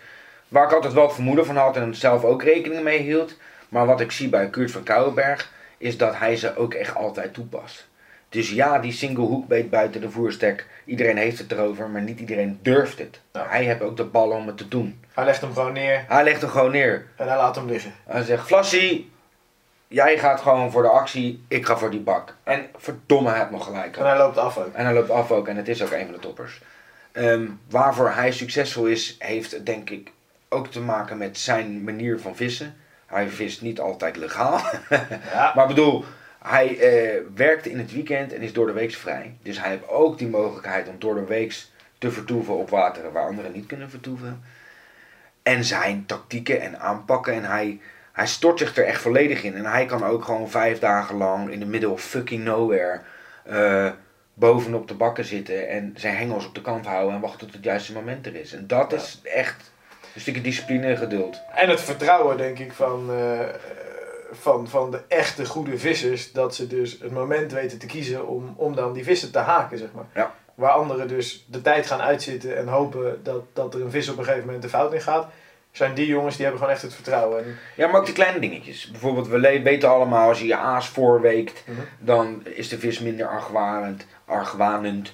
Waar 0.47 0.65
ik 0.65 0.73
altijd 0.73 0.93
wel 0.93 1.03
het 1.03 1.13
vermoeden 1.13 1.45
van 1.45 1.55
had 1.57 1.75
en 1.75 1.95
zelf 1.95 2.23
ook 2.23 2.43
rekening 2.43 2.83
mee 2.83 2.99
hield. 2.99 3.35
Maar 3.69 3.85
wat 3.85 3.99
ik 4.01 4.11
zie 4.11 4.29
bij 4.29 4.49
Kurt 4.49 4.71
van 4.71 4.83
Kouwenberg. 4.83 5.51
Is 5.77 5.97
dat 5.97 6.15
hij 6.17 6.35
ze 6.35 6.55
ook 6.57 6.73
echt 6.73 6.95
altijd 6.95 7.33
toepast. 7.33 7.87
Dus 8.29 8.49
ja, 8.51 8.79
die 8.79 8.91
single 8.91 9.23
hoekbeet 9.25 9.69
buiten 9.69 10.01
de 10.01 10.09
voerstek. 10.11 10.67
Iedereen 10.85 11.17
heeft 11.17 11.37
het 11.39 11.51
erover, 11.51 11.89
maar 11.89 12.01
niet 12.01 12.19
iedereen 12.19 12.59
durft 12.61 12.99
het. 12.99 13.19
Ja. 13.33 13.45
Hij 13.49 13.63
heeft 13.63 13.81
ook 13.81 13.97
de 13.97 14.03
bal 14.03 14.29
om 14.29 14.47
het 14.47 14.57
te 14.57 14.67
doen. 14.67 14.99
Hij 15.13 15.25
legt 15.25 15.41
hem 15.41 15.53
gewoon 15.53 15.73
neer 15.73 16.03
Hij 16.07 16.23
legt 16.23 16.41
hem 16.41 16.49
gewoon 16.49 16.71
neer. 16.71 17.05
en 17.15 17.27
hij 17.27 17.37
laat 17.37 17.55
hem 17.55 17.67
liggen. 17.67 17.93
Hij 18.05 18.23
zegt, 18.23 18.45
Flassie, 18.45 19.11
jij 19.87 20.17
gaat 20.17 20.41
gewoon 20.41 20.71
voor 20.71 20.81
de 20.81 20.89
actie, 20.89 21.43
ik 21.47 21.65
ga 21.65 21.77
voor 21.77 21.89
die 21.91 21.99
bak. 21.99 22.35
En 22.43 22.65
verdomme, 22.75 23.29
hij 23.29 23.39
heeft 23.39 23.51
nog 23.51 23.63
gelijk. 23.65 23.97
En 23.97 24.05
hij 24.05 24.17
loopt 24.17 24.37
af 24.37 24.57
ook. 24.57 24.73
En 24.73 24.85
hij 24.85 24.93
loopt 24.93 25.09
af 25.09 25.31
ook 25.31 25.47
en 25.47 25.55
het 25.57 25.67
is 25.67 25.83
ook 25.83 25.91
een 25.91 26.05
van 26.05 26.13
de 26.13 26.19
toppers. 26.19 26.61
Ehm, 27.11 27.45
waarvoor 27.69 28.09
hij 28.09 28.31
succesvol 28.31 28.85
is, 28.85 29.15
heeft 29.19 29.65
denk 29.65 29.89
ik 29.89 30.11
ook 30.49 30.67
te 30.67 30.79
maken 30.81 31.17
met 31.17 31.37
zijn 31.37 31.83
manier 31.83 32.19
van 32.19 32.35
vissen. 32.35 32.75
Hij 33.05 33.27
vist 33.27 33.61
niet 33.61 33.79
altijd 33.79 34.15
legaal. 34.17 34.59
Ja. 35.33 35.51
maar 35.55 35.69
ik 35.69 35.75
bedoel, 35.75 36.03
hij 36.47 36.77
eh, 36.79 37.21
werkte 37.35 37.69
in 37.71 37.77
het 37.77 37.93
weekend 37.93 38.33
en 38.33 38.41
is 38.41 38.53
door 38.53 38.65
de 38.67 38.73
week 38.73 38.91
vrij. 38.93 39.35
Dus 39.41 39.59
hij 39.61 39.69
heeft 39.69 39.87
ook 39.87 40.17
die 40.17 40.27
mogelijkheid 40.27 40.87
om 40.87 40.95
door 40.99 41.15
de 41.15 41.25
week 41.25 41.55
te 41.97 42.11
vertoeven 42.11 42.57
op 42.57 42.69
wateren 42.69 43.11
waar 43.11 43.27
anderen 43.27 43.51
niet 43.51 43.65
kunnen 43.65 43.89
vertoeven. 43.89 44.43
En 45.43 45.63
zijn 45.63 46.05
tactieken 46.05 46.61
en 46.61 46.79
aanpakken. 46.79 47.33
En 47.33 47.43
hij, 47.43 47.79
hij 48.11 48.27
stort 48.27 48.59
zich 48.59 48.75
er 48.77 48.85
echt 48.85 49.01
volledig 49.01 49.43
in. 49.43 49.55
En 49.55 49.65
hij 49.65 49.85
kan 49.85 50.03
ook 50.03 50.23
gewoon 50.23 50.49
vijf 50.49 50.79
dagen 50.79 51.15
lang 51.17 51.49
in 51.49 51.59
de 51.59 51.65
middle 51.65 51.89
of 51.89 52.01
fucking 52.01 52.43
nowhere 52.43 52.99
eh, 53.43 53.91
bovenop 54.33 54.87
de 54.87 54.93
bakken 54.93 55.25
zitten. 55.25 55.69
En 55.69 55.93
zijn 55.95 56.15
hengels 56.15 56.45
op 56.45 56.55
de 56.55 56.61
kant 56.61 56.85
houden 56.85 57.15
en 57.15 57.21
wachten 57.21 57.39
tot 57.39 57.53
het 57.53 57.63
juiste 57.63 57.93
moment 57.93 58.25
er 58.25 58.35
is. 58.35 58.53
En 58.53 58.67
dat 58.67 58.91
Ja. 58.91 58.97
is 58.97 59.21
echt 59.23 59.71
een 60.15 60.21
stukje 60.21 60.41
discipline 60.41 60.87
en 60.87 60.97
geduld. 60.97 61.41
En 61.55 61.69
het 61.69 61.81
vertrouwen, 61.81 62.37
denk 62.37 62.59
ik, 62.59 62.71
van, 62.71 63.09
eh, 63.09 63.39
van, 64.31 64.67
van 64.67 64.91
de 64.91 64.99
echte 65.07 65.45
goede 65.45 65.77
vissers. 65.77 66.31
Dat 66.31 66.55
ze 66.55 66.67
dus 66.67 66.97
het 67.01 67.11
moment 67.11 67.51
weten 67.51 67.77
te 67.77 67.85
kiezen 67.85 68.27
om, 68.27 68.53
om 68.55 68.75
dan 68.75 68.93
die 68.93 69.03
vissen 69.03 69.31
te 69.31 69.39
haken, 69.39 69.77
zeg 69.77 69.87
maar. 69.93 70.05
Ja. 70.13 70.33
Waar 70.55 70.71
anderen 70.71 71.07
dus 71.07 71.45
de 71.49 71.61
tijd 71.61 71.87
gaan 71.87 72.01
uitzitten 72.01 72.57
en 72.57 72.67
hopen 72.67 73.19
dat, 73.23 73.41
dat 73.53 73.73
er 73.73 73.81
een 73.81 73.91
vis 73.91 74.09
op 74.09 74.17
een 74.17 74.23
gegeven 74.23 74.45
moment 74.45 74.63
de 74.63 74.69
fout 74.69 74.93
in 74.93 75.01
gaat. 75.01 75.27
Zijn 75.71 75.93
die 75.93 76.07
jongens 76.07 76.35
die 76.35 76.43
hebben 76.45 76.61
gewoon 76.61 76.75
echt 76.75 76.83
het 76.85 76.93
vertrouwen. 76.95 77.43
En, 77.43 77.57
Ja, 77.75 77.87
maar 77.87 77.99
ook 77.99 78.05
die 78.05 78.13
kleine 78.15 78.39
dingetjes. 78.39 78.91
Bijvoorbeeld, 78.91 79.27
we 79.27 79.61
weten 79.63 79.89
allemaal, 79.89 80.27
als 80.27 80.39
je 80.39 80.45
je 80.47 80.55
aas 80.55 80.89
voorweekt, 80.89 81.63
Mhm. 81.67 81.79
dan 81.99 82.41
is 82.45 82.69
de 82.69 82.79
vis 82.79 82.99
minder 82.99 83.27
argwanend. 83.27 84.05
argwanend. 84.25 85.13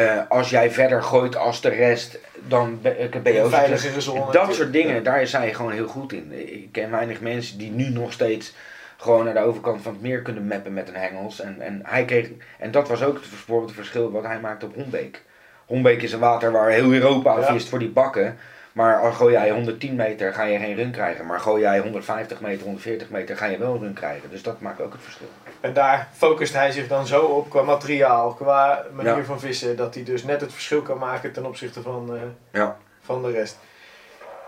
Eh, 0.00 0.20
als 0.28 0.50
jij 0.50 0.70
verder 0.70 1.02
gooit 1.02 1.36
als 1.36 1.60
de 1.60 1.68
rest, 1.68 2.18
dan 2.48 2.78
ben, 2.82 2.94
ben 3.22 3.32
je 3.32 3.42
ook. 3.42 4.32
Dat 4.32 4.54
soort 4.54 4.72
dingen, 4.72 4.94
Ja. 4.94 5.00
daar 5.00 5.22
is 5.22 5.32
hij 5.32 5.54
gewoon 5.54 5.72
heel 5.72 5.86
goed 5.86 6.12
in. 6.12 6.32
Ik 6.52 6.68
ken 6.72 6.90
weinig 6.90 7.20
mensen 7.20 7.58
die 7.58 7.70
nu 7.70 7.88
nog 7.88 8.12
steeds 8.12 8.54
gewoon 8.96 9.24
naar 9.24 9.34
de 9.34 9.40
overkant 9.40 9.82
van 9.82 9.92
het 9.92 10.02
meer 10.02 10.22
kunnen 10.22 10.46
mappen 10.46 10.72
met 10.72 10.88
een 10.88 10.96
hengels. 10.96 11.40
En, 11.40 11.56
en, 11.60 11.80
hij 11.84 12.04
kreeg, 12.04 12.28
en 12.58 12.70
dat 12.70 12.88
was 12.88 13.02
ook 13.02 13.14
het, 13.14 13.28
bijvoorbeeld 13.28 13.68
het 13.68 13.78
verschil 13.78 14.10
wat 14.10 14.24
hij 14.24 14.40
maakte 14.40 14.66
op 14.66 14.74
Hombeek. 14.74 15.22
Hombeek 15.66 16.02
is 16.02 16.12
een 16.12 16.18
water 16.18 16.52
waar 16.52 16.70
heel 16.70 16.92
Europa 16.92 17.38
Ja. 17.38 17.52
vist 17.52 17.68
voor 17.68 17.78
die 17.78 17.88
bakken. 17.88 18.38
Maar 18.72 19.12
gooi 19.12 19.32
jij 19.32 19.50
110 19.50 19.94
meter, 19.96 20.32
ga 20.34 20.42
je 20.42 20.58
geen 20.58 20.74
run 20.74 20.90
krijgen. 20.90 21.26
Maar 21.26 21.40
gooi 21.40 21.62
jij 21.62 21.78
150 21.80 22.40
meter, 22.40 22.62
140 22.64 23.10
meter, 23.10 23.36
ga 23.36 23.46
je 23.46 23.58
wel 23.58 23.74
een 23.74 23.80
run 23.80 23.92
krijgen. 23.92 24.30
Dus 24.30 24.42
dat 24.42 24.60
maakt 24.60 24.80
ook 24.80 24.92
het 24.92 25.02
verschil. 25.02 25.26
En 25.60 25.72
daar 25.72 26.08
focust 26.16 26.54
hij 26.54 26.70
zich 26.72 26.88
dan 26.88 27.06
zo 27.06 27.20
op 27.20 27.50
qua 27.50 27.62
materiaal, 27.62 28.32
qua 28.34 28.84
manier 28.92 29.16
Ja. 29.16 29.24
van 29.24 29.40
vissen. 29.40 29.76
Dat 29.76 29.94
hij 29.94 30.04
dus 30.04 30.24
net 30.24 30.40
het 30.40 30.52
verschil 30.52 30.82
kan 30.82 30.98
maken 30.98 31.32
ten 31.32 31.46
opzichte 31.46 31.82
van, 31.82 32.14
eh, 32.14 32.20
Ja. 32.60 32.76
van 33.02 33.22
de 33.22 33.30
rest. 33.30 33.58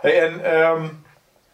Hey, 0.00 0.20
en 0.22 0.44
ehm, 0.44 0.86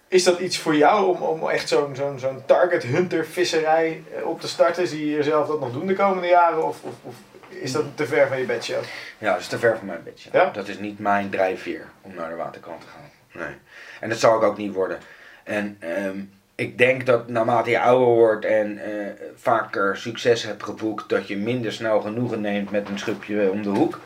is 0.08 0.24
dat 0.24 0.38
iets 0.38 0.58
voor 0.58 0.74
jou 0.76 1.06
om, 1.06 1.22
om 1.22 1.48
echt 1.48 1.68
zo'n 1.68 1.94
zo'n 1.96 2.18
zo'n 2.18 2.42
target 2.46 2.82
hunter 2.82 3.24
visserij 3.26 4.02
eh, 4.16 4.26
op 4.26 4.40
te 4.40 4.48
starten? 4.48 4.86
Zie 4.86 5.06
je 5.10 5.16
jezelf 5.16 5.46
dat 5.48 5.60
nog 5.60 5.72
doen 5.72 5.86
de 5.86 5.94
komende 5.94 6.28
jaren? 6.28 6.64
Of, 6.66 6.76
of, 6.82 6.92
of 7.02 7.14
is 7.60 7.72
dat 7.72 7.84
te 7.94 8.06
ver 8.06 8.28
van 8.28 8.38
je 8.38 8.44
bedshow? 8.44 8.82
Ja, 9.18 9.32
dat 9.32 9.40
is 9.40 9.46
te 9.46 9.58
ver 9.58 9.76
van 9.76 9.86
mijn 9.86 10.02
bedje. 10.02 10.28
Ja? 10.32 10.50
Dat 10.50 10.68
is 10.68 10.78
niet 10.78 10.98
mijn 10.98 11.30
drijfveer 11.30 11.86
om 12.00 12.14
naar 12.14 12.28
de 12.28 12.34
waterkant 12.34 12.80
te 12.80 12.86
gaan. 12.86 13.10
Nee. 13.42 13.56
En 14.00 14.08
dat 14.08 14.18
zal 14.18 14.36
ik 14.36 14.42
ook 14.42 14.56
niet 14.56 14.72
worden. 14.72 14.98
En 15.44 15.76
ehm, 15.78 16.18
ik 16.54 16.78
denk 16.78 17.06
dat 17.06 17.28
naarmate 17.28 17.70
je 17.70 17.80
ouder 17.80 18.06
wordt 18.06 18.44
en 18.44 18.78
eh, 18.78 19.06
vaker 19.36 19.96
succes 19.96 20.42
hebt 20.42 20.62
geboekt, 20.62 21.08
dat 21.08 21.28
je 21.28 21.36
minder 21.36 21.72
snel 21.72 22.00
genoegen 22.00 22.40
neemt 22.40 22.70
met 22.70 22.88
een 22.88 22.98
schubje 22.98 23.50
om 23.50 23.62
de 23.62 23.68
hoek. 23.68 24.00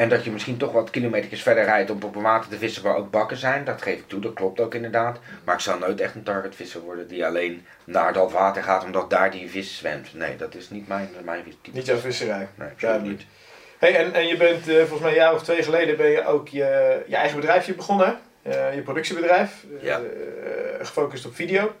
En 0.00 0.08
dat 0.08 0.24
je 0.24 0.30
misschien 0.30 0.56
toch 0.56 0.72
wat 0.72 0.90
kilometers 0.90 1.42
verder 1.42 1.64
rijdt 1.64 1.90
om 1.90 2.02
op 2.02 2.14
een 2.16 2.22
water 2.22 2.50
te 2.50 2.58
vissen 2.58 2.82
waar 2.82 2.96
ook 2.96 3.10
bakken 3.10 3.36
zijn. 3.36 3.64
Dat 3.64 3.82
geef 3.82 3.98
ik 3.98 4.08
toe, 4.08 4.20
dat 4.20 4.32
klopt 4.34 4.60
ook 4.60 4.74
inderdaad. 4.74 5.18
Maar 5.44 5.54
ik 5.54 5.60
zal 5.60 5.78
nooit 5.78 6.00
echt 6.00 6.14
een 6.14 6.22
targetvisser 6.22 6.80
worden 6.80 7.08
die 7.08 7.26
alleen 7.26 7.66
naar 7.84 8.12
dat 8.12 8.32
water 8.32 8.62
gaat 8.62 8.84
omdat 8.84 9.10
daar 9.10 9.30
die 9.30 9.50
vis 9.50 9.76
zwemt. 9.76 10.14
Nee, 10.14 10.36
dat 10.36 10.54
is 10.54 10.70
niet 10.70 10.88
mijn, 10.88 11.08
mijn 11.24 11.42
type. 11.44 11.76
Niet 11.76 11.86
jouw 11.86 11.96
visserij. 11.96 12.48
Nee, 12.54 12.68
absoluut 12.68 13.02
niet. 13.02 13.22
Hey, 13.78 13.96
en, 13.96 14.14
en 14.14 14.26
je 14.26 14.36
bent 14.36 14.68
eh, 14.68 14.76
volgens 14.76 15.00
mij 15.00 15.10
een 15.10 15.16
jaar 15.16 15.34
of 15.34 15.42
twee 15.42 15.62
geleden 15.62 15.96
ben 15.96 16.10
je 16.10 16.26
ook 16.26 16.48
je, 16.48 17.02
je 17.06 17.16
eigen 17.16 17.40
bedrijfje 17.40 17.74
begonnen. 17.74 18.18
Eh, 18.42 18.74
je 18.74 18.82
productiebedrijf. 18.82 19.64
eh, 19.78 19.84
Ja. 19.84 20.00
gefocust 20.78 21.26
op 21.26 21.34
video. 21.34 21.72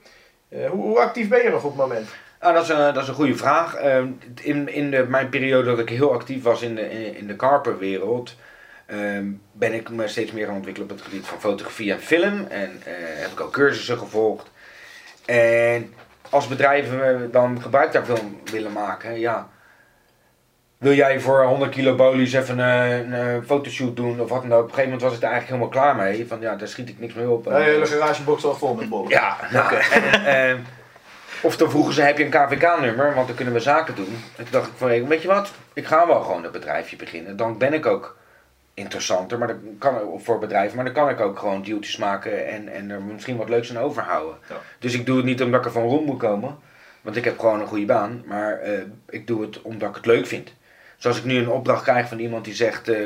Hoe, 0.48 0.68
hoe 0.70 0.98
actief 0.98 1.28
ben 1.28 1.42
je 1.42 1.50
nog 1.50 1.64
op 1.64 1.70
het 1.70 1.80
moment? 1.88 2.08
Nou, 2.40 2.54
dat 2.54 2.62
is, 2.62 2.68
een, 2.68 2.94
dat 2.94 3.02
is 3.02 3.08
een 3.08 3.14
goede 3.14 3.36
vraag. 3.36 3.74
Ehm, 3.74 4.08
in 4.42 4.68
in 4.68 4.90
de, 4.90 5.06
mijn 5.08 5.28
periode 5.28 5.66
dat 5.66 5.78
ik 5.78 5.88
heel 5.88 6.12
actief 6.12 6.42
was 6.42 6.62
in 6.62 6.74
de, 6.74 6.90
in, 6.90 7.16
in 7.16 7.26
de 7.26 7.36
carperwereld, 7.36 8.36
ehm, 8.86 9.26
ben 9.52 9.74
ik 9.74 9.90
me 9.90 10.08
steeds 10.08 10.32
meer 10.32 10.46
gaan 10.46 10.54
ontwikkelen 10.54 10.90
op 10.90 10.96
het 10.96 11.06
gebied 11.06 11.26
van 11.26 11.40
fotografie 11.40 11.92
en 11.92 12.00
film. 12.00 12.46
En 12.48 12.82
eh, 12.84 12.92
heb 12.96 13.30
ik 13.30 13.40
ook 13.40 13.52
cursussen 13.52 13.98
gevolgd. 13.98 14.50
En 15.24 15.94
als 16.30 16.48
bedrijven 16.48 17.30
dan 17.32 17.62
gebruik 17.62 17.92
daarvan 17.92 18.40
willen 18.44 18.72
maken, 18.72 19.18
ja. 19.18 19.48
Wil 20.78 20.92
jij 20.92 21.20
voor 21.20 21.44
100 21.44 21.70
kilo 21.70 21.94
bolies 21.94 22.32
even 22.32 22.58
een, 22.58 23.12
een 23.12 23.44
fotoshoot 23.44 23.96
doen 23.96 24.20
of 24.20 24.28
wat 24.28 24.42
dan 24.42 24.52
ook? 24.52 24.58
Op 24.58 24.68
een 24.68 24.74
gegeven 24.74 24.90
moment 24.90 25.02
was 25.02 25.16
ik 25.16 25.22
er 25.22 25.28
eigenlijk 25.30 25.62
helemaal 25.62 25.82
klaar 25.82 25.96
mee. 25.96 26.26
Van 26.26 26.40
ja, 26.40 26.56
daar 26.56 26.68
schiet 26.68 26.88
ik 26.88 26.98
niks 26.98 27.14
meer 27.14 27.30
op. 27.30 27.44
De 27.44 27.54
hele 27.54 27.86
garagebox 27.86 28.44
al 28.44 28.54
vol 28.54 28.74
met 28.74 28.88
bollen. 28.88 29.08
Ja, 29.08 29.36
nou, 29.50 29.74
en, 30.24 30.66
Of 31.42 31.56
dan 31.56 31.70
vroegen 31.70 31.94
ze, 31.94 32.02
heb 32.02 32.18
je 32.18 32.24
een 32.24 32.30
KVK-nummer? 32.30 33.14
Want 33.14 33.26
dan 33.26 33.36
kunnen 33.36 33.54
we 33.54 33.60
zaken 33.60 33.94
doen. 33.94 34.14
En 34.36 34.44
toen 34.44 34.52
dacht 34.52 34.66
ik 34.66 34.72
van, 34.76 35.08
weet 35.08 35.22
je 35.22 35.28
wat? 35.28 35.52
Ik 35.72 35.86
ga 35.86 36.06
wel 36.06 36.20
gewoon 36.20 36.44
een 36.44 36.52
bedrijfje 36.52 36.96
beginnen. 36.96 37.36
Dan 37.36 37.58
ben 37.58 37.72
ik 37.72 37.86
ook 37.86 38.16
interessanter 38.74 39.38
maar 39.38 39.48
dan 39.48 39.60
kan, 39.78 40.20
voor 40.22 40.38
bedrijven. 40.38 40.76
Maar 40.76 40.84
dan 40.84 40.94
kan 40.94 41.08
ik 41.08 41.20
ook 41.20 41.38
gewoon 41.38 41.62
deeltjes 41.62 41.96
maken 41.96 42.46
en, 42.46 42.68
en 42.68 42.90
er 42.90 43.02
misschien 43.02 43.36
wat 43.36 43.48
leuks 43.48 43.70
aan 43.70 43.82
overhouden. 43.82 44.36
Ja. 44.48 44.56
Dus 44.78 44.94
ik 44.94 45.06
doe 45.06 45.16
het 45.16 45.24
niet 45.24 45.42
omdat 45.42 45.60
ik 45.60 45.66
er 45.66 45.72
van 45.72 45.82
rond 45.82 46.06
moet 46.06 46.18
komen. 46.18 46.58
Want 47.00 47.16
ik 47.16 47.24
heb 47.24 47.38
gewoon 47.38 47.60
een 47.60 47.66
goede 47.66 47.84
baan. 47.84 48.22
Maar 48.26 48.58
eh, 48.58 48.80
ik 49.08 49.26
doe 49.26 49.42
het 49.42 49.62
omdat 49.62 49.88
ik 49.88 49.94
het 49.94 50.06
leuk 50.06 50.26
vind. 50.26 50.52
Zoals 50.96 51.18
ik 51.18 51.24
nu 51.24 51.36
een 51.36 51.48
opdracht 51.48 51.82
krijg 51.82 52.08
van 52.08 52.18
iemand 52.18 52.44
die 52.44 52.54
zegt... 52.54 52.88
eh, 52.88 52.96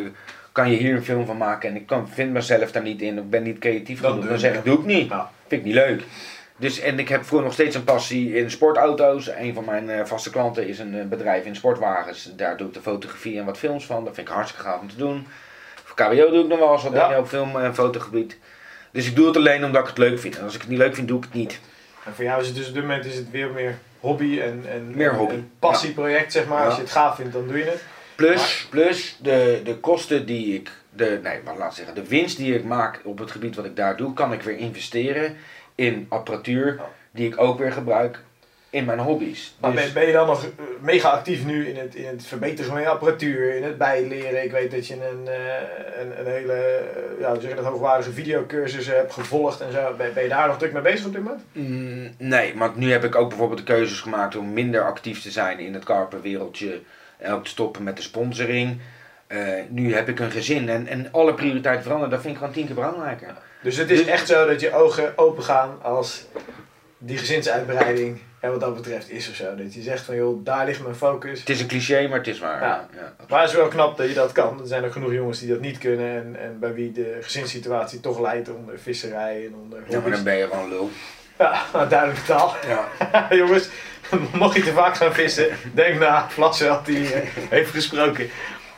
kan 0.52 0.70
je 0.70 0.76
hier 0.76 0.94
een 0.94 1.04
film 1.04 1.26
van 1.26 1.36
maken? 1.36 1.68
En 1.68 1.76
ik 1.76 1.86
kan, 1.86 2.08
vind 2.08 2.32
mezelf 2.32 2.72
daar 2.72 2.82
niet 2.82 3.02
in. 3.02 3.18
Ik 3.18 3.30
ben 3.30 3.42
niet 3.42 3.58
creatief 3.58 4.00
genoeg. 4.00 4.26
Dan 4.26 4.38
zeg 4.38 4.54
ik, 4.54 4.64
doe 4.64 4.78
ik 4.78 4.84
niet. 4.84 5.08
Ja. 5.08 5.30
Vind 5.46 5.60
ik 5.60 5.66
niet 5.66 5.76
leuk. 5.76 6.02
Dus, 6.56 6.80
en 6.80 6.98
ik 6.98 7.08
heb 7.08 7.24
vroeger 7.24 7.46
nog 7.46 7.52
steeds 7.56 7.76
een 7.76 7.84
passie 7.84 8.34
in 8.34 8.50
sportauto's. 8.50 9.28
Een 9.28 9.54
van 9.54 9.64
mijn 9.64 9.90
eh, 9.90 10.04
vaste 10.04 10.30
klanten 10.30 10.66
is 10.68 10.78
een 10.78 10.98
eh, 10.98 11.04
bedrijf 11.06 11.44
in 11.44 11.56
sportwagens. 11.56 12.30
Daar 12.36 12.56
doe 12.56 12.66
ik 12.68 12.74
de 12.74 12.80
fotografie 12.80 13.38
en 13.38 13.44
wat 13.44 13.58
films 13.58 13.86
van. 13.86 14.04
Dat 14.04 14.14
vind 14.14 14.28
ik 14.28 14.34
hartstikke 14.34 14.64
gaaf 14.66 14.80
om 14.80 14.88
te 14.88 14.96
doen. 14.96 15.26
Voor 15.84 15.96
KWO 15.96 16.30
doe 16.30 16.42
ik 16.42 16.48
nog 16.48 16.58
wel 16.58 16.72
eens 16.72 16.82
wat 16.82 16.92
Ja. 16.92 17.06
dingen 17.08 17.20
op 17.22 17.28
film- 17.28 17.56
en 17.60 17.74
fotogebied. 17.74 18.38
Dus 18.90 19.06
ik 19.06 19.16
doe 19.16 19.26
het 19.26 19.36
alleen 19.36 19.64
omdat 19.64 19.80
ik 19.82 19.88
het 19.88 19.98
leuk 19.98 20.18
vind. 20.20 20.36
En 20.38 20.44
als 20.44 20.54
ik 20.54 20.60
het 20.60 20.70
niet 20.70 20.78
leuk 20.78 20.94
vind, 20.94 21.08
doe 21.08 21.18
ik 21.18 21.24
het 21.24 21.34
niet. 21.34 21.60
En 22.04 22.14
voor 22.14 22.24
jou 22.24 22.40
is 22.40 22.46
het 22.46 22.56
dus 22.56 22.68
op 22.68 22.74
dit 22.74 22.82
moment 22.82 23.04
is 23.04 23.14
het 23.16 23.30
weer 23.30 23.50
meer 23.50 23.78
hobby 24.00 24.40
en, 24.40 24.64
en 24.68 24.92
Meer 24.96 25.14
hobby. 25.14 25.34
een 25.34 25.50
passieproject, 25.58 26.32
zeg 26.32 26.46
maar. 26.46 26.58
Ja. 26.60 26.64
Als 26.64 26.74
je 26.74 26.80
het 26.80 26.90
gaaf 26.90 27.16
vindt, 27.16 27.32
dan 27.32 27.46
doe 27.46 27.58
je 27.58 27.64
het. 27.64 27.82
Plus, 28.14 28.66
plus 28.70 29.18
de, 29.22 29.60
de 29.64 29.76
kosten 29.76 30.26
die 30.26 30.54
ik, 30.54 30.70
de, 30.90 31.20
nee, 31.22 31.38
maar 31.44 31.56
laat 31.56 31.70
ik 31.70 31.76
zeggen, 31.76 31.94
de 31.94 32.06
winst 32.08 32.36
die 32.36 32.54
ik 32.54 32.64
maak 32.64 33.00
op 33.04 33.18
het 33.18 33.30
gebied 33.30 33.56
wat 33.56 33.64
ik 33.64 33.76
daar 33.76 33.96
doe, 33.96 34.12
kan 34.12 34.32
ik 34.32 34.42
weer 34.42 34.56
investeren 34.56 35.36
in 35.74 36.06
apparatuur 36.08 36.74
Ja. 36.76 36.88
die 37.10 37.26
ik 37.26 37.40
ook 37.40 37.58
weer 37.58 37.72
gebruik 37.72 38.22
in 38.70 38.84
mijn 38.84 38.98
hobby's. 38.98 39.54
Maar 39.60 39.72
Dus- 39.72 39.82
ben, 39.84 39.92
ben 39.92 40.06
je 40.06 40.12
dan 40.12 40.26
nog 40.26 40.44
eh, 40.44 40.50
mega 40.80 41.08
actief 41.08 41.44
nu 41.44 41.68
in 41.68 41.76
het, 41.76 41.94
in 41.94 42.06
het 42.06 42.26
verbeteren 42.26 42.70
van 42.70 42.80
je 42.80 42.88
apparatuur, 42.88 43.54
in 43.56 43.62
het 43.62 43.78
bijleren? 43.78 44.44
Ik 44.44 44.50
weet 44.50 44.70
dat 44.70 44.86
je 44.86 44.94
een, 44.94 45.28
eh, 45.28 46.00
een, 46.00 46.18
een 46.20 46.26
hele 46.32 46.52
eh, 46.52 47.20
ja, 47.20 47.30
hoe 47.32 47.40
zeg 47.40 47.50
je 47.50 47.56
dat, 47.56 47.64
hoogwaardige 47.64 48.12
videocursus 48.12 48.86
hebt 48.86 49.12
gevolgd 49.12 49.60
en 49.60 49.72
zo. 49.72 49.94
Ben, 49.98 50.14
ben 50.14 50.22
je 50.22 50.28
daar 50.28 50.46
nog 50.48 50.58
druk 50.58 50.72
mee 50.72 50.82
bezig 50.82 51.06
op 51.06 51.12
dit 51.12 51.22
moment? 51.22 51.42
Mm, 51.52 52.14
nee, 52.18 52.54
want 52.56 52.76
nu 52.76 52.90
heb 52.90 53.04
ik 53.04 53.14
ook 53.14 53.28
bijvoorbeeld 53.28 53.58
de 53.58 53.72
keuzes 53.72 54.00
gemaakt 54.00 54.36
om 54.36 54.52
minder 54.52 54.84
actief 54.84 55.22
te 55.22 55.30
zijn 55.30 55.58
in 55.58 55.74
het 55.74 55.84
karpenwereldje. 55.84 56.80
En 57.16 57.32
ook 57.32 57.44
te 57.44 57.50
stoppen 57.50 57.82
met 57.82 57.96
de 57.96 58.02
sponsoring. 58.02 58.78
Nu 59.68 59.94
heb 59.94 60.08
ik 60.08 60.20
een 60.20 60.30
gezin 60.30 60.68
en, 60.68 60.86
en 60.86 61.08
alle 61.12 61.34
prioriteiten 61.34 61.82
veranderen. 61.82 62.12
Dat 62.12 62.20
vind 62.20 62.32
ik 62.32 62.38
gewoon 62.38 62.54
tien 62.54 62.66
keer 62.66 62.74
belangrijker. 62.74 63.34
Dus 63.64 63.76
het 63.76 63.90
is 63.90 63.98
Dus- 63.98 64.06
echt 64.06 64.26
zo 64.26 64.46
dat 64.46 64.60
je 64.60 64.72
ogen 64.72 65.18
open 65.18 65.42
gaan 65.42 65.78
als 65.82 66.24
die 66.98 67.18
gezinsuitbreiding 67.18 68.20
en 68.40 68.50
wat 68.50 68.60
dat 68.60 68.74
betreft 68.74 69.10
is 69.10 69.28
of 69.28 69.34
zo. 69.34 69.54
Dat 69.54 69.74
je 69.74 69.82
zegt 69.82 70.04
van 70.04 70.16
joh, 70.16 70.44
daar 70.44 70.66
ligt 70.66 70.82
mijn 70.82 70.94
focus. 70.94 71.40
Het 71.40 71.48
is 71.48 71.60
een 71.60 71.66
cliché, 71.66 72.08
maar 72.08 72.18
het 72.18 72.26
is 72.26 72.38
waar. 72.38 72.62
Ja. 72.62 72.88
Ja. 72.94 73.14
Maar 73.28 73.40
het 73.40 73.50
is 73.50 73.56
wel 73.56 73.68
knap 73.68 73.96
dat 73.96 74.08
je 74.08 74.14
dat 74.14 74.32
kan. 74.32 74.60
Er 74.60 74.66
zijn 74.66 74.84
ook 74.84 74.92
genoeg 74.92 75.12
jongens 75.12 75.38
die 75.38 75.48
dat 75.48 75.60
niet 75.60 75.78
kunnen 75.78 76.16
en, 76.16 76.36
en 76.40 76.58
bij 76.58 76.74
wie 76.74 76.92
de 76.92 77.18
gezinssituatie 77.20 78.00
toch 78.00 78.20
leidt 78.20 78.48
onder 78.48 78.78
visserij 78.78 79.46
en 79.46 79.54
onder 79.54 79.82
Ja, 79.88 80.00
maar 80.00 80.10
dan 80.10 80.22
ben 80.24 80.36
je 80.36 80.46
gewoon 80.46 80.68
lul. 80.68 80.90
Ja, 81.38 81.62
nou, 81.72 81.88
duidelijke 81.88 82.24
taal. 82.26 82.54
Ja. 82.66 83.26
jongens, 83.36 83.68
mocht 84.32 84.56
je 84.56 84.62
te 84.62 84.72
vaak 84.72 84.96
gaan 84.96 85.14
vissen, 85.14 85.48
denk 85.74 85.98
na. 85.98 86.28
Vlasveld 86.30 86.86
die 86.86 87.14
eh, 87.14 87.28
heeft 87.50 87.70
gesproken. 87.70 88.30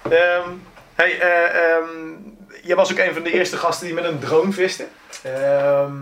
Ehm 0.02 0.48
hey, 0.96 1.20
eh, 1.20 1.72
ehm, 1.72 2.15
jij 2.66 2.76
was 2.76 2.92
ook 2.92 2.98
een 2.98 3.12
van 3.14 3.22
de 3.22 3.32
eerste 3.32 3.56
gasten 3.56 3.86
die 3.86 3.94
met 3.94 4.04
een 4.04 4.18
drone 4.18 4.52
viste. 4.52 4.84
Ehm, 5.22 5.92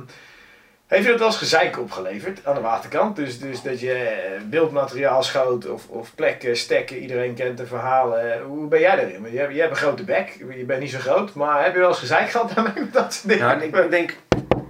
heeft 0.87 1.05
je 1.05 1.11
dat 1.11 1.19
wel 1.19 1.29
eens 1.29 1.37
gezeik 1.37 1.79
opgeleverd 1.79 2.47
aan 2.47 2.55
de 2.55 2.61
waterkant? 2.61 3.17
Dus, 3.17 3.39
dus 3.39 3.63
dat 3.63 3.81
je 3.81 3.93
eh, 3.93 4.41
beeldmateriaal 4.45 5.23
schoot 5.23 5.69
of, 5.69 5.89
of 5.89 6.15
plekken, 6.15 6.57
stekken, 6.57 6.97
iedereen 6.99 7.35
kent 7.35 7.59
de 7.59 7.67
verhalen. 7.67 8.43
Hoe 8.43 8.67
ben 8.69 8.81
jij 8.81 8.97
daarin? 8.97 9.27
Je, 9.33 9.39
hebt- 9.39 9.55
je 9.55 9.59
hebt 9.61 9.71
een 9.71 9.77
grote 9.77 10.05
bek, 10.05 10.37
je 10.57 10.65
bent 10.65 10.81
niet 10.81 10.91
zo 10.91 10.99
groot, 10.99 11.35
maar 11.35 11.65
heb 11.65 11.73
je 11.75 11.79
wel 11.81 11.89
eens 11.89 11.99
gezeik 11.99 12.31
gehad 12.31 12.55
daarmee 12.55 12.73
met 12.83 12.93
dat 12.93 13.15
soort 13.15 13.29
dingen? 13.29 13.47
Nou, 13.47 13.63
ik 13.85 13.91
denk 13.91 14.17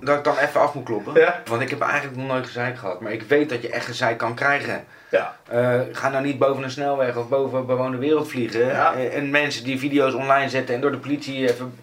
dat 0.01 0.19
ik 0.19 0.25
dan 0.25 0.39
even 0.39 0.61
af 0.61 0.75
moet 0.75 0.85
kloppen. 0.85 1.15
Ja. 1.21 1.43
Want 1.45 1.63
ik 1.63 1.71
heb 1.71 1.81
eigenlijk 1.81 2.17
nog 2.17 2.27
nooit 2.27 2.47
gezeik 2.47 2.77
gehad. 2.79 3.01
Maar 3.01 3.13
ik 3.13 3.23
weet 3.23 3.49
dat 3.49 3.63
je 3.63 3.69
echt 3.71 3.87
gezeik 3.87 4.19
kan 4.19 4.35
krijgen. 4.35 4.85
Ja. 5.15 5.37
Eh, 5.49 5.81
ga 5.93 6.09
nou 6.09 6.25
niet 6.25 6.39
boven 6.39 6.63
een 6.63 6.71
snelweg 6.71 7.17
of 7.17 7.29
boven 7.29 7.59
een 7.59 7.67
bewoonde 7.67 7.97
wereld 7.97 8.29
vliegen. 8.29 8.67
Ja. 8.67 8.95
Eh, 8.95 9.17
en 9.17 9.31
mensen 9.31 9.65
die 9.65 9.79
video's 9.79 10.15
online 10.15 10.49
zetten 10.49 10.75
en 10.75 10.81
door 10.81 10.91
de 10.91 10.99
politie 10.99 11.49
even 11.49 11.79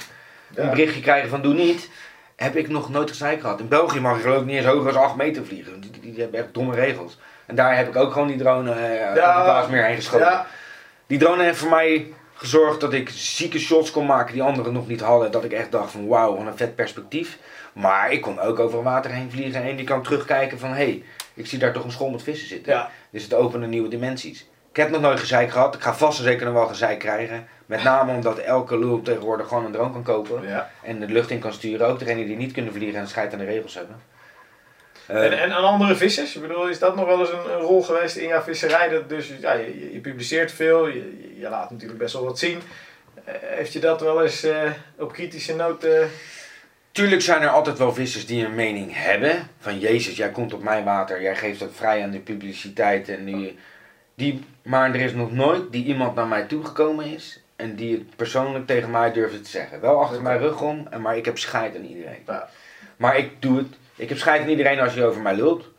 een 0.53 0.69
berichtje 0.69 1.01
krijgen 1.01 1.29
van 1.29 1.41
doe 1.41 1.53
niet. 1.53 1.89
Heb 2.35 2.55
ik 2.55 2.69
nog 2.69 2.89
nooit 2.89 3.09
gezeik 3.09 3.41
gehad. 3.41 3.59
In 3.59 3.67
België 3.67 3.99
mag 3.99 4.15
je 4.15 4.21
geloof 4.21 4.39
ik 4.39 4.45
niet 4.45 4.55
eens 4.57 4.65
hoger 4.65 4.93
dan 4.93 5.03
8 5.03 5.15
meter 5.15 5.45
vliegen. 5.45 5.79
Die, 5.81 5.91
die, 5.91 6.11
die 6.11 6.21
hebben 6.21 6.39
echt 6.39 6.53
domme 6.53 6.75
regels. 6.75 7.19
En 7.45 7.55
daar 7.55 7.77
heb 7.77 7.87
ik 7.87 7.95
ook 7.95 8.11
gewoon 8.11 8.27
die 8.27 8.37
drone 8.37 8.71
eh 8.71 9.15
Ja. 9.15 9.39
op 9.39 9.45
de 9.45 9.51
Waasmeer 9.51 9.85
heen 9.85 9.95
geschoten. 9.95 10.27
Ja, 10.27 10.45
Die 11.07 11.17
drone 11.19 11.43
heeft 11.43 11.57
voor 11.57 11.69
mij 11.69 12.13
gezorgd 12.33 12.79
dat 12.81 12.93
ik 12.93 13.09
zieke 13.09 13.59
shots 13.59 13.91
kon 13.91 14.05
maken 14.05 14.33
die 14.33 14.43
anderen 14.43 14.73
nog 14.73 14.87
niet 14.87 15.01
hadden. 15.01 15.31
Dat 15.31 15.43
ik 15.43 15.51
echt 15.51 15.71
dacht 15.71 15.91
van 15.91 16.07
wauw, 16.07 16.35
wat 16.37 16.45
een 16.47 16.57
vet 16.57 16.75
perspectief. 16.75 17.37
Maar 17.73 18.11
ik 18.11 18.21
kon 18.21 18.39
ook 18.39 18.59
over 18.59 18.75
het 18.75 18.85
water 18.87 19.11
heen 19.11 19.31
vliegen 19.31 19.63
en 19.63 19.75
die 19.75 19.85
kan 19.85 20.03
terugkijken 20.03 20.59
van 20.59 20.69
hé, 20.69 20.75
hey, 20.75 21.03
ik 21.33 21.47
zie 21.47 21.59
daar 21.59 21.71
toch 21.73 21.83
een 21.83 21.91
school 21.91 22.09
met 22.09 22.23
vissen 22.23 22.47
zitten. 22.47 22.73
ja. 22.73 22.89
Dus 23.11 23.23
het 23.23 23.33
opende 23.33 23.67
nieuwe 23.67 23.87
dimensies. 23.87 24.45
Ik 24.69 24.77
heb 24.77 24.89
nog 24.89 25.01
nooit 25.01 25.19
gezeik 25.19 25.51
gehad. 25.51 25.75
Ik 25.75 25.81
ga 25.81 25.93
vast 25.93 26.17
en 26.17 26.23
zeker 26.23 26.45
nog 26.45 26.53
wel 26.53 26.67
gezeik 26.67 26.99
krijgen. 26.99 27.47
Met 27.65 27.83
name 27.83 28.13
omdat 28.13 28.37
elke 28.37 28.79
lul 28.79 29.01
tegenwoordig 29.01 29.47
gewoon 29.47 29.65
een 29.65 29.71
drone 29.71 29.91
kan 29.91 30.03
kopen. 30.03 30.47
ja. 30.47 30.71
En 30.83 30.99
de 30.99 31.05
lucht 31.07 31.29
in 31.29 31.39
kan 31.39 31.53
sturen. 31.53 31.87
Ook 31.87 31.99
degenen 31.99 32.25
die 32.25 32.35
niet 32.37 32.51
kunnen 32.51 32.73
vliegen 32.73 32.99
en 32.99 33.07
scheid 33.07 33.33
aan 33.33 33.39
de 33.39 33.45
regels 33.45 33.73
hebben. 33.75 33.95
Eh, 35.05 35.25
En, 35.25 35.31
en 35.39 35.51
andere 35.51 35.95
vissers? 35.95 36.35
Ik 36.35 36.41
bedoel, 36.41 36.67
is 36.69 36.79
dat 36.79 36.95
nog 36.95 37.05
wel 37.05 37.19
eens 37.19 37.31
een, 37.31 37.51
een 37.53 37.59
rol 37.59 37.83
geweest 37.83 38.15
in 38.15 38.27
jouw 38.27 38.41
visserij? 38.41 38.89
Dat 38.89 39.09
dus, 39.09 39.31
ja, 39.41 39.53
je, 39.53 39.99
publiceert 40.01 40.51
veel, 40.51 40.87
je, 40.87 41.33
je- 41.39 41.49
laat 41.49 41.71
natuurlijk 41.71 41.99
best 41.99 42.13
wel 42.13 42.23
wat 42.25 42.39
zien. 42.39 42.61
Eh, 43.23 43.33
heeft 43.41 43.73
je 43.73 43.79
dat 43.79 44.01
wel 44.01 44.23
eens 44.23 44.43
eh, 44.43 44.71
op 44.97 45.13
kritische 45.13 45.55
noten... 45.55 46.09
Tuurlijk 46.91 47.21
zijn 47.21 47.41
er 47.41 47.49
altijd 47.49 47.77
wel 47.77 47.93
vissers 47.93 48.25
die 48.25 48.45
een 48.45 48.55
mening 48.55 48.89
hebben. 48.93 49.47
Van 49.59 49.79
Jezus, 49.79 50.15
jij 50.17 50.29
komt 50.31 50.53
op 50.53 50.63
mijn 50.63 50.83
water, 50.83 51.21
jij 51.21 51.35
geeft 51.35 51.59
dat 51.59 51.69
vrij 51.73 52.03
aan 52.03 52.11
de 52.11 52.19
publiciteit. 52.19 53.09
En 53.09 53.23
nu, 53.23 53.55
die, 54.15 54.43
maar 54.63 54.89
er 54.89 55.01
is 55.01 55.13
nog 55.13 55.31
nooit 55.31 55.71
die 55.71 55.85
iemand 55.85 56.15
naar 56.15 56.27
mij 56.27 56.43
toegekomen 56.43 57.05
is. 57.05 57.43
En 57.55 57.75
die 57.75 57.93
het 57.93 58.15
persoonlijk 58.15 58.67
tegen 58.67 58.91
mij 58.91 59.11
durfde 59.11 59.41
te 59.41 59.49
zeggen. 59.49 59.81
Wel 59.81 60.01
achter 60.01 60.21
mijn 60.21 60.39
rug 60.39 60.61
om, 60.61 60.87
en- 60.89 61.01
maar 61.01 61.17
ik 61.17 61.25
heb 61.25 61.37
scheid 61.37 61.75
aan 61.75 61.83
iedereen. 61.83 62.23
Ja. 62.27 62.49
Maar 62.97 63.17
ik 63.17 63.41
doe 63.41 63.57
het. 63.57 63.67
Ik 63.95 64.09
heb 64.09 64.17
scheid 64.17 64.41
aan 64.41 64.49
iedereen 64.49 64.79
als 64.79 64.93
je 64.93 65.05
over 65.05 65.21
mij 65.21 65.35
lult. 65.35 65.69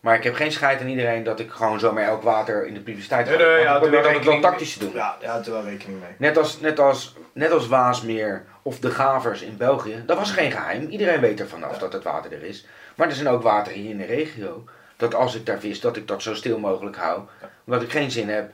Maar 0.00 0.14
ik 0.16 0.22
heb 0.24 0.34
geen 0.34 0.52
scheid 0.52 0.80
aan 0.80 0.88
iedereen 0.88 1.22
dat 1.22 1.40
ik 1.40 1.50
gewoon 1.50 1.80
zomaar 1.80 2.04
elk 2.04 2.22
water 2.22 2.66
in 2.66 2.74
de 2.74 2.80
publiciteit 2.80 3.28
ga. 3.28 3.36
Nee, 3.36 3.46
nee, 3.46 3.60
ja, 3.60 3.74
ik 3.74 3.80
probeer 3.80 4.02
dat 4.02 4.24
wel 4.24 4.40
tactisch 4.40 4.72
te 4.72 4.78
doen. 4.78 4.92
Ja, 4.94 5.16
ja, 5.20 5.42
er 5.44 5.50
wel 5.50 5.64
rekening 5.64 6.00
mee. 6.00 6.10
Net 6.16 6.38
als, 6.38 6.60
net, 6.60 6.80
als, 6.80 7.14
net 7.32 7.50
als 7.52 7.66
Waasmeer 7.68 8.44
of 8.62 8.78
de 8.78 8.90
Gavers 8.90 9.42
in 9.42 9.56
België. 9.56 10.02
Dat 10.06 10.16
was 10.18 10.30
geen 10.30 10.50
geheim. 10.50 10.88
Iedereen 10.88 11.20
weet 11.20 11.40
er 11.40 11.48
vanaf 11.48 11.72
Ja. 11.72 11.78
dat 11.78 11.92
het 11.92 12.02
water 12.02 12.32
er 12.32 12.42
is. 12.42 12.66
Maar 12.94 13.08
er 13.08 13.14
zijn 13.14 13.28
ook 13.28 13.42
wateren 13.42 13.78
hier 13.80 13.90
in 13.90 13.98
de 13.98 14.04
regio. 14.04 14.64
Dat 14.96 15.14
als 15.14 15.34
ik 15.34 15.46
daar 15.46 15.58
vis, 15.58 15.80
dat 15.80 15.96
ik 15.96 16.08
dat 16.08 16.22
zo 16.22 16.34
stil 16.34 16.58
mogelijk 16.58 16.96
hou. 16.96 17.20
Ja. 17.40 17.50
Omdat 17.66 17.82
ik 17.82 17.90
geen 17.90 18.10
zin 18.10 18.28
heb. 18.28 18.50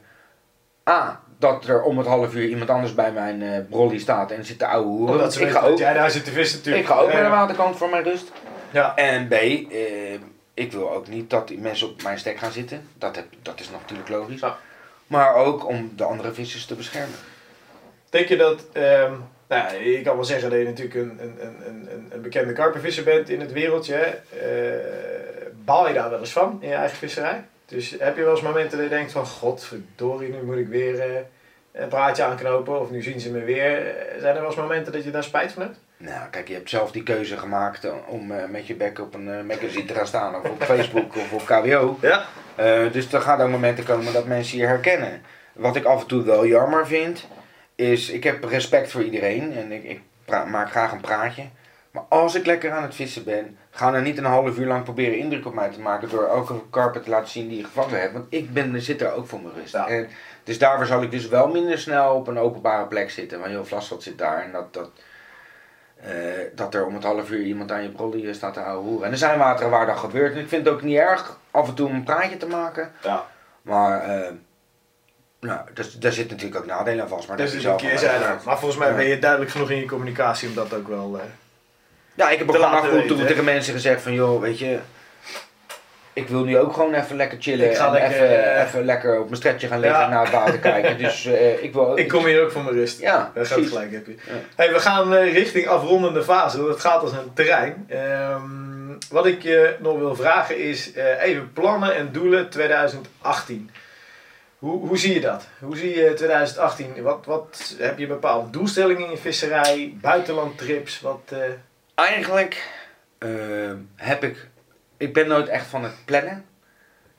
A, 0.88 1.20
dat 1.38 1.64
er 1.66 1.82
om 1.82 1.98
het 1.98 2.06
half 2.06 2.34
uur 2.34 2.48
iemand 2.48 2.70
anders 2.70 2.94
bij 2.94 3.12
mijn 3.12 3.42
eh 3.42 3.61
brolly 3.70 3.98
staat 3.98 4.30
en 4.30 4.44
zit 4.44 4.59
te 4.59 4.66
ouwe 4.66 4.86
hoeren. 4.86 5.14
Omdat 5.14 5.32
ze 5.32 5.42
ik, 5.42 5.50
ga 5.50 5.61
ook, 5.61 5.78
jij 5.78 5.92
daar 5.92 6.11
zit 6.11 6.24
te 6.24 6.30
vissen 6.30 6.59
ik 6.59 6.64
natuurlijk. 6.64 6.88
ga 6.92 6.98
ook 6.98 7.12
naar 7.12 7.22
de 7.22 7.28
waterkant 7.28 7.76
voor 7.76 7.88
mijn 7.88 8.02
rust. 8.02 8.32
Ja. 8.70 8.96
En 8.96 9.28
B, 9.28 9.32
eh, 9.32 10.12
ik 10.54 10.72
wil 10.72 10.90
ook 10.92 11.09
niet 11.09 11.30
dat 11.30 11.48
die 11.48 11.59
mensen 11.59 11.88
op 11.88 12.02
mijn 12.02 12.18
stek 12.18 12.38
gaan 12.38 12.52
zitten. 12.52 12.88
Dat, 12.94 13.16
heb, 13.16 13.26
dat 13.42 13.61
is 13.61 13.70
natuurlijk 13.70 14.09
logisch. 14.09 14.40
Ja. 14.40 14.56
Maar 15.06 15.34
ook 15.34 15.66
om 15.66 15.92
de 15.96 16.04
andere 16.04 16.32
vissers 16.32 16.66
te 16.66 16.74
beschermen. 16.74 17.18
Denk 18.11 18.28
je 18.28 18.36
dat, 18.36 18.64
ehm, 18.72 19.12
nou 19.49 19.82
je 19.82 20.03
kan 20.03 20.14
wel 20.14 20.24
zeggen 20.24 20.51
dat 20.51 20.59
je 20.59 20.64
natuurlijk 20.64 20.94
een, 20.94 21.18
een, 21.20 21.36
een, 21.40 21.66
een, 21.66 22.07
een 22.11 22.20
bekende 22.22 22.53
karpenvisser 22.53 23.05
bent 23.05 23.28
in 23.28 23.40
het 23.40 23.53
wereldje. 23.53 23.94
hè. 23.94 24.36
Eh, 24.38 25.46
baal 25.64 25.88
je 25.88 25.94
daar 25.94 26.11
wel 26.11 26.18
eens 26.18 26.32
van 26.32 26.59
in 26.61 26.68
je 26.68 26.74
eigen 26.74 26.96
visserij? 26.96 27.44
Dus 27.66 27.96
heb 27.99 28.16
je 28.16 28.22
wel 28.22 28.30
eens 28.32 28.42
momenten 28.42 28.78
dat 28.78 28.88
je 28.88 28.94
denkt 28.96 29.12
van, 29.12 29.26
godverdorie, 29.26 30.32
nu 30.32 30.42
moet 30.42 30.57
ik 30.57 30.68
weer 30.68 31.01
eh, 31.01 31.07
een 31.72 31.88
praatje 31.88 32.22
aanknopen 32.22 32.80
of 32.80 32.90
nu 32.90 33.03
zien 33.03 33.20
ze 33.20 33.30
me 33.30 33.44
weer. 33.44 33.86
Eh, 33.86 34.20
Zijn 34.20 34.34
er 34.34 34.40
wel 34.40 34.51
eens 34.51 34.61
momenten 34.61 34.92
dat 34.92 35.05
je 35.05 35.11
daar 35.11 35.24
spijt 35.24 35.53
van 35.53 35.62
hebt? 35.62 35.78
Nou, 35.96 36.28
kijk, 36.30 36.49
je 36.49 36.55
hebt 36.55 36.70
zelf 36.70 36.90
die 36.90 37.03
keuze 37.03 37.36
gemaakt 37.36 37.86
om 38.07 38.32
met 38.51 38.66
je 38.66 38.74
bek 38.74 38.99
op 38.99 39.14
een 39.14 39.46
magazine 39.46 39.84
te 39.84 39.94
gaan 39.94 40.07
staan, 40.07 40.34
of 40.34 40.51
op 40.51 40.62
Facebook 40.72 41.16
of 41.16 41.32
op 41.32 41.44
KWO. 41.46 41.99
Ja. 42.01 42.24
Dus 42.92 43.12
er 43.12 43.20
gaan 43.20 43.40
ook 43.40 43.51
momenten 43.51 43.84
komen 43.84 44.12
dat 44.12 44.26
mensen 44.26 44.59
je 44.59 44.66
herkennen. 44.66 45.22
Wat 45.53 45.76
ik 45.76 45.84
af 45.84 46.01
en 46.01 46.07
toe 46.07 46.22
wel 46.24 46.46
jammer 46.46 46.86
vind, 46.86 47.26
is 47.79 48.11
ik 48.11 48.24
heb 48.24 48.45
respect 48.45 48.91
voor 48.91 49.03
iedereen 49.03 49.53
en 49.53 49.72
ik, 49.72 49.85
ik 49.85 50.01
maak 50.26 50.70
graag 50.70 50.93
een 50.93 51.01
praatje. 51.01 51.45
Maar 51.91 52.03
als 52.09 52.35
ik 52.35 52.47
lekker 52.47 52.70
aan 52.72 52.83
het 52.83 52.95
vissen 52.95 53.24
ben, 53.24 53.59
ga 53.70 53.91
dan 53.91 54.03
niet 54.03 54.18
een 54.18 54.24
half 54.24 54.59
uur 54.59 54.66
lang 54.66 54.85
proberen 54.85 55.18
indruk 55.18 55.47
op 55.47 55.55
mij 55.55 55.70
te 55.70 55.81
maken 55.81 56.09
door 56.09 56.29
elke 56.29 56.55
carpet 56.70 57.05
te 57.05 57.11
laten 57.11 57.29
zien 57.29 57.49
die 57.49 57.59
je 57.59 57.64
gevangen 57.64 58.01
hebt. 58.01 58.12
Want 58.12 58.26
ik 58.29 58.53
ben, 58.53 58.83
zit 58.83 59.01
er 59.01 59.12
ook 59.12 59.26
voor 59.26 59.41
mijn 59.41 59.55
rust. 59.55 59.72
Ja. 59.72 59.89
En, 59.89 60.09
dus 60.45 60.59
daarvoor 60.59 60.87
zal 60.87 61.03
ik 61.03 61.11
dus 61.11 61.29
wel 61.29 61.49
minder 61.49 61.79
snel 61.79 62.14
op 62.14 62.26
een 62.29 62.39
openbare 62.39 62.87
plek 62.87 63.11
zitten. 63.11 63.39
Want 63.39 63.51
heel 63.51 63.64
Vlasveld 63.64 64.03
zit 64.03 64.18
daar 64.18 64.43
en 64.43 64.53
dat, 64.53 64.72
dat, 64.72 64.91
eh, 65.97 66.12
dat 66.55 66.74
er 66.74 66.87
om 66.87 66.95
het 66.95 67.05
half 67.05 67.31
uur 67.31 67.43
iemand 67.43 67.72
aan 67.72 67.83
je 67.83 67.91
brolly 67.91 68.33
staat 68.33 68.55
te 68.55 68.61
houden 68.61 68.89
hoeren. 68.89 69.07
En 69.07 69.12
er 69.12 69.18
zijn 69.18 69.39
wateren 69.39 69.70
waar 69.70 69.87
dat 69.87 69.99
gebeurt. 69.99 70.33
En 70.33 70.41
ik 70.41 70.49
vind 70.49 70.64
het 70.64 70.74
ook 70.74 70.83
niet 70.83 70.99
erg 70.99 71.39
af 71.51 71.68
en 71.68 71.74
toe 71.74 71.89
om 71.89 71.95
een 71.95 72.05
praatje 72.05 72.37
te 72.37 72.47
maken. 72.47 72.93
Ja. 73.03 73.26
Maar 73.62 74.03
eh, 74.03 74.33
nou, 75.41 75.61
dus, 75.74 75.93
daar 75.99 76.12
zit 76.12 76.30
natuurlijk 76.30 76.61
ook 76.61 76.66
nadelen 76.66 77.03
aan 77.03 77.09
vast. 77.09 77.28
Maar 77.28 77.36
Dat 77.36 77.47
dat 77.47 77.55
is 77.55 77.64
een 77.64 77.76
keer 77.76 77.99
zijn. 77.99 78.20
Maar 78.45 78.59
volgens 78.59 78.80
mij 78.80 78.95
ben 78.95 79.07
je 79.07 79.18
duidelijk 79.18 79.51
genoeg 79.51 79.70
in 79.70 79.76
je 79.78 79.86
communicatie 79.86 80.49
om 80.49 80.55
dat 80.55 80.74
ook 80.74 80.89
wel... 80.89 81.18
eh, 81.18 81.24
Ja, 82.14 82.30
ik 82.30 82.39
heb 82.39 82.49
ook 82.49 82.55
gewoon 82.55 82.70
laten 82.72 82.89
af 82.91 82.95
en 82.95 83.01
toe 83.01 83.09
weten, 83.09 83.18
hè? 83.18 83.26
tegen 83.26 83.45
mensen 83.45 83.72
gezegd 83.72 84.03
van 84.03 84.12
joh, 84.12 84.41
weet 84.41 84.59
je, 84.59 84.78
ik 86.12 86.28
wil 86.28 86.45
nu 86.45 86.59
ook 86.59 86.72
gewoon 86.72 86.95
even 86.95 87.16
lekker 87.16 87.39
chillen 87.41 87.70
Ik 87.70 87.76
ga 87.76 87.86
en 87.86 87.93
lekker, 87.93 88.11
even, 88.11 88.55
eh, 88.55 88.62
even 88.66 88.84
lekker 88.84 89.18
op 89.18 89.24
mijn 89.24 89.36
stretchje 89.36 89.66
gaan 89.68 89.80
liggen 89.80 89.99
Ja. 90.01 90.05
en 90.07 90.11
naar 90.12 90.22
het 90.22 90.32
water 90.32 90.59
kijken. 90.59 90.99
Dus 91.05 91.26
eh, 91.26 91.62
ik 91.62 91.72
wil 91.72 91.99
ik 91.99 92.09
kom 92.09 92.24
hier 92.24 92.43
ook 92.43 92.53
voor 92.53 92.62
mijn 92.62 92.74
rust. 92.76 93.01
Ja, 93.01 93.30
Dat 93.34 93.47
gaat 93.47 93.66
gelijk 93.66 93.93
heb 93.93 94.07
je. 94.07 94.14
Ja. 94.26 94.32
Hey, 94.57 94.72
we 94.72 94.78
gaan 94.78 95.14
richting 95.14 95.66
afrondende 95.66 96.22
fase. 96.22 96.62
Het 96.62 96.80
gaat 96.80 97.03
als 97.03 97.12
een 97.12 97.32
terrein. 97.34 97.84
Ehm, 97.89 98.41
wat 99.11 99.26
ik 99.26 99.43
je 99.43 99.74
nog 99.78 99.99
wil 99.99 100.14
vragen 100.16 100.59
is 100.59 100.91
even 101.20 101.53
plannen 101.53 101.95
en 101.95 102.09
doelen 102.12 102.49
2018. 102.51 103.70
Hoe, 104.59 104.86
hoe 104.86 104.98
zie 104.98 105.14
je 105.14 105.20
dat? 105.20 105.48
Hoe 105.61 105.76
zie 105.76 105.96
je 105.96 106.14
2018? 106.14 107.02
Wat, 107.02 107.26
wat 107.26 107.74
heb 107.78 107.98
je 107.98 108.06
bepaalde 108.06 108.50
doelstellingen 108.50 109.04
in 109.04 109.11
je 109.11 109.16
visserij? 109.16 109.96
Buitenlandtrips? 110.00 111.00
Wat, 111.00 111.20
eh, 111.28 111.38
Eigenlijk 111.94 112.70
eh, 113.18 113.30
heb 113.96 114.24
ik, 114.24 114.48
ik 114.96 115.12
ben 115.12 115.28
nooit 115.28 115.48
echt 115.48 115.66
van 115.66 115.84
het 115.84 116.04
plannen. 116.04 116.44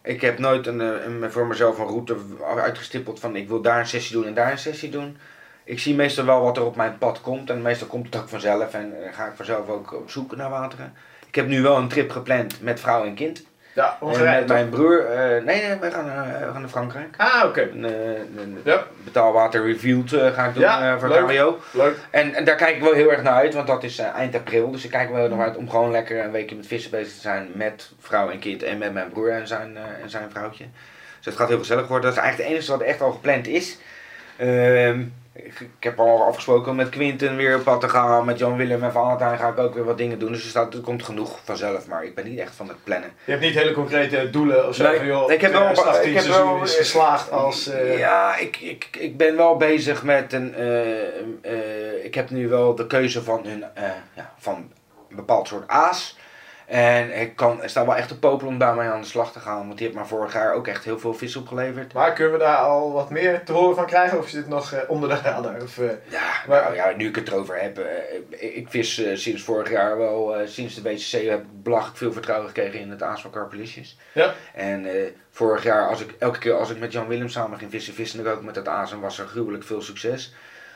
Ik 0.02 0.22
heb 0.22 0.40
nooit 0.40 0.68
een, 0.68 0.82
eh, 0.82 1.06
een, 1.06 1.32
voor 1.32 1.48
mezelf 1.48 1.80
een 1.80 1.86
route 1.86 2.16
uitgestippeld 2.42 3.20
van 3.20 3.36
ik 3.36 3.48
wil 3.48 3.62
daar 3.62 3.80
een 3.80 3.88
sessie 3.88 4.16
doen 4.16 4.26
en 4.26 4.34
daar 4.34 4.52
een 4.52 4.58
sessie 4.58 4.90
doen. 4.90 5.18
Ik 5.64 5.80
zie 5.80 5.96
meestal 5.96 6.26
wel 6.26 6.42
wat 6.42 6.58
er 6.58 6.66
op 6.66 6.76
mijn 6.76 6.98
pad 6.98 7.22
komt 7.22 7.50
en 7.50 7.62
meestal 7.62 7.88
komt 7.88 8.06
het 8.06 8.22
ook 8.22 8.30
vanzelf 8.30 8.74
en 8.74 8.94
ga 9.12 9.28
ik 9.28 9.36
vanzelf 9.36 9.70
ook 9.70 9.94
op 9.94 10.10
zoek 10.10 10.36
naar 10.36 10.50
wateren. 10.50 10.94
Ik 11.28 11.36
heb 11.36 11.48
nu 11.48 11.62
wel 11.62 11.78
een 11.78 11.88
trip 11.88 12.12
gepland 12.12 12.62
met 12.62 12.80
vrouw 12.80 13.06
en 13.06 13.16
kind. 13.16 13.44
Ja, 13.84 13.90
En 13.90 13.96
Hongarije 14.00 14.40
met 14.40 14.48
mijn 14.48 14.70
broer, 14.70 15.06
eh, 15.06 15.44
nee, 15.44 15.62
nee, 15.68 15.78
wij 15.80 15.92
gaan, 15.92 16.06
naar- 16.06 16.40
we 16.46 16.52
gaan 16.52 16.62
naar 16.62 16.70
Frankrijk. 16.70 17.14
Ah, 17.18 17.44
oké. 17.46 17.62
Eh, 17.62 17.90
Ja. 18.64 18.84
betaalwater 19.04 19.66
reviewed 19.66 20.14
eh, 20.14 20.34
ga 20.34 20.46
ik 20.46 20.54
doen 20.54 20.64
Ja, 20.64 20.94
eh, 20.94 21.00
voor 21.00 21.08
leuk. 21.10 21.28
KWO. 21.28 21.60
Leuk. 21.72 21.96
En, 22.10 22.34
en 22.34 22.44
daar 22.46 22.56
kijk 22.56 22.76
ik 22.76 22.82
wel 22.82 22.94
heel 22.94 23.12
erg 23.12 23.22
naar 23.24 23.34
uit, 23.34 23.54
want 23.54 23.68
dat 23.68 23.84
is 23.84 24.00
eh, 24.00 24.08
eind 24.16 24.36
april. 24.36 24.72
Dus 24.72 24.84
ik 24.84 24.92
kijk 24.92 25.12
wel 25.12 25.30
naar 25.30 25.48
uit 25.48 25.58
om 25.58 25.70
gewoon 25.70 25.92
lekker 25.92 26.24
een 26.24 26.32
weekje 26.32 26.56
met 26.56 26.68
vissen 26.68 26.92
bezig 26.92 27.14
te 27.14 27.20
zijn 27.22 27.48
met 27.54 27.92
vrouw 28.00 28.30
en 28.30 28.40
kind 28.40 28.64
en 28.64 28.78
met 28.78 28.94
mijn 28.94 29.10
broer 29.10 29.32
en 29.32 29.48
zijn, 29.48 29.78
eh, 29.78 30.04
en 30.04 30.10
zijn 30.10 30.30
vrouwtje. 30.32 30.66
Dus 31.18 31.26
het 31.26 31.36
gaat 31.36 31.48
heel 31.48 31.58
gezellig 31.60 31.88
worden. 31.88 32.06
Dat 32.10 32.18
is 32.18 32.24
eigenlijk 32.24 32.50
het 32.50 32.58
enige 32.60 32.78
wat 32.78 32.88
echt 32.88 33.02
al 33.02 33.12
gepland 33.12 33.48
is. 33.48 33.78
Ehm, 34.38 35.02
ik, 35.46 35.60
ik 35.60 35.70
heb 35.84 36.00
al 36.00 36.24
afgesproken 36.24 36.76
met 36.76 36.90
Quinten 36.90 37.36
weer 37.36 37.56
op 37.56 37.64
pad 37.64 37.82
te 37.82 37.90
gaan. 37.90 38.26
Met 38.26 38.40
Jan 38.40 38.56
Willem 38.58 38.84
en 38.84 38.92
Valentijn 38.92 39.38
ga 39.38 39.48
ik 39.48 39.58
ook 39.58 39.74
weer 39.74 39.84
wat 39.84 39.98
dingen 39.98 40.20
doen. 40.20 40.32
Dus 40.32 40.44
er, 40.44 40.50
staat, 40.50 40.74
er 40.74 40.80
komt 40.80 41.04
genoeg 41.04 41.40
vanzelf. 41.44 41.88
Maar 41.88 42.04
ik 42.04 42.16
ben 42.16 42.30
niet 42.30 42.40
echt 42.40 42.56
van 42.56 42.68
het 42.68 42.84
plannen. 42.84 43.10
Je 43.26 43.32
hebt 43.32 43.44
niet 43.44 43.54
hele 43.54 43.72
concrete 43.74 44.30
doelen 44.30 44.68
of 44.68 44.76
zo 44.76 44.84
Nee, 44.84 45.06
joh, 45.06 45.32
ik 45.32 45.42
heb 45.42 45.52
wel- 45.52 45.62
2018 45.62 46.10
ik 46.10 46.16
heb 46.16 46.24
seizoen 46.26 46.54
wel- 46.54 46.64
is 46.64 46.76
geslaagd 46.76 47.32
als... 47.32 47.68
eh, 47.68 47.98
Ja, 47.98 48.38
ik, 48.38 48.58
ik, 48.58 48.88
ik 49.00 49.18
ben 49.18 49.36
wel 49.36 49.58
bezig 49.58 50.04
met 50.04 50.34
een. 50.34 50.56
eh, 50.56 50.92
eh, 51.42 52.04
ik 52.04 52.16
heb 52.16 52.30
nu 52.30 52.48
wel 52.50 52.76
de 52.76 52.88
keuze 52.88 53.24
van 53.24 53.46
een, 53.46 53.64
eh, 53.74 53.84
ja, 54.14 54.34
van 54.38 54.56
een 55.10 55.16
bepaald 55.16 55.48
soort 55.48 55.68
aas. 55.68 56.18
En 56.70 57.20
ik 57.22 57.36
kan, 57.36 57.62
er 57.62 57.70
staat 57.70 57.86
wel 57.86 57.96
echt 57.96 58.08
te 58.08 58.20
popelen 58.20 58.54
om 58.54 58.60
daarmee 58.60 58.88
aan 58.88 59.02
de 59.02 59.08
slag 59.08 59.32
te 59.32 59.40
gaan. 59.40 59.58
Want 59.66 59.78
die 59.78 59.86
heeft 59.86 59.98
maar 60.00 60.08
vorig 60.08 60.34
jaar 60.34 60.54
ook 60.54 60.68
echt 60.68 60.84
heel 60.84 61.00
veel 61.00 61.14
vis 61.14 61.36
opgeleverd. 61.36 61.94
Maar 61.94 62.14
kunnen 62.14 62.34
we 62.34 62.40
daar 62.40 62.58
al 62.58 62.92
wat 62.92 63.10
meer 63.10 63.44
te 63.44 63.52
horen 63.52 63.76
van 63.76 63.86
krijgen? 63.86 64.18
Of 64.18 64.26
is 64.26 64.32
dit 64.32 64.48
nog 64.48 64.72
eh, 64.72 64.90
onder 64.90 65.10
de 65.10 65.16
radar? 65.16 65.62
Of, 65.62 65.78
eh, 65.78 65.86
Ja, 66.10 66.32
Maar- 66.48 66.62
nou 66.64 66.76
ja, 66.76 66.94
nu 66.96 67.08
ik 67.08 67.16
het 67.16 67.28
erover 67.28 67.62
heb. 67.62 67.78
eh, 67.78 68.56
ik 68.56 68.66
vis 68.70 69.02
sinds 69.14 69.44
vorig 69.44 69.70
jaar 69.70 69.98
wel, 69.98 70.36
sinds 70.46 70.76
de 70.76 70.82
WCC 70.82 71.12
heb 71.30 71.40
ik 71.42 71.64
belachelijk 71.64 71.98
veel 71.98 72.12
vertrouwen 72.14 72.48
gekregen 72.48 72.80
in 72.80 72.90
het 72.90 73.04
aas 73.04 73.22
van. 73.22 73.32
Ja. 74.14 74.34
En 74.54 74.88
vorig 75.32 75.64
jaar, 75.64 75.88
als 75.88 76.02
ik, 76.02 76.16
elke 76.20 76.40
keer 76.40 76.54
als 76.54 76.70
ik 76.70 76.80
met 76.80 76.92
Jan 76.92 77.08
Willem 77.08 77.30
samen 77.30 77.58
ging 77.60 77.72
vissen, 77.72 77.94
viste 77.94 78.20
ik 78.20 78.28
ook 78.28 78.44
met 78.44 78.56
het 78.56 78.68
aas 78.68 78.92
en 78.92 79.00
was 79.00 79.20
er 79.20 79.28
gruwelijk 79.28 79.64
veel 79.64 79.82
succes. 79.82 80.34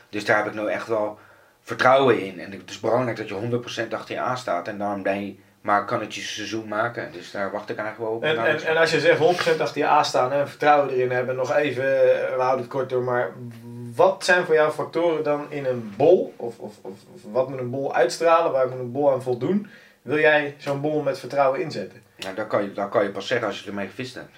Dus 0.08 0.24
daar 0.24 0.36
heb 0.36 0.46
ik 0.46 0.54
nou 0.54 0.70
echt 0.70 0.86
wel 0.88 1.18
vertrouwen 1.62 2.20
in. 2.20 2.40
En 2.40 2.50
het 2.52 2.70
is 2.70 2.80
belangrijk 2.80 3.16
dat 3.16 3.28
je 3.28 3.34
100% 3.34 3.94
achter 3.94 4.14
je 4.14 4.20
aan 4.20 4.38
staat. 4.38 4.68
En 4.68 4.78
daarom 4.78 5.02
ben 5.02 5.26
je, 5.26 5.34
maar 5.64 5.84
kan 5.84 6.00
het 6.00 6.14
je 6.14 6.20
seizoen 6.20 6.68
maken. 6.68 7.12
Dus 7.12 7.30
daar 7.30 7.50
wacht 7.50 7.70
ik 7.70 7.76
eigenlijk 7.76 8.08
wel 8.08 8.16
op. 8.18 8.24
en, 8.24 8.46
en, 8.46 8.62
en 8.64 8.76
als 8.76 8.90
je 8.90 9.00
zegt 9.00 9.18
100% 9.56 9.60
achter 9.60 9.78
je 9.80 9.86
aan 9.86 10.04
staan 10.04 10.32
en 10.32 10.48
vertrouwen 10.48 10.90
erin 10.90 11.10
hebben, 11.10 11.36
nog 11.36 11.54
even, 11.56 11.84
eh, 11.84 12.34
we 12.34 12.40
houden 12.42 12.60
het 12.64 12.68
kort 12.72 12.88
door, 12.88 13.02
maar 13.02 13.30
wat 13.94 14.24
zijn 14.24 14.44
voor 14.44 14.54
jou 14.54 14.72
factoren 14.72 15.24
dan 15.24 15.46
in 15.48 15.64
een 15.64 15.92
bol? 15.96 16.34
Of, 16.36 16.58
of, 16.58 16.72
of, 16.82 16.92
of 17.14 17.20
wat 17.32 17.48
moet 17.48 17.58
een 17.58 17.70
bol 17.70 17.94
uitstralen? 17.94 18.52
Waar 18.52 18.68
moet 18.68 18.78
een 18.78 18.92
bol 18.92 19.12
aan 19.12 19.22
voldoen? 19.22 19.66
Wil 20.02 20.18
jij 20.18 20.54
zo'n 20.58 20.80
bol 20.80 21.02
met 21.02 21.18
vertrouwen 21.18 21.60
inzetten? 21.60 22.02
nou, 22.16 22.34
dat, 22.34 22.46
kan 22.46 22.62
je, 22.62 22.72
dat 22.72 22.88
kan 22.88 23.02
je 23.02 23.10
pas 23.10 23.26
zeggen 23.26 23.46
als 23.46 23.60
je 23.60 23.68
ermee 23.68 23.86
gevist 23.88 24.14
hebt. 24.14 24.30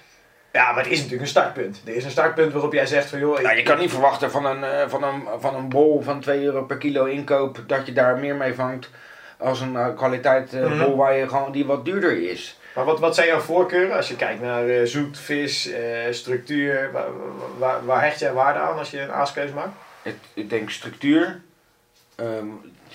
Ja, 0.51 0.71
maar 0.71 0.83
het 0.83 0.91
is 0.91 0.95
natuurlijk 0.97 1.21
een 1.21 1.27
startpunt. 1.27 1.81
Er 1.85 1.95
is 1.95 2.03
een 2.03 2.11
startpunt 2.11 2.51
waarop 2.53 2.73
jij 2.73 2.85
zegt 2.85 3.09
van 3.09 3.19
joh, 3.19 3.37
ik- 3.39 3.45
Nou, 3.45 3.57
je 3.57 3.63
kan 3.63 3.77
niet 3.79 3.91
verwachten 3.91 4.31
van 4.31 4.45
een, 4.45 4.63
eh, 4.63 4.87
van, 4.89 5.03
een, 5.03 5.23
van 5.39 5.55
een 5.55 5.69
bol 5.69 6.01
van 6.01 6.19
2 6.19 6.43
euro 6.43 6.63
per 6.63 6.77
kilo 6.77 7.05
inkoop 7.05 7.59
dat 7.67 7.85
je 7.85 7.93
daar 7.93 8.17
meer 8.17 8.35
mee 8.35 8.53
vangt 8.53 8.89
als 9.37 9.61
een 9.61 9.75
eh, 9.75 9.95
kwaliteit 9.95 10.53
eh, 10.53 10.61
Mhm. 10.65 10.83
bol 10.83 10.95
waar 10.95 11.13
je 11.15 11.27
gewoon, 11.29 11.51
die 11.51 11.65
wat 11.65 11.85
duurder 11.85 12.29
is. 12.29 12.59
Maar 12.75 12.85
wat, 12.85 12.99
wat 12.99 13.15
zijn 13.15 13.27
jouw 13.27 13.39
voorkeuren 13.39 13.95
als 13.95 14.07
je 14.07 14.15
kijkt 14.15 14.41
naar 14.41 14.67
eh, 14.67 14.83
zoet, 14.85 15.17
vis, 15.19 15.69
structuur? 16.11 16.89
Waar, 16.91 17.07
waar, 17.57 17.85
waar 17.85 18.03
hecht 18.03 18.19
jij 18.19 18.33
waarde 18.33 18.59
aan 18.59 18.77
als 18.77 18.91
je 18.91 19.01
een 19.01 19.11
aaskeuze 19.11 19.53
maakt? 19.53 19.75
Het, 20.01 20.15
ik 20.33 20.49
denk 20.49 20.69
structuur. 20.69 21.41
ehm, 22.15 22.45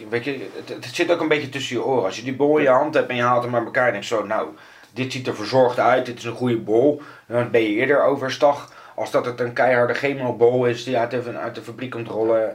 weet 0.09 0.25
je, 0.25 0.49
het, 0.57 0.69
het 0.69 0.95
zit 0.95 1.11
ook 1.11 1.21
een 1.21 1.29
beetje 1.29 1.49
tussen 1.49 1.77
je 1.77 1.85
oren. 1.85 2.05
Als 2.05 2.17
je 2.17 2.23
die 2.23 2.35
bol 2.37 2.57
in 2.57 2.63
je 2.63 2.69
hand 2.69 2.95
hebt 2.95 3.09
en 3.11 3.17
je 3.17 3.23
haalt 3.23 3.43
hem 3.43 3.51
bij 3.53 3.61
elkaar 3.65 3.87
en 3.87 3.93
denkt 3.93 4.07
zo, 4.07 4.27
nou, 4.27 4.49
dit 4.91 5.13
ziet 5.13 5.27
er 5.27 5.35
verzorgd 5.37 5.79
uit, 5.79 6.07
dit 6.07 6.19
is 6.19 6.25
een 6.25 6.33
goede 6.35 6.57
bol. 6.57 7.03
Dan 7.27 7.51
ben 7.51 7.61
je 7.63 7.69
eerder 7.69 8.03
overstag 8.05 8.73
als 8.95 9.11
dat 9.11 9.27
het 9.27 9.41
een 9.41 9.53
keiharde 9.53 9.95
chemo-bol 9.95 10.67
is 10.67 10.85
die 10.85 10.99
uit 10.99 11.11
de, 11.11 11.37
uit 11.37 11.55
de 11.55 11.63
fabriek 11.63 11.91
komt 11.91 12.09
rollen 12.09 12.55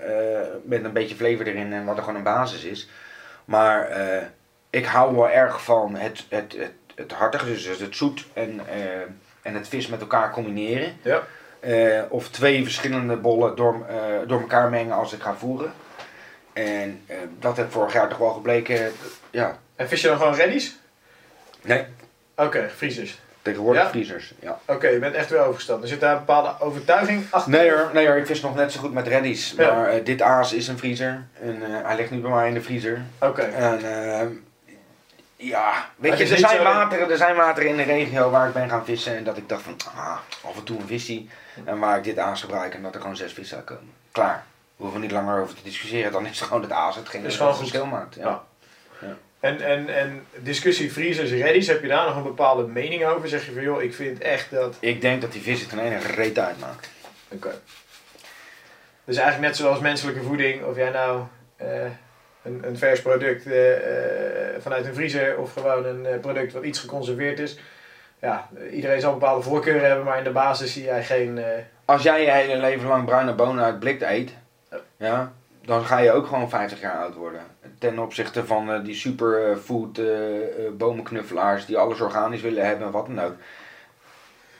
met 0.63 0.83
een 0.83 0.93
beetje 0.93 1.15
flavor 1.15 1.47
erin 1.47 1.73
en 1.73 1.85
wat 1.85 1.97
er 1.97 2.03
gewoon 2.03 2.17
een 2.17 2.23
basis 2.23 2.63
is. 2.63 2.89
Maar 3.47 3.89
eh, 3.89 4.23
ik 4.69 4.85
hou 4.85 5.15
wel 5.15 5.29
erg 5.29 5.63
van 5.63 5.95
het, 5.95 6.25
het, 6.29 6.53
het, 6.57 6.73
het 6.95 7.11
hartige, 7.11 7.45
dus 7.45 7.79
het 7.79 7.95
zoet 7.95 8.25
en, 8.33 8.61
eh, 8.69 9.01
en 9.41 9.53
het 9.53 9.67
vis 9.67 9.87
met 9.87 10.01
elkaar 10.01 10.31
combineren. 10.31 10.97
Ja. 11.01 11.23
Eh, 11.59 12.01
of 12.09 12.29
twee 12.29 12.63
verschillende 12.63 13.15
bollen 13.15 13.55
door, 13.55 13.85
door 14.27 14.41
elkaar 14.41 14.69
mengen 14.69 14.95
als 14.95 15.13
ik 15.13 15.21
ga 15.21 15.35
voeren. 15.35 15.73
En 16.53 17.01
dat 17.39 17.57
heeft 17.57 17.71
vorig 17.71 17.93
jaar 17.93 18.09
toch 18.09 18.17
wel 18.17 18.33
gebleken. 18.33 18.91
Ja, 19.29 19.59
En 19.75 19.87
vis 19.87 20.01
je 20.01 20.07
dan 20.07 20.17
gewoon 20.17 20.35
reddies? 20.35 20.79
nee, 21.61 21.85
Oké, 22.35 22.69
vriezers. 22.75 23.19
Tegenwoordig 23.47 23.83
Ja? 23.83 23.89
vriezers. 23.89 24.33
Ja. 24.39 24.59
Oké, 24.65 24.87
je 24.87 24.99
bent 24.99 25.15
echt 25.15 25.29
weer 25.29 25.39
overgestapt. 25.39 25.81
Er 25.81 25.87
zit 25.87 25.99
daar 25.99 26.11
een 26.11 26.17
bepaalde 26.25 26.53
overtuiging 26.59 27.25
achter? 27.29 27.51
Nee 27.51 27.71
hoor, 27.71 27.89
nee 27.93 28.07
hoor, 28.07 28.17
ik 28.17 28.25
vis 28.25 28.41
nog 28.41 28.55
net 28.55 28.71
zo 28.71 28.79
goed 28.79 28.93
met 28.93 29.07
reddies. 29.07 29.53
Ja. 29.57 29.73
Maar 29.73 29.87
eh, 29.89 30.05
dit 30.05 30.21
aas 30.21 30.53
is 30.53 30.67
een 30.67 30.77
vriezer. 30.77 31.27
En 31.41 31.63
eh, 31.63 31.85
hij 31.85 31.95
ligt 31.95 32.11
nu 32.11 32.19
bij 32.19 32.31
mij 32.31 32.47
in 32.47 32.53
de 32.53 32.61
vriezer. 32.61 33.01
Oké. 33.19 33.41
En 33.41 33.79
eh, 34.19 34.27
ja, 35.35 35.85
weet 35.95 36.17
je, 36.17 36.27
er 36.27 36.37
zijn, 36.37 36.63
wateren, 36.63 37.11
er 37.11 37.17
zijn 37.17 37.35
wateren 37.35 37.69
in 37.69 37.77
de 37.77 37.83
regio 37.83 38.29
waar 38.29 38.47
ik 38.47 38.53
ben 38.53 38.69
gaan 38.69 38.85
vissen. 38.85 39.17
En 39.17 39.23
dat 39.23 39.37
ik 39.37 39.49
dacht 39.49 39.61
van, 39.61 39.75
ah, 39.95 40.17
af 40.43 40.55
en 40.55 40.63
toe 40.63 40.79
een 40.79 40.87
visie. 40.87 41.29
En 41.65 41.79
waar 41.79 41.97
ik 41.97 42.03
dit 42.03 42.17
aas 42.19 42.41
gebruik 42.41 42.73
en 42.73 42.81
dat 42.81 42.95
er 42.95 43.01
gewoon 43.01 43.15
zes 43.15 43.33
vissen 43.33 43.57
uitkomen. 43.57 43.93
Klaar. 44.11 44.43
We 44.75 44.83
hoeven 44.83 45.01
niet 45.01 45.11
langer 45.11 45.41
over 45.41 45.55
te 45.55 45.63
discussiëren. 45.63 46.11
Dan 46.11 46.25
is 46.25 46.39
het 46.39 46.47
gewoon 46.47 46.63
het 46.63 46.71
aas 46.71 46.95
hetgeen 46.95 47.23
dat 47.23 47.33
gewoon 47.33 47.47
het 47.47 47.57
goed. 47.57 47.67
verschil 47.69 47.89
maakt. 47.91 48.15
Ja. 48.15 48.21
Ja. 48.21 48.43
En, 49.39 49.61
en, 49.61 49.95
en 49.95 50.25
discussie 50.35 50.93
vriezers, 50.93 51.31
reddies, 51.31 51.67
heb 51.67 51.81
je 51.81 51.87
daar 51.87 52.05
nog 52.05 52.15
een 52.15 52.23
bepaalde 52.23 52.67
mening 52.67 53.05
over? 53.05 53.29
Zeg 53.29 53.45
je 53.45 53.51
van 53.51 53.61
joh, 53.61 53.81
ik 53.81 53.93
vind 53.93 54.19
echt 54.19 54.51
dat... 54.51 54.77
Ik 54.79 55.01
denk 55.01 55.21
dat 55.21 55.31
die 55.31 55.41
vis 55.41 55.59
het 55.59 55.69
ten 55.69 55.79
ene 55.79 55.97
reet 55.97 56.39
uitmaakt. 56.39 56.89
Oké. 57.27 57.61
Dus 59.03 59.17
eigenlijk 59.17 59.47
net 59.47 59.57
zoals 59.57 59.79
menselijke 59.79 60.21
voeding, 60.21 60.63
of 60.63 60.75
jij 60.75 60.89
nou 60.89 61.23
eh, 61.55 61.67
een, 62.43 62.59
een 62.63 62.77
vers 62.77 63.01
product 63.01 63.45
eh, 63.45 63.73
eh, 63.73 64.61
vanuit 64.61 64.85
een 64.85 64.93
vriezer 64.93 65.37
of 65.37 65.53
gewoon 65.53 65.85
een 65.85 66.19
product 66.19 66.53
wat 66.53 66.63
iets 66.63 66.79
geconserveerd 66.79 67.39
is. 67.39 67.59
Ja, 68.21 68.49
iedereen 68.71 69.01
zal 69.01 69.13
bepaalde 69.13 69.43
voorkeuren 69.43 69.87
hebben, 69.87 70.05
maar 70.05 70.17
in 70.17 70.23
de 70.23 70.29
basis 70.29 70.73
zie 70.73 70.83
jij 70.83 71.03
geen... 71.03 71.39
Als 71.85 72.03
jij 72.03 72.21
je 72.21 72.31
hele 72.31 72.57
leven 72.57 72.87
lang 72.87 73.05
bruine 73.05 73.33
bonen 73.33 73.63
uit 73.63 73.79
blik 73.79 74.01
eet, 74.01 74.31
ja, 74.97 75.33
dan 75.67 75.85
ga 75.85 75.97
je 75.97 76.11
ook 76.11 76.27
gewoon 76.27 76.49
50 76.49 76.81
jaar 76.81 76.97
oud 76.97 77.15
worden. 77.15 77.41
Ten 77.79 77.99
opzichte 77.99 78.45
van 78.45 78.71
eh, 78.71 78.83
die 78.83 78.95
superfood 78.95 79.97
eh, 79.97 80.05
bomenknuffelaars 80.77 81.65
die 81.65 81.77
alles 81.77 82.01
organisch 82.01 82.41
willen 82.41 82.65
hebben 82.65 82.85
en 82.85 82.91
wat 82.91 83.07
dan 83.07 83.21
ook. 83.21 83.33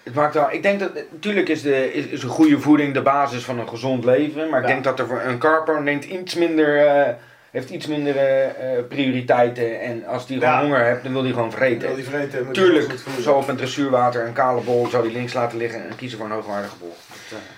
Het 0.03 0.14
maakt 0.14 0.34
wel, 0.34 0.51
ik 0.51 0.64
denk 0.64 0.80
dat, 0.80 0.91
natuurlijk 1.12 1.49
is, 1.49 1.62
de, 1.62 1.93
is, 1.93 2.05
is 2.05 2.24
een 2.24 2.30
goede 2.30 2.60
voeding 2.60 2.93
de 2.93 3.01
basis 3.01 3.43
van 3.43 3.60
een 3.60 3.70
gezond 3.70 4.05
leven. 4.05 4.49
Maar 4.49 4.62
ik 4.62 4.68
denk 4.68 4.84
dat 4.84 4.99
er 4.99 5.08
voor 5.08 5.22
een 5.22 5.38
karper 5.38 5.82
neemt 5.82 6.05
iets 6.05 6.36
minder, 6.36 7.16
heeft 7.51 7.70
iets 7.70 7.88
minder 7.88 8.16
prioriteiten. 8.88 9.82
En 9.82 10.05
als 10.05 10.28
die 10.28 10.39
gewoon 10.39 10.60
honger 10.60 10.84
heeft, 10.84 11.03
dan 11.03 11.14
wil 11.14 11.22
die 11.22 11.34
gewoon 11.34 11.51
vreten. 11.51 11.88
wil 11.88 11.95
die 11.95 12.05
vreten, 12.05 12.51
Tuurlijk, 12.51 12.93
zo 13.22 13.34
op 13.34 13.47
een 13.47 13.55
dressuurwater 13.55 14.26
een 14.26 14.34
kale 14.34 14.62
bol 14.62 14.88
zou 14.88 15.03
die 15.03 15.12
links 15.12 15.34
laten 15.34 15.58
liggen 15.58 15.89
en 15.89 15.95
kiezen 15.95 16.18
voor 16.18 16.28
een 16.28 16.34
hoogwaardige 16.34 16.78
bol. 16.78 16.95
Dat. 17.30 17.57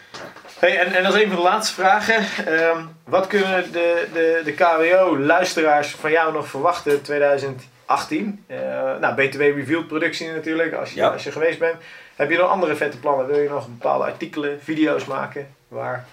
Hey, 0.60 0.78
en, 0.80 0.94
en 0.94 1.06
als 1.06 1.16
een 1.16 1.28
van 1.28 1.36
de 1.36 1.42
laatste 1.42 1.74
vragen. 1.74 2.46
ehm, 2.46 2.82
wat 3.06 3.28
kunnen 3.28 3.72
de, 3.72 4.08
de, 4.14 4.42
de 4.44 4.54
KWO-luisteraars 4.54 5.90
van 6.00 6.12
jou 6.12 6.34
nog 6.34 6.48
verwachten 6.48 7.02
2018? 7.02 8.44
Eh, 8.48 8.58
nou, 9.00 9.14
BTW 9.16 9.40
Revealed 9.42 9.88
productie 9.88 10.32
natuurlijk, 10.32 10.74
als 10.74 10.90
je, 10.90 10.96
Ja. 10.96 11.08
als 11.08 11.24
je 11.24 11.32
geweest 11.32 11.60
bent. 11.60 11.76
Heb 12.16 12.30
je 12.32 12.38
nog 12.38 12.50
andere 12.50 12.76
vette 12.76 13.00
plannen? 13.00 13.28
Wil 13.28 13.40
je 13.40 13.50
nog 13.50 13.68
bepaalde 13.68 14.04
artikelen, 14.04 14.60
video's 14.64 15.06
maken? 15.06 15.48
Waar? 15.68 16.06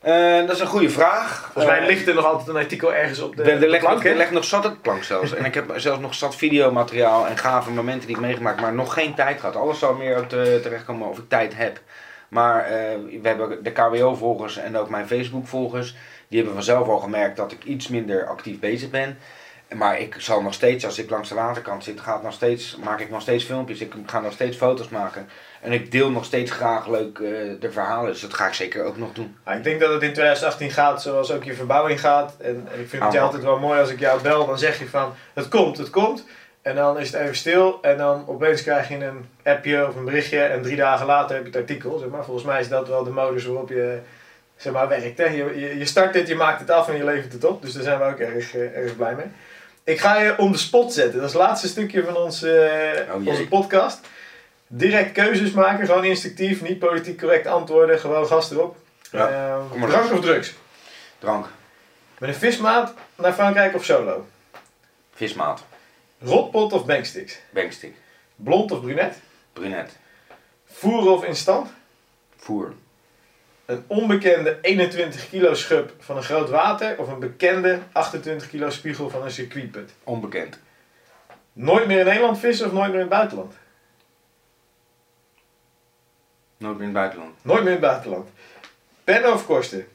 Eh, 0.00 0.36
dat 0.46 0.50
is 0.50 0.60
een 0.60 0.66
goede 0.66 0.90
vraag. 0.90 1.50
Volgens 1.52 1.74
mij 1.74 1.82
Eh, 1.82 1.86
ligt 1.86 2.08
er 2.08 2.14
nog 2.14 2.24
altijd 2.24 2.48
een 2.48 2.56
artikel 2.56 2.94
ergens 2.94 3.20
op 3.20 3.36
de, 3.36 3.42
de 3.58 3.76
plank, 3.78 4.04
er 4.04 4.16
ligt 4.16 4.30
nog 4.30 4.44
zat 4.44 4.64
op 4.64 4.72
de 4.72 4.78
plank 4.78 5.02
zelfs. 5.04 5.34
En 5.34 5.44
ik 5.44 5.54
heb 5.54 5.72
zelfs 5.76 6.00
nog 6.00 6.14
zat 6.14 6.36
videomateriaal 6.36 7.26
en 7.26 7.36
gave 7.38 7.70
momenten 7.70 8.06
die 8.06 8.16
ik 8.16 8.22
meegemaakt, 8.22 8.60
maar 8.60 8.74
nog 8.74 8.92
geen 8.92 9.14
tijd 9.14 9.40
gehad. 9.40 9.56
Alles 9.56 9.78
zal 9.78 9.94
meer 9.94 10.18
op 10.18 10.28
of 11.10 11.18
ik 11.18 11.28
tijd 11.28 11.56
heb. 11.56 11.80
Maar 12.34 12.64
eh, 12.64 12.98
we 13.22 13.28
hebben 13.28 13.62
de 13.62 13.72
KWO-volgers 13.72 14.56
en 14.56 14.76
ook 14.76 14.88
mijn 14.88 15.06
Facebook-volgers. 15.06 15.96
Die 16.28 16.38
hebben 16.38 16.54
vanzelf 16.54 16.88
al 16.88 16.98
gemerkt 16.98 17.36
dat 17.36 17.52
ik 17.52 17.64
iets 17.64 17.88
minder 17.88 18.26
actief 18.26 18.58
bezig 18.58 18.90
ben. 18.90 19.18
Maar 19.74 20.00
ik 20.00 20.14
zal 20.18 20.42
nog 20.42 20.54
steeds, 20.54 20.84
als 20.84 20.98
ik 20.98 21.10
langs 21.10 21.28
de 21.28 21.34
waterkant 21.34 21.84
zit, 21.84 22.00
ga 22.00 22.12
het 22.12 22.22
nog 22.22 22.32
steeds, 22.32 22.76
maak 22.76 23.00
ik 23.00 23.10
nog 23.10 23.20
steeds 23.20 23.44
filmpjes. 23.44 23.80
Ik 23.80 23.92
ga 24.06 24.20
nog 24.20 24.32
steeds 24.32 24.56
foto's 24.56 24.88
maken. 24.88 25.28
En 25.60 25.72
ik 25.72 25.90
deel 25.90 26.10
nog 26.10 26.24
steeds 26.24 26.50
graag 26.50 26.88
leuk 26.88 27.18
eh, 27.18 27.30
de 27.60 27.70
verhalen. 27.70 28.12
Dus 28.12 28.20
dat 28.20 28.34
ga 28.34 28.46
ik 28.46 28.54
zeker 28.54 28.84
ook 28.84 28.96
nog 28.96 29.12
doen. 29.12 29.36
Ik 29.46 29.64
denk 29.64 29.80
dat 29.80 29.92
het 29.92 30.02
in 30.02 30.12
2018 30.12 30.70
gaat 30.70 31.02
zoals 31.02 31.32
ook 31.32 31.44
je 31.44 31.54
verbouwing 31.54 32.00
gaat. 32.00 32.36
En, 32.40 32.68
en 32.72 32.80
ik 32.80 32.88
vind 32.88 33.02
het 33.02 33.18
altijd 33.18 33.42
wel 33.42 33.58
mooi 33.58 33.80
als 33.80 33.90
ik 33.90 34.00
jou 34.00 34.22
bel, 34.22 34.46
dan 34.46 34.58
zeg 34.58 34.78
je 34.78 34.88
van 34.88 35.12
het 35.34 35.48
komt, 35.48 35.78
het 35.78 35.90
komt. 35.90 36.24
En 36.64 36.74
dan 36.74 36.98
is 36.98 37.12
het 37.12 37.20
even 37.22 37.36
stil 37.36 37.78
en 37.82 37.96
dan 37.96 38.24
opeens 38.28 38.62
krijg 38.62 38.88
je 38.88 39.04
een 39.04 39.26
appje 39.44 39.86
of 39.88 39.96
een 39.96 40.04
berichtje 40.04 40.40
en 40.40 40.62
drie 40.62 40.76
dagen 40.76 41.06
later 41.06 41.34
heb 41.34 41.44
je 41.44 41.50
het 41.50 41.60
artikel. 41.60 41.98
Zeg 41.98 42.08
maar. 42.08 42.24
Volgens 42.24 42.46
mij 42.46 42.60
is 42.60 42.68
dat 42.68 42.88
wel 42.88 43.04
de 43.04 43.10
modus 43.10 43.44
waarop 43.44 43.68
je 43.68 43.98
zeg 44.56 44.72
maar, 44.72 44.88
werkt. 44.88 45.18
Hè? 45.18 45.24
Je, 45.24 45.60
je, 45.60 45.78
je 45.78 45.84
start 45.86 46.12
dit, 46.12 46.28
je 46.28 46.34
maakt 46.34 46.60
het 46.60 46.70
af 46.70 46.88
en 46.88 46.96
je 46.96 47.04
levert 47.04 47.32
het 47.32 47.44
op. 47.44 47.62
Dus 47.62 47.72
daar 47.72 47.82
zijn 47.82 47.98
we 47.98 48.04
ook 48.04 48.18
erg, 48.18 48.54
eh, 48.54 48.76
erg 48.76 48.96
blij 48.96 49.14
mee. 49.14 49.26
Ik 49.84 50.00
ga 50.00 50.20
je 50.20 50.38
on 50.38 50.52
the 50.52 50.58
spot 50.58 50.92
zetten. 50.92 51.20
Dat 51.20 51.28
is 51.28 51.32
het 51.34 51.42
laatste 51.42 51.68
stukje 51.68 52.04
van 52.04 52.16
ons, 52.16 52.42
eh, 52.42 52.52
Oh 53.14 53.26
onze 53.26 53.48
podcast. 53.48 54.00
Direct 54.66 55.12
keuzes 55.12 55.50
maken, 55.50 55.86
gewoon 55.86 56.04
instinctief, 56.04 56.62
niet 56.62 56.78
politiek 56.78 57.18
correct 57.18 57.46
antwoorden, 57.46 57.98
gewoon 58.00 58.26
gas 58.26 58.50
erop. 58.50 58.76
Ja, 59.10 59.28
Ehm, 59.72 59.86
drank 59.88 60.12
of 60.12 60.20
drugs? 60.20 60.54
Drank, 61.18 61.46
Met 62.18 62.28
een 62.28 62.34
vismaat 62.34 62.94
naar 63.16 63.32
Frankrijk 63.32 63.74
of 63.74 63.84
solo? 63.84 64.26
vismaat, 65.14 65.64
Rotpot 66.24 66.72
of 66.72 66.86
banksticks? 66.86 67.38
bankstick, 67.50 67.94
Blond 68.36 68.70
of 68.72 68.80
brunet? 68.80 69.16
brunet, 69.52 69.98
Voeren 70.64 71.12
of 71.12 71.24
instant? 71.24 71.70
voer, 72.36 72.74
Een 73.64 73.84
onbekende 73.86 74.58
21 74.60 75.28
kilo 75.28 75.54
schub 75.54 75.92
van 75.98 76.16
een 76.16 76.22
groot 76.22 76.50
water 76.50 76.98
of 76.98 77.08
een 77.08 77.18
bekende 77.18 77.78
28 77.92 78.48
kilo 78.48 78.70
spiegel 78.70 79.10
van 79.10 79.22
een 79.22 79.30
circuitput? 79.30 79.90
onbekend. 80.04 80.58
Nooit 81.52 81.86
meer 81.86 81.98
in 81.98 82.04
Nederland 82.04 82.38
vissen 82.38 82.66
of 82.66 82.72
nooit 82.72 82.86
meer 82.86 82.94
in 82.94 83.00
het 83.00 83.08
buitenland? 83.08 83.54
Nooit 86.56 86.72
meer 86.78 86.88
in 86.88 86.94
het 86.94 87.02
buitenland. 87.02 87.34
Nooit 87.42 87.58
meer 87.62 87.72
in 87.72 87.78
het 87.80 87.90
buitenland. 87.90 88.28
Pennen 89.04 89.32
of 89.32 89.46
korsten? 89.46 89.88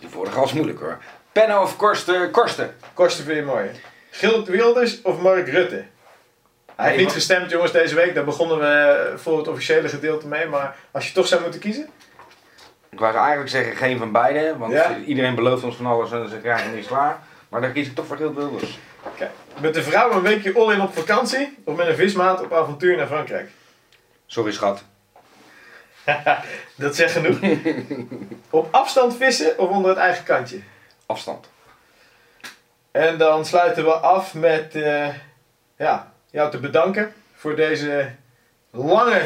Die 0.00 0.08
vorige 0.08 0.38
was 0.40 0.52
moeilijk 0.52 0.78
hoor. 0.80 0.98
Penno 1.32 1.62
of 1.62 1.76
Korsten? 1.76 2.30
Korsten. 2.30 2.76
Korsten 2.94 3.24
vind 3.24 3.36
je 3.36 3.44
mooi. 3.44 3.70
Geert 4.14 4.48
Wilders 4.48 5.02
of 5.02 5.20
Mark 5.20 5.48
Rutte? 5.48 5.84
Hij 6.76 6.86
heeft 6.90 6.98
niet 7.02 7.12
gestemd 7.12 7.50
jongens 7.50 7.72
deze 7.72 7.94
week, 7.94 8.14
daar 8.14 8.24
begonnen 8.24 8.58
we 8.58 9.12
voor 9.16 9.38
het 9.38 9.48
officiële 9.48 9.88
gedeelte 9.88 10.26
mee. 10.26 10.46
Maar 10.46 10.76
als 10.90 11.06
je 11.08 11.12
toch 11.14 11.26
zou 11.26 11.42
moeten 11.42 11.60
kiezen? 11.60 11.88
Ik 12.90 12.98
wou 12.98 13.16
eigenlijk 13.16 13.48
zeggen 13.50 13.76
geen 13.76 13.98
van 13.98 14.12
beide, 14.12 14.56
want 14.58 14.72
Ja. 14.72 14.96
iedereen 15.06 15.34
belooft 15.34 15.64
ons 15.64 15.76
van 15.76 15.86
alles 15.86 16.12
en 16.12 16.28
ze 16.28 16.36
krijgen 16.38 16.74
niks 16.74 16.86
klaar. 16.86 17.18
Maar 17.48 17.60
dan 17.60 17.72
kies 17.72 17.86
ik 17.86 17.94
toch 17.94 18.06
voor 18.06 18.16
Geert 18.16 18.34
Wilders. 18.34 18.78
Met 19.60 19.74
de 19.74 19.82
vrouw 19.82 20.10
een 20.12 20.22
weekje 20.22 20.54
all 20.54 20.72
in 20.72 20.80
op 20.80 20.94
vakantie 20.94 21.58
of 21.64 21.76
met 21.76 21.86
een 21.86 21.94
vismaat 21.96 22.40
op 22.42 22.52
avontuur 22.52 22.96
naar 22.96 23.06
Frankrijk? 23.06 23.50
Sorry 24.26 24.52
schat. 24.52 24.84
Dat 26.74 26.96
zegt 26.96 27.12
genoeg. 27.12 27.38
op 28.50 28.68
afstand 28.70 29.16
vissen 29.16 29.58
of 29.58 29.68
onder 29.68 29.90
het 29.90 29.98
eigen 29.98 30.24
kantje? 30.24 30.60
Afstand. 31.06 31.50
En 32.92 33.18
dan 33.18 33.44
sluiten 33.44 33.84
we 33.84 33.90
af 33.90 34.34
met 34.34 34.74
eh, 34.74 35.08
ja, 35.76 36.12
jou 36.30 36.50
te 36.50 36.58
bedanken 36.58 37.12
voor 37.34 37.56
deze 37.56 38.10
lange 38.70 39.22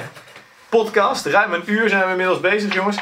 podcast. 0.68 1.26
Ruim 1.26 1.52
een 1.52 1.62
uur 1.66 1.88
zijn 1.88 2.04
we 2.04 2.10
inmiddels 2.10 2.40
bezig, 2.40 2.74
jongens. 2.74 2.98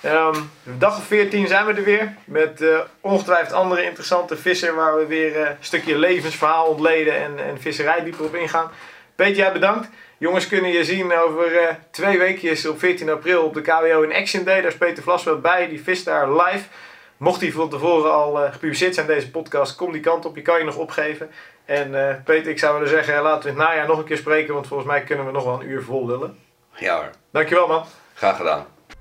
Ehm, 0.00 0.36
dag 0.62 0.98
of 0.98 1.04
14 1.04 1.46
zijn 1.46 1.66
we 1.66 1.72
er 1.72 1.84
weer. 1.84 2.14
Met 2.24 2.60
eh, 2.60 2.78
ongetwijfeld 3.00 3.52
andere 3.52 3.84
interessante 3.84 4.36
vissen 4.36 4.74
waar 4.74 4.96
we 4.96 5.06
weer 5.06 5.40
eh, 5.40 5.48
een 5.48 5.56
stukje 5.60 5.98
levensverhaal 5.98 6.66
ontleden 6.66 7.14
en, 7.14 7.38
en 7.38 7.60
visserij 7.60 8.02
dieper 8.02 8.24
op 8.24 8.34
ingaan. 8.34 8.70
Peter, 9.14 9.36
jij 9.36 9.52
bedankt. 9.52 9.88
Jongens 10.18 10.48
kunnen 10.48 10.70
je 10.70 10.84
zien 10.84 11.12
over 11.12 11.78
twee 11.90 12.18
weekjes 12.18 12.66
op 12.66 12.78
14 12.78 13.10
april 13.10 13.44
op 13.44 13.54
de 13.54 13.60
KWO 13.60 14.02
in 14.02 14.14
Action 14.14 14.44
Day. 14.44 14.60
Daar 14.60 14.70
is 14.70 14.76
Peter 14.76 15.02
Vlasveld 15.02 15.42
bij. 15.42 15.68
Die 15.68 15.82
vist 15.82 16.04
daar 16.04 16.32
live. 16.32 16.64
Mocht 17.18 17.40
die 17.40 17.54
van 17.54 17.68
tevoren 17.68 18.12
al 18.12 18.44
eh, 18.44 18.52
gepubliceerd 18.52 18.94
zijn, 18.94 19.06
deze 19.06 19.30
podcast, 19.30 19.76
kom 19.76 19.92
die 19.92 20.00
kant 20.00 20.24
op. 20.24 20.36
Je 20.36 20.42
kan 20.42 20.58
je 20.58 20.64
nog 20.64 20.76
opgeven. 20.76 21.30
En 21.64 22.08
eh, 22.08 22.14
Peter, 22.24 22.50
ik 22.50 22.58
zou 22.58 22.74
willen 22.74 22.88
zeggen, 22.88 23.22
laten 23.22 23.42
we 23.42 23.48
in 23.48 23.58
het 23.58 23.68
najaar 23.68 23.86
nog 23.86 23.98
een 23.98 24.04
keer 24.04 24.16
spreken. 24.16 24.54
Want 24.54 24.66
volgens 24.66 24.88
mij 24.88 25.02
kunnen 25.02 25.26
we 25.26 25.32
nog 25.32 25.44
wel 25.44 25.60
een 25.60 25.68
uur 25.68 25.82
vol 25.82 26.06
lullen. 26.06 26.38
Ja 26.74 26.96
hoor. 26.96 27.10
Dankjewel 27.30 27.66
man. 27.66 27.84
Graag 28.14 28.36
gedaan. 28.36 28.77